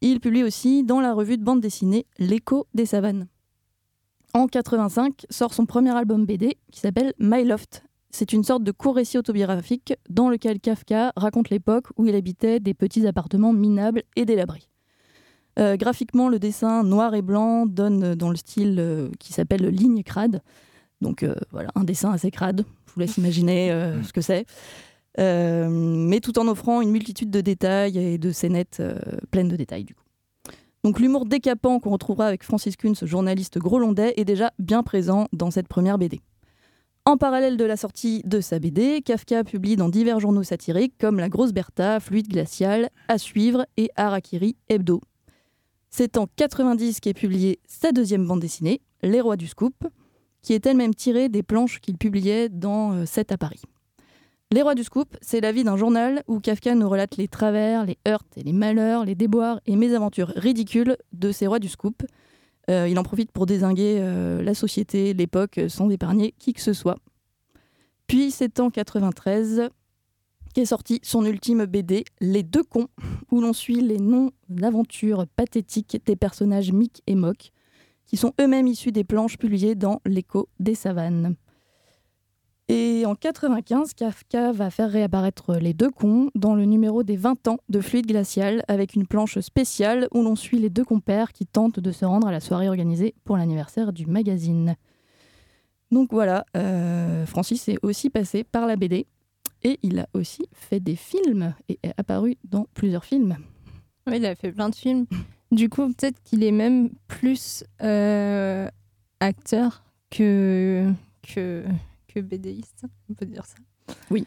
Il 0.00 0.20
publie 0.20 0.44
aussi 0.44 0.84
dans 0.84 1.00
la 1.00 1.12
revue 1.12 1.38
de 1.38 1.44
bande 1.44 1.60
dessinée 1.60 2.06
L'écho 2.18 2.66
des 2.74 2.86
savanes. 2.86 3.26
En 4.34 4.46
85 4.46 5.26
sort 5.30 5.54
son 5.54 5.66
premier 5.66 5.90
album 5.96 6.26
BD 6.26 6.58
qui 6.70 6.80
s'appelle 6.80 7.12
My 7.18 7.44
Loft. 7.44 7.84
C'est 8.10 8.32
une 8.32 8.44
sorte 8.44 8.62
de 8.62 8.72
court 8.72 8.96
récit 8.96 9.18
autobiographique 9.18 9.94
dans 10.08 10.28
lequel 10.28 10.60
Kafka 10.60 11.12
raconte 11.16 11.50
l'époque 11.50 11.86
où 11.96 12.06
il 12.06 12.14
habitait 12.14 12.60
des 12.60 12.74
petits 12.74 13.06
appartements 13.06 13.52
minables 13.52 14.02
et 14.16 14.24
délabrés. 14.24 14.68
Euh, 15.58 15.76
graphiquement, 15.76 16.28
le 16.28 16.38
dessin 16.38 16.84
noir 16.84 17.14
et 17.14 17.22
blanc 17.22 17.66
donne 17.66 18.14
dans 18.14 18.30
le 18.30 18.36
style 18.36 18.76
euh, 18.78 19.10
qui 19.18 19.32
s'appelle 19.32 19.66
ligne 19.66 20.02
crade. 20.02 20.42
Donc 21.00 21.22
euh, 21.22 21.34
voilà, 21.50 21.70
un 21.74 21.84
dessin 21.84 22.12
assez 22.12 22.30
crade. 22.30 22.64
Je 22.86 22.92
vous 22.94 23.00
laisse 23.00 23.16
imaginer 23.16 23.72
euh, 23.72 24.02
ce 24.04 24.12
que 24.12 24.20
c'est. 24.20 24.46
Euh, 25.18 25.68
mais 25.70 26.20
tout 26.20 26.38
en 26.38 26.46
offrant 26.46 26.80
une 26.80 26.90
multitude 26.90 27.30
de 27.30 27.40
détails 27.40 27.98
et 27.98 28.18
de 28.18 28.30
scénettes 28.30 28.78
euh, 28.80 28.98
pleines 29.30 29.48
de 29.48 29.56
détails 29.56 29.84
du 29.84 29.94
coup. 29.94 30.04
Donc 30.84 31.00
l'humour 31.00 31.26
décapant 31.26 31.80
qu'on 31.80 31.90
retrouvera 31.90 32.26
avec 32.26 32.44
Francis 32.44 32.76
Kuhn, 32.76 32.94
ce 32.94 33.06
journaliste 33.06 33.58
grolandais, 33.58 34.14
est 34.16 34.24
déjà 34.24 34.52
bien 34.58 34.82
présent 34.82 35.26
dans 35.32 35.50
cette 35.50 35.68
première 35.68 35.98
BD. 35.98 36.20
En 37.04 37.16
parallèle 37.16 37.56
de 37.56 37.64
la 37.64 37.76
sortie 37.76 38.22
de 38.24 38.40
sa 38.40 38.58
BD, 38.58 39.00
Kafka 39.02 39.42
publie 39.42 39.76
dans 39.76 39.88
divers 39.88 40.20
journaux 40.20 40.42
satiriques 40.42 40.94
comme 40.98 41.18
La 41.18 41.28
Grosse 41.28 41.52
Bertha, 41.52 42.00
Fluide 42.00 42.28
Glacial, 42.28 42.90
À 43.08 43.16
Suivre 43.18 43.66
et 43.76 43.90
Harakiri 43.96 44.56
Hebdo. 44.68 45.00
C'est 45.90 46.18
en 46.18 46.26
90 46.36 47.00
qu'est 47.00 47.14
publiée 47.14 47.60
sa 47.66 47.92
deuxième 47.92 48.26
bande 48.26 48.40
dessinée, 48.40 48.82
Les 49.02 49.22
Rois 49.22 49.36
du 49.36 49.46
Scoop, 49.46 49.74
qui 50.42 50.52
est 50.52 50.66
elle-même 50.66 50.94
tirée 50.94 51.28
des 51.28 51.42
planches 51.42 51.80
qu'il 51.80 51.96
publiait 51.96 52.50
dans 52.50 52.92
euh, 52.92 53.06
7 53.06 53.32
à 53.32 53.38
Paris. 53.38 53.62
Les 54.50 54.62
Rois 54.62 54.74
du 54.74 54.82
Scoop, 54.82 55.14
c'est 55.20 55.42
la 55.42 55.52
vie 55.52 55.62
d'un 55.62 55.76
journal 55.76 56.22
où 56.26 56.40
Kafka 56.40 56.74
nous 56.74 56.88
relate 56.88 57.18
les 57.18 57.28
travers, 57.28 57.84
les 57.84 57.98
heurts 58.08 58.24
et 58.34 58.42
les 58.42 58.54
malheurs, 58.54 59.04
les 59.04 59.14
déboires 59.14 59.60
et 59.66 59.76
mésaventures 59.76 60.32
ridicules 60.36 60.96
de 61.12 61.32
ces 61.32 61.46
rois 61.46 61.58
du 61.58 61.68
scoop. 61.68 62.02
Euh, 62.70 62.88
il 62.88 62.98
en 62.98 63.02
profite 63.02 63.30
pour 63.30 63.44
désinguer 63.44 63.98
euh, 64.00 64.42
la 64.42 64.54
société, 64.54 65.12
l'époque, 65.12 65.60
sans 65.68 65.90
épargner 65.90 66.32
qui 66.38 66.54
que 66.54 66.62
ce 66.62 66.72
soit. 66.72 66.96
Puis 68.06 68.30
c'est 68.30 68.58
en 68.58 68.70
93 68.70 69.68
qu'est 70.54 70.64
sorti 70.64 70.98
son 71.02 71.26
ultime 71.26 71.66
BD, 71.66 72.06
Les 72.22 72.42
Deux 72.42 72.64
Cons, 72.64 72.88
où 73.30 73.42
l'on 73.42 73.52
suit 73.52 73.82
les 73.82 73.98
noms 73.98 74.30
d'aventures 74.48 75.26
pathétiques 75.36 76.00
des 76.06 76.16
personnages 76.16 76.72
Mick 76.72 77.02
et 77.06 77.16
Mock, 77.16 77.52
qui 78.06 78.16
sont 78.16 78.32
eux-mêmes 78.40 78.66
issus 78.66 78.92
des 78.92 79.04
planches 79.04 79.36
publiées 79.36 79.74
dans 79.74 80.00
L'écho 80.06 80.48
des 80.58 80.74
savanes. 80.74 81.36
Et 82.70 83.06
en 83.06 83.14
95, 83.14 83.94
Kafka 83.94 84.52
va 84.52 84.68
faire 84.68 84.90
réapparaître 84.90 85.56
Les 85.56 85.72
Deux 85.72 85.90
Cons 85.90 86.30
dans 86.34 86.54
le 86.54 86.66
numéro 86.66 87.02
des 87.02 87.16
20 87.16 87.48
ans 87.48 87.58
de 87.70 87.80
Fluide 87.80 88.06
Glacial 88.06 88.62
avec 88.68 88.94
une 88.94 89.06
planche 89.06 89.38
spéciale 89.40 90.06
où 90.12 90.22
l'on 90.22 90.36
suit 90.36 90.58
les 90.58 90.68
deux 90.68 90.84
compères 90.84 91.32
qui 91.32 91.46
tentent 91.46 91.80
de 91.80 91.92
se 91.92 92.04
rendre 92.04 92.26
à 92.26 92.32
la 92.32 92.40
soirée 92.40 92.68
organisée 92.68 93.14
pour 93.24 93.38
l'anniversaire 93.38 93.94
du 93.94 94.04
magazine. 94.04 94.76
Donc 95.90 96.12
voilà, 96.12 96.44
euh, 96.58 97.24
Francis 97.24 97.68
est 97.68 97.78
aussi 97.82 98.10
passé 98.10 98.44
par 98.44 98.66
la 98.66 98.76
BD 98.76 99.06
et 99.62 99.78
il 99.82 99.98
a 99.98 100.08
aussi 100.12 100.42
fait 100.52 100.80
des 100.80 100.96
films 100.96 101.54
et 101.70 101.78
est 101.82 101.94
apparu 101.96 102.36
dans 102.44 102.66
plusieurs 102.74 103.06
films. 103.06 103.38
Oui, 104.06 104.18
il 104.18 104.26
a 104.26 104.34
fait 104.34 104.52
plein 104.52 104.68
de 104.68 104.74
films. 104.74 105.06
Du 105.50 105.70
coup, 105.70 105.86
peut-être 105.88 106.22
qu'il 106.22 106.44
est 106.44 106.52
même 106.52 106.90
plus 107.06 107.64
euh, 107.82 108.68
acteur 109.20 109.82
que, 110.10 110.92
que, 111.22 111.64
que 112.12 112.20
BDiste, 112.20 112.84
on 113.10 113.14
peut 113.14 113.26
dire 113.26 113.44
ça. 113.46 113.56
Oui. 114.10 114.26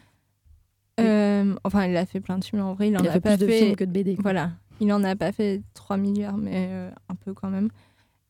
Euh, 0.99 1.55
enfin, 1.63 1.85
il 1.85 1.97
a 1.97 2.05
fait 2.05 2.19
plein 2.19 2.37
de 2.37 2.43
films 2.43 2.61
en 2.61 2.73
vrai. 2.73 2.89
Il, 2.89 2.97
en 2.97 3.01
Il 3.01 3.07
a 3.07 3.13
fait 3.13 3.21
pas 3.21 3.37
plus 3.37 3.47
de 3.47 3.51
films 3.51 3.75
que 3.75 3.83
de 3.83 3.91
BD, 3.91 4.15
quoi. 4.15 4.23
Voilà. 4.23 4.51
Il 4.81 4.91
en 4.91 5.03
a 5.03 5.15
pas 5.15 5.31
fait 5.31 5.61
3 5.75 5.97
milliards, 5.97 6.37
mais 6.37 6.67
euh, 6.69 6.89
un 7.07 7.15
peu 7.15 7.33
quand 7.33 7.49
même. 7.49 7.69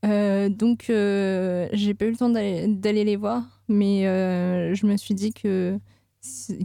Euh, 0.06 0.50
donc, 0.50 0.90
euh, 0.90 1.70
j'ai 1.72 1.94
pas 1.94 2.06
eu 2.06 2.12
le 2.12 2.18
temps 2.18 2.30
d'aller 2.30 3.04
les 3.04 3.16
voir, 3.16 3.44
mais 3.70 4.04
je 4.04 4.86
me 4.86 4.98
suis 4.98 5.14
dit 5.14 5.32
que, 5.32 5.80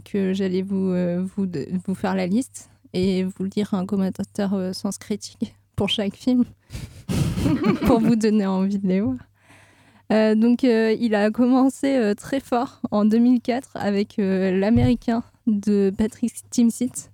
que 0.03 0.33
j'allais 0.33 0.61
vous, 0.61 0.93
vous, 1.23 1.47
vous 1.85 1.95
faire 1.95 2.15
la 2.15 2.27
liste 2.27 2.69
et 2.93 3.23
vous 3.23 3.45
lire 3.55 3.73
un 3.73 3.85
commentateur 3.85 4.75
sens 4.75 4.97
critique 4.97 5.55
pour 5.75 5.87
chaque 5.89 6.15
film 6.15 6.43
pour 7.85 7.99
vous 7.99 8.15
donner 8.15 8.45
envie 8.45 8.79
de 8.79 8.87
les 8.87 9.01
voir. 9.01 9.17
Euh, 10.13 10.35
donc, 10.35 10.63
euh, 10.63 10.95
il 10.99 11.15
a 11.15 11.29
commencé 11.31 11.95
euh, 11.97 12.13
très 12.13 12.39
fort 12.39 12.81
en 12.91 13.03
2004 13.05 13.71
avec 13.75 14.19
euh, 14.19 14.57
l'américain 14.57 15.23
de 15.47 15.91
Patrick 15.97 16.33
Timsit. 16.49 17.09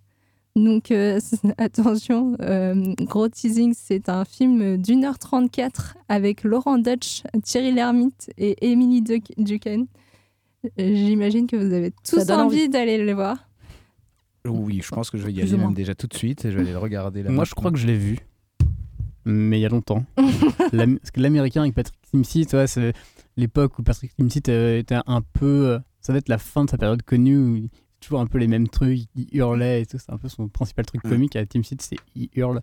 Donc, 0.55 0.91
euh, 0.91 1.19
attention, 1.57 2.35
euh, 2.41 2.93
gros 3.01 3.27
teasing, 3.29 3.73
c'est 3.75 4.09
un 4.09 4.23
film 4.25 4.77
d'une 4.77 5.05
heure 5.05 5.17
34 5.17 5.95
avec 6.09 6.43
Laurent 6.43 6.77
Dutch, 6.77 7.23
Thierry 7.43 7.71
Lhermitte 7.71 8.29
et 8.37 8.71
Emily 8.71 9.01
Duc- 9.01 9.33
Duquesne. 9.37 9.87
Euh, 10.65 10.69
J'imagine 10.95 11.47
que 11.47 11.55
vous 11.55 11.73
avez 11.73 11.91
tous 12.07 12.29
envie, 12.29 12.31
envie. 12.33 12.69
d'aller 12.69 12.99
le 12.99 13.13
voir. 13.13 13.37
Oui, 14.45 14.81
je 14.83 14.89
pense 14.89 15.09
que 15.09 15.17
je 15.17 15.25
vais 15.25 15.33
y 15.33 15.41
aller 15.41 15.57
même 15.57 15.73
déjà 15.73 15.95
tout 15.95 16.05
de 16.07 16.13
suite 16.13 16.45
et 16.45 16.51
je 16.51 16.57
vais 16.57 16.63
aller 16.63 16.71
le 16.73 16.77
regarder 16.77 17.23
là. 17.23 17.31
Moi, 17.31 17.45
je 17.45 17.55
crois 17.55 17.71
que 17.71 17.77
je 17.77 17.87
l'ai 17.87 17.97
vu, 17.97 18.19
mais 19.25 19.59
il 19.59 19.61
y 19.61 19.65
a 19.65 19.69
longtemps. 19.69 20.03
Parce 20.17 21.11
que 21.11 21.19
l'américain 21.21 21.61
avec 21.61 21.73
Patrick 21.75 21.99
Timsit, 22.11 22.47
ouais, 22.53 22.67
c'est 22.67 22.93
l'époque 23.37 23.77
où 23.79 23.83
Patrick 23.83 24.15
Timsit 24.15 24.39
était 24.49 24.97
un 25.05 25.21
peu. 25.21 25.67
euh, 25.69 25.79
Ça 26.01 26.13
va 26.13 26.19
être 26.19 26.29
la 26.29 26.37
fin 26.37 26.65
de 26.65 26.69
sa 26.69 26.77
période 26.77 27.01
connue 27.03 27.37
où 27.37 27.55
il 27.55 27.69
toujours 27.99 28.19
un 28.19 28.27
peu 28.27 28.37
les 28.37 28.47
mêmes 28.47 28.67
trucs, 28.67 28.99
il 29.15 29.27
hurlait 29.31 29.83
et 29.83 29.85
tout. 29.85 29.97
C'est 29.97 30.11
un 30.11 30.17
peu 30.17 30.27
son 30.27 30.49
principal 30.49 30.85
truc 30.85 31.01
comique 31.03 31.35
à 31.37 31.45
Timsit, 31.45 31.81
c'est 31.81 31.95
il 32.15 32.29
hurle. 32.35 32.61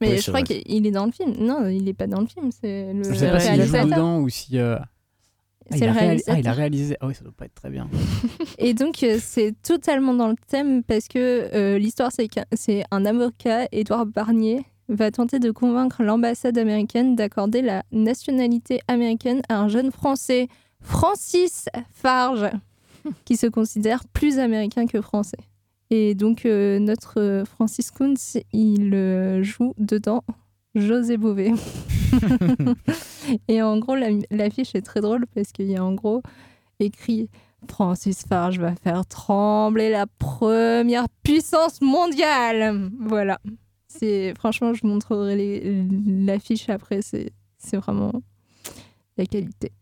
Mais 0.00 0.16
je 0.18 0.28
crois 0.30 0.42
qu'il 0.42 0.86
est 0.86 0.90
dans 0.90 1.06
le 1.06 1.12
film. 1.12 1.34
Non, 1.38 1.68
il 1.68 1.88
est 1.88 1.92
pas 1.94 2.06
dans 2.08 2.20
le 2.20 2.26
film. 2.26 2.50
C'est 2.50 2.92
le 2.92 3.04
Je 3.04 3.14
sais 3.14 3.30
pas 3.30 3.38
s'il 3.38 3.50
joue 3.50 3.56
réalisateur. 3.58 3.86
dedans 3.86 4.18
ou 4.20 4.28
si. 4.28 4.58
euh, 4.58 4.76
ah, 4.80 4.86
C'est 5.70 5.78
il 5.78 5.84
a 5.84 5.86
le 5.88 5.92
réali- 5.92 5.98
réalisateur. 6.00 6.34
Ah, 6.34 6.40
il 6.40 6.48
a 6.48 6.52
réalisé. 6.52 6.96
Ah 7.00 7.06
oui, 7.06 7.14
ça 7.14 7.22
doit 7.22 7.34
pas 7.36 7.44
être 7.44 7.54
très 7.54 7.70
bien. 7.70 7.88
Et 8.58 8.74
donc, 8.74 9.02
euh, 9.04 9.18
c'est 9.20 9.54
totalement 9.62 10.14
dans 10.14 10.28
le 10.28 10.36
thème 10.48 10.82
parce 10.82 11.06
que 11.06 11.18
euh, 11.54 11.78
l'histoire, 11.78 12.10
c'est 12.12 12.82
un 12.90 13.04
avocat, 13.06 13.68
Édouard 13.70 14.06
Barnier, 14.06 14.64
va 14.90 15.10
tenter 15.10 15.38
de 15.38 15.50
convaincre 15.50 16.02
l'ambassade 16.02 16.58
américaine 16.58 17.16
d'accorder 17.16 17.62
la 17.62 17.82
nationalité 17.92 18.80
américaine 18.88 19.40
à 19.48 19.58
un 19.58 19.68
jeune 19.68 19.90
Français, 19.90 20.48
Francis 20.82 21.68
Farge, 21.92 22.46
qui 23.24 23.36
se 23.36 23.46
considère 23.46 24.04
plus 24.12 24.38
américain 24.38 24.86
que 24.86 25.00
français. 25.00 25.38
Et 25.90 26.14
donc, 26.14 26.44
euh, 26.46 26.78
notre 26.78 27.18
euh, 27.20 27.44
Francis 27.44 27.90
Kuntz, 27.90 28.36
il 28.52 28.94
euh, 28.94 29.42
joue 29.42 29.74
dedans 29.78 30.22
José 30.74 31.16
Bové. 31.16 31.52
Et 33.48 33.62
en 33.62 33.78
gros, 33.78 33.94
la- 33.94 34.08
l'affiche 34.30 34.74
est 34.74 34.82
très 34.82 35.00
drôle 35.00 35.26
parce 35.34 35.52
qu'il 35.52 35.70
y 35.70 35.76
a 35.76 35.84
en 35.84 35.92
gros 35.94 36.22
écrit 36.80 37.28
Francis 37.68 38.22
Farge 38.26 38.58
va 38.58 38.74
faire 38.74 39.04
trembler 39.06 39.90
la 39.90 40.06
première 40.06 41.08
puissance 41.22 41.80
mondiale. 41.80 42.90
Voilà. 42.98 43.38
C'est 43.92 44.32
franchement, 44.36 44.72
je 44.72 44.86
montrerai 44.86 45.84
l'affiche 46.06 46.68
après. 46.68 47.02
C'est 47.02 47.32
c'est 47.58 47.76
vraiment 47.76 48.12
la 49.18 49.26
qualité. 49.26 49.72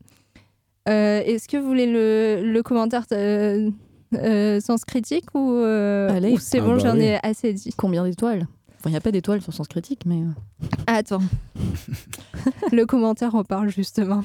Euh, 0.89 1.21
Est-ce 1.21 1.47
que 1.47 1.59
vous 1.59 1.67
voulez 1.67 1.87
le, 1.87 2.41
le 2.51 2.63
commentaire 2.63 3.05
euh, 3.13 3.71
euh, 4.15 4.59
sens 4.61 4.85
critique 4.87 5.27
ou, 5.35 5.53
euh, 5.53 6.09
Allez. 6.11 6.33
ou 6.33 6.39
c'est 6.39 6.59
Ah 6.61 6.63
bon, 6.63 6.73
bah 6.73 6.79
j'en 6.79 6.95
oui. 6.97 7.03
ai 7.05 7.19
assez 7.23 7.53
dit 7.53 7.71
Combien 7.77 8.05
d'étoiles? 8.05 8.49
Enfin, 8.81 8.89
il 8.91 8.93
n'y 8.93 8.97
a 8.97 9.01
pas 9.01 9.11
d'étoiles 9.13 9.43
sur 9.43 9.53
Sens 9.53 9.69
Critique, 9.69 10.07
mais. 10.07 10.23
euh, 10.23 10.67
Attends. 10.87 11.21
le 12.73 12.85
commentaire 12.87 13.35
en 13.35 13.45
parle 13.45 13.69
justement. 13.71 14.23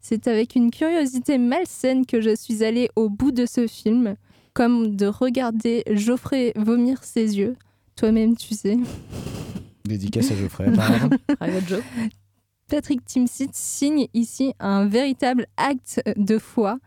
C'est 0.00 0.26
avec 0.28 0.54
une 0.56 0.70
curiosité 0.70 1.36
malsaine 1.38 2.06
que 2.06 2.20
je 2.20 2.34
suis 2.34 2.64
allée 2.64 2.88
au 2.96 3.08
bout 3.10 3.30
de 3.32 3.44
ce 3.44 3.66
film, 3.66 4.14
comme 4.54 4.96
de 4.96 5.06
regarder 5.06 5.82
Geoffrey 5.90 6.52
vomir 6.56 7.04
ses 7.04 7.38
yeux. 7.38 7.54
Toi-même, 7.96 8.36
tu 8.36 8.54
sais. 8.54 8.76
Dédicace 9.84 10.30
à 10.30 10.36
Geoffrey. 10.36 10.70
Private 11.38 11.68
joke. 11.68 11.84
Patrick 12.68 13.04
Timsit 13.04 13.50
signe 13.52 14.06
ici 14.14 14.54
un 14.58 14.86
véritable 14.86 15.46
acte 15.56 16.00
de 16.16 16.38
foi. 16.38 16.78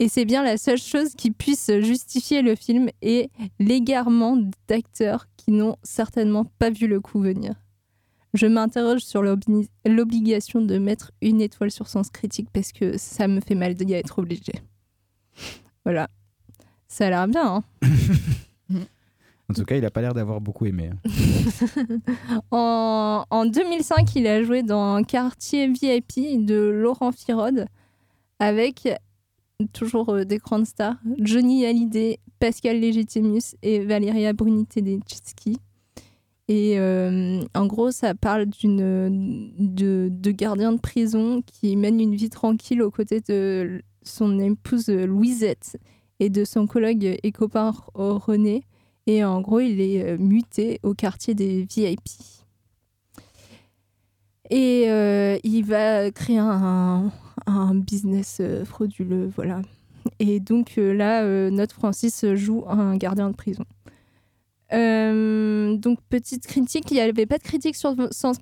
Et 0.00 0.08
c'est 0.08 0.24
bien 0.24 0.42
la 0.42 0.56
seule 0.58 0.78
chose 0.78 1.14
qui 1.16 1.30
puisse 1.30 1.70
justifier 1.80 2.42
le 2.42 2.54
film 2.56 2.88
et 3.00 3.30
l'égarement 3.58 4.36
d'acteurs 4.68 5.26
qui 5.36 5.52
n'ont 5.52 5.76
certainement 5.82 6.44
pas 6.58 6.70
vu 6.70 6.86
le 6.88 7.00
coup 7.00 7.20
venir. 7.20 7.54
Je 8.34 8.46
m'interroge 8.46 9.02
sur 9.02 9.22
l'obli- 9.22 9.68
l'obligation 9.86 10.60
de 10.60 10.78
mettre 10.78 11.12
une 11.22 11.40
étoile 11.40 11.70
sur 11.70 11.86
Sens 11.86 12.10
Critique 12.10 12.48
parce 12.52 12.72
que 12.72 12.98
ça 12.98 13.28
me 13.28 13.40
fait 13.40 13.54
mal 13.54 13.74
d'y 13.74 13.92
être 13.92 14.18
obligé. 14.18 14.52
Voilà. 15.84 16.08
Ça 16.88 17.06
a 17.06 17.10
l'air 17.10 17.28
bien, 17.28 17.56
hein 17.56 17.64
En 19.50 19.54
tout 19.54 19.64
cas, 19.64 19.76
il 19.76 19.84
a 19.84 19.90
pas 19.90 20.00
l'air 20.00 20.14
d'avoir 20.14 20.40
beaucoup 20.40 20.64
aimé. 20.66 20.90
hein. 20.90 21.98
en, 22.50 23.24
en 23.30 23.46
2005, 23.46 24.16
il 24.16 24.26
a 24.26 24.42
joué 24.42 24.62
dans 24.62 25.02
Quartier 25.04 25.68
VIP 25.68 26.44
de 26.46 26.54
Laurent 26.54 27.12
Firode 27.12 27.66
avec 28.38 28.88
toujours 29.72 30.08
euh, 30.10 30.24
des 30.24 30.38
grandes 30.38 30.66
stars 30.66 30.96
Johnny 31.18 31.64
Hallyday, 31.66 32.18
Pascal 32.40 32.80
Légitimus 32.80 33.54
et 33.62 33.84
Valeria 33.84 34.32
Bruni 34.32 34.66
Tedeschi. 34.66 35.58
Et 36.48 36.78
euh, 36.78 37.42
en 37.54 37.66
gros, 37.66 37.90
ça 37.90 38.14
parle 38.14 38.46
d'une 38.46 39.52
de, 39.58 40.08
de 40.10 40.30
gardien 40.30 40.72
de 40.72 40.80
prison 40.80 41.42
qui 41.42 41.76
mène 41.76 42.00
une 42.00 42.14
vie 42.14 42.28
tranquille 42.30 42.82
aux 42.82 42.90
côtés 42.90 43.20
de 43.20 43.82
son 44.02 44.38
épouse 44.38 44.88
Louisette 44.88 45.78
et 46.20 46.28
de 46.28 46.44
son 46.44 46.66
collègue 46.66 47.18
et 47.22 47.32
copain 47.32 47.72
René. 47.94 48.64
Et 49.06 49.24
en 49.24 49.40
gros, 49.40 49.60
il 49.60 49.80
est 49.80 50.02
euh, 50.02 50.16
muté 50.18 50.80
au 50.82 50.94
quartier 50.94 51.34
des 51.34 51.62
VIP. 51.64 52.08
Et 54.50 54.84
euh, 54.88 55.38
il 55.42 55.62
va 55.64 56.10
créer 56.10 56.38
un, 56.38 57.10
business 57.74 58.38
euh, 58.40 58.64
frauduleux, 58.64 59.30
voilà. 59.34 59.60
Et 60.18 60.38
donc 60.40 60.74
là, 60.76 61.24
notre 61.50 61.74
Francis 61.74 62.26
joue 62.34 62.64
un 62.68 62.96
gardien 62.96 63.30
de 63.30 63.34
prison. 63.34 63.64
Donc 64.70 65.98
petite 66.10 66.46
critique, 66.46 66.90
il 66.90 66.94
n'y 66.94 67.00
avait 67.00 67.26
pas 67.26 67.38
de 67.38 67.42
critique 67.42 67.74
sur 67.74 67.94
Sens, 68.10 68.36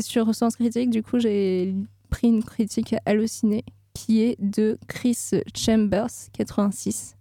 sur 0.00 0.34
Sens 0.34 0.56
Critique, 0.56 0.90
du 0.90 1.04
coup 1.04 1.20
j'ai 1.20 1.74
pris 2.10 2.26
une 2.28 2.42
critique 2.42 2.96
hallucinée 3.04 3.64
qui 3.94 4.22
est 4.22 4.36
de 4.40 4.78
Chris 4.88 5.30
Chambers, 5.54 6.10
86. 6.32 7.14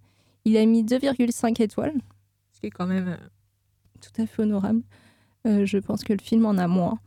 Il 0.45 0.57
a 0.57 0.65
mis 0.65 0.83
2,5 0.83 1.61
étoiles, 1.61 1.93
quand 2.69 2.87
même 2.87 3.09
euh, 3.09 3.27
tout 4.01 4.21
à 4.21 4.25
fait 4.25 4.41
honorable. 4.41 4.81
Euh, 5.47 5.65
je 5.65 5.77
pense 5.77 6.03
que 6.03 6.13
le 6.13 6.19
film 6.21 6.45
en 6.45 6.57
a 6.57 6.67
moins 6.67 6.99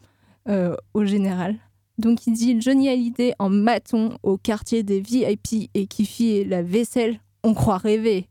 euh, 0.48 0.76
au 0.94 1.05
général. 1.05 1.56
Donc 1.98 2.26
il 2.26 2.32
dit 2.32 2.60
Johnny 2.60 2.89
Hallyday 2.89 3.35
en 3.39 3.51
maton 3.51 4.16
au 4.22 4.39
quartier 4.39 4.82
des 4.82 5.01
VIP 5.01 5.70
et 5.74 5.86
qui 5.86 6.06
fit 6.06 6.44
la 6.44 6.62
vaisselle, 6.62 7.20
on 7.43 7.55
croit 7.55 7.78
rêver. 7.78 8.28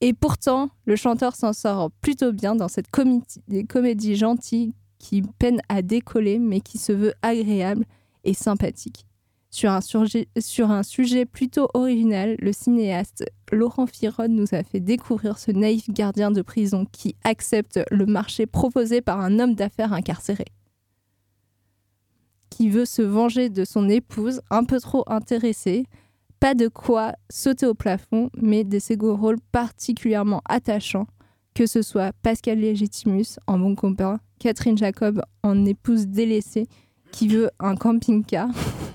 Et 0.00 0.12
pourtant, 0.12 0.70
le 0.84 0.94
chanteur 0.94 1.34
s'en 1.34 1.52
sort 1.52 1.90
plutôt 1.90 2.32
bien 2.32 2.54
dans 2.54 2.68
cette 2.68 2.88
comédie 2.90 4.16
gentille 4.16 4.74
qui 4.98 5.22
peine 5.22 5.60
à 5.68 5.82
décoller 5.82 6.38
mais 6.38 6.60
qui 6.60 6.78
se 6.78 6.92
veut 6.92 7.14
agréable 7.22 7.84
et 8.24 8.34
sympathique. 8.34 9.07
Sur 9.50 9.70
un, 9.70 10.82
sujet 10.82 11.24
plutôt 11.24 11.68
original, 11.72 12.36
le 12.38 12.52
cinéaste 12.52 13.24
Laurent 13.50 13.86
Firod 13.86 14.30
nous 14.30 14.48
a 14.52 14.62
fait 14.62 14.80
découvrir 14.80 15.38
ce 15.38 15.50
naïf 15.50 15.88
gardien 15.88 16.30
de 16.30 16.42
prison 16.42 16.84
qui 16.92 17.16
accepte 17.24 17.80
le 17.90 18.04
marché 18.04 18.46
proposé 18.46 19.00
par 19.00 19.20
un 19.20 19.38
homme 19.38 19.54
d'affaires 19.54 19.94
incarcéré 19.94 20.44
qui 22.50 22.68
veut 22.68 22.86
se 22.86 23.02
venger 23.02 23.50
de 23.50 23.64
son 23.64 23.88
épouse 23.88 24.40
un 24.50 24.64
peu 24.64 24.80
trop 24.80 25.04
intéressée. 25.06 25.86
Pas 26.40 26.54
de 26.54 26.68
quoi 26.68 27.14
sauter 27.30 27.66
au 27.66 27.74
plafond, 27.74 28.30
mais 28.36 28.64
des 28.64 28.80
second 28.80 29.16
rôles 29.16 29.38
particulièrement 29.52 30.42
attachants, 30.48 31.06
que 31.54 31.66
ce 31.66 31.82
soit 31.82 32.12
Pascal 32.22 32.58
Légitimus 32.58 33.38
en 33.46 33.58
bon 33.58 33.74
copain, 33.74 34.18
Catherine 34.38 34.78
Jacob 34.78 35.22
en 35.42 35.64
épouse 35.64 36.06
délaissée 36.06 36.66
qui 37.10 37.28
veut 37.28 37.50
un 37.58 37.74
camping-car, 37.74 38.48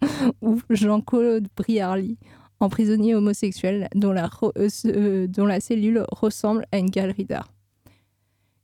ou 0.42 0.60
Jean-Claude 0.70 1.48
Briarly 1.56 2.16
en 2.60 2.68
prisonnier 2.68 3.14
homosexuel 3.14 3.88
dont 3.94 4.12
la, 4.12 4.26
ro- 4.26 4.52
euh, 4.58 4.68
euh, 4.86 5.26
dont 5.28 5.46
la 5.46 5.60
cellule 5.60 6.04
ressemble 6.10 6.66
à 6.72 6.78
une 6.78 6.90
galerie 6.90 7.24
d'art. 7.24 7.52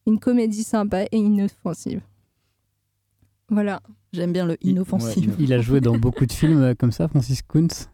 Une 0.07 0.19
comédie 0.19 0.65
sympa 0.65 1.05
et 1.05 1.17
inoffensive. 1.17 2.01
Voilà. 3.49 3.81
J'aime 4.13 4.33
bien 4.33 4.47
le 4.47 4.57
inoffensif. 4.65 5.29
Il 5.39 5.53
a 5.53 5.61
joué 5.61 5.81
dans 5.81 5.97
beaucoup 5.97 6.27
de 6.27 6.33
films 6.33 6.63
euh, 6.63 6.75
comme 6.75 6.93
ça, 6.93 7.09
Francis 7.09 7.43
Kuntz. 7.43 7.89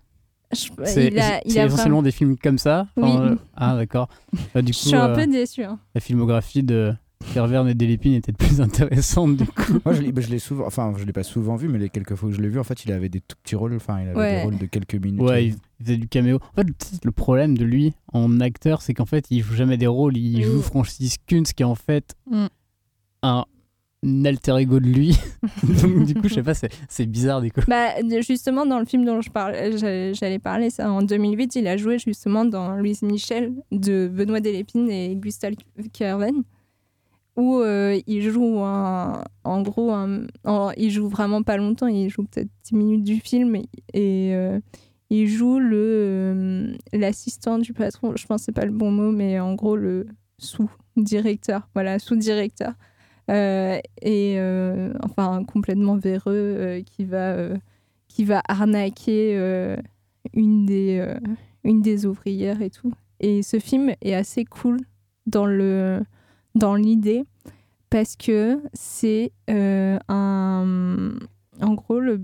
C'est 0.52 1.06
il 1.06 1.18
a- 1.20 1.40
il 1.44 1.52
c'est 1.52 1.60
a 1.60 1.66
essentiellement 1.66 1.76
vraiment- 1.76 2.02
des 2.02 2.10
films 2.10 2.36
comme 2.36 2.58
ça. 2.58 2.88
Oui. 2.96 3.10
euh, 3.16 3.36
ah 3.56 3.76
d'accord. 3.76 4.08
Bah, 4.54 4.60
Je 4.66 4.72
suis 4.72 4.94
un 4.94 5.10
euh, 5.10 5.14
peu 5.14 5.26
déçue. 5.26 5.62
hein. 5.64 5.78
La 5.94 6.00
filmographie 6.00 6.62
de 6.62 6.92
Kerverne 7.34 7.68
et 7.68 7.74
Delépine 7.74 8.14
était 8.14 8.32
plus 8.32 8.60
intéressante 8.60 9.36
du 9.36 9.46
coup. 9.46 9.78
Moi, 9.84 9.94
je 9.94 10.02
l'ai 10.02 10.10
bah, 10.10 10.20
je 10.22 10.28
l'ai 10.30 10.38
souvent, 10.38 10.66
enfin, 10.66 10.92
je 10.96 11.04
l'ai 11.04 11.12
pas 11.12 11.22
souvent 11.22 11.54
vu, 11.56 11.68
mais 11.68 11.78
les 11.78 11.88
quelques 11.90 12.14
fois 12.16 12.28
que 12.30 12.34
je 12.34 12.40
l'ai 12.40 12.48
vu, 12.48 12.58
en 12.58 12.64
fait, 12.64 12.84
il 12.84 12.92
avait 12.92 13.08
des 13.08 13.20
tout 13.20 13.36
petits 13.42 13.56
rôles, 13.56 13.74
enfin, 13.76 14.00
il 14.02 14.08
avait 14.08 14.18
Ouais. 14.18 14.36
des 14.38 14.42
rôles 14.42 14.58
de 14.58 14.66
quelques 14.66 14.94
minutes. 14.96 15.20
Ouais, 15.20 15.46
il, 15.48 15.54
il 15.80 15.84
faisait 15.86 15.96
du 15.98 16.08
caméo. 16.08 16.38
En 16.56 16.62
fait, 16.62 16.66
le 17.04 17.10
problème 17.12 17.56
de 17.56 17.64
lui 17.64 17.92
en 18.12 18.40
acteur, 18.40 18.82
c'est 18.82 18.94
qu'en 18.94 19.06
fait, 19.06 19.26
il 19.30 19.42
joue 19.42 19.54
jamais 19.54 19.76
des 19.76 19.86
rôles. 19.86 20.16
Il 20.16 20.36
Oui. 20.38 20.42
joue 20.42 20.62
Francis 20.62 21.16
Kuntz, 21.26 21.52
qui 21.52 21.62
est 21.62 21.66
en 21.66 21.74
fait 21.76 22.14
Mm. 22.28 22.46
un, 23.22 23.44
un 24.02 24.24
alter 24.24 24.56
ego 24.58 24.80
de 24.80 24.86
lui. 24.86 25.16
Donc, 25.62 26.06
du 26.06 26.14
coup, 26.14 26.26
je 26.28 26.34
sais 26.34 26.42
pas, 26.42 26.54
c'est 26.54 26.72
c'est 26.88 27.06
bizarre 27.06 27.42
des 27.42 27.50
coups. 27.50 27.66
Bah, 27.68 27.90
justement, 28.26 28.64
dans 28.66 28.78
le 28.80 28.86
film 28.86 29.04
dont 29.04 29.20
je 29.20 29.30
parle, 29.30 29.54
j'a- 29.76 30.12
j'allais 30.14 30.38
parler, 30.38 30.70
ça, 30.70 30.90
en 30.90 31.02
2008, 31.02 31.54
il 31.56 31.66
a 31.68 31.76
joué 31.76 31.98
justement 31.98 32.44
dans 32.46 32.74
Louise 32.76 33.02
Michel 33.02 33.52
de 33.70 34.08
Benoît 34.12 34.40
Delépine 34.40 34.90
et 34.90 35.14
Gustave 35.16 35.52
Kerven, 35.92 36.42
où 37.36 37.58
euh, 37.60 37.98
il 38.06 38.22
joue 38.30 38.58
un- 38.60 39.24
en 39.44 39.62
gros, 39.62 39.92
il 40.76 40.90
joue 40.90 41.08
vraiment 41.08 41.42
pas 41.42 41.56
longtemps, 41.56 41.86
il 41.86 42.08
joue 42.10 42.24
peut-être 42.24 42.50
10 42.64 42.74
minutes 42.74 43.04
du 43.04 43.20
film 43.20 43.56
et, 43.94 44.34
euh, 44.34 44.60
il 45.10 45.26
joue 45.28 45.58
le 45.58 45.76
euh, 45.76 46.74
l'assistant 46.92 47.58
du 47.58 47.72
patron, 47.72 48.14
je 48.16 48.26
pense 48.26 48.42
que 48.42 48.44
c'est 48.46 48.52
pas 48.52 48.64
le 48.66 48.72
bon 48.72 48.90
mot, 48.90 49.10
mais 49.10 49.40
en 49.40 49.54
gros 49.54 49.76
le 49.76 50.06
sous-directeur, 50.38 51.68
voilà, 51.74 51.98
sous-directeur. 51.98 52.72
Et 53.28 54.38
enfin 55.02 55.44
complètement 55.44 55.96
véreux 55.96 56.82
qui 56.84 57.04
va 57.04 57.48
qui 58.08 58.24
va 58.24 58.42
arnaquer 58.48 59.76
une 60.34 60.66
des 60.66 61.06
une 61.62 61.80
des 61.80 62.06
ouvrières 62.06 62.60
et 62.62 62.70
tout 62.70 62.92
et 63.20 63.42
ce 63.42 63.58
film 63.60 63.92
est 64.00 64.14
assez 64.14 64.44
cool 64.44 64.78
dans 65.26 65.46
le 65.46 66.00
dans 66.54 66.74
l'idée 66.74 67.24
parce 67.90 68.16
que 68.16 68.60
c'est 68.72 69.32
euh, 69.50 69.98
un 70.08 71.14
en 71.60 71.74
gros 71.74 72.00
le, 72.00 72.22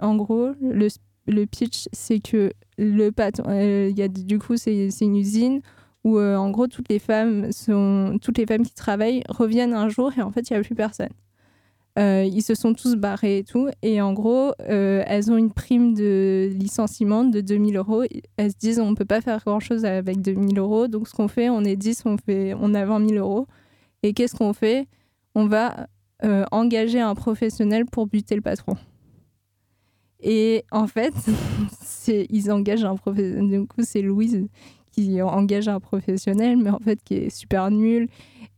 en 0.00 0.16
gros 0.16 0.50
le, 0.60 1.44
pitch 1.46 1.88
c'est 1.92 2.20
que 2.20 2.52
le 2.76 3.10
patron 3.10 3.44
euh, 3.48 3.92
y 3.94 4.02
a 4.02 4.08
du 4.08 4.38
coup 4.38 4.56
c'est 4.56 4.90
c'est 4.90 5.04
une 5.04 5.16
usine 5.16 5.60
où 6.04 6.18
euh, 6.18 6.36
en 6.36 6.50
gros 6.50 6.66
toutes 6.66 6.88
les 6.88 6.98
femmes 6.98 7.52
sont 7.52 8.18
toutes 8.20 8.38
les 8.38 8.46
femmes 8.46 8.64
qui 8.64 8.74
travaillent 8.74 9.22
reviennent 9.28 9.74
un 9.74 9.88
jour 9.88 10.12
et 10.16 10.22
en 10.22 10.30
fait 10.30 10.50
il 10.50 10.52
n'y 10.52 10.58
a 10.58 10.62
plus 10.62 10.74
personne. 10.74 11.10
Euh, 11.98 12.24
ils 12.24 12.42
se 12.42 12.54
sont 12.54 12.74
tous 12.74 12.94
barrés 12.94 13.38
et 13.38 13.44
tout 13.44 13.68
et 13.82 14.00
en 14.00 14.12
gros 14.12 14.52
euh, 14.68 15.02
elles 15.06 15.32
ont 15.32 15.36
une 15.36 15.50
prime 15.50 15.94
de 15.94 16.48
licenciement 16.54 17.24
de 17.24 17.40
2000 17.40 17.76
euros. 17.76 18.04
Elles 18.36 18.52
se 18.52 18.56
disent 18.56 18.78
on 18.78 18.94
peut 18.94 19.04
pas 19.04 19.20
faire 19.20 19.42
grand 19.44 19.58
chose 19.58 19.84
avec 19.84 20.20
2000 20.20 20.58
euros 20.58 20.86
donc 20.86 21.08
ce 21.08 21.14
qu'on 21.14 21.26
fait 21.26 21.48
on 21.48 21.64
est 21.64 21.74
10 21.74 22.02
on 22.04 22.16
fait 22.16 22.54
on 22.60 22.74
a 22.74 22.84
20 22.84 23.08
000 23.08 23.18
euros 23.18 23.48
et 24.04 24.12
qu'est-ce 24.12 24.36
qu'on 24.36 24.52
fait? 24.52 24.86
On 25.34 25.46
va 25.46 25.88
euh, 26.24 26.44
engager 26.52 27.00
un 27.00 27.16
professionnel 27.16 27.84
pour 27.84 28.06
buter 28.06 28.36
le 28.36 28.42
patron. 28.42 28.76
Et 30.20 30.64
en 30.70 30.86
fait, 30.86 31.14
ils 32.08 32.52
engagent 32.52 32.84
un 32.84 32.96
professionnel. 32.96 33.60
Du 33.60 33.66
coup, 33.66 33.82
c'est 33.82 34.02
Louise 34.02 34.46
qui 34.92 35.20
engage 35.20 35.66
un 35.68 35.80
professionnel, 35.80 36.56
mais 36.58 36.70
en 36.70 36.78
fait 36.78 37.00
qui 37.04 37.14
est 37.14 37.30
super 37.30 37.70
nul. 37.72 38.08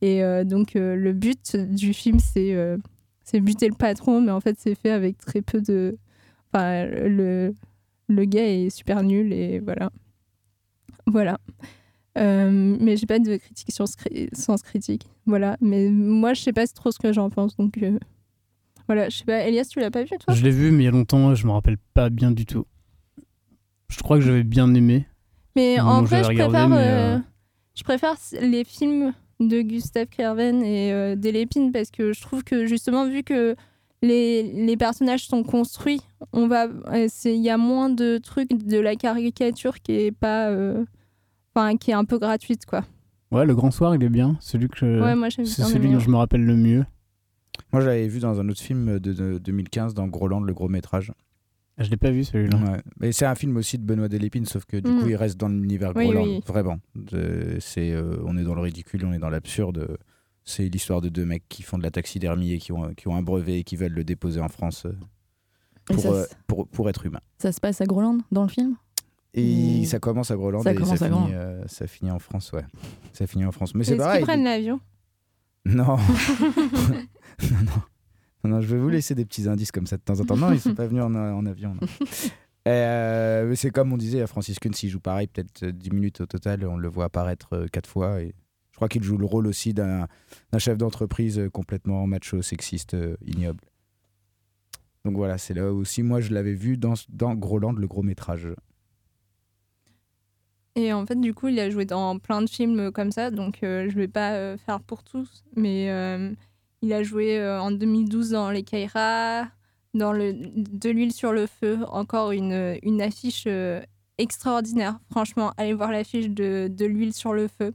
Et 0.02 0.22
donc 0.44 0.72
le 0.74 1.12
but 1.12 1.56
du 1.56 1.92
film, 1.92 2.18
c'est 2.18 2.54
c'est 3.30 3.40
buter 3.40 3.68
le 3.68 3.76
patron, 3.76 4.20
mais 4.20 4.32
en 4.32 4.40
fait 4.40 4.56
c'est 4.58 4.74
fait 4.74 4.90
avec 4.90 5.18
très 5.18 5.40
peu 5.40 5.60
de. 5.60 5.96
Enfin, 6.52 6.84
le 6.84 7.54
le 8.08 8.24
gars 8.24 8.46
est 8.46 8.70
super 8.70 9.02
nul 9.02 9.32
et 9.32 9.60
voilà. 9.60 9.90
Voilà. 11.06 11.38
Euh, 12.18 12.76
mais 12.80 12.96
j'ai 12.96 13.06
pas 13.06 13.20
de 13.20 13.36
critique 13.36 13.72
sur 13.72 13.86
sens 14.32 14.62
critique. 14.62 15.08
Voilà. 15.26 15.56
Mais 15.60 15.88
moi, 15.90 16.34
je 16.34 16.42
sais 16.42 16.52
pas 16.52 16.66
trop 16.66 16.90
ce 16.90 16.98
que 16.98 17.12
j'en 17.12 17.30
pense. 17.30 17.56
Donc 17.56 17.78
euh, 17.78 17.98
voilà. 18.88 19.08
Je 19.08 19.18
sais 19.18 19.24
pas. 19.24 19.46
Elias, 19.46 19.68
tu 19.70 19.78
l'as 19.78 19.92
pas 19.92 20.02
vu 20.02 20.10
toi? 20.18 20.34
Je 20.34 20.42
l'ai 20.42 20.50
vu, 20.50 20.72
mais 20.72 20.82
il 20.82 20.86
y 20.86 20.88
a 20.88 20.92
longtemps, 20.92 21.34
je 21.34 21.46
me 21.46 21.52
rappelle 21.52 21.78
pas 21.94 22.10
bien 22.10 22.32
du 22.32 22.46
tout. 22.46 22.66
Je 23.88 23.98
crois 24.00 24.18
que 24.18 24.24
j'avais 24.24 24.42
bien 24.42 24.74
aimé. 24.74 25.06
Mais 25.56 25.78
en 25.80 26.02
vrai, 26.02 26.22
je 26.22 26.28
regardé, 26.28 26.58
préfère, 26.58 26.72
euh, 26.72 27.16
euh, 27.16 27.18
je 27.74 27.82
préfère 27.84 28.14
les 28.40 28.64
films 28.64 29.12
de 29.40 29.62
Gustave 29.62 30.06
Kerven 30.06 30.62
et 30.62 30.92
euh, 30.92 31.16
Delépine 31.16 31.72
parce 31.72 31.90
que 31.90 32.12
je 32.12 32.20
trouve 32.20 32.44
que 32.44 32.66
justement, 32.66 33.08
vu 33.08 33.22
que 33.22 33.56
les, 34.02 34.42
les 34.42 34.76
personnages 34.76 35.26
sont 35.26 35.42
construits, 35.42 36.00
on 36.32 36.46
va, 36.46 36.66
euh, 36.92 37.06
c'est- 37.08 37.34
il 37.36 37.42
y 37.42 37.50
a 37.50 37.56
moins 37.58 37.90
de 37.90 38.18
trucs 38.18 38.50
de 38.52 38.78
la 38.78 38.96
caricature 38.96 39.80
qui 39.80 39.92
est 39.92 40.12
pas, 40.12 40.48
euh, 40.50 40.84
enfin, 41.54 41.76
qui 41.76 41.90
est 41.90 41.94
un 41.94 42.04
peu 42.04 42.18
gratuite 42.18 42.64
quoi. 42.66 42.84
Ouais, 43.32 43.44
Le 43.46 43.54
Grand 43.54 43.70
Soir, 43.70 43.94
il 43.94 44.02
est 44.02 44.08
bien. 44.08 44.36
Celui 44.40 44.68
que 44.68 44.76
je- 44.78 45.00
Ouais, 45.00 45.14
moi, 45.14 45.28
j'aime 45.28 45.44
c'est 45.46 45.62
celui 45.62 45.88
dont 45.92 46.00
je 46.00 46.10
me 46.10 46.16
rappelle 46.16 46.44
le 46.44 46.56
mieux. 46.56 46.84
Moi, 47.72 47.80
j'avais 47.82 48.08
vu 48.08 48.18
dans 48.20 48.40
un 48.40 48.48
autre 48.48 48.60
film 48.60 48.98
de, 48.98 49.12
de 49.12 49.38
2015, 49.38 49.94
dans 49.94 50.08
Groland, 50.08 50.40
le 50.40 50.52
gros 50.52 50.68
métrage. 50.68 51.12
Je 51.80 51.90
l'ai 51.90 51.96
pas 51.96 52.10
vu 52.10 52.24
celui-là. 52.24 52.56
Ouais. 52.58 52.80
Mais 53.00 53.12
c'est 53.12 53.24
un 53.26 53.34
film 53.34 53.56
aussi 53.56 53.78
de 53.78 53.84
Benoît 53.84 54.08
Delépine, 54.08 54.44
sauf 54.44 54.64
que 54.66 54.76
du 54.76 54.90
Mm. 54.90 55.00
coup, 55.02 55.08
il 55.08 55.16
reste 55.16 55.38
dans 55.38 55.48
l'univers 55.48 55.92
Oui, 55.96 56.04
Groland. 56.10 56.24
oui. 56.24 56.40
Vraiment. 56.46 56.78
De- 56.94 57.56
C'est, 57.60 57.90
euh, 57.92 58.16
on 58.24 58.36
est 58.36 58.44
dans 58.44 58.54
le 58.54 58.60
ridicule, 58.60 59.04
on 59.06 59.12
est 59.12 59.18
dans 59.18 59.30
l'absurde. 59.30 59.96
C'est 60.44 60.68
l'histoire 60.68 61.00
de 61.00 61.08
deux 61.08 61.24
mecs 61.24 61.44
qui 61.48 61.62
font 61.62 61.78
de 61.78 61.82
la 61.82 61.90
taxidermie 61.90 62.52
et 62.52 62.58
qui 62.58 62.72
ont, 62.72 62.92
qui 62.94 63.08
ont 63.08 63.16
un 63.16 63.22
brevet 63.22 63.60
et 63.60 63.64
qui 63.64 63.76
veulent 63.76 63.92
le 63.92 64.04
déposer 64.04 64.40
en 64.40 64.48
France 64.48 64.84
euh, 64.86 64.92
Et 65.90 65.94
pour, 65.94 66.02
ça 66.02 66.08
euh, 66.10 66.26
pour, 66.46 66.68
pour 66.68 66.88
être 66.88 67.06
humain. 67.06 67.20
Ça 67.38 67.52
se 67.52 67.60
passe 67.60 67.80
à 67.80 67.84
Groland 67.86 68.18
dans 68.32 68.42
le 68.42 68.48
film? 68.48 68.76
Et 69.34 69.84
ça 69.84 70.00
commence 70.00 70.30
à 70.32 70.36
Groland 70.36 70.60
Ça 70.62 70.72
et 70.72 70.74
commence 70.74 70.98
ça 70.98 71.04
à 71.04 71.08
finit, 71.08 71.20
Groland. 71.20 71.30
euh, 71.34 71.62
ça 71.66 71.86
finit 71.86 72.10
en 72.10 72.18
France, 72.18 72.50
ouais. 72.52 72.64
Ça 73.12 73.26
finit 73.28 73.44
en 73.44 73.52
France. 73.52 73.74
Mais 73.76 73.84
c'est 73.84 73.96
pareil. 73.96 74.18
qu'ils 74.18 74.26
prennent 74.26 74.44
l'avion? 74.44 74.80
Non. 75.66 75.84
non, 75.96 77.58
non. 77.64 77.82
Non, 78.44 78.50
non, 78.50 78.60
je 78.60 78.66
vais 78.66 78.78
vous 78.78 78.88
laisser 78.88 79.14
des 79.14 79.24
petits 79.24 79.48
indices 79.48 79.72
comme 79.72 79.86
ça 79.86 79.96
de 79.96 80.02
temps 80.02 80.18
en 80.18 80.24
temps. 80.24 80.36
Non, 80.36 80.52
ils 80.52 80.60
sont 80.60 80.74
pas 80.76 80.86
venus 80.86 81.02
en, 81.02 81.14
en 81.14 81.46
avion. 81.46 81.76
Euh, 82.68 83.48
mais 83.48 83.56
c'est 83.56 83.70
comme 83.70 83.92
on 83.92 83.96
disait 83.96 84.20
à 84.20 84.26
Francis 84.26 84.58
Kuhn, 84.58 84.72
s'il 84.74 84.90
joue 84.90 85.00
pareil, 85.00 85.26
peut-être 85.26 85.62
euh, 85.64 85.72
10 85.72 85.90
minutes 85.92 86.20
au 86.20 86.26
total, 86.26 86.66
on 86.66 86.76
le 86.76 86.88
voit 86.88 87.06
apparaître 87.06 87.54
euh, 87.54 87.66
quatre 87.72 87.88
fois. 87.88 88.20
Et 88.20 88.34
je 88.70 88.76
crois 88.76 88.88
qu'il 88.88 89.02
joue 89.02 89.16
le 89.16 89.24
rôle 89.24 89.46
aussi 89.46 89.72
d'un 89.74 90.06
chef 90.58 90.76
d'entreprise 90.76 91.38
euh, 91.38 91.48
complètement 91.48 92.06
macho, 92.06 92.42
sexiste, 92.42 92.94
euh, 92.94 93.16
ignoble. 93.26 93.64
Donc 95.04 95.16
voilà, 95.16 95.38
c'est 95.38 95.54
là 95.54 95.72
aussi, 95.72 96.02
moi 96.02 96.20
je 96.20 96.32
l'avais 96.34 96.52
vu 96.52 96.76
dans, 96.76 96.94
dans 97.08 97.34
Groland, 97.34 97.72
le 97.72 97.86
gros 97.86 98.02
métrage. 98.02 98.48
Et 100.76 100.92
en 100.92 101.04
fait, 101.04 101.20
du 101.20 101.34
coup, 101.34 101.48
il 101.48 101.58
a 101.58 101.68
joué 101.68 101.84
dans 101.84 102.18
plein 102.18 102.42
de 102.42 102.48
films 102.48 102.92
comme 102.92 103.10
ça, 103.10 103.30
donc 103.30 103.62
euh, 103.62 103.88
je 103.90 103.96
vais 103.96 104.08
pas 104.08 104.34
euh, 104.34 104.56
faire 104.56 104.80
pour 104.80 105.02
tous, 105.02 105.44
mais 105.56 105.90
euh, 105.90 106.32
il 106.82 106.92
a 106.92 107.02
joué 107.02 107.38
euh, 107.38 107.60
en 107.60 107.70
2012 107.70 108.30
dans 108.30 108.50
Les 108.50 108.62
Caïras, 108.62 109.46
dans 109.94 110.12
le 110.12 110.32
De 110.32 110.90
l'huile 110.90 111.12
sur 111.12 111.32
le 111.32 111.46
feu, 111.46 111.78
encore 111.88 112.32
une, 112.32 112.78
une 112.82 113.02
affiche 113.02 113.44
euh, 113.46 113.80
extraordinaire. 114.18 114.98
Franchement, 115.10 115.52
allez 115.56 115.74
voir 115.74 115.90
l'affiche 115.90 116.28
de 116.28 116.68
De 116.68 116.86
l'huile 116.86 117.12
sur 117.12 117.32
le 117.32 117.48
feu 117.48 117.74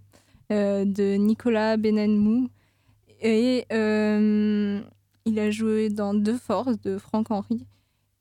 euh, 0.51 0.85
de 0.85 1.15
Nicolas 1.15 1.77
Benamou. 1.77 2.49
Et 3.21 3.65
il 3.71 5.39
a 5.39 5.51
joué 5.51 5.89
dans 5.89 6.13
Deux 6.13 6.37
Forces 6.37 6.79
de 6.81 6.97
Franck 6.97 7.31
Henry. 7.31 7.65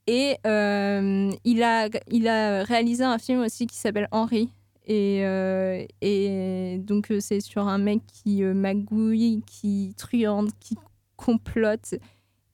Et 0.07 0.37
il, 0.45 1.63
a, 1.63 1.89
il 2.11 2.29
a 2.29 2.63
réalisé 2.63 3.05
un 3.05 3.19
film 3.19 3.41
aussi 3.41 3.67
qui 3.67 3.77
s'appelle 3.77 4.09
Henri. 4.13 4.51
Et, 4.87 5.25
euh, 5.25 5.85
et 6.03 6.79
donc, 6.79 7.11
euh, 7.11 7.19
c'est 7.21 7.41
sur 7.41 7.67
un 7.67 7.79
mec 7.79 8.03
qui 8.07 8.43
euh, 8.43 8.53
magouille, 8.55 9.43
qui 9.47 9.95
truande, 9.97 10.51
qui 10.61 10.77
complote. 11.17 11.95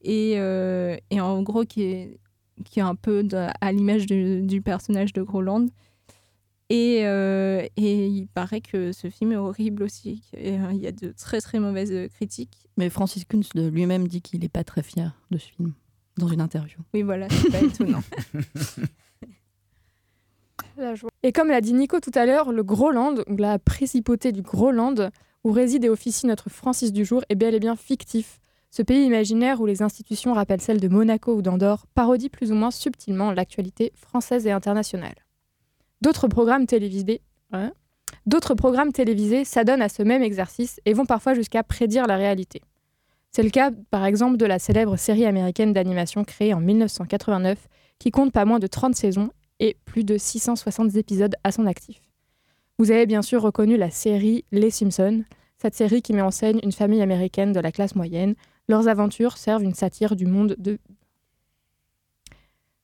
Et, 0.02 0.35
euh, 0.36 0.97
et 1.11 1.20
en 1.20 1.43
gros, 1.43 1.65
qui 1.65 1.82
est, 1.82 2.19
qui 2.65 2.78
est 2.78 2.82
un 2.82 2.94
peu 2.94 3.23
de- 3.24 3.48
à 3.61 3.73
l'image 3.73 4.07
du 4.07 4.62
personnage 4.62 5.12
de 5.12 5.23
Groland. 5.23 5.66
Et, 6.69 7.01
euh, 7.05 7.66
et 7.77 8.07
il 8.07 8.28
paraît 8.28 8.61
que 8.61 8.93
ce 8.93 9.11
film 9.11 9.32
est 9.32 9.36
horrible 9.36 9.82
aussi. 9.82 10.23
Et, 10.36 10.52
euh, 10.52 10.70
Il 10.73 10.78
y 10.78 10.86
a 10.86 10.93
de 10.93 11.11
très 11.11 11.40
très 11.40 11.59
mauvaises 11.59 12.09
critiques. 12.12 12.69
Mais 12.77 12.90
Francis 12.90 13.24
Kunz 13.24 13.48
lui-même 13.55 14.07
dit 14.07 14.23
qu'il 14.23 14.39
n'est 14.40 14.48
pas 14.48 14.62
très 14.62 14.85
fier 14.85 15.12
de 15.32 15.39
ce 15.39 15.48
film 15.48 15.73
dans 16.16 16.28
une 16.28 16.40
interview. 16.40 16.78
Oui, 16.94 17.02
voilà, 17.02 17.28
c'est 17.28 17.51
pas 17.51 17.61
étonnant. 17.62 18.02
La 20.77 20.95
joie. 20.95 21.11
Et 21.23 21.32
comme 21.32 21.49
l'a 21.49 21.61
dit 21.61 21.74
Nico 21.74 22.01
tout 22.01 22.11
à 22.15 22.27
l'heure, 22.27 22.53
le 22.53 22.62
Groland, 22.62 23.16
ou 23.28 23.37
la 23.37 23.59
principauté 23.59 24.32
du 24.32 24.43
Groland, 24.43 25.11
où 25.45 25.53
réside 25.53 25.85
et 25.85 25.89
officie 25.89 26.27
notre 26.27 26.51
Francis 26.51 26.93
du 26.93 27.05
jour, 27.05 27.23
est 27.28 27.35
bel 27.35 27.55
et 27.55 27.61
bien 27.61 27.77
fictif. 27.77 28.41
Ce 28.70 28.82
pays 28.82 29.05
imaginaire 29.05 29.61
où 29.61 29.66
les 29.66 29.82
institutions 29.82 30.32
rappellent 30.32 30.61
celles 30.61 30.81
de 30.81 30.89
Monaco 30.89 31.35
ou 31.35 31.43
d'Andorre 31.43 31.87
parodie 31.95 32.28
plus 32.28 32.53
ou 32.53 32.55
moins 32.55 32.70
subtilement 32.70 33.32
l'actualité 33.32 33.93
française 33.97 34.47
et 34.47 34.53
internationale. 34.53 35.16
D'autres 36.03 36.28
programmes 36.28 36.66
télévisés, 36.66 37.20
ouais, 37.53 37.73
d'autres 38.27 38.55
programmes 38.55 38.93
télévisés 38.93 39.45
s'adonnent 39.45 39.82
à 39.82 39.89
ce 39.89 40.03
même 40.03 40.23
exercice 40.23 40.81
et 40.85 40.95
vont 40.95 41.05
parfois 41.05 41.35
jusqu'à 41.35 41.65
prédire 41.65 42.07
la 42.07 42.16
réalité. 42.16 42.62
C'est 43.32 43.43
le 43.43 43.51
cas, 43.51 43.70
par 43.91 44.05
exemple, 44.05 44.37
de 44.37 44.47
la 44.47 44.59
célèbre 44.59 44.97
série 44.97 45.27
américaine 45.27 45.73
d'animation 45.73 46.24
créée 46.24 46.55
en 46.55 46.61
1989, 46.61 47.69
qui 47.99 48.11
compte 48.11 48.32
pas 48.32 48.45
moins 48.45 48.59
de 48.59 48.66
30 48.66 48.95
saisons 48.95 49.31
et 49.61 49.77
plus 49.85 50.03
de 50.03 50.19
660 50.19 50.97
épisodes 50.97 51.37
à 51.45 51.53
son 51.53 51.66
actif. 51.66 52.01
Vous 52.78 52.91
avez 52.91 53.07
bien 53.07 53.23
sûr 53.23 53.43
reconnu 53.43 53.77
la 53.77 53.91
série 53.91 54.45
Les 54.51 54.70
Simpsons, 54.70 55.23
cette 55.59 55.74
série 55.74 56.01
qui 56.01 56.15
met 56.15 56.23
en 56.23 56.31
scène 56.31 56.59
une 56.62 56.73
famille 56.73 57.03
américaine 57.03 57.53
de 57.53 57.61
la 57.61 57.70
classe 57.70 57.95
moyenne. 57.95 58.35
Leurs 58.69 58.89
aventures 58.89 59.37
servent 59.37 59.62
une 59.62 59.74
satire 59.74 60.16
du 60.16 60.27
monde 60.27 60.57
de... 60.59 60.78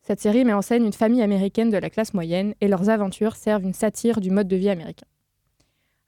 Cette 0.02 0.20
série 0.20 0.44
met 0.44 0.52
en 0.52 0.62
scène 0.62 0.84
une 0.84 0.92
famille 0.92 1.22
américaine 1.22 1.70
de 1.70 1.78
la 1.78 1.90
classe 1.90 2.14
moyenne 2.14 2.54
et 2.60 2.68
leurs 2.68 2.90
aventures 2.90 3.34
servent 3.34 3.64
une 3.64 3.72
satire 3.72 4.20
du 4.20 4.30
mode 4.30 4.46
de 4.46 4.56
vie 4.56 4.68
américain. 4.68 5.06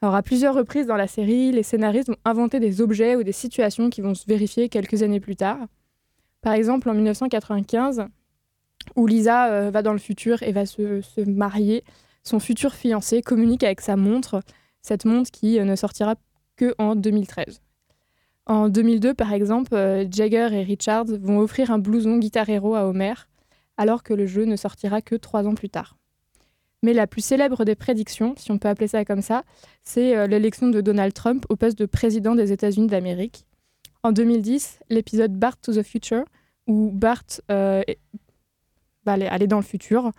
Alors 0.03 0.15
à 0.15 0.23
plusieurs 0.23 0.55
reprises 0.55 0.87
dans 0.87 0.97
la 0.97 1.09
série, 1.09 1.51
les 1.51 1.65
scénaristes 1.65 2.09
vont 2.09 2.17
inventer 2.25 2.61
des 2.61 2.81
objets 2.81 3.17
ou 3.17 3.25
des 3.25 3.33
situations 3.33 3.91
qui 3.91 4.01
vont 4.01 4.15
se 4.15 4.27
vérifier 4.27 4.69
quelques 4.69 5.03
années 5.03 5.19
plus 5.19 5.35
tard. 5.35 5.67
Par 6.43 6.53
exemple, 6.53 6.89
en 6.89 6.95
1995, 6.95 8.07
où 8.97 9.07
Lisa 9.07 9.51
euh, 9.53 9.71
va 9.71 9.83
dans 9.83 9.93
le 9.93 9.99
futur 9.99 10.43
et 10.43 10.53
va 10.53 10.67
se, 10.67 11.01
se 11.01 11.21
marier, 11.21 11.85
son 12.25 12.41
futur 12.41 12.75
fiancé 12.75 13.23
communique 13.23 13.65
avec 13.65 13.81
sa 13.81 13.97
montre, 13.97 14.43
cette 14.83 15.05
montre 15.05 15.31
qui 15.31 15.59
euh, 15.59 15.65
ne 15.65 15.77
sortira 15.77 16.17
que 16.57 16.75
en 16.79 16.97
2013. 16.97 17.61
En 18.47 18.69
2002, 18.69 19.15
par 19.15 19.33
exemple, 19.33 19.75
euh, 19.75 20.07
Jagger 20.11 20.49
et 20.53 20.63
Richards 20.63 21.07
vont 21.21 21.39
offrir 21.39 21.71
un 21.71 21.79
blouson 21.79 22.19
Guitar 22.19 22.49
Hero 22.49 22.75
à 22.75 22.87
Homer, 22.87 23.15
alors 23.77 24.03
que 24.03 24.15
le 24.15 24.27
jeu 24.27 24.45
ne 24.45 24.57
sortira 24.57 25.03
que 25.03 25.15
trois 25.15 25.47
ans 25.47 25.55
plus 25.55 25.69
tard. 25.69 25.97
Mais 26.83 26.93
la 26.93 27.07
plus 27.07 27.25
célèbre 27.25 27.65
des 27.65 27.75
prédictions, 27.75 28.35
si 28.37 28.51
on 28.53 28.59
peut 28.59 28.69
appeler 28.69 28.89
ça 28.89 29.05
comme 29.05 29.21
ça, 29.21 29.43
c'est 29.83 30.29
l'élection 30.29 30.69
de 30.69 30.81
Donald 30.81 31.13
Trump 31.13 31.45
au 31.49 31.57
poste 31.57 31.77
de 31.77 31.87
président 31.87 32.37
des 32.37 32.53
États-Unis 32.53 32.87
d'Amérique. 32.87 33.47
En 34.05 34.13
2010, 34.13 34.79
l'épisode 34.89 35.33
Bart 35.33 35.59
to 35.61 35.73
the 35.73 35.83
Future, 35.83 36.25
où 36.69 36.93
Bart 36.93 37.25
aller, 39.13 39.47
dans 39.47 39.57
le 39.57 39.63
futur, 39.63 40.13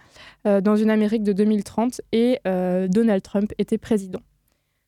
euh, 0.45 0.61
dans 0.61 0.75
une 0.75 0.89
Amérique 0.89 1.23
de 1.23 1.33
2030, 1.33 2.01
et 2.11 2.39
euh, 2.47 2.87
Donald 2.87 3.21
Trump 3.21 3.53
était 3.57 3.77
président. 3.77 4.21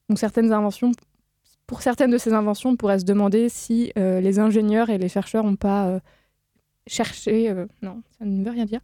Donc 0.10 0.20
certaines 0.20 0.52
inventions, 0.52 0.92
pour 1.68 1.82
certaines 1.82 2.12
de 2.12 2.18
ces 2.18 2.34
inventions, 2.34 2.72
on 2.72 2.76
pourrait 2.76 3.00
se 3.00 3.06
demander 3.06 3.50
si 3.50 3.92
euh, 3.98 4.20
les 4.20 4.40
ingénieurs 4.40 4.90
et 4.90 4.98
les 4.98 5.10
chercheurs 5.10 5.44
n'ont 5.44 5.56
pas 5.56 6.00
cherché, 6.88 7.54
non, 7.82 8.02
ça 8.18 8.26
ne 8.26 8.44
veut 8.44 8.52
rien 8.52 8.66
dire. 8.66 8.82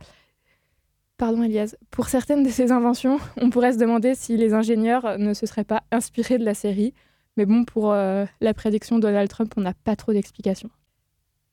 Pardon 1.18 1.42
Elias, 1.44 1.76
pour 1.90 2.08
certaines 2.08 2.44
de 2.44 2.50
ces 2.50 2.72
inventions, 2.72 3.20
on 3.42 3.50
pourrait 3.50 3.74
se 3.74 3.80
demander 3.80 4.16
si 4.16 4.38
les 4.38 4.54
ingénieurs 4.54 5.18
ne 5.18 5.34
se 5.34 5.46
seraient 5.46 5.64
pas 5.64 5.84
inspirés 5.92 6.38
de 6.38 6.46
la 6.46 6.54
série. 6.54 6.94
Mais 7.36 7.46
bon, 7.46 7.66
pour 7.66 7.92
la 7.92 8.54
prédiction 8.56 8.96
de 8.96 9.02
Donald 9.02 9.30
Trump, 9.30 9.54
on 9.58 9.62
n'a 9.62 9.74
pas 9.74 9.96
trop 9.96 10.12
d'explications. 10.12 10.70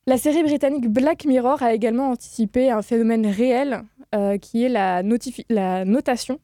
La 0.07 0.17
série 0.17 0.43
britannique 0.43 0.87
Black 0.87 1.25
Mirror 1.25 1.63
a 1.63 1.73
également 1.73 2.11
anticipé 2.11 2.69
un 2.69 2.83
phénomène 2.83 3.25
réel 3.25 3.81
euh, 4.13 4.37
qui 4.37 4.63
est 4.63 4.69
la, 4.69 5.01
la 5.49 5.83
notation 5.85 6.39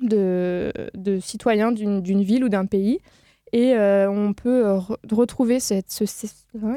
de, 0.00 0.72
de 0.94 1.18
citoyens 1.18 1.72
d'une 1.72 2.22
ville 2.22 2.44
ou 2.44 2.48
d'un 2.48 2.66
pays. 2.66 3.00
Et 3.52 3.74
euh, 3.74 4.08
on 4.08 4.32
peut 4.32 4.62
re- 4.76 4.96
retrouver 5.10 5.58
cette, 5.58 5.90
ce, 5.90 6.06
ce- 6.06 6.26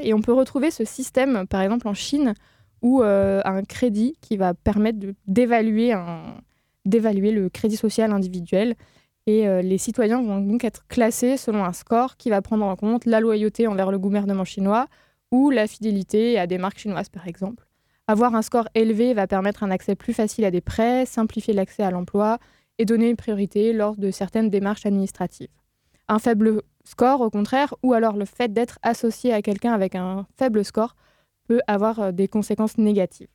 et 0.01 0.13
on 0.15 0.21
peut 0.21 0.33
retrouver 0.33 0.71
ce 0.71 0.85
système, 0.85 1.45
par 1.47 1.61
exemple 1.61 1.87
en 1.87 1.93
Chine, 1.93 2.33
où 2.81 3.03
euh, 3.03 3.41
un 3.45 3.61
crédit 3.63 4.15
qui 4.21 4.37
va 4.37 4.55
permettre 4.55 4.97
d'évaluer 5.27 5.91
le 6.83 7.49
crédit 7.49 7.77
social 7.77 8.11
individuel. 8.11 8.75
Et 9.27 9.45
les 9.61 9.77
citoyens 9.77 10.19
vont 10.23 10.41
donc 10.41 10.63
être 10.63 10.87
classés 10.87 11.37
selon 11.37 11.63
un 11.63 11.73
score 11.73 12.17
qui 12.17 12.31
va 12.31 12.41
prendre 12.41 12.65
en 12.65 12.75
compte 12.75 13.05
la 13.05 13.19
loyauté 13.19 13.67
envers 13.67 13.91
le 13.91 13.99
gouvernement 13.99 14.45
chinois 14.45 14.87
ou 15.31 15.49
la 15.49 15.67
fidélité 15.67 16.37
à 16.37 16.47
des 16.47 16.57
marques 16.57 16.79
chinoises, 16.79 17.09
par 17.09 17.27
exemple. 17.27 17.65
Avoir 18.07 18.35
un 18.35 18.41
score 18.41 18.67
élevé 18.75 19.13
va 19.13 19.27
permettre 19.27 19.63
un 19.63 19.71
accès 19.71 19.95
plus 19.95 20.13
facile 20.13 20.45
à 20.45 20.51
des 20.51 20.61
prêts, 20.61 21.05
simplifier 21.05 21.53
l'accès 21.53 21.83
à 21.83 21.91
l'emploi 21.91 22.39
et 22.77 22.85
donner 22.85 23.09
une 23.09 23.15
priorité 23.15 23.73
lors 23.73 23.95
de 23.95 24.11
certaines 24.11 24.49
démarches 24.49 24.85
administratives. 24.85 25.49
Un 26.07 26.19
faible 26.19 26.61
score, 26.83 27.21
au 27.21 27.29
contraire, 27.29 27.73
ou 27.83 27.93
alors 27.93 28.17
le 28.17 28.25
fait 28.25 28.51
d'être 28.51 28.79
associé 28.81 29.33
à 29.33 29.41
quelqu'un 29.41 29.71
avec 29.73 29.95
un 29.95 30.25
faible 30.37 30.65
score 30.65 30.95
peut 31.47 31.61
avoir 31.67 31.99
euh, 31.99 32.11
des 32.11 32.27
conséquences 32.27 32.77
négatives. 32.77 33.29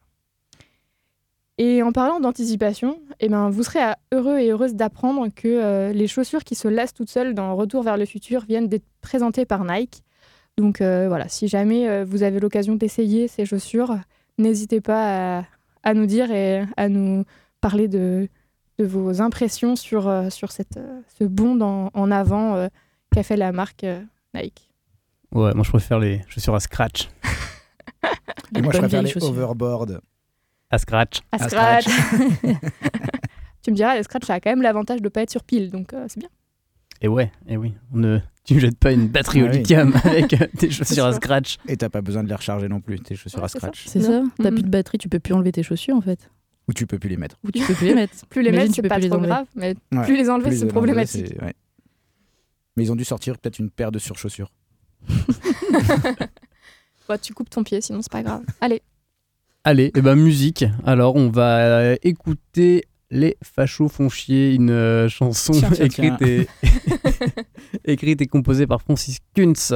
Et 1.58 1.82
en 1.82 1.90
parlant 1.90 2.20
d'anticipation, 2.20 3.00
eh 3.20 3.30
ben, 3.30 3.48
vous 3.48 3.62
serez 3.62 3.80
heureux 4.12 4.38
et 4.38 4.50
heureuse 4.50 4.74
d'apprendre 4.74 5.28
que 5.34 5.48
euh, 5.48 5.92
les 5.92 6.06
chaussures 6.06 6.44
qui 6.44 6.54
se 6.54 6.68
lassent 6.68 6.92
toutes 6.92 7.08
seules 7.08 7.34
dans 7.34 7.56
Retour 7.56 7.82
vers 7.82 7.96
le 7.96 8.04
futur 8.04 8.44
viennent 8.44 8.68
d'être 8.68 8.84
présentées 9.00 9.46
par 9.46 9.64
Nike. 9.64 10.02
Donc 10.58 10.80
euh, 10.80 11.06
voilà, 11.08 11.28
si 11.28 11.48
jamais 11.48 11.88
euh, 11.88 12.04
vous 12.04 12.22
avez 12.22 12.40
l'occasion 12.40 12.74
d'essayer 12.76 13.28
ces 13.28 13.44
chaussures, 13.44 13.96
n'hésitez 14.38 14.80
pas 14.80 15.38
à, 15.40 15.44
à 15.82 15.94
nous 15.94 16.06
dire 16.06 16.30
et 16.30 16.64
à 16.76 16.88
nous 16.88 17.24
parler 17.60 17.88
de, 17.88 18.28
de 18.78 18.84
vos 18.86 19.20
impressions 19.20 19.76
sur, 19.76 20.08
euh, 20.08 20.30
sur 20.30 20.52
cette, 20.52 20.78
ce 21.18 21.24
bond 21.24 21.60
en, 21.60 21.90
en 21.92 22.10
avant 22.10 22.54
euh, 22.54 22.68
qu'a 23.14 23.22
fait 23.22 23.36
la 23.36 23.52
marque 23.52 23.84
euh, 23.84 24.00
Nike. 24.34 24.70
Ouais, 25.32 25.52
moi 25.54 25.62
je 25.64 25.70
préfère 25.70 25.98
les 25.98 26.22
chaussures 26.28 26.54
à 26.54 26.60
scratch. 26.60 27.08
Et 28.56 28.62
moi, 28.62 28.72
je 28.72 28.78
préfère 28.78 29.02
les 29.02 29.10
chaussures. 29.10 29.30
overboard. 29.30 30.00
À 30.70 30.78
scratch. 30.78 31.20
À 31.32 31.38
scratch. 31.38 31.84
tu 33.62 33.70
me 33.70 33.76
diras, 33.76 33.96
le 33.96 34.02
scratch 34.02 34.24
ça 34.24 34.34
a 34.34 34.40
quand 34.40 34.50
même 34.50 34.62
l'avantage 34.62 35.00
de 35.00 35.04
ne 35.04 35.08
pas 35.08 35.22
être 35.22 35.30
sur 35.30 35.42
pile, 35.42 35.70
donc 35.70 35.92
euh, 35.92 36.06
c'est 36.08 36.18
bien. 36.20 36.28
Et 37.02 37.08
ouais, 37.08 37.30
et 37.46 37.56
oui. 37.56 37.74
On 37.92 37.98
ne... 37.98 38.18
Tu 38.44 38.54
ne 38.54 38.60
jettes 38.60 38.78
pas 38.78 38.92
une 38.92 39.08
batterie 39.08 39.42
au 39.42 39.46
Ah 39.46 39.50
oui. 39.50 39.58
lithium 39.58 39.92
avec 40.04 40.32
euh, 40.40 40.46
tes 40.56 40.70
chaussures 40.70 41.04
à 41.04 41.12
scratch. 41.12 41.58
Et 41.68 41.76
t'as 41.76 41.88
pas 41.88 42.00
besoin 42.00 42.22
de 42.22 42.28
les 42.28 42.34
recharger 42.34 42.68
non 42.68 42.80
plus, 42.80 42.98
tes 43.00 43.16
chaussures 43.16 43.42
à 43.44 43.48
scratch. 43.48 43.84
C'est 43.86 44.00
ça 44.00 44.22
T'as 44.42 44.50
plus 44.50 44.62
de 44.62 44.68
batterie, 44.68 44.98
tu 44.98 45.08
peux 45.08 45.18
plus 45.18 45.34
enlever 45.34 45.52
tes 45.52 45.62
chaussures 45.62 45.96
en 45.96 46.00
fait. 46.00 46.30
Ou 46.68 46.72
tu 46.72 46.86
peux 46.86 46.98
plus 46.98 47.08
les 47.10 47.16
mettre. 47.16 47.36
Ou 47.44 47.50
tu 47.50 47.64
peux 47.64 47.74
plus 47.74 47.86
les 47.88 47.94
mettre. 47.94 48.14
Plus 48.28 48.42
les 48.42 48.48
Imagine, 48.50 48.62
mettre, 48.68 48.74
tu 48.74 48.82
c'est 48.82 48.88
pas 48.88 49.00
trop 49.00 49.12
enlever. 49.14 49.26
grave, 49.28 49.46
mais 49.54 49.74
Ouais. 49.92 50.04
plus 50.04 50.16
les 50.16 50.30
enlever, 50.30 50.56
c'est 50.56 50.66
problématique. 50.66 51.34
ouais. 51.42 51.54
Mais 52.76 52.84
ils 52.84 52.92
ont 52.92 52.96
dû 52.96 53.04
sortir 53.04 53.38
peut-être 53.38 53.58
une 53.58 53.70
paire 53.70 53.90
de 53.92 53.98
surchaussures. 53.98 54.50
Bah, 57.08 57.18
tu 57.18 57.32
coupes 57.34 57.50
ton 57.50 57.62
pied, 57.62 57.80
sinon 57.80 58.02
c'est 58.02 58.10
pas 58.10 58.22
grave. 58.24 58.42
Allez. 58.60 58.82
Allez, 59.62 59.92
et 59.94 60.00
ben 60.02 60.16
musique. 60.16 60.64
Alors 60.84 61.14
on 61.16 61.28
va 61.30 61.58
euh, 61.58 61.96
écouter 62.02 62.82
Les 63.10 63.36
Fachos 63.40 63.88
font 63.88 64.08
chier, 64.08 64.52
une 64.54 64.70
euh, 64.70 65.08
chanson 65.08 65.52
Tiens, 65.52 65.70
tiens, 65.72 65.84
écrite, 65.84 66.14
tiens. 66.18 66.26
Et... 66.26 66.48
écrite 67.92 68.20
et 68.20 68.26
composée 68.26 68.66
par 68.66 68.80
Francis 68.82 69.18
Kuntz. 69.34 69.74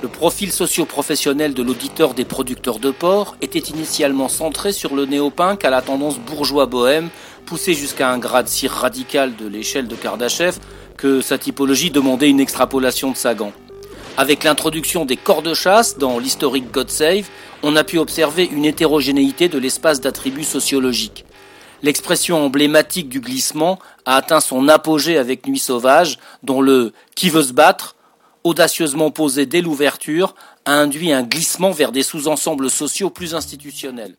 Le 0.00 0.06
profil 0.06 0.52
socio-professionnel 0.52 1.52
de 1.52 1.62
l'auditeur 1.64 2.14
des 2.14 2.24
producteurs 2.24 2.78
de 2.78 2.92
porc 2.92 3.36
était 3.40 3.58
initialement 3.58 4.28
centré 4.28 4.70
sur 4.70 4.94
le 4.94 5.06
néopunk 5.06 5.64
à 5.64 5.70
la 5.70 5.82
tendance 5.82 6.20
bourgeois-bohème, 6.20 7.08
poussé 7.44 7.74
jusqu'à 7.74 8.12
un 8.12 8.18
grade 8.18 8.46
si 8.46 8.68
radical 8.68 9.34
de 9.34 9.48
l'échelle 9.48 9.88
de 9.88 9.96
Kardashev 9.96 10.58
que 10.96 11.20
sa 11.20 11.38
typologie 11.38 11.90
demandait 11.90 12.30
une 12.30 12.38
extrapolation 12.38 13.10
de 13.10 13.16
Sagan. 13.16 13.52
Avec 14.16 14.44
l'introduction 14.44 15.04
des 15.04 15.16
corps 15.16 15.42
de 15.42 15.54
chasse 15.54 15.98
dans 15.98 16.18
l'historique 16.18 16.70
God 16.70 16.90
Save, 16.90 17.28
on 17.62 17.76
a 17.76 17.84
pu 17.84 17.98
observer 17.98 18.44
une 18.44 18.64
hétérogénéité 18.64 19.48
de 19.48 19.58
l'espace 19.58 20.00
d'attributs 20.00 20.44
sociologiques. 20.44 21.24
L'expression 21.82 22.44
emblématique 22.44 23.08
du 23.08 23.20
glissement 23.20 23.78
a 24.04 24.16
atteint 24.16 24.40
son 24.40 24.68
apogée 24.68 25.16
avec 25.16 25.46
Nuit 25.46 25.58
sauvage, 25.58 26.18
dont 26.42 26.60
le 26.60 26.92
qui 27.14 27.30
veut 27.30 27.42
se 27.42 27.52
battre, 27.52 27.96
audacieusement 28.44 29.10
posé 29.10 29.46
dès 29.46 29.60
l'ouverture, 29.60 30.34
a 30.64 30.72
induit 30.72 31.12
un 31.12 31.22
glissement 31.22 31.70
vers 31.70 31.92
des 31.92 32.02
sous-ensembles 32.02 32.70
sociaux 32.70 33.10
plus 33.10 33.34
institutionnels. 33.34 34.16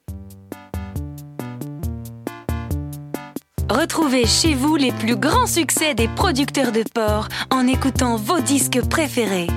Retrouvez 3.69 4.25
chez 4.25 4.55
vous 4.55 4.75
les 4.75 4.91
plus 4.91 5.15
grands 5.15 5.45
succès 5.45 5.93
des 5.93 6.07
producteurs 6.07 6.71
de 6.71 6.83
porc 6.93 7.27
en 7.51 7.67
écoutant 7.67 8.15
vos 8.15 8.39
disques 8.39 8.81
préférés. 8.89 9.47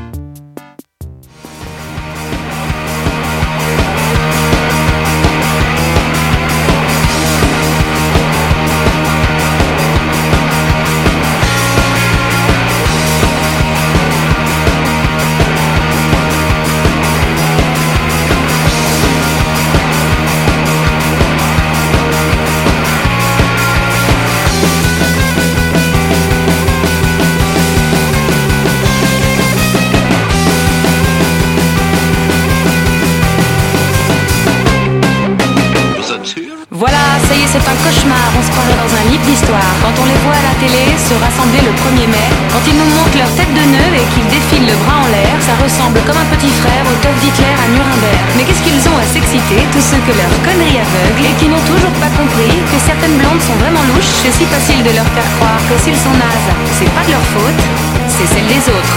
Le 41.61 41.71
1er 41.71 42.07
mai, 42.09 42.42
quand 42.63 42.71
ils 42.71 42.79
nous 42.79 42.95
montrent 42.95 43.19
leur 43.19 43.31
tête 43.35 43.51
de 43.51 43.65
nœud 43.75 43.93
et 43.99 44.07
qu'ils 44.15 44.29
défilent 44.31 44.71
le 44.71 44.77
bras 44.87 45.03
en 45.03 45.09
l'air, 45.11 45.35
ça 45.43 45.55
ressemble 45.59 45.99
comme 46.07 46.19
un 46.19 46.31
petit 46.31 46.51
frère 46.63 46.85
au 46.87 46.95
teuf 47.03 47.15
d'Hitler 47.19 47.55
à 47.59 47.67
Nuremberg. 47.75 48.23
Mais 48.39 48.45
qu'est-ce 48.47 48.63
qu'ils 48.63 48.83
ont 48.87 48.99
à 48.99 49.07
s'exciter, 49.07 49.67
tous 49.75 49.83
ceux 49.83 49.99
que 50.07 50.15
leur 50.15 50.31
connerie 50.47 50.79
aveugle 50.79 51.27
et 51.27 51.35
qui 51.43 51.51
n'ont 51.51 51.67
toujours 51.67 51.95
pas 51.99 52.13
compris 52.15 52.55
que 52.71 52.79
certaines 52.79 53.19
blondes 53.19 53.43
sont 53.43 53.59
vraiment 53.59 53.83
louches, 53.91 54.15
c'est 54.23 54.31
si 54.31 54.47
facile 54.47 54.79
de 54.87 54.95
leur 54.95 55.07
faire 55.11 55.27
croire 55.43 55.59
que 55.67 55.75
s'ils 55.83 55.99
sont 55.99 56.15
nazes, 56.15 56.51
c'est 56.79 56.93
pas 56.95 57.03
de 57.03 57.11
leur 57.11 57.27
faute, 57.35 57.63
c'est 58.07 58.31
celle 58.31 58.47
des 58.47 58.63
autres. 58.71 58.95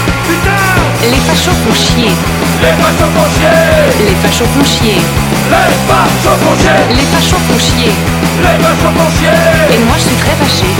Les 1.02 1.22
fachos 1.26 1.58
font 1.66 1.74
chier. 1.74 2.14
Les 2.62 2.74
fachos 2.78 3.10
font 3.14 3.30
chier 3.34 3.50
Les 3.98 4.16
fachos 4.22 4.50
font 4.54 4.62
chier. 4.62 4.98
Les 5.50 5.82
fachos 5.90 6.38
font 6.38 6.54
chier 6.54 6.78
Les 6.94 7.06
fachos 7.10 7.42
font 7.50 7.58
chier. 7.58 7.94
Les 8.46 8.58
fachos 8.62 8.94
font 8.94 9.10
chier 9.18 9.34
Et 9.74 9.78
moi 9.86 9.96
je 9.98 10.06
suis 10.06 10.18
très 10.22 10.36
fâchée. 10.38 10.74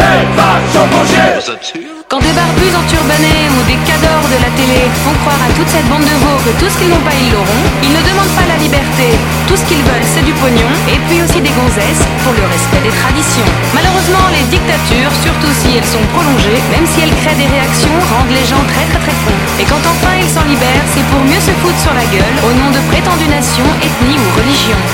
Les 0.00 0.24
fachos 0.32 0.88
font 0.92 1.62
chier 1.62 1.91
Quand 2.12 2.20
des 2.20 2.36
barbus 2.36 2.76
enturbanés 2.76 3.48
ou 3.56 3.64
des 3.64 3.80
cadors 3.88 4.28
de 4.28 4.36
la 4.36 4.52
télé 4.52 4.84
font 5.00 5.16
croire 5.24 5.40
à 5.40 5.48
toute 5.56 5.64
cette 5.72 5.88
bande 5.88 6.04
de 6.04 6.12
veaux 6.20 6.40
que 6.44 6.52
tout 6.60 6.68
ce 6.68 6.76
qu'ils 6.76 6.92
n'ont 6.92 7.00
pas 7.08 7.16
ils 7.16 7.32
l'auront, 7.32 7.64
ils 7.80 7.88
ne 7.88 8.04
demandent 8.04 8.36
pas 8.36 8.44
la 8.52 8.60
liberté. 8.60 9.16
Tout 9.48 9.56
ce 9.56 9.64
qu'ils 9.64 9.80
veulent 9.80 10.04
c'est 10.12 10.20
du 10.20 10.36
pognon 10.36 10.68
et 10.92 11.00
puis 11.08 11.24
aussi 11.24 11.40
des 11.40 11.56
gonzesses 11.56 12.04
pour 12.20 12.36
le 12.36 12.44
respect 12.52 12.84
des 12.84 12.92
traditions. 12.92 13.48
Malheureusement 13.72 14.28
les 14.28 14.44
dictatures, 14.52 15.08
surtout 15.24 15.56
si 15.56 15.72
elles 15.72 15.88
sont 15.88 16.04
prolongées, 16.12 16.60
même 16.68 16.84
si 16.84 17.00
elles 17.00 17.16
créent 17.16 17.40
des 17.40 17.48
réactions, 17.48 17.96
rendent 18.12 18.36
les 18.36 18.44
gens 18.44 18.60
très 18.68 18.84
très 18.92 19.00
très 19.08 19.16
cons. 19.24 19.42
Et 19.56 19.64
quand 19.64 19.80
enfin 19.80 20.12
ils 20.20 20.28
s'en 20.28 20.44
libèrent, 20.44 20.88
c'est 20.92 21.08
pour 21.08 21.24
mieux 21.24 21.40
se 21.40 21.56
foutre 21.64 21.80
sur 21.80 21.96
la 21.96 22.04
gueule 22.12 22.36
au 22.44 22.52
nom 22.60 22.68
de 22.76 22.80
prétendues 22.92 23.32
nations, 23.32 23.72
ethnies 23.80 24.20
ou 24.20 24.28
religions. 24.36 24.84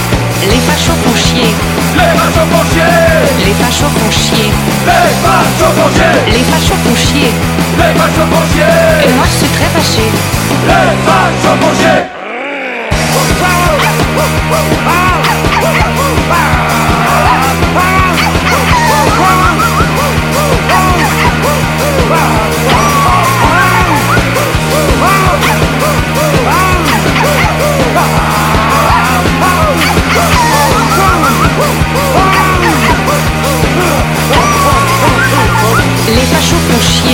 Les 0.40 0.60
fachos 0.60 0.92
font 1.02 1.16
chier. 1.16 1.50
Les 1.94 2.14
fachos 2.16 2.46
font 2.52 2.64
chier 2.70 2.84
Les 3.44 3.54
fachos 3.54 3.90
font 3.98 4.10
chier. 4.10 4.50
Les 4.86 5.10
fachos 5.22 5.72
font 5.74 5.90
chier 5.90 6.32
Les 6.32 6.44
fachos 6.44 6.78
font 6.84 6.96
chier. 6.96 7.30
Les 7.78 7.94
fachos 7.98 8.28
font 8.30 8.46
chier 8.52 9.08
Et 9.08 9.12
moi 9.14 9.24
je 9.26 9.36
suis 9.38 9.48
très 9.48 9.68
fâchée. 9.74 10.10
Les 10.68 10.96
fachos 11.04 11.58
font 11.60 11.74
chier 11.74 12.18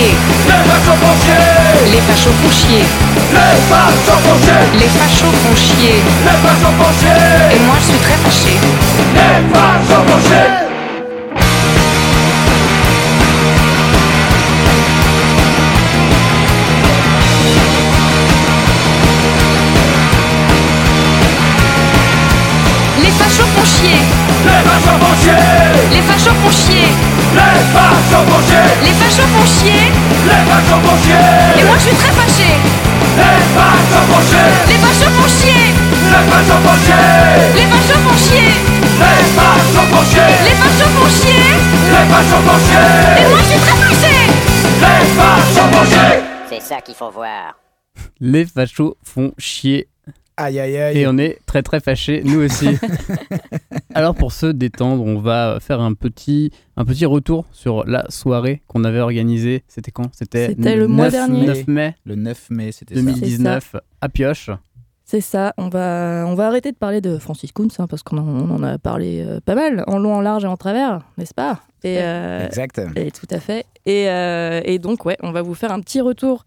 Les 0.05 0.11
fachos 0.11 0.93
font 1.01 1.17
chier 1.25 1.89
Les 1.91 2.01
fachos 2.01 2.29
font 2.29 2.51
chier 2.51 2.85
Les 3.33 3.57
fachos 3.69 4.21
font 4.21 4.37
chier 4.45 4.61
Les 4.79 4.87
fachos 4.87 5.33
font 5.41 5.55
chier 5.55 5.97
Les 6.23 6.37
fachos 6.43 6.73
font 6.77 6.93
chier 6.99 7.55
Et 7.55 7.59
moi 7.65 7.75
je 7.79 7.85
suis 7.85 7.97
très 7.97 8.17
fâché. 8.23 8.53
Les 9.15 9.41
fachos 9.51 10.03
font 10.05 10.21
chier 10.27 10.65
Les 23.01 23.11
fachos 23.11 23.47
font 23.55 23.65
chier 23.65 23.99
Les 24.45 24.61
fachos 24.69 24.99
font 25.01 25.15
chier 25.23 25.39
Les 25.91 26.01
fachos 26.01 26.35
font 26.43 26.51
chier 26.51 27.14
les 27.35 27.63
fachos 27.73 28.23
font 28.29 28.41
chier. 28.47 28.67
Les 28.83 28.95
fachos 28.95 29.27
font 29.27 29.45
chier. 29.45 29.91
Les 30.23 30.41
fachos 30.47 30.81
font 30.85 30.97
chier. 31.03 31.59
Et 31.59 31.63
moi 31.65 31.75
je 31.77 31.83
suis 31.83 31.95
très 31.95 32.13
fâché. 32.15 32.49
Les 33.17 33.43
fachos 33.55 34.05
font 34.09 34.23
chier. 34.23 34.47
Les 34.69 34.79
fachos 34.79 35.11
font 35.15 35.29
chier. 35.35 35.65
Les 35.95 36.23
fachos 36.23 36.61
font 36.63 36.79
chier. 36.85 37.09
Les 37.55 37.67
fachos 37.67 38.01
font 38.05 38.17
chier. 38.23 38.51
Les 39.15 39.35
fachos 39.35 39.87
font 39.91 40.05
chier. 40.09 40.29
Les 40.45 40.55
fachos 40.55 40.91
font 40.95 41.09
chier. 41.19 41.45
Les 41.91 42.05
fachos 42.11 42.43
font 42.45 42.59
chier. 42.65 42.87
Et 43.19 43.25
moi 43.29 43.39
je 43.39 43.45
suis 43.49 43.59
très 43.59 43.75
fâché. 43.83 44.15
Les 44.81 45.05
fachos 45.17 45.69
font 45.73 45.85
chier. 45.85 46.15
C'est 46.49 46.61
ça 46.61 46.77
qu'il 46.81 46.95
faut 46.95 47.11
voir. 47.11 47.55
Les 48.19 48.45
fachos 48.45 48.95
font 49.03 49.33
chier. 49.37 49.89
Aïe 50.37 50.59
aïe 50.59 50.77
aïe. 50.77 50.97
Et 50.97 51.07
on 51.07 51.17
est 51.17 51.39
très 51.45 51.63
très 51.63 51.79
fâchés, 51.79 52.21
nous 52.25 52.41
aussi. 52.41 52.67
Alors 53.93 54.15
pour 54.15 54.33
se 54.33 54.47
détendre, 54.47 55.03
on 55.03 55.19
va 55.19 55.59
faire 55.61 55.79
un 55.79 55.93
petit, 55.93 56.51
un 56.75 56.83
petit 56.83 57.05
retour 57.05 57.45
sur 57.53 57.85
la 57.85 58.05
soirée 58.09 58.61
qu'on 58.67 58.83
avait 58.83 58.99
organisée. 58.99 59.63
C'était 59.67 59.91
quand? 59.91 60.09
C'était 60.13 60.53
le 60.75 60.87
mois 60.87 61.05
9 61.05 61.11
dernier. 61.11 61.45
9 61.47 61.67
mai 61.67 61.95
Le 62.05 62.15
9 62.15 62.49
mai, 62.49 62.71
c'était 62.73 62.95
ça. 62.95 63.01
2019 63.01 63.75
à 64.01 64.09
Pioche. 64.09 64.49
C'est 65.07 65.21
ça, 65.21 65.53
on 65.57 65.69
va, 65.69 66.25
on 66.27 66.33
va 66.33 66.47
arrêter 66.47 66.71
de 66.71 66.77
parler 66.77 66.99
de 66.99 67.19
Francis 67.19 67.51
Kuhn, 67.51 67.67
hein, 67.77 67.85
parce 67.85 68.01
qu'on 68.01 68.17
en, 68.17 68.27
on 68.27 68.49
en 68.49 68.63
a 68.63 68.79
parlé 68.79 69.23
euh, 69.23 69.39
pas 69.39 69.53
mal, 69.53 69.83
en 69.85 69.99
long, 69.99 70.15
en 70.15 70.21
large 70.21 70.45
et 70.45 70.47
en 70.47 70.57
travers, 70.57 71.01
n'est-ce 71.19 71.35
pas? 71.35 71.59
Et, 71.85 71.97
euh, 72.01 72.45
Exact. 72.47 72.81
et 72.95 73.11
tout 73.11 73.27
à 73.29 73.39
fait. 73.39 73.65
Et, 73.85 74.09
euh, 74.09 74.61
et 74.65 74.79
donc, 74.79 75.05
ouais, 75.05 75.17
on 75.21 75.31
va 75.31 75.41
vous 75.41 75.53
faire 75.53 75.71
un 75.71 75.79
petit 75.81 76.01
retour 76.01 76.45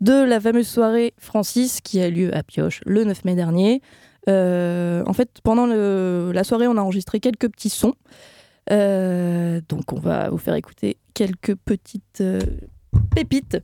de 0.00 0.12
la 0.24 0.40
fameuse 0.40 0.66
soirée 0.68 1.14
Francis 1.18 1.80
qui 1.80 2.00
a 2.02 2.10
lieu 2.10 2.34
à 2.36 2.42
Pioche 2.42 2.80
le 2.86 3.04
9 3.04 3.24
mai 3.24 3.34
dernier. 3.34 3.80
Euh, 4.28 5.02
en 5.06 5.12
fait, 5.12 5.30
pendant 5.42 5.66
le- 5.66 6.30
la 6.34 6.44
soirée, 6.44 6.66
on 6.66 6.76
a 6.76 6.80
enregistré 6.82 7.20
quelques 7.20 7.48
petits 7.48 7.70
sons. 7.70 7.94
Euh, 8.70 9.60
donc, 9.68 9.92
on 9.92 9.98
va 10.00 10.28
vous 10.30 10.38
faire 10.38 10.54
écouter 10.54 10.96
quelques 11.14 11.54
petites 11.54 12.20
euh, 12.20 12.40
pépites. 13.14 13.58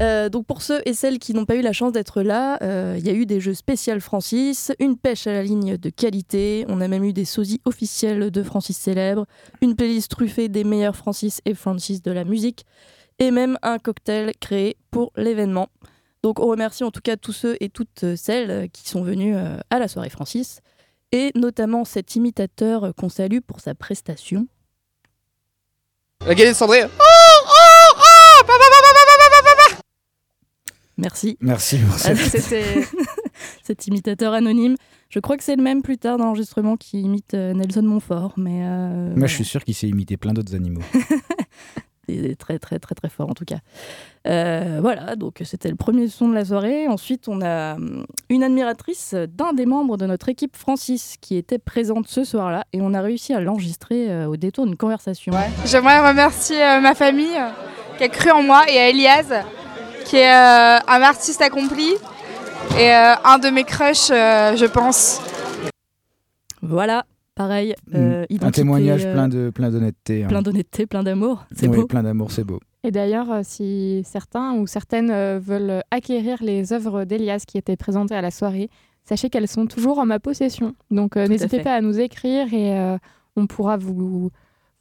Euh, 0.00 0.28
donc 0.28 0.46
pour 0.46 0.62
ceux 0.62 0.80
et 0.86 0.94
celles 0.94 1.18
qui 1.18 1.34
n'ont 1.34 1.44
pas 1.44 1.56
eu 1.56 1.60
la 1.60 1.72
chance 1.72 1.92
d'être 1.92 2.22
là, 2.22 2.58
euh, 2.62 2.96
il 2.98 3.06
y 3.06 3.10
a 3.10 3.12
eu 3.12 3.26
des 3.26 3.40
jeux 3.40 3.54
spécial 3.54 4.00
Francis, 4.00 4.72
une 4.78 4.96
pêche 4.96 5.26
à 5.26 5.32
la 5.32 5.42
ligne 5.42 5.76
de 5.76 5.90
qualité, 5.90 6.64
on 6.68 6.80
a 6.80 6.88
même 6.88 7.04
eu 7.04 7.12
des 7.12 7.24
sosies 7.24 7.60
officiels 7.64 8.30
de 8.30 8.42
Francis 8.42 8.76
célèbre, 8.76 9.26
une 9.60 9.76
playlist 9.76 10.10
truffée 10.10 10.48
des 10.48 10.64
meilleurs 10.64 10.96
Francis 10.96 11.40
et 11.44 11.54
Francis 11.54 12.02
de 12.02 12.10
la 12.10 12.24
musique, 12.24 12.64
et 13.18 13.30
même 13.30 13.58
un 13.62 13.78
cocktail 13.78 14.32
créé 14.40 14.76
pour 14.90 15.12
l'événement. 15.16 15.68
Donc 16.22 16.40
on 16.40 16.46
remercie 16.46 16.84
en 16.84 16.90
tout 16.90 17.02
cas 17.02 17.16
tous 17.16 17.32
ceux 17.32 17.56
et 17.60 17.68
toutes 17.68 18.16
celles 18.16 18.70
qui 18.70 18.88
sont 18.88 19.02
venus 19.02 19.36
euh, 19.36 19.58
à 19.70 19.78
la 19.78 19.88
soirée 19.88 20.10
Francis, 20.10 20.60
et 21.12 21.32
notamment 21.34 21.84
cet 21.84 22.16
imitateur 22.16 22.94
qu'on 22.96 23.10
salue 23.10 23.40
pour 23.46 23.60
sa 23.60 23.74
prestation. 23.74 24.46
La 26.26 26.34
galette 26.34 26.56
cendrée. 26.56 26.84
Merci. 30.98 31.38
Merci. 31.40 31.78
Ah, 32.04 32.14
C'était 32.14 32.84
cet 33.62 33.86
imitateur 33.86 34.32
anonyme. 34.32 34.76
Je 35.08 35.20
crois 35.20 35.36
que 35.36 35.44
c'est 35.44 35.56
le 35.56 35.62
même 35.62 35.82
plus 35.82 35.98
tard 35.98 36.18
dans 36.18 36.24
l'enregistrement 36.26 36.76
qui 36.76 37.00
imite 37.00 37.34
euh, 37.34 37.52
Nelson 37.54 37.82
Montfort, 37.82 38.34
mais 38.36 38.62
euh, 38.64 39.14
Moi, 39.16 39.26
je 39.26 39.34
suis 39.34 39.44
sûr 39.44 39.64
qu'il 39.64 39.74
sait 39.74 39.88
imiter 39.88 40.16
plein 40.16 40.32
d'autres 40.32 40.54
animaux. 40.54 40.82
il 42.08 42.26
est 42.26 42.34
très 42.34 42.58
très 42.58 42.78
très 42.78 42.94
très 42.94 43.08
fort 43.08 43.30
en 43.30 43.32
tout 43.32 43.44
cas. 43.44 43.58
Euh, 44.26 44.80
voilà, 44.82 45.16
donc 45.16 45.40
c'était 45.44 45.70
le 45.70 45.76
premier 45.76 46.08
son 46.08 46.28
de 46.28 46.34
la 46.34 46.44
soirée. 46.44 46.88
Ensuite, 46.88 47.28
on 47.28 47.40
a 47.40 47.74
hum, 47.74 48.06
une 48.28 48.42
admiratrice 48.42 49.14
d'un 49.14 49.54
des 49.54 49.66
membres 49.66 49.96
de 49.96 50.04
notre 50.04 50.28
équipe, 50.28 50.56
Francis, 50.56 51.16
qui 51.20 51.36
était 51.36 51.58
présente 51.58 52.06
ce 52.08 52.24
soir-là, 52.24 52.64
et 52.72 52.82
on 52.82 52.92
a 52.92 53.00
réussi 53.00 53.32
à 53.32 53.40
l'enregistrer 53.40 54.26
au 54.26 54.36
détour 54.36 54.66
d'une 54.66 54.76
conversation. 54.76 55.32
J'aimerais 55.64 56.06
remercier 56.06 56.58
ma 56.82 56.94
famille 56.94 57.38
qui 57.96 58.04
a 58.04 58.08
cru 58.08 58.30
en 58.30 58.42
moi 58.42 58.64
et 58.70 58.78
à 58.78 58.88
Elias 58.90 59.44
qui 60.04 60.16
est 60.16 60.28
euh, 60.32 60.78
un 60.86 61.02
artiste 61.02 61.40
accompli 61.42 61.92
et 62.78 62.90
euh, 62.94 63.14
un 63.24 63.38
de 63.38 63.48
mes 63.50 63.64
crushs, 63.64 64.10
euh, 64.10 64.56
je 64.56 64.66
pense. 64.66 65.20
Voilà, 66.62 67.04
pareil. 67.34 67.74
euh, 67.94 68.24
un 68.40 68.50
témoignage 68.50 69.04
euh, 69.04 69.12
plein 69.14 69.28
de 69.28 69.50
plein 69.50 69.70
d'honnêteté. 69.70 70.24
hein. 70.24 70.28
plein 70.28 70.42
d'honnêteté, 70.42 70.86
plein 70.86 71.02
d'amour. 71.02 71.44
C'est 71.54 71.68
Oui, 71.68 71.78
beau. 71.78 71.86
plein 71.86 72.02
d'amour, 72.02 72.30
c'est 72.30 72.44
beau. 72.44 72.60
Et 72.84 72.90
d'ailleurs, 72.90 73.40
si 73.44 74.02
certains 74.04 74.54
ou 74.54 74.66
certaines 74.66 75.38
veulent 75.38 75.82
acquérir 75.90 76.38
les 76.42 76.72
œuvres 76.72 77.04
d'Elias 77.04 77.44
qui 77.46 77.56
étaient 77.58 77.76
présentées 77.76 78.14
à 78.16 78.20
la 78.22 78.30
soirée, 78.32 78.70
sachez 79.04 79.30
qu'elles 79.30 79.48
sont 79.48 79.66
toujours 79.66 79.98
en 79.98 80.06
ma 80.06 80.18
possession. 80.18 80.74
Donc 80.90 81.16
euh, 81.16 81.26
n'hésitez 81.28 81.60
pas 81.60 81.74
à 81.74 81.80
nous 81.80 82.00
écrire 82.00 82.52
et 82.52 82.76
euh, 82.78 82.96
on 83.36 83.46
pourra 83.46 83.76
vous, 83.76 84.30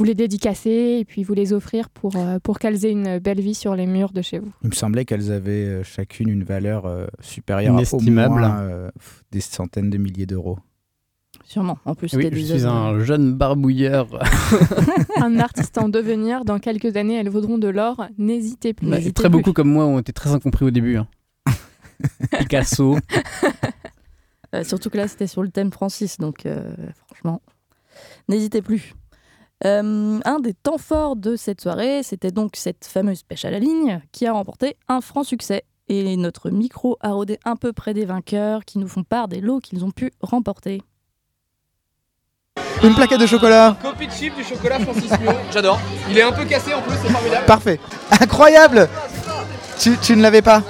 vous 0.01 0.05
les 0.07 0.15
dédicacer 0.15 0.97
et 0.99 1.05
puis 1.05 1.23
vous 1.23 1.35
les 1.35 1.53
offrir 1.53 1.91
pour, 1.91 2.15
euh, 2.15 2.39
pour 2.39 2.57
qu'elles 2.57 2.85
aient 2.85 2.91
une 2.91 3.19
belle 3.19 3.39
vie 3.39 3.53
sur 3.53 3.75
les 3.75 3.85
murs 3.85 4.13
de 4.13 4.23
chez 4.23 4.39
vous. 4.39 4.51
Il 4.63 4.69
me 4.69 4.73
semblait 4.73 5.05
qu'elles 5.05 5.31
avaient 5.31 5.51
euh, 5.51 5.83
chacune 5.83 6.27
une 6.27 6.43
valeur 6.43 6.87
euh, 6.87 7.05
supérieure 7.19 7.77
à 7.77 7.95
au 7.95 8.01
moins 8.01 8.61
euh, 8.61 8.89
des 9.31 9.41
centaines 9.41 9.91
de 9.91 9.99
milliers 9.99 10.25
d'euros. 10.25 10.57
Sûrement. 11.43 11.77
En 11.85 11.93
plus, 11.93 12.11
Oui, 12.15 12.23
je 12.23 12.29
des 12.29 12.43
suis 12.43 12.65
un 12.65 12.99
jeune 13.01 13.35
barbouilleur. 13.35 14.07
un 15.17 15.37
artiste 15.37 15.77
en 15.77 15.87
devenir, 15.87 16.45
dans 16.45 16.57
quelques 16.57 16.97
années, 16.97 17.15
elles 17.19 17.29
vaudront 17.29 17.59
de 17.59 17.67
l'or. 17.67 18.07
N'hésitez 18.17 18.73
plus. 18.73 18.89
Bah, 18.89 18.97
très 18.97 19.11
plus. 19.11 19.29
beaucoup 19.29 19.53
comme 19.53 19.69
moi 19.69 19.85
ont 19.85 19.99
été 19.99 20.13
très 20.13 20.31
incompris 20.31 20.65
au 20.65 20.71
début. 20.71 20.97
hein. 20.97 21.07
Picasso. 22.39 22.97
Euh, 24.55 24.63
surtout 24.63 24.89
que 24.89 24.97
là, 24.97 25.07
c'était 25.07 25.27
sur 25.27 25.43
le 25.43 25.49
thème 25.49 25.71
Francis, 25.71 26.17
donc 26.17 26.47
euh, 26.47 26.73
franchement, 27.05 27.41
n'hésitez 28.27 28.63
plus. 28.63 28.95
Euh, 29.63 30.19
un 30.25 30.39
des 30.39 30.53
temps 30.53 30.77
forts 30.77 31.15
de 31.15 31.35
cette 31.35 31.61
soirée, 31.61 32.01
c'était 32.03 32.31
donc 32.31 32.55
cette 32.55 32.85
fameuse 32.85 33.23
pêche 33.23 33.45
à 33.45 33.51
la 33.51 33.59
ligne 33.59 34.01
qui 34.11 34.25
a 34.25 34.33
remporté 34.33 34.75
un 34.87 35.01
franc 35.01 35.23
succès. 35.23 35.63
Et 35.87 36.15
notre 36.15 36.49
micro 36.49 36.97
a 37.01 37.11
rôdé 37.11 37.37
un 37.43 37.55
peu 37.55 37.73
près 37.73 37.93
des 37.93 38.05
vainqueurs 38.05 38.63
qui 38.65 38.79
nous 38.79 38.87
font 38.87 39.03
part 39.03 39.27
des 39.27 39.41
lots 39.41 39.59
qu'ils 39.59 39.83
ont 39.83 39.91
pu 39.91 40.11
remporter. 40.21 40.81
Une 42.83 42.95
plaquette 42.95 43.19
de 43.19 43.27
chocolat. 43.27 43.77
Copie 43.81 44.07
de 44.07 44.11
chip 44.11 44.35
du 44.35 44.43
chocolat 44.43 44.79
Francis 44.79 45.11
Mion. 45.19 45.35
J'adore. 45.51 45.79
Il 46.09 46.17
est 46.17 46.23
un 46.23 46.31
peu 46.31 46.45
cassé 46.45 46.73
en 46.73 46.81
plus, 46.81 46.95
c'est 47.01 47.09
formidable. 47.11 47.45
Parfait. 47.45 47.79
Incroyable. 48.19 48.89
Tu, 49.79 49.97
tu 50.01 50.15
ne 50.15 50.21
l'avais 50.21 50.41
pas. 50.41 50.63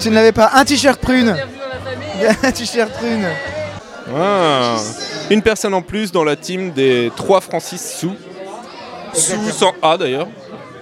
Tu 0.00 0.10
ne 0.10 0.14
l'avais 0.14 0.32
pas. 0.32 0.50
Un 0.54 0.64
t-shirt 0.64 1.00
prune. 1.00 1.36
Un 2.42 2.52
t-shirt 2.52 2.90
prune. 2.92 3.26
Ah, 4.14 4.76
une 5.30 5.42
personne 5.42 5.74
en 5.74 5.82
plus 5.82 6.12
dans 6.12 6.24
la 6.24 6.36
team 6.36 6.70
des 6.72 7.10
3 7.16 7.40
Francis 7.40 7.96
sous. 7.98 8.14
Sous 9.14 9.50
sans 9.50 9.72
A 9.82 9.96
d'ailleurs. 9.96 10.28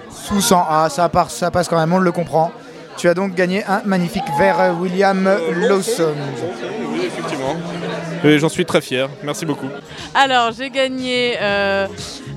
Sous 0.09 0.39
100A, 0.39 0.89
ça, 0.89 1.09
part- 1.09 1.29
ça 1.31 1.51
passe 1.51 1.67
quand 1.67 1.77
même, 1.79 1.91
on 1.93 1.97
le 1.99 2.11
comprend. 2.11 2.51
Tu 2.97 3.09
as 3.09 3.13
donc 3.13 3.33
gagné 3.35 3.63
un 3.65 3.81
magnifique 3.85 4.23
verre 4.37 4.75
William 4.79 5.29
Lawson. 5.55 6.13
Oui, 6.91 7.01
effectivement. 7.05 7.55
Et 8.23 8.37
j'en 8.37 8.49
suis 8.49 8.65
très 8.65 8.81
fier. 8.81 9.09
Merci 9.23 9.45
beaucoup. 9.45 9.67
Alors, 10.13 10.51
j'ai 10.57 10.69
gagné 10.69 11.35
euh, 11.41 11.87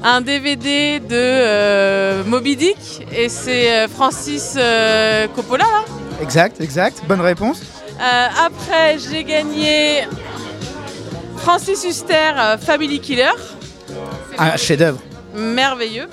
un 0.03 0.21
DVD 0.21 0.99
de 1.01 1.07
euh, 1.13 2.25
Moby 2.25 2.57
Dick 2.57 3.07
et 3.15 3.29
c'est 3.29 3.71
euh, 3.71 3.89
Francis 3.89 4.55
euh, 4.57 5.27
Coppola 5.35 5.65
là. 5.65 5.85
Exact, 6.23 6.61
exact. 6.61 7.03
Bonne 7.07 7.21
réponse. 7.21 7.61
Euh, 8.01 8.27
après, 8.47 8.97
j'ai 8.99 9.25
gagné 9.25 10.05
Francis 11.45 11.85
Huster 11.85 12.33
euh, 12.39 12.57
Family 12.57 13.01
Killer, 13.01 13.31
Un 14.39 14.57
chef-d'œuvre. 14.57 14.99
merveilleux. 15.35 16.07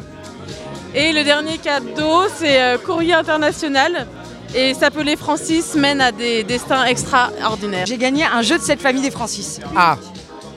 Et 0.94 1.14
le 1.14 1.24
dernier 1.24 1.58
cadeau, 1.58 2.24
c'est 2.36 2.62
euh, 2.62 2.78
Courrier 2.78 3.14
International 3.14 4.08
et 4.54 4.74
s'appelait 4.74 5.16
Francis 5.16 5.76
mène 5.76 6.02
à 6.02 6.12
des 6.12 6.44
destins 6.44 6.84
extraordinaires. 6.84 7.86
J'ai 7.86 7.98
gagné 7.98 8.26
un 8.26 8.42
jeu 8.42 8.58
de 8.58 8.64
cette 8.64 8.82
famille 8.82 9.02
des 9.02 9.12
Francis. 9.12 9.62
Ah, 9.76 9.98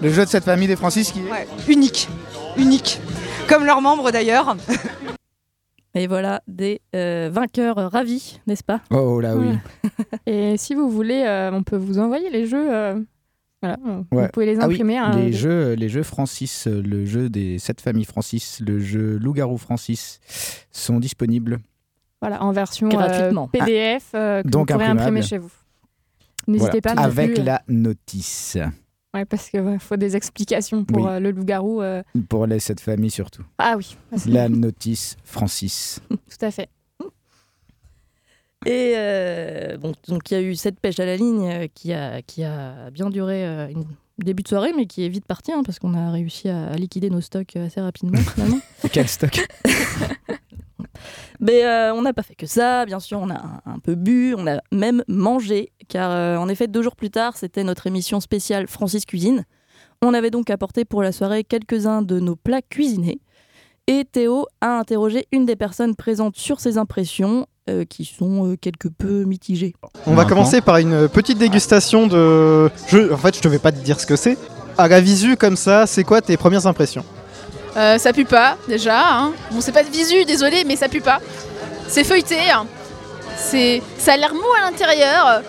le 0.02 0.10
jeu 0.12 0.24
de 0.24 0.28
cette 0.30 0.44
famille 0.44 0.66
des 0.66 0.74
Francis 0.76 1.12
qui 1.12 1.20
est. 1.20 1.30
Ouais, 1.30 1.46
unique, 1.68 2.08
unique. 2.56 3.00
Comme 3.48 3.64
leurs 3.64 3.80
membres 3.80 4.10
d'ailleurs. 4.10 4.56
Et 5.96 6.08
voilà, 6.08 6.40
des 6.48 6.80
euh, 6.96 7.30
vainqueurs 7.32 7.76
ravis, 7.92 8.40
n'est-ce 8.48 8.64
pas? 8.64 8.80
Oh 8.90 9.20
là 9.20 9.36
oui. 9.36 9.50
Et 10.26 10.56
si 10.58 10.74
vous 10.74 10.90
voulez, 10.90 11.22
euh, 11.24 11.52
on 11.52 11.62
peut 11.62 11.76
vous 11.76 12.00
envoyer 12.00 12.28
les 12.30 12.46
jeux. 12.46 12.66
euh, 12.74 12.96
voilà, 13.66 13.78
Ouais. 14.12 14.22
vous 14.24 14.28
pouvez 14.32 14.46
les 14.46 14.58
Ah 14.60 14.66
oui, 14.68 14.74
imprimer. 14.74 14.98
hein, 14.98 15.16
les, 15.16 15.26
des- 15.26 15.32
jeux, 15.32 15.72
les 15.74 15.88
jeux 15.88 16.02
Francis, 16.02 16.66
euh, 16.66 16.82
le 16.82 17.04
jeu 17.06 17.28
des 17.28 17.58
sept 17.58 17.80
familles 17.80 18.04
Francis, 18.04 18.60
le 18.60 18.78
jeu 18.78 19.18
Loup-garou 19.18 19.56
Francis 19.58 20.20
sont 20.70 20.98
disponibles. 21.00 21.58
Voilà, 22.20 22.42
en 22.42 22.52
version 22.52 22.86
euh, 22.88 22.90
Gratuitement. 22.90 23.48
PDF 23.48 24.10
euh, 24.14 24.42
que 24.42 24.48
Donc 24.48 24.70
vous 24.70 24.78
pourrez 24.78 24.88
imprimer 24.88 25.22
chez 25.22 25.38
vous. 25.38 25.50
N'hésitez 26.46 26.80
Voilà, 26.82 26.96
pas. 26.96 27.02
Avec 27.02 27.34
plus, 27.34 27.40
euh, 27.40 27.44
la 27.44 27.62
notice. 27.68 28.58
Ouais, 29.14 29.24
parce 29.24 29.48
qu'il 29.48 29.78
faut 29.78 29.96
des 29.96 30.16
explications 30.16 30.84
pour 30.84 31.04
Oui. 31.04 31.08
euh, 31.08 31.20
le 31.20 31.30
loup-garou. 31.30 31.80
euh. 31.82 32.02
Pour 32.28 32.46
les 32.46 32.58
sept 32.58 32.80
familles 32.80 33.10
surtout. 33.10 33.44
Ah 33.58 33.74
oui, 33.76 33.96
parce 34.10 34.24
que- 34.24 34.30
La 34.30 34.48
notice 34.48 35.16
Francis. 35.24 36.00
tout 36.10 36.16
à 36.44 36.50
fait. 36.50 36.68
Et 38.66 38.94
euh, 38.96 39.76
bon, 39.76 39.92
donc 40.08 40.30
il 40.30 40.34
y 40.34 40.36
a 40.36 40.40
eu 40.40 40.54
cette 40.54 40.80
pêche 40.80 40.98
à 41.00 41.06
la 41.06 41.16
ligne 41.16 41.48
euh, 41.48 41.66
qui 41.74 41.92
a, 41.92 42.22
qui 42.22 42.44
a 42.44 42.90
bien 42.90 43.10
duré 43.10 43.46
euh, 43.46 43.68
une 43.68 43.84
début 44.18 44.42
de 44.42 44.48
soirée, 44.48 44.72
mais 44.74 44.86
qui 44.86 45.04
est 45.04 45.08
vite 45.08 45.26
parti, 45.26 45.52
hein, 45.52 45.62
parce 45.64 45.78
qu'on 45.78 45.94
a 45.94 46.10
réussi 46.10 46.48
à, 46.48 46.68
à 46.68 46.74
liquider 46.76 47.10
nos 47.10 47.20
stocks 47.20 47.56
assez 47.56 47.80
rapidement 47.80 48.18
finalement. 48.34 48.60
Quel 48.92 49.08
stock? 49.08 49.46
Mais 51.40 51.64
euh, 51.64 51.92
on 51.94 52.02
n'a 52.02 52.12
pas 52.12 52.22
fait 52.22 52.34
que 52.34 52.46
ça, 52.46 52.86
bien 52.86 53.00
sûr, 53.00 53.18
on 53.20 53.28
a 53.28 53.34
un, 53.34 53.62
un 53.66 53.78
peu 53.78 53.94
bu, 53.96 54.34
on 54.36 54.46
a 54.46 54.60
même 54.72 55.02
mangé, 55.08 55.72
car 55.88 56.10
euh, 56.10 56.36
en 56.36 56.48
effet, 56.48 56.68
deux 56.68 56.82
jours 56.82 56.96
plus 56.96 57.10
tard, 57.10 57.36
c'était 57.36 57.64
notre 57.64 57.86
émission 57.86 58.20
spéciale 58.20 58.66
Francis 58.66 59.04
Cuisine. 59.04 59.44
On 60.02 60.14
avait 60.14 60.30
donc 60.30 60.48
apporté 60.50 60.84
pour 60.84 61.02
la 61.02 61.12
soirée 61.12 61.44
quelques-uns 61.44 62.02
de 62.02 62.20
nos 62.20 62.36
plats 62.36 62.62
cuisinés. 62.62 63.20
Et 63.86 64.04
Théo 64.10 64.46
a 64.60 64.78
interrogé 64.78 65.26
une 65.32 65.44
des 65.44 65.56
personnes 65.56 65.94
présentes 65.94 66.36
sur 66.36 66.60
ses 66.60 66.78
impressions, 66.78 67.46
euh, 67.70 67.84
qui 67.84 68.04
sont 68.04 68.46
euh, 68.52 68.56
quelque 68.56 68.88
peu 68.88 69.24
mitigées. 69.24 69.74
On 70.06 70.14
va 70.14 70.24
commencer 70.24 70.60
par 70.60 70.76
une 70.78 71.08
petite 71.08 71.38
dégustation 71.38 72.06
de. 72.06 72.70
Je... 72.88 73.12
En 73.12 73.16
fait, 73.16 73.36
je 73.36 73.40
te 73.40 73.48
vais 73.48 73.58
pas 73.58 73.72
te 73.72 73.78
dire 73.78 73.98
ce 74.00 74.06
que 74.06 74.16
c'est. 74.16 74.36
À 74.76 74.88
la 74.88 75.00
visu, 75.00 75.36
comme 75.36 75.56
ça, 75.56 75.86
c'est 75.86 76.04
quoi 76.04 76.20
tes 76.20 76.36
premières 76.36 76.66
impressions? 76.66 77.04
Euh, 77.76 77.98
ça 77.98 78.12
pue 78.12 78.24
pas, 78.24 78.56
déjà. 78.68 79.18
hein. 79.18 79.32
Bon, 79.50 79.60
c'est 79.60 79.72
pas 79.72 79.82
de 79.82 79.90
visu, 79.90 80.24
désolé, 80.24 80.64
mais 80.66 80.76
ça 80.76 80.88
pue 80.88 81.00
pas. 81.00 81.20
C'est 81.88 82.04
feuilleté. 82.04 82.36
hein. 82.52 82.66
C'est, 83.36 83.82
ça 83.98 84.12
a 84.12 84.16
l'air 84.16 84.32
mou 84.34 84.40
à 84.60 84.70
l'intérieur. 84.70 85.42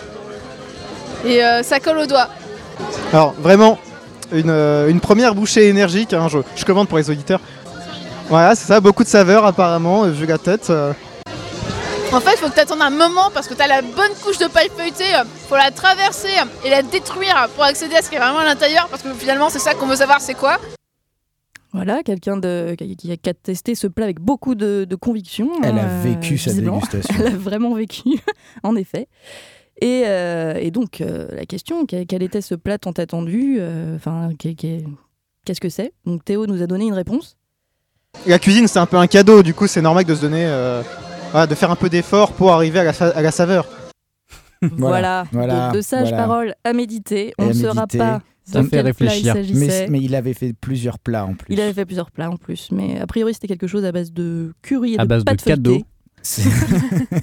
Et 1.25 1.43
euh, 1.43 1.63
ça 1.63 1.79
colle 1.79 1.97
au 1.99 2.05
doigt. 2.05 2.29
Alors, 3.13 3.33
vraiment, 3.39 3.77
une, 4.31 4.49
euh, 4.49 4.87
une 4.89 4.99
première 4.99 5.35
bouchée 5.35 5.67
énergique. 5.67 6.13
hein, 6.13 6.27
je, 6.29 6.39
je 6.55 6.65
commande 6.65 6.87
pour 6.87 6.97
les 6.97 7.09
auditeurs. 7.09 7.41
Voilà, 8.29 8.55
c'est 8.55 8.65
ça, 8.65 8.79
beaucoup 8.79 9.03
de 9.03 9.09
saveurs 9.09 9.45
apparemment, 9.45 10.03
vu 10.07 10.25
la 10.25 10.37
tête. 10.39 10.71
En 12.13 12.21
fait, 12.21 12.37
faut 12.37 12.49
que 12.49 12.55
t'attendes 12.55 12.81
un 12.81 12.89
moment 12.89 13.29
parce 13.33 13.47
que 13.47 13.53
t'as 13.53 13.67
la 13.67 13.81
bonne 13.81 14.11
couche 14.23 14.37
de 14.37 14.47
paille 14.47 14.69
feuilletée. 14.75 15.03
Faut 15.49 15.55
la 15.55 15.71
traverser 15.71 16.29
et 16.63 16.69
la 16.69 16.81
détruire 16.81 17.49
pour 17.55 17.63
accéder 17.65 17.95
à 17.95 18.01
ce 18.01 18.09
qui 18.09 18.15
est 18.15 18.19
vraiment 18.19 18.39
à 18.39 18.45
l'intérieur. 18.45 18.87
Parce 18.89 19.01
que 19.01 19.13
finalement, 19.13 19.49
c'est 19.49 19.59
ça 19.59 19.73
qu'on 19.73 19.85
veut 19.87 19.97
savoir, 19.97 20.21
c'est 20.21 20.33
quoi. 20.33 20.57
Voilà, 21.73 22.03
quelqu'un 22.03 22.39
qui, 22.39 23.11
a 23.11 23.33
testé 23.33 23.75
ce 23.75 23.87
plat 23.87 24.05
avec 24.05 24.21
beaucoup 24.21 24.55
de, 24.55 24.85
de 24.89 24.95
conviction. 24.95 25.51
Elle 25.61 25.77
a 25.77 25.83
euh, 25.83 26.01
vécu 26.03 26.37
sa 26.37 26.53
dégustation. 26.53 27.13
Elle 27.19 27.27
a 27.27 27.37
vraiment 27.37 27.73
vécu, 27.73 28.01
en 28.63 28.77
effet. 28.77 29.09
Et, 29.81 30.03
euh, 30.05 30.53
et 30.57 30.71
donc, 30.71 31.01
euh, 31.01 31.27
la 31.33 31.45
question, 31.45 31.85
quel, 31.85 32.23
était 32.23 32.39
ce 32.39 32.55
plat 32.55 32.77
tant 32.77 32.91
attendu 32.91 33.59
Enfin, 33.93 34.29
qu'est- 34.39 34.55
qu'est- 34.55 34.85
qu'est-ce 35.43 35.59
que 35.59 35.67
c'est? 35.67 35.91
Donc, 36.05 36.23
Théo 36.23 36.45
nous 36.47 36.61
a 36.61 36.67
donné 36.67 36.85
une 36.85 36.93
réponse. 36.93 37.35
La 38.25 38.39
cuisine, 38.39 38.69
c'est 38.69 38.79
un 38.79 38.85
peu 38.85 38.95
un 38.95 39.07
cadeau, 39.07 39.43
du 39.43 39.53
coup, 39.53 39.67
c'est 39.67 39.81
normal 39.81 40.05
de 40.05 40.15
se 40.15 40.21
donner. 40.21 40.45
Voilà, 41.35 41.47
de 41.47 41.55
faire 41.55 41.69
un 41.71 41.75
peu 41.75 41.89
d'effort 41.89 42.31
pour 42.33 42.51
arriver 42.51 42.79
à 42.79 42.83
la, 42.85 42.93
fa- 42.93 43.09
à 43.09 43.21
la 43.21 43.31
saveur. 43.31 43.67
Voilà, 44.61 45.25
voilà, 45.31 45.69
de, 45.69 45.77
de 45.77 45.81
sages 45.81 46.07
voilà. 46.09 46.17
paroles 46.17 46.55
à 46.63 46.73
méditer. 46.73 47.27
Et 47.29 47.33
On 47.37 47.47
ne 47.47 47.53
saura 47.53 47.85
pas 47.87 48.21
Ça 48.45 48.59
de 48.59 48.63
me 48.63 48.69
fait 48.69 48.77
il 48.77 48.81
réfléchir. 48.81 49.33
s'agissait. 49.33 49.85
Mais, 49.85 49.87
mais 49.89 50.01
il 50.01 50.15
avait 50.15 50.33
fait 50.33 50.53
plusieurs 50.53 50.97
plats 50.97 51.25
en 51.25 51.33
plus. 51.35 51.53
Il 51.53 51.59
avait 51.61 51.73
fait 51.73 51.85
plusieurs 51.85 52.09
plats 52.09 52.31
en 52.31 52.37
plus, 52.37 52.69
mais 52.71 52.99
a 52.99 53.05
priori 53.05 53.33
c'était 53.33 53.47
quelque 53.47 53.67
chose 53.67 53.85
à 53.85 53.91
base 53.91 54.11
de 54.11 54.53
curry 54.63 54.95
et 54.95 54.99
À 54.99 55.03
de 55.03 55.09
base 55.09 55.23
de 55.23 55.29
pâte 55.29 55.43
cadeaux. 55.43 55.71
feuilletée. 55.71 55.85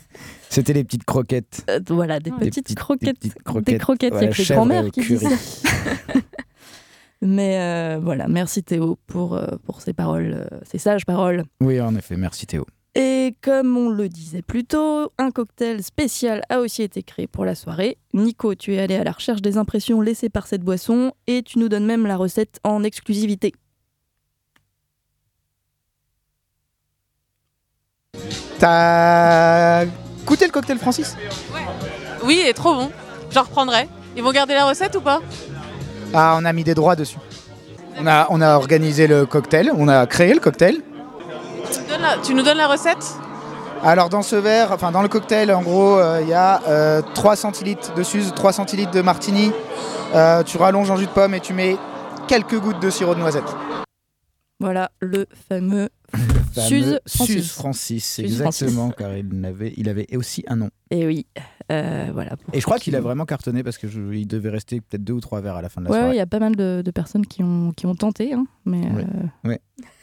C'était 0.51 0.75
les 0.75 0.85
petites 0.85 1.05
croquettes. 1.05 1.65
Euh, 1.71 1.81
voilà, 1.89 2.21
des 2.21 2.31
petites, 2.31 2.63
petites- 2.67 2.79
croquettes, 2.79 3.21
des 3.21 3.31
petites 3.31 3.35
des 3.39 3.43
croquettes. 3.43 3.81
croquettes, 3.81 4.13
il 4.13 4.17
Voilà, 4.17 4.27
y 4.27 4.29
a 4.29 4.33
que 4.35 4.73
les 4.83 4.87
au 4.89 4.91
qui 4.91 5.01
disent 5.01 5.21
curry. 5.21 5.37
ça. 5.37 6.13
Mais 7.23 7.59
euh, 7.59 7.99
voilà, 8.03 8.29
merci 8.29 8.63
Théo 8.63 8.99
pour, 9.07 9.35
euh, 9.35 9.47
pour 9.65 9.81
ces 9.81 9.93
paroles, 9.93 10.47
ces 10.71 10.79
sages 10.79 11.07
paroles. 11.07 11.45
Oui, 11.61 11.81
en 11.81 11.95
effet, 11.97 12.17
merci 12.17 12.47
Théo. 12.47 12.67
Et 12.95 13.35
comme 13.41 13.75
on 13.79 13.89
le 13.89 14.11
disait 14.11 14.43
plus 14.43 14.65
tôt, 14.65 15.13
un 15.17 15.31
cocktail 15.31 15.83
spécial 15.83 16.43
a 16.51 16.61
aussi 16.61 16.83
été 16.83 17.03
créé 17.03 17.27
pour 17.27 17.47
la 17.47 17.55
soirée. 17.55 17.97
Nico, 18.13 18.55
tu 18.55 18.75
es 18.75 18.81
allé 18.81 18.97
à 18.97 19.05
la 19.05 19.13
recherche 19.13 19.41
des 19.41 19.57
impressions 19.57 20.03
laissées 20.03 20.29
par 20.29 20.47
cette 20.47 20.61
boisson 20.61 21.13
et 21.27 21.43
tu 21.43 21.59
nous 21.59 21.71
donnes 21.71 21.87
même 21.87 22.07
la 22.07 22.19
recette 22.19 22.61
en 22.65 22.85
exclusivité. 22.85 23.55
T'as 28.59 29.87
goûté 30.27 30.45
le 30.45 30.53
cocktail 30.53 30.79
Francis? 30.79 31.17
Oui, 32.23 32.41
il 32.43 32.47
est 32.47 32.53
trop 32.53 32.75
bon. 32.75 32.91
J'en 33.31 33.45
reprendrai. 33.45 33.89
Ils 34.17 34.23
vont 34.23 34.33
garder 34.33 34.53
la 34.53 34.67
recette 34.67 34.95
ou 34.97 35.01
pas? 35.01 35.23
Ah, 36.13 36.37
on 36.39 36.45
a 36.45 36.53
mis 36.53 36.63
des 36.63 36.75
droits 36.75 36.95
dessus. 36.95 37.17
On 37.99 38.07
a, 38.07 38.27
on 38.29 38.43
a 38.43 38.57
organisé 38.57 39.07
le 39.07 39.25
cocktail, 39.25 39.73
on 39.75 39.89
a 39.89 40.07
créé 40.07 40.35
le 40.35 40.41
cocktail. 40.41 40.83
Tu, 41.73 41.81
nous 41.81 41.87
donnes 41.89 42.03
la, 42.03 42.17
tu 42.19 42.35
nous 42.35 42.43
donnes 42.43 42.57
la 42.59 42.69
recette 42.69 43.17
Alors 43.83 44.09
dans 44.09 44.23
ce 44.23 44.37
verre, 44.37 44.73
enfin 44.73 44.93
dans 44.93 45.03
le 45.03 45.09
cocktail, 45.09 45.53
en 45.53 45.63
gros, 45.63 45.99
euh, 45.99 46.21
il 46.23 46.29
y 46.29 46.35
a 46.35 46.63
euh, 46.69 47.03
3 47.15 47.37
centilitres 47.37 47.95
de 47.95 48.03
suze, 48.03 48.33
3 48.35 48.53
centilitres 48.53 48.93
de 48.93 49.01
martini. 49.01 49.53
Euh, 50.15 50.43
tu 50.43 50.57
rallonges 50.59 50.91
en 50.91 50.97
jus 50.97 51.07
de 51.07 51.11
pomme 51.11 51.35
et 51.35 51.41
tu 51.41 51.55
mets 51.55 51.77
quelques 52.29 52.59
gouttes 52.59 52.81
de 52.81 52.91
sirop 52.91 53.15
de 53.15 53.21
noisette. 53.21 53.45
Voilà 54.61 54.91
le 55.01 55.27
fameux 55.49 55.89
Fameux 56.55 56.69
Suze 56.69 57.01
Suze 57.07 57.51
Francis. 57.51 57.53
Francis, 57.53 58.15
Suze 58.15 58.25
exactement, 58.25 58.91
car 58.91 59.17
il 59.17 59.45
avait, 59.45 59.73
il 59.77 59.89
avait 59.89 60.07
aussi 60.15 60.45
un 60.47 60.57
nom. 60.57 60.71
Et 60.91 61.07
oui, 61.07 61.27
euh, 61.73 62.11
voilà. 62.13 62.37
Et 62.53 62.61
je 62.61 62.65
crois 62.65 62.79
qu'il 62.79 62.95
a 62.97 63.01
vraiment 63.01 63.25
cartonné 63.25 63.63
parce 63.63 63.79
qu'il 63.79 64.27
devait 64.27 64.51
rester 64.51 64.81
peut-être 64.81 65.03
deux 65.05 65.15
ou 65.15 65.21
trois 65.21 65.41
verres 65.41 65.57
à 65.57 65.63
la 65.63 65.69
fin 65.69 65.81
de 65.81 65.87
la 65.87 65.91
Ouais, 65.93 65.97
ouais, 65.97 66.03
il 66.03 66.07
soirée. 66.07 66.17
y 66.19 66.21
a 66.21 66.27
pas 66.27 66.39
mal 66.41 66.55
de, 66.57 66.83
de 66.85 66.91
personnes 66.91 67.27
qui 67.27 67.43
ont, 67.43 67.73
qui 67.73 67.87
ont 67.87 67.95
tenté, 67.95 68.33
hein, 68.35 68.45
mais 68.65 68.83
euh, 69.47 69.57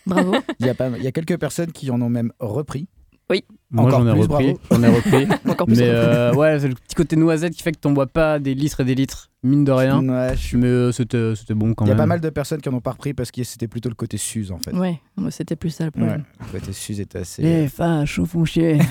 bravo. 0.06 0.36
Il 0.60 0.66
y, 0.66 0.70
a 0.70 0.74
pas, 0.74 0.90
il 0.90 1.04
y 1.04 1.08
a 1.08 1.12
quelques 1.12 1.38
personnes 1.38 1.72
qui 1.72 1.90
en 1.92 2.02
ont 2.02 2.10
même 2.10 2.32
repris. 2.40 2.88
Oui. 3.32 3.44
Moi 3.70 3.86
Encore 3.86 4.00
j'en 4.04 4.08
ai 4.08 4.12
plus, 4.14 4.22
repris, 4.22 4.54
bravo. 4.54 4.60
j'en 4.72 4.84
ai 4.84 4.96
repris. 4.96 5.28
Encore 5.52 5.68
plus, 5.68 5.78
mais 5.78 5.88
euh, 5.90 6.34
ouais, 6.34 6.60
c'est 6.60 6.68
le 6.68 6.74
petit 6.74 6.96
côté 6.96 7.16
noisette 7.16 7.54
qui 7.54 7.62
fait 7.62 7.72
que 7.72 7.78
t'en 7.78 7.92
bois 7.92 8.08
pas 8.08 8.40
des 8.40 8.56
litres 8.56 8.80
et 8.80 8.86
des 8.86 8.96
litres, 8.96 9.30
mine 9.44 9.64
de 9.64 9.72
rien. 9.72 10.00
Ouais, 10.02 10.34
Mais 10.54 10.66
euh, 10.66 10.92
c'était 10.92 11.54
bon 11.54 11.76
quand 11.76 11.86
Il 11.86 11.90
y 11.90 11.92
a 11.92 11.94
même. 11.94 11.98
pas 11.98 12.06
mal 12.08 12.22
de 12.22 12.30
personnes 12.32 12.60
qui 12.62 12.70
en 12.70 12.74
ont 12.74 12.82
pas 12.82 12.94
repris 12.94 13.14
parce 13.14 13.30
que 13.30 13.44
c'était 13.44 13.68
plutôt 13.68 13.90
le 13.90 13.94
côté 13.94 14.18
Suze 14.18 14.52
en 14.52 14.58
fait. 14.58 14.74
Ouais, 14.76 15.00
moi, 15.16 15.30
c'était 15.30 15.56
plus 15.56 15.70
ça 15.70 15.84
le 15.84 15.92
Ouais, 15.92 16.08
problème. 16.08 16.24
le 16.52 16.60
côté 16.60 16.74
Suze 16.74 17.00
était 17.00 17.20
assez. 17.20 17.44
Les 17.44 17.68
font 17.68 18.46
chier. 18.46 18.80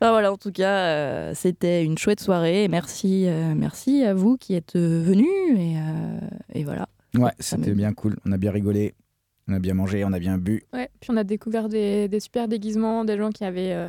Ah, 0.00 0.10
voilà, 0.10 0.32
en 0.32 0.36
tout 0.36 0.52
cas, 0.52 0.76
euh, 0.88 1.32
c'était 1.34 1.82
une 1.84 1.96
chouette 1.96 2.20
soirée. 2.20 2.68
Merci, 2.68 3.24
euh, 3.26 3.54
merci 3.56 4.04
à 4.04 4.12
vous 4.14 4.36
qui 4.36 4.54
êtes 4.54 4.76
euh, 4.76 5.02
venus. 5.02 5.26
Et, 5.56 5.76
euh, 5.78 6.18
et 6.54 6.64
voilà. 6.64 6.88
Ouais, 7.16 7.32
c'était 7.38 7.72
bien 7.72 7.92
cool. 7.94 8.16
On 8.26 8.32
a 8.32 8.36
bien 8.36 8.50
rigolé, 8.52 8.94
on 9.48 9.54
a 9.54 9.58
bien 9.58 9.72
mangé, 9.74 10.04
on 10.04 10.12
a 10.12 10.18
bien 10.18 10.36
bu. 10.36 10.62
Ouais, 10.74 10.90
puis 11.00 11.10
on 11.12 11.16
a 11.16 11.24
découvert 11.24 11.68
des, 11.70 12.08
des 12.08 12.20
super 12.20 12.46
déguisements, 12.46 13.04
des 13.06 13.16
gens 13.16 13.30
qui 13.30 13.44
avaient 13.44 13.72
euh, 13.72 13.88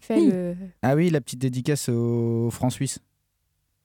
fait 0.00 0.16
Oui. 0.16 0.30
le. 0.32 0.56
Ah 0.82 0.96
oui, 0.96 1.10
la 1.10 1.20
petite 1.20 1.38
dédicace 1.40 1.88
au 1.88 2.48
franc 2.50 2.70
suisse 2.70 2.98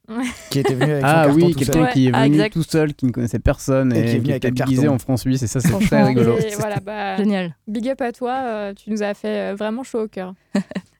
Ouais. 0.08 0.24
qui 0.52 0.60
était 0.60 0.76
venu 0.76 0.92
avec 0.92 1.02
son 1.04 1.08
Ah 1.12 1.28
oui, 1.30 1.52
tout 1.54 1.58
quelqu'un 1.60 1.74
seul. 1.86 1.90
qui 1.94 2.08
est 2.08 2.12
venu 2.12 2.50
tout 2.52 2.62
seul, 2.62 2.94
qui 2.94 3.08
ne 3.08 3.12
connaissait 3.12 3.40
personne 3.40 3.92
Et 3.92 4.00
et, 4.02 4.04
qui 4.04 4.10
est 4.10 4.14
venu 4.14 4.24
qui 4.26 4.32
avec 4.34 4.46
était 4.46 4.52
déguisé 4.64 4.88
en 4.88 5.00
franc 5.00 5.18
suisse 5.18 5.42
et 5.42 5.48
ça 5.48 5.60
c'est 5.60 5.80
très 5.80 6.04
rigolo. 6.04 6.38
Et 6.38 6.54
voilà, 6.60 6.80
bah, 6.80 7.18
Génial. 7.18 7.56
big 7.68 7.90
up 7.90 8.02
à 8.02 8.12
toi, 8.12 8.34
euh, 8.46 8.74
tu 8.76 8.92
nous 8.92 9.02
as 9.02 9.16
fait 9.16 9.52
euh, 9.52 9.56
vraiment 9.56 9.82
chaud 9.82 10.02
au 10.04 10.08
cœur. 10.08 10.36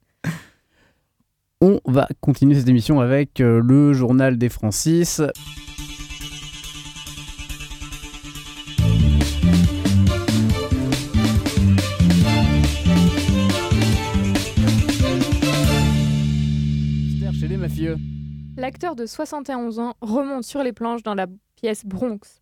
On 1.62 1.80
va 1.86 2.08
continuer 2.20 2.56
cette 2.56 2.68
émission 2.68 3.00
avec 3.00 3.40
euh, 3.40 3.62
le 3.64 3.94
journal 3.94 4.38
des 4.38 4.50
Francis. 4.50 5.22
L'acteur 18.58 18.96
de 18.96 19.06
71 19.06 19.80
ans 19.80 19.96
remonte 20.02 20.44
sur 20.44 20.62
les 20.62 20.74
planches 20.74 21.04
dans 21.04 21.14
la 21.14 21.28
pièce 21.56 21.86
Bronx. 21.86 22.42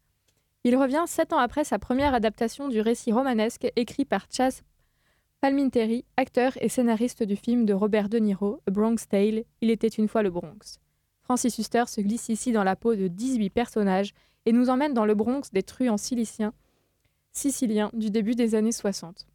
Il 0.64 0.76
revient 0.76 1.04
sept 1.06 1.34
ans 1.34 1.38
après 1.38 1.64
sa 1.64 1.78
première 1.78 2.14
adaptation 2.14 2.68
du 2.68 2.82
récit 2.82 3.12
romanesque 3.12 3.68
écrit 3.76 4.06
par 4.06 4.26
Chas 4.32 4.62
Palminteri, 5.44 6.06
acteur 6.16 6.54
et 6.62 6.70
scénariste 6.70 7.22
du 7.22 7.36
film 7.36 7.66
de 7.66 7.74
Robert 7.74 8.08
De 8.08 8.18
Niro, 8.18 8.62
A 8.66 8.72
Bronx 8.72 9.10
Tale, 9.10 9.44
Il 9.60 9.72
était 9.72 9.90
une 9.90 10.08
fois 10.08 10.24
le 10.24 10.30
Bronx. 10.30 10.80
Francis 11.22 11.58
Huster 11.58 11.84
se 11.88 12.00
glisse 12.00 12.30
ici 12.30 12.54
dans 12.54 12.64
la 12.64 12.78
peau 12.78 12.96
de 12.96 13.10
18 13.10 13.50
personnages 13.50 14.14
et 14.46 14.54
nous 14.54 14.70
emmène 14.70 14.94
dans 14.94 15.04
le 15.04 15.16
Bronx 15.16 15.52
des 15.52 15.62
truands 15.62 15.98
siliciens, 15.98 16.54
siciliens 17.34 17.90
du 17.92 18.10
début 18.10 18.36
des 18.36 18.56
années 18.56 18.72
60. 18.72 19.28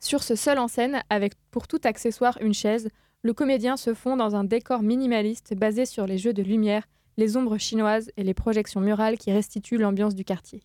Sur 0.00 0.22
ce 0.22 0.34
seul 0.34 0.58
en 0.58 0.66
scène, 0.66 1.02
avec 1.10 1.34
pour 1.50 1.68
tout 1.68 1.80
accessoire 1.84 2.38
une 2.40 2.54
chaise, 2.54 2.88
le 3.20 3.34
comédien 3.34 3.76
se 3.76 3.92
fond 3.92 4.16
dans 4.16 4.34
un 4.34 4.44
décor 4.44 4.82
minimaliste 4.82 5.54
basé 5.54 5.84
sur 5.84 6.06
les 6.06 6.16
jeux 6.16 6.32
de 6.32 6.42
lumière, 6.42 6.88
les 7.18 7.36
ombres 7.36 7.58
chinoises 7.58 8.10
et 8.16 8.24
les 8.24 8.32
projections 8.32 8.80
murales 8.80 9.18
qui 9.18 9.30
restituent 9.30 9.76
l'ambiance 9.76 10.14
du 10.14 10.24
quartier. 10.24 10.62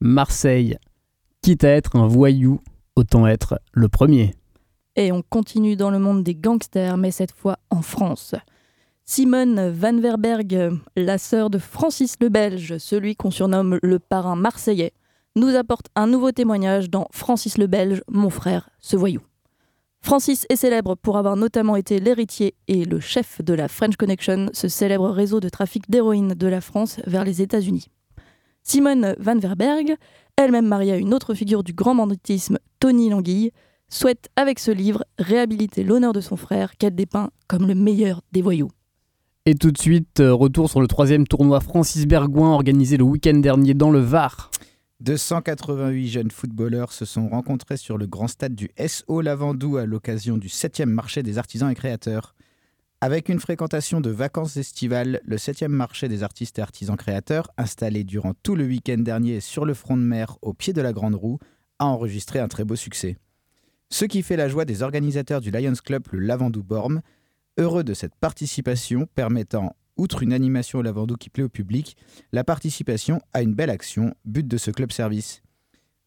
Marseille. 0.00 0.78
Quitte 1.42 1.64
à 1.64 1.70
être 1.70 1.96
un 1.96 2.06
voyou, 2.06 2.60
autant 2.96 3.26
être 3.26 3.60
le 3.72 3.88
premier. 3.88 4.34
Et 4.94 5.10
on 5.10 5.22
continue 5.22 5.74
dans 5.74 5.90
le 5.90 5.98
monde 5.98 6.22
des 6.22 6.34
gangsters, 6.34 6.98
mais 6.98 7.10
cette 7.10 7.32
fois 7.32 7.58
en 7.70 7.80
France. 7.80 8.34
Simone 9.06 9.70
Van 9.70 9.98
Verberg, 9.98 10.78
la 10.96 11.16
sœur 11.16 11.48
de 11.48 11.56
Francis 11.56 12.16
le 12.20 12.28
Belge, 12.28 12.76
celui 12.76 13.16
qu'on 13.16 13.30
surnomme 13.30 13.78
le 13.82 13.98
parrain 13.98 14.36
marseillais, 14.36 14.92
nous 15.34 15.56
apporte 15.56 15.86
un 15.96 16.06
nouveau 16.06 16.30
témoignage 16.30 16.90
dans 16.90 17.06
Francis 17.10 17.56
le 17.56 17.66
Belge, 17.66 18.02
mon 18.06 18.28
frère, 18.28 18.68
ce 18.78 18.96
voyou. 18.96 19.20
Francis 20.02 20.46
est 20.50 20.56
célèbre 20.56 20.94
pour 20.94 21.16
avoir 21.16 21.36
notamment 21.36 21.76
été 21.76 22.00
l'héritier 22.00 22.54
et 22.68 22.84
le 22.84 23.00
chef 23.00 23.42
de 23.42 23.54
la 23.54 23.68
French 23.68 23.96
Connection, 23.96 24.50
ce 24.52 24.68
célèbre 24.68 25.08
réseau 25.08 25.40
de 25.40 25.48
trafic 25.48 25.90
d'héroïne 25.90 26.34
de 26.34 26.46
la 26.46 26.60
France 26.60 27.00
vers 27.06 27.24
les 27.24 27.40
États-Unis. 27.40 27.88
Simone 28.62 29.14
Van 29.18 29.38
Verberg, 29.38 29.96
elle-même 30.40 30.66
mariée 30.66 30.92
à 30.92 30.96
une 30.96 31.14
autre 31.14 31.34
figure 31.34 31.62
du 31.62 31.72
grand 31.72 31.94
banditisme, 31.94 32.58
Tony 32.80 33.10
Languille, 33.10 33.52
souhaite 33.88 34.28
avec 34.36 34.58
ce 34.58 34.70
livre 34.70 35.04
réhabiliter 35.18 35.84
l'honneur 35.84 36.12
de 36.12 36.20
son 36.20 36.36
frère 36.36 36.76
qu'elle 36.76 36.94
dépeint 36.94 37.30
comme 37.48 37.66
le 37.66 37.74
meilleur 37.74 38.22
des 38.32 38.42
voyous. 38.42 38.70
Et 39.46 39.54
tout 39.54 39.70
de 39.70 39.78
suite, 39.78 40.20
euh, 40.20 40.32
retour 40.32 40.70
sur 40.70 40.80
le 40.80 40.86
troisième 40.86 41.26
tournoi 41.26 41.60
Francis 41.60 42.06
Bergouin 42.06 42.52
organisé 42.52 42.96
le 42.96 43.04
week-end 43.04 43.38
dernier 43.38 43.74
dans 43.74 43.90
le 43.90 44.00
Var. 44.00 44.50
288 45.00 46.08
jeunes 46.08 46.30
footballeurs 46.30 46.92
se 46.92 47.06
sont 47.06 47.28
rencontrés 47.28 47.78
sur 47.78 47.96
le 47.96 48.06
grand 48.06 48.28
stade 48.28 48.54
du 48.54 48.70
SO 48.86 49.22
Lavandou 49.22 49.78
à 49.78 49.86
l'occasion 49.86 50.36
du 50.36 50.48
7e 50.48 50.84
marché 50.84 51.22
des 51.22 51.38
artisans 51.38 51.70
et 51.70 51.74
créateurs. 51.74 52.34
Avec 53.02 53.30
une 53.30 53.40
fréquentation 53.40 54.02
de 54.02 54.10
vacances 54.10 54.58
estivales, 54.58 55.22
le 55.24 55.36
7e 55.36 55.68
marché 55.68 56.06
des 56.06 56.22
artistes 56.22 56.58
et 56.58 56.62
artisans 56.62 56.98
créateurs, 56.98 57.48
installé 57.56 58.04
durant 58.04 58.34
tout 58.42 58.54
le 58.54 58.66
week-end 58.66 58.98
dernier 58.98 59.40
sur 59.40 59.64
le 59.64 59.72
front 59.72 59.96
de 59.96 60.02
mer 60.02 60.36
au 60.42 60.52
pied 60.52 60.74
de 60.74 60.82
la 60.82 60.92
Grande 60.92 61.14
Roue, 61.14 61.38
a 61.78 61.86
enregistré 61.86 62.40
un 62.40 62.48
très 62.48 62.64
beau 62.64 62.76
succès. 62.76 63.16
Ce 63.88 64.04
qui 64.04 64.22
fait 64.22 64.36
la 64.36 64.50
joie 64.50 64.66
des 64.66 64.82
organisateurs 64.82 65.40
du 65.40 65.50
Lions 65.50 65.72
Club, 65.82 66.08
le 66.10 66.18
Lavandou 66.18 66.62
Borm, 66.62 67.00
heureux 67.56 67.84
de 67.84 67.94
cette 67.94 68.14
participation 68.16 69.08
permettant, 69.14 69.74
outre 69.96 70.22
une 70.22 70.34
animation 70.34 70.80
au 70.80 70.82
Lavandou 70.82 71.16
qui 71.16 71.30
plaît 71.30 71.44
au 71.44 71.48
public, 71.48 71.96
la 72.32 72.44
participation 72.44 73.22
à 73.32 73.40
une 73.40 73.54
belle 73.54 73.70
action, 73.70 74.14
but 74.26 74.46
de 74.46 74.58
ce 74.58 74.70
club 74.70 74.92
service. 74.92 75.40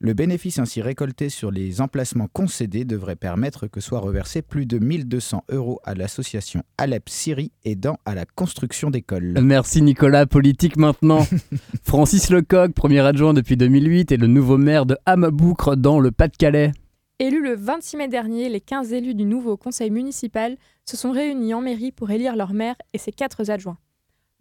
Le 0.05 0.13
bénéfice 0.13 0.59
ainsi 0.59 0.81
récolté 0.81 1.29
sur 1.29 1.49
les 1.49 1.79
emplacements 1.79 2.27
concédés 2.27 2.83
devrait 2.83 3.15
permettre 3.15 3.67
que 3.67 3.79
soit 3.79 4.01
reversé 4.01 4.41
plus 4.41 4.65
de 4.65 4.77
1200 4.77 5.45
euros 5.47 5.79
à 5.85 5.95
l'association 5.95 6.61
Alep 6.77 7.07
Syrie 7.07 7.53
aidant 7.63 7.97
à 8.03 8.13
la 8.13 8.25
construction 8.25 8.89
d'écoles. 8.89 9.39
Merci 9.41 9.81
Nicolas, 9.81 10.25
politique 10.25 10.75
maintenant. 10.75 11.25
Francis 11.83 12.29
Lecoq, 12.31 12.73
premier 12.73 12.99
adjoint 12.99 13.33
depuis 13.33 13.55
2008, 13.55 14.11
est 14.11 14.17
le 14.17 14.27
nouveau 14.27 14.57
maire 14.57 14.85
de 14.85 14.97
Hamaboukre 15.05 15.77
dans 15.77 16.01
le 16.01 16.11
Pas-de-Calais. 16.11 16.73
Élu 17.19 17.41
le 17.41 17.55
26 17.55 17.95
mai 17.95 18.07
dernier, 18.09 18.49
les 18.49 18.59
15 18.59 18.91
élus 18.91 19.15
du 19.15 19.23
nouveau 19.23 19.55
conseil 19.55 19.89
municipal 19.89 20.57
se 20.85 20.97
sont 20.97 21.11
réunis 21.11 21.53
en 21.53 21.61
mairie 21.61 21.93
pour 21.93 22.11
élire 22.11 22.35
leur 22.35 22.51
maire 22.51 22.75
et 22.91 22.97
ses 22.97 23.13
quatre 23.13 23.49
adjoints. 23.49 23.77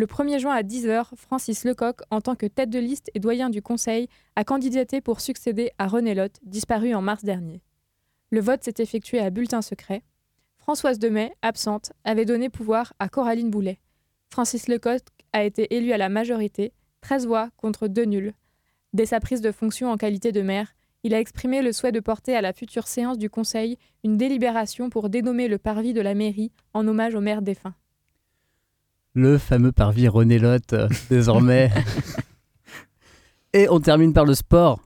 Le 0.02 0.08
1er 0.08 0.40
juin 0.40 0.52
à 0.52 0.64
10h, 0.64 1.10
Francis 1.14 1.62
Lecoq, 1.62 2.00
en 2.10 2.20
tant 2.20 2.34
que 2.34 2.46
tête 2.46 2.70
de 2.70 2.80
liste 2.80 3.08
et 3.14 3.20
doyen 3.20 3.50
du 3.50 3.62
conseil, 3.62 4.08
a 4.34 4.42
candidaté 4.42 5.00
pour 5.00 5.20
succéder 5.20 5.70
à 5.78 5.86
René 5.86 6.16
Lotte, 6.16 6.40
disparu 6.42 6.92
en 6.92 7.00
mars 7.00 7.22
dernier. 7.22 7.62
Le 8.32 8.40
vote 8.40 8.64
s'est 8.64 8.74
effectué 8.80 9.20
à 9.20 9.30
bulletin 9.30 9.62
secret. 9.62 10.02
Françoise 10.56 10.98
Demey, 10.98 11.32
absente, 11.40 11.92
avait 12.02 12.24
donné 12.24 12.48
pouvoir 12.48 12.94
à 12.98 13.08
Coraline 13.08 13.48
Boulet. 13.48 13.78
Francis 14.28 14.66
Lecoq 14.66 15.02
a 15.32 15.44
été 15.44 15.72
élu 15.76 15.92
à 15.92 15.98
la 15.98 16.08
majorité, 16.08 16.72
13 17.02 17.28
voix 17.28 17.50
contre 17.56 17.86
2 17.86 18.02
nuls. 18.02 18.34
Dès 18.94 19.06
sa 19.06 19.20
prise 19.20 19.40
de 19.40 19.52
fonction 19.52 19.92
en 19.92 19.96
qualité 19.96 20.32
de 20.32 20.42
maire, 20.42 20.74
il 21.04 21.14
a 21.14 21.20
exprimé 21.20 21.62
le 21.62 21.70
souhait 21.70 21.92
de 21.92 22.00
porter 22.00 22.34
à 22.34 22.40
la 22.40 22.52
future 22.52 22.88
séance 22.88 23.18
du 23.18 23.30
Conseil 23.30 23.78
une 24.02 24.16
délibération 24.16 24.90
pour 24.90 25.10
dénommer 25.10 25.46
le 25.46 25.58
parvis 25.58 25.92
de 25.92 26.00
la 26.00 26.14
mairie 26.14 26.50
en 26.74 26.88
hommage 26.88 27.14
au 27.14 27.20
maire 27.20 27.40
défunt. 27.40 27.76
Le 29.14 29.36
fameux 29.36 29.72
parvis 29.72 30.08
René 30.08 30.38
Lotte, 30.38 30.72
euh, 30.72 30.88
désormais. 31.10 31.70
Et 33.52 33.68
on 33.68 33.80
termine 33.80 34.14
par 34.14 34.24
le 34.24 34.34
sport 34.34 34.80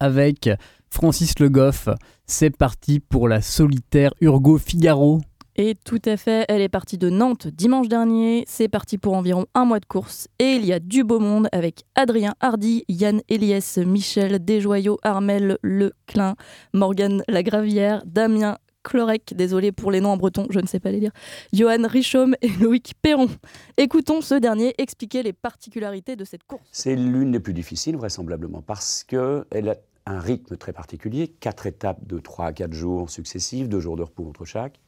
avec 0.00 0.50
Francis 0.90 1.38
Le 1.38 1.48
Goff. 1.48 1.88
C'est 2.26 2.56
parti 2.56 2.98
pour 2.98 3.28
la 3.28 3.40
solitaire 3.40 4.12
Urgo 4.20 4.58
Figaro. 4.58 5.20
Et 5.56 5.76
tout 5.84 6.02
à 6.04 6.16
fait, 6.16 6.44
elle 6.48 6.62
est 6.62 6.68
partie 6.68 6.98
de 6.98 7.08
Nantes 7.10 7.46
dimanche 7.46 7.86
dernier. 7.86 8.42
C'est 8.48 8.66
parti 8.66 8.98
pour 8.98 9.14
environ 9.14 9.46
un 9.54 9.64
mois 9.64 9.78
de 9.78 9.86
course. 9.86 10.26
Et 10.40 10.54
il 10.54 10.66
y 10.66 10.72
a 10.72 10.80
du 10.80 11.04
beau 11.04 11.20
monde 11.20 11.48
avec 11.52 11.84
Adrien 11.94 12.34
Hardy, 12.40 12.84
Yann 12.88 13.20
Eliès, 13.28 13.78
Michel 13.78 14.44
Desjoyaux, 14.44 14.98
Armel 15.04 15.58
Leclin, 15.62 16.34
Morgane 16.72 17.22
Lagravière, 17.28 18.02
Damien 18.04 18.56
Clorec, 18.84 19.34
désolé 19.34 19.72
pour 19.72 19.90
les 19.90 20.00
noms 20.00 20.10
en 20.10 20.16
breton, 20.16 20.46
je 20.50 20.60
ne 20.60 20.66
sais 20.66 20.78
pas 20.78 20.92
les 20.92 21.00
lire, 21.00 21.12
Johan 21.52 21.88
Richaume 21.88 22.36
et 22.42 22.48
Loïc 22.60 22.94
Perron. 23.02 23.28
Écoutons 23.76 24.20
ce 24.20 24.34
dernier 24.34 24.74
expliquer 24.78 25.24
les 25.24 25.32
particularités 25.32 26.14
de 26.14 26.24
cette 26.24 26.44
course. 26.44 26.68
C'est 26.70 26.94
l'une 26.94 27.32
des 27.32 27.40
plus 27.40 27.54
difficiles, 27.54 27.96
vraisemblablement, 27.96 28.62
parce 28.62 29.02
qu'elle 29.02 29.68
a 29.68 29.76
un 30.06 30.20
rythme 30.20 30.56
très 30.56 30.72
particulier, 30.72 31.28
quatre 31.28 31.66
étapes 31.66 32.06
de 32.06 32.18
3 32.18 32.46
à 32.46 32.52
4 32.52 32.72
jours 32.72 33.10
successifs, 33.10 33.68
deux 33.68 33.80
jours 33.80 33.96
de 33.96 34.02
repos 34.02 34.28
entre 34.28 34.44
chaque, 34.44 34.78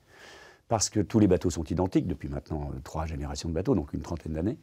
parce 0.68 0.90
que 0.90 1.01
tous 1.01 1.18
les 1.18 1.27
bateaux 1.27 1.51
sont 1.51 1.64
identiques 1.64 2.06
depuis 2.06 2.28
maintenant 2.28 2.70
euh, 2.74 2.78
trois 2.85 3.06
générations 3.06 3.48
de 3.48 3.55
bateaux, 3.55 3.74
donc 3.74 3.93
une 3.94 4.02
trentaine 4.02 4.35
d'années, 4.35 4.59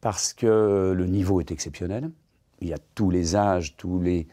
parce 0.00 0.34
que 0.34 0.92
le 0.94 1.06
niveau 1.06 1.40
est 1.40 1.50
exceptionnel, 1.50 2.10
il 2.60 2.68
y 2.68 2.74
a 2.74 2.78
tous 2.94 3.10
les 3.10 3.36
âges, 3.36 3.76
tous 3.76 4.00
les... 4.00 4.26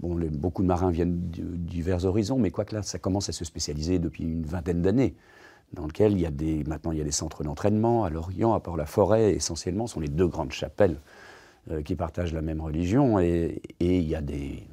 Beaucoup 0.00 0.62
de 0.62 0.66
marins 0.66 0.90
viennent 0.90 1.30
de 1.30 1.42
divers 1.56 2.04
horizons, 2.04 2.38
mais 2.38 2.50
quoique 2.50 2.74
là, 2.74 2.82
ça 2.82 2.98
commence 2.98 3.28
à 3.28 3.32
se 3.32 3.44
spécialiser 3.44 3.98
depuis 3.98 4.24
une 4.24 4.44
vingtaine 4.44 4.82
d'années, 4.82 5.14
dans 5.72 5.86
lequel 5.86 6.12
il 6.12 6.20
y 6.20 6.26
a 6.26 6.30
des, 6.30 6.64
maintenant 6.64 6.92
il 6.92 6.98
y 6.98 7.00
a 7.00 7.04
des 7.04 7.10
centres 7.10 7.42
d'entraînement 7.42 8.04
à 8.04 8.10
l'Orient, 8.10 8.54
à 8.54 8.60
Port-la-Forêt, 8.60 9.32
essentiellement, 9.32 9.86
sont 9.86 10.00
les 10.00 10.08
deux 10.08 10.26
grandes 10.26 10.52
chapelles 10.52 11.00
euh, 11.70 11.82
qui 11.82 11.94
partagent 11.94 12.32
la 12.32 12.42
même 12.42 12.60
religion, 12.60 13.18
et, 13.18 13.60
et 13.80 13.98
il, 13.98 14.08
y 14.08 14.14
a 14.14 14.20
des, 14.20 14.66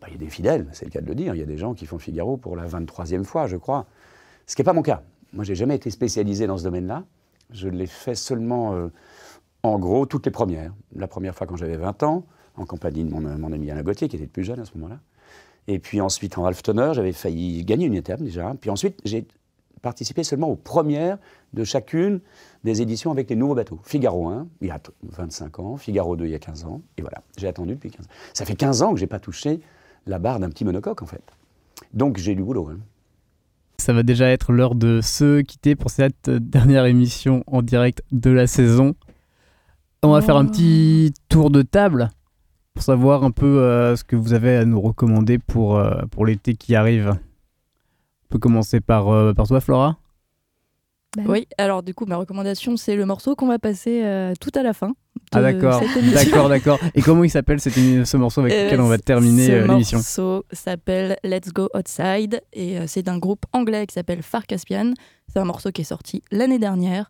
bah, 0.00 0.08
il 0.08 0.14
y 0.14 0.16
a 0.16 0.18
des 0.18 0.30
fidèles, 0.30 0.66
c'est 0.72 0.84
le 0.84 0.90
cas 0.90 1.00
de 1.00 1.06
le 1.06 1.14
dire, 1.14 1.34
il 1.34 1.38
y 1.38 1.42
a 1.42 1.46
des 1.46 1.58
gens 1.58 1.74
qui 1.74 1.86
font 1.86 1.98
Figaro 1.98 2.36
pour 2.36 2.56
la 2.56 2.66
23e 2.66 3.24
fois, 3.24 3.46
je 3.46 3.56
crois, 3.56 3.86
ce 4.46 4.54
qui 4.54 4.62
n'est 4.62 4.66
pas 4.66 4.72
mon 4.72 4.82
cas. 4.82 5.02
Moi, 5.32 5.44
j'ai 5.44 5.54
jamais 5.54 5.74
été 5.74 5.90
spécialisé 5.90 6.46
dans 6.46 6.58
ce 6.58 6.64
domaine-là, 6.64 7.04
je 7.50 7.68
l'ai 7.68 7.86
fait 7.86 8.14
seulement, 8.14 8.74
euh, 8.74 8.88
en 9.62 9.78
gros, 9.78 10.06
toutes 10.06 10.26
les 10.26 10.32
premières. 10.32 10.74
La 10.94 11.08
première 11.08 11.34
fois 11.34 11.46
quand 11.46 11.56
j'avais 11.56 11.76
20 11.76 12.02
ans, 12.02 12.26
en 12.58 12.64
compagnie 12.66 13.04
de 13.04 13.10
mon, 13.10 13.20
mon 13.20 13.52
ami 13.52 13.70
Alain 13.70 13.82
Gauthier, 13.82 14.08
qui 14.08 14.16
était 14.16 14.24
le 14.26 14.30
plus 14.30 14.44
jeune 14.44 14.60
à 14.60 14.64
ce 14.64 14.72
moment-là. 14.76 14.98
Et 15.66 15.78
puis 15.78 16.00
ensuite, 16.00 16.38
en 16.38 16.44
half 16.46 16.62
tonner, 16.62 16.90
j'avais 16.94 17.12
failli 17.12 17.64
gagner 17.64 17.86
une 17.86 17.94
étape 17.94 18.20
déjà. 18.22 18.54
Puis 18.60 18.70
ensuite, 18.70 18.98
j'ai 19.04 19.26
participé 19.82 20.24
seulement 20.24 20.48
aux 20.48 20.56
premières 20.56 21.18
de 21.52 21.62
chacune 21.62 22.20
des 22.64 22.82
éditions 22.82 23.10
avec 23.12 23.30
les 23.30 23.36
nouveaux 23.36 23.54
bateaux. 23.54 23.78
Figaro 23.84 24.28
1, 24.28 24.46
il 24.62 24.68
y 24.68 24.70
a 24.70 24.78
t- 24.78 24.90
25 25.04 25.58
ans, 25.60 25.76
Figaro 25.76 26.16
2, 26.16 26.24
il 26.24 26.30
y 26.32 26.34
a 26.34 26.38
15 26.38 26.64
ans. 26.64 26.82
Et 26.96 27.02
voilà, 27.02 27.22
j'ai 27.36 27.46
attendu 27.48 27.74
depuis 27.74 27.90
15 27.90 28.04
ans. 28.06 28.08
Ça 28.34 28.44
fait 28.44 28.56
15 28.56 28.82
ans 28.82 28.92
que 28.94 28.98
j'ai 29.00 29.06
pas 29.06 29.20
touché 29.20 29.60
la 30.06 30.18
barre 30.18 30.40
d'un 30.40 30.48
petit 30.50 30.64
monocoque, 30.64 31.02
en 31.02 31.06
fait. 31.06 31.22
Donc 31.92 32.16
j'ai 32.16 32.34
du 32.34 32.42
boulot. 32.42 32.68
hein. 32.70 32.78
Ça 33.78 33.92
va 33.92 34.02
déjà 34.02 34.28
être 34.28 34.52
l'heure 34.52 34.74
de 34.74 35.00
se 35.00 35.42
quitter 35.42 35.76
pour 35.76 35.90
cette 35.90 36.28
dernière 36.30 36.86
émission 36.86 37.44
en 37.46 37.62
direct 37.62 38.02
de 38.10 38.30
la 38.30 38.46
saison. 38.48 38.94
On 40.02 40.10
va 40.12 40.20
faire 40.22 40.36
un 40.36 40.46
petit 40.46 41.12
tour 41.28 41.50
de 41.50 41.62
table 41.62 42.10
pour 42.78 42.84
savoir 42.84 43.24
un 43.24 43.32
peu 43.32 43.58
euh, 43.60 43.96
ce 43.96 44.04
que 44.04 44.14
vous 44.14 44.34
avez 44.34 44.54
à 44.56 44.64
nous 44.64 44.80
recommander 44.80 45.38
pour, 45.40 45.76
euh, 45.78 46.02
pour 46.12 46.24
l'été 46.24 46.54
qui 46.54 46.76
arrive. 46.76 47.08
On 47.10 48.28
peut 48.28 48.38
commencer 48.38 48.78
par, 48.80 49.08
euh, 49.08 49.32
par 49.32 49.48
toi, 49.48 49.60
Flora 49.60 49.96
Oui, 51.26 51.48
alors 51.58 51.82
du 51.82 51.92
coup, 51.92 52.06
ma 52.06 52.14
recommandation, 52.14 52.76
c'est 52.76 52.94
le 52.94 53.04
morceau 53.04 53.34
qu'on 53.34 53.48
va 53.48 53.58
passer 53.58 54.04
euh, 54.04 54.32
tout 54.40 54.52
à 54.54 54.62
la 54.62 54.74
fin. 54.74 54.92
Ah 55.32 55.38
de 55.38 55.42
d'accord, 55.42 55.82
cette 55.82 55.96
émission. 55.96 56.30
d'accord, 56.30 56.48
d'accord. 56.48 56.78
Et 56.94 57.02
comment 57.02 57.24
il 57.24 57.30
s'appelle 57.30 57.58
cette 57.58 57.76
émi- 57.76 58.04
ce 58.04 58.16
morceau 58.16 58.42
avec 58.42 58.52
Euh, 58.52 58.64
lequel 58.66 58.80
on 58.80 58.86
va 58.86 58.98
terminer 58.98 59.46
ce 59.48 59.66
l'émission? 59.66 59.98
morceau 59.98 60.44
s'appelle 60.52 61.16
Let's 61.24 61.52
Go 61.52 61.68
Outside 61.74 62.40
et 62.52 62.78
euh, 62.78 62.84
c'est 62.86 63.02
d'un 63.02 63.18
groupe 63.18 63.44
anglais 63.52 63.88
qui 63.88 63.94
s'appelle 63.94 64.22
Far 64.22 64.46
Caspian. 64.46 64.94
C'est 65.26 65.40
un 65.40 65.44
morceau 65.44 65.72
qui 65.72 65.80
est 65.80 65.84
sorti 65.84 66.22
l'année 66.30 66.60
dernière. 66.60 67.08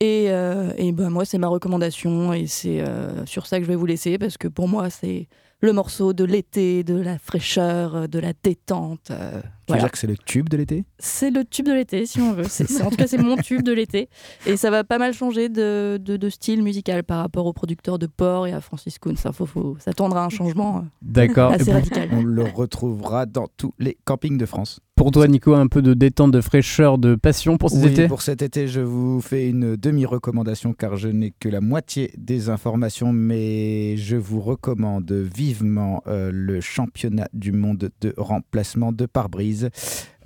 Et, 0.00 0.26
euh, 0.30 0.72
et 0.76 0.92
ben 0.92 1.10
moi, 1.10 1.24
c'est 1.24 1.38
ma 1.38 1.48
recommandation 1.48 2.32
et 2.32 2.46
c'est 2.46 2.80
euh, 2.80 3.26
sur 3.26 3.46
ça 3.46 3.58
que 3.58 3.64
je 3.64 3.68
vais 3.68 3.74
vous 3.76 3.86
laisser 3.86 4.16
parce 4.18 4.38
que 4.38 4.46
pour 4.46 4.68
moi, 4.68 4.90
c'est 4.90 5.28
le 5.60 5.72
morceau 5.72 6.12
de 6.12 6.22
l'été, 6.24 6.84
de 6.84 6.94
la 6.94 7.18
fraîcheur, 7.18 7.96
euh, 7.96 8.06
de 8.06 8.18
la 8.20 8.32
détente. 8.42 9.10
euh, 9.10 9.42
voilà. 9.68 9.82
dire 9.84 9.90
que 9.92 9.98
c'est 9.98 10.06
le 10.06 10.16
tube 10.16 10.48
de 10.48 10.56
l'été? 10.56 10.84
C'est 10.98 11.30
le 11.30 11.44
tube 11.44 11.66
de 11.66 11.72
l'été, 11.72 12.06
si 12.06 12.20
on 12.20 12.32
veut. 12.32 12.44
En 12.84 12.90
tout 12.90 12.96
cas, 12.96 13.06
c'est 13.06 13.18
mon 13.18 13.36
tube 13.36 13.62
de 13.62 13.72
l'été. 13.72 14.08
Et 14.46 14.56
ça 14.56 14.70
va 14.70 14.84
pas 14.84 14.98
mal 14.98 15.12
changer 15.14 15.48
de, 15.48 15.98
de- 16.00 16.16
de 16.16 16.28
style 16.28 16.62
musical 16.62 17.04
par 17.04 17.18
rapport 17.20 17.46
aux 17.46 17.52
producteurs 17.52 17.98
de 17.98 18.06
Port 18.06 18.46
et 18.46 18.52
à 18.52 18.60
Francis 18.60 18.98
Kuhn. 18.98 19.16
Ça, 19.16 19.32
faut, 19.32 19.46
faut 19.46 19.76
s'attendre 19.78 20.16
à 20.16 20.24
un 20.24 20.28
changement 20.30 20.78
euh, 20.78 20.80
D'accord. 21.02 21.52
Assez 21.52 21.72
radical. 21.72 22.08
On 22.12 22.22
le 22.22 22.42
retrouvera 22.44 23.26
dans 23.26 23.46
tous 23.56 23.72
les 23.78 23.96
campings 24.04 24.38
de 24.38 24.46
France. 24.46 24.80
Pour 24.96 25.12
toi, 25.12 25.28
Nico, 25.28 25.54
un 25.54 25.68
peu 25.68 25.80
de 25.80 25.94
détente, 25.94 26.32
de 26.32 26.40
fraîcheur, 26.40 26.98
de 26.98 27.14
passion 27.14 27.56
pour 27.56 27.70
cet 27.70 27.84
Oui, 27.84 27.90
été 27.92 28.08
pour 28.08 28.20
cet 28.20 28.42
été, 28.42 28.66
je 28.66 28.80
vous 28.80 29.20
fais 29.20 29.48
une 29.48 29.76
demi-recommandation 29.76 30.72
car 30.72 30.96
je 30.96 31.06
n'ai 31.06 31.32
que 31.38 31.48
la 31.48 31.60
moitié 31.60 32.10
des 32.18 32.48
informations, 32.50 33.12
mais 33.12 33.96
je 33.96 34.16
vous 34.16 34.40
recommande 34.40 35.12
vivement 35.12 36.02
euh, 36.08 36.30
le 36.32 36.60
championnat 36.60 37.28
du 37.32 37.52
monde 37.52 37.90
de 38.00 38.14
remplacement 38.16 38.90
de 38.90 39.06
pare-brise. 39.06 39.57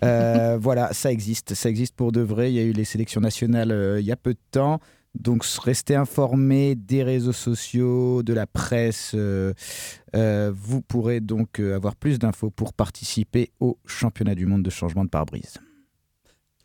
Euh, 0.04 0.58
voilà, 0.60 0.92
ça 0.92 1.10
existe, 1.12 1.54
ça 1.54 1.68
existe 1.68 1.94
pour 1.94 2.12
de 2.12 2.20
vrai. 2.20 2.50
Il 2.52 2.54
y 2.56 2.60
a 2.60 2.62
eu 2.64 2.72
les 2.72 2.84
sélections 2.84 3.20
nationales 3.20 3.70
euh, 3.72 4.00
il 4.00 4.06
y 4.06 4.12
a 4.12 4.16
peu 4.16 4.34
de 4.34 4.40
temps. 4.50 4.80
Donc 5.14 5.44
restez 5.62 5.94
informés 5.94 6.74
des 6.74 7.02
réseaux 7.02 7.32
sociaux, 7.34 8.22
de 8.22 8.32
la 8.32 8.46
presse. 8.46 9.12
euh, 9.14 9.52
euh, 10.16 10.50
vous 10.54 10.80
pourrez 10.80 11.20
donc 11.20 11.60
euh, 11.60 11.76
avoir 11.76 11.96
plus 11.96 12.18
d'infos 12.18 12.50
pour 12.50 12.72
participer 12.72 13.50
au 13.60 13.76
championnat 13.84 14.34
du 14.34 14.46
monde 14.46 14.62
de 14.62 14.70
changement 14.70 15.04
de 15.04 15.10
pare-brise. 15.10 15.58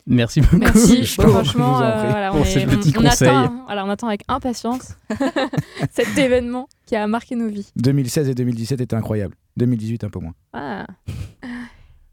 Merci 0.10 0.40
beaucoup. 0.40 0.56
Merci, 0.60 1.06
franchement, 1.06 1.82
euh, 1.82 2.10
voilà, 2.10 2.30
on, 2.32 2.38
pour 2.38 2.46
est- 2.46 2.54
ces 2.54 2.66
on- 2.66 2.70
petits 2.70 2.94
on 2.98 3.02
conseils. 3.04 3.28
attend, 3.28 3.66
on 3.68 3.90
attend 3.90 4.08
avec 4.08 4.22
impatience 4.30 4.94
cet 5.92 6.18
événement 6.18 6.70
qui 6.86 6.96
a 6.96 7.06
marqué 7.08 7.36
nos 7.36 7.50
vies. 7.50 7.70
2016 7.76 8.30
et 8.30 8.34
2017 8.34 8.80
étaient 8.80 8.96
incroyables. 8.96 9.36
2018 9.58 10.06
un 10.06 10.10
peu 10.10 10.20
moins. 10.20 10.34
Ah. 10.54 10.88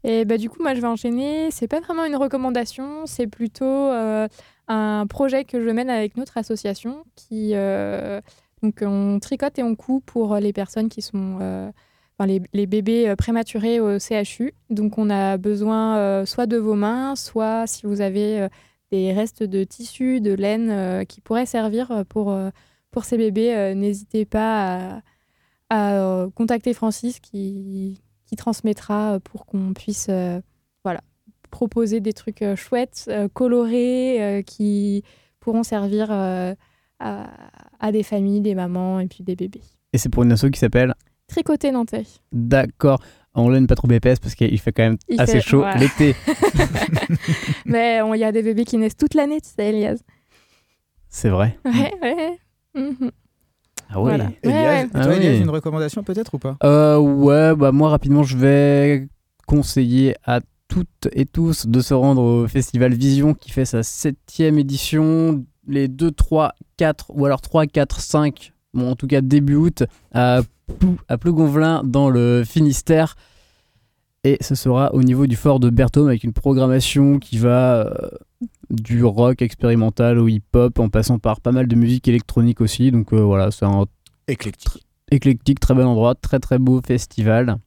Et 0.07 0.23
bah, 0.23 0.37
du 0.37 0.49
coup, 0.51 0.61
moi, 0.61 0.75
je 0.75 0.81
vais 0.81 0.87
enchaîner. 0.87 1.49
C'est 1.49 1.67
pas 1.67 1.79
vraiment 1.79 2.05
une 2.05 2.15
recommandation, 2.15 3.07
c'est 3.07 3.25
plutôt 3.25 3.65
euh, 3.65 4.27
un 4.67 5.07
projet 5.07 5.45
que 5.45 5.59
je 5.65 5.69
mène 5.71 5.89
avec 5.89 6.15
notre 6.15 6.37
association 6.37 7.03
qui. 7.15 7.51
euh, 7.55 8.21
donc, 8.61 8.83
on 8.83 9.19
tricote 9.19 9.57
et 9.59 9.63
on 9.63 9.75
coud 9.75 10.03
pour 10.05 10.35
les 10.35 10.53
personnes 10.53 10.89
qui 10.89 11.01
sont. 11.01 11.39
euh, 11.41 11.71
enfin, 12.19 12.27
les, 12.27 12.39
les 12.53 12.67
bébés 12.67 13.15
prématurés 13.17 13.79
au 13.79 13.97
CHU. 13.97 14.53
Donc, 14.69 14.99
on 14.99 15.09
a 15.09 15.37
besoin 15.37 16.23
soit 16.25 16.45
de 16.45 16.57
vos 16.57 16.75
mains, 16.75 17.15
soit 17.15 17.65
si 17.65 17.87
vous 17.87 17.99
avez 18.01 18.47
des 18.91 19.11
restes 19.11 19.41
de 19.43 19.63
tissu, 19.63 20.21
de 20.21 20.33
laine 20.33 21.03
qui 21.07 21.19
pourraient 21.21 21.47
servir 21.47 22.05
pour, 22.09 22.37
pour 22.91 23.05
ces 23.05 23.17
bébés, 23.17 23.73
n'hésitez 23.75 24.25
pas 24.25 25.01
à, 25.69 26.21
à, 26.23 26.27
contacter 26.35 26.73
Francis 26.73 27.19
qui, 27.19 28.01
qui 28.35 28.41
transmettra 28.43 29.13
euh, 29.15 29.19
pour 29.19 29.45
qu'on 29.45 29.73
puisse 29.73 30.07
euh, 30.09 30.41
voilà, 30.83 30.99
proposer 31.51 32.01
des 32.01 32.11
trucs 32.13 32.41
euh, 32.41 32.55
chouettes, 32.55 33.09
colorés, 33.33 34.43
qui 34.45 35.03
pourront 35.39 35.63
servir 35.63 36.11
à, 36.11 36.55
à 36.99 37.91
des 37.91 38.03
familles, 38.03 38.41
des 38.41 38.55
mamans 38.55 38.99
et 38.99 39.07
puis 39.07 39.23
des 39.23 39.35
bébés. 39.35 39.61
Et 39.93 39.97
c'est 39.97 40.09
pour 40.09 40.23
une 40.23 40.31
asso 40.33 40.49
qui 40.51 40.59
s'appelle 40.59 40.93
Tricoter 41.27 41.71
Nantais. 41.71 42.03
D'accord. 42.31 42.99
On 43.33 43.49
laine 43.49 43.67
pas 43.67 43.75
trop 43.75 43.89
épaisse 43.91 44.19
parce 44.19 44.35
qu'il 44.35 44.59
fait 44.59 44.71
quand 44.71 44.83
même 44.83 44.97
Il 45.09 45.19
assez 45.19 45.33
fait- 45.33 45.41
chaud 45.41 45.59
voilà. 45.59 45.77
l'été. 45.77 46.15
Mais 47.65 47.99
il 48.13 48.19
y 48.19 48.23
a 48.23 48.31
des 48.31 48.43
bébés 48.43 48.65
qui 48.65 48.77
naissent 48.77 48.95
toute 48.97 49.13
l'année, 49.13 49.41
tu 49.41 49.49
sais, 49.49 49.69
Elias. 49.69 49.99
C'est 51.09 51.29
vrai. 51.29 51.57
Ouais, 51.65 51.93
ouais. 52.01 52.39
Mhm. 52.75 53.11
Ah 53.89 54.01
ouais. 54.01 54.09
Voilà. 54.15 54.29
Elias, 54.43 54.55
Ouais, 54.61 54.67
ouais. 54.83 54.87
toi, 54.89 55.01
Ah 55.03 55.13
Elias, 55.15 55.31
oui. 55.31 55.41
une 55.41 55.49
recommandation 55.49 56.03
peut-être 56.03 56.33
ou 56.33 56.39
pas? 56.39 56.57
Euh, 56.63 56.97
ouais, 56.97 57.55
bah 57.55 57.71
moi 57.71 57.89
rapidement, 57.89 58.23
je 58.23 58.37
vais 58.37 59.07
conseiller 59.47 60.15
à 60.25 60.39
toutes 60.67 61.07
et 61.13 61.25
tous 61.25 61.67
de 61.67 61.79
se 61.79 61.93
rendre 61.93 62.21
au 62.21 62.47
festival 62.47 62.93
Vision 62.93 63.33
qui 63.35 63.51
fait 63.51 63.65
sa 63.65 63.83
septième 63.83 64.57
édition 64.57 65.45
les 65.67 65.87
2, 65.87 66.11
3, 66.11 66.53
4 66.77 67.11
ou 67.13 67.25
alors 67.25 67.41
3, 67.41 67.67
4, 67.67 67.99
5, 67.99 68.53
bon 68.73 68.89
en 68.91 68.95
tout 68.95 69.07
cas 69.07 69.21
début 69.21 69.55
août 69.55 69.83
à, 70.13 70.41
à 71.07 71.17
Plougonvelin 71.17 71.81
dans 71.85 72.09
le 72.09 72.43
Finistère. 72.45 73.15
Et 74.23 74.37
ce 74.41 74.55
sera 74.55 74.91
au 74.95 75.03
niveau 75.03 75.27
du 75.27 75.35
fort 75.35 75.59
de 75.59 75.69
Berthaume 75.69 76.07
avec 76.07 76.23
une 76.23 76.33
programmation 76.33 77.19
qui 77.19 77.37
va 77.37 77.75
euh, 77.85 77.93
du 78.69 79.03
rock 79.03 79.41
expérimental 79.41 80.17
au 80.17 80.27
hip-hop 80.27 80.79
en 80.79 80.89
passant 80.89 81.19
par 81.19 81.41
pas 81.41 81.51
mal 81.51 81.67
de 81.67 81.75
musique 81.75 82.07
électronique 82.07 82.61
aussi. 82.61 82.91
Donc 82.91 83.13
euh, 83.13 83.21
voilà, 83.21 83.51
c'est 83.51 83.65
un 83.65 83.85
Éclectique. 84.27 84.85
éclectique, 85.11 85.59
très 85.59 85.75
bel 85.75 85.85
endroit, 85.85 86.15
très 86.15 86.39
très 86.39 86.57
beau 86.59 86.81
festival. 86.85 87.57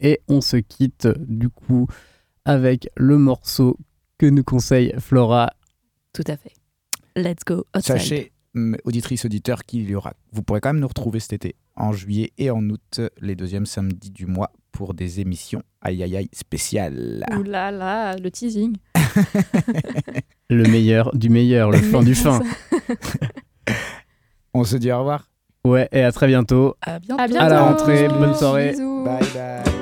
Et 0.00 0.20
on 0.28 0.40
se 0.40 0.56
quitte 0.56 1.08
du 1.28 1.48
coup 1.48 1.86
avec 2.44 2.88
le 2.96 3.18
morceau 3.18 3.76
que 4.18 4.26
nous 4.26 4.42
conseille 4.44 4.92
Flora. 4.98 5.50
Tout 6.12 6.24
à 6.26 6.36
fait. 6.36 6.52
Let's 7.14 7.44
go. 7.46 7.64
outside. 7.76 7.98
Sachez, 7.98 8.32
auditrices, 8.84 9.24
auditeurs, 9.24 9.62
qu'il 9.64 9.88
y 9.88 9.94
aura. 9.94 10.14
Vous 10.32 10.42
pourrez 10.42 10.60
quand 10.60 10.72
même 10.72 10.80
nous 10.80 10.88
retrouver 10.88 11.20
cet 11.20 11.32
été, 11.34 11.54
en 11.76 11.92
juillet 11.92 12.32
et 12.38 12.50
en 12.50 12.68
août, 12.68 13.00
les 13.20 13.36
deuxièmes 13.36 13.66
samedis 13.66 14.10
du 14.10 14.26
mois, 14.26 14.50
pour 14.72 14.94
des 14.94 15.20
émissions 15.20 15.62
aïe 15.82 16.02
aïe 16.02 16.16
aïe 16.16 16.28
spéciales. 16.32 17.24
Ouh 17.36 17.42
là 17.42 17.70
là, 17.70 18.16
le 18.16 18.30
teasing. 18.30 18.74
Le 20.50 20.64
meilleur 20.64 21.14
du 21.16 21.30
meilleur, 21.30 21.70
le 21.70 21.78
fin 21.78 22.02
du 22.02 22.14
fin. 22.14 22.40
On 24.54 24.64
se 24.64 24.76
dit 24.76 24.92
au 24.92 24.98
revoir. 24.98 25.28
Ouais, 25.64 25.88
et 25.92 26.02
à 26.02 26.12
très 26.12 26.26
bientôt. 26.26 26.74
À 26.82 26.98
bientôt. 26.98 27.22
À 27.22 27.26
bientôt. 27.28 27.44
À 27.46 27.48
la 27.48 27.62
rentrée, 27.62 28.08
bonne 28.08 28.34
soirée. 28.34 28.72
Bisous. 28.72 29.04
Bye 29.04 29.20
bye. 29.34 29.81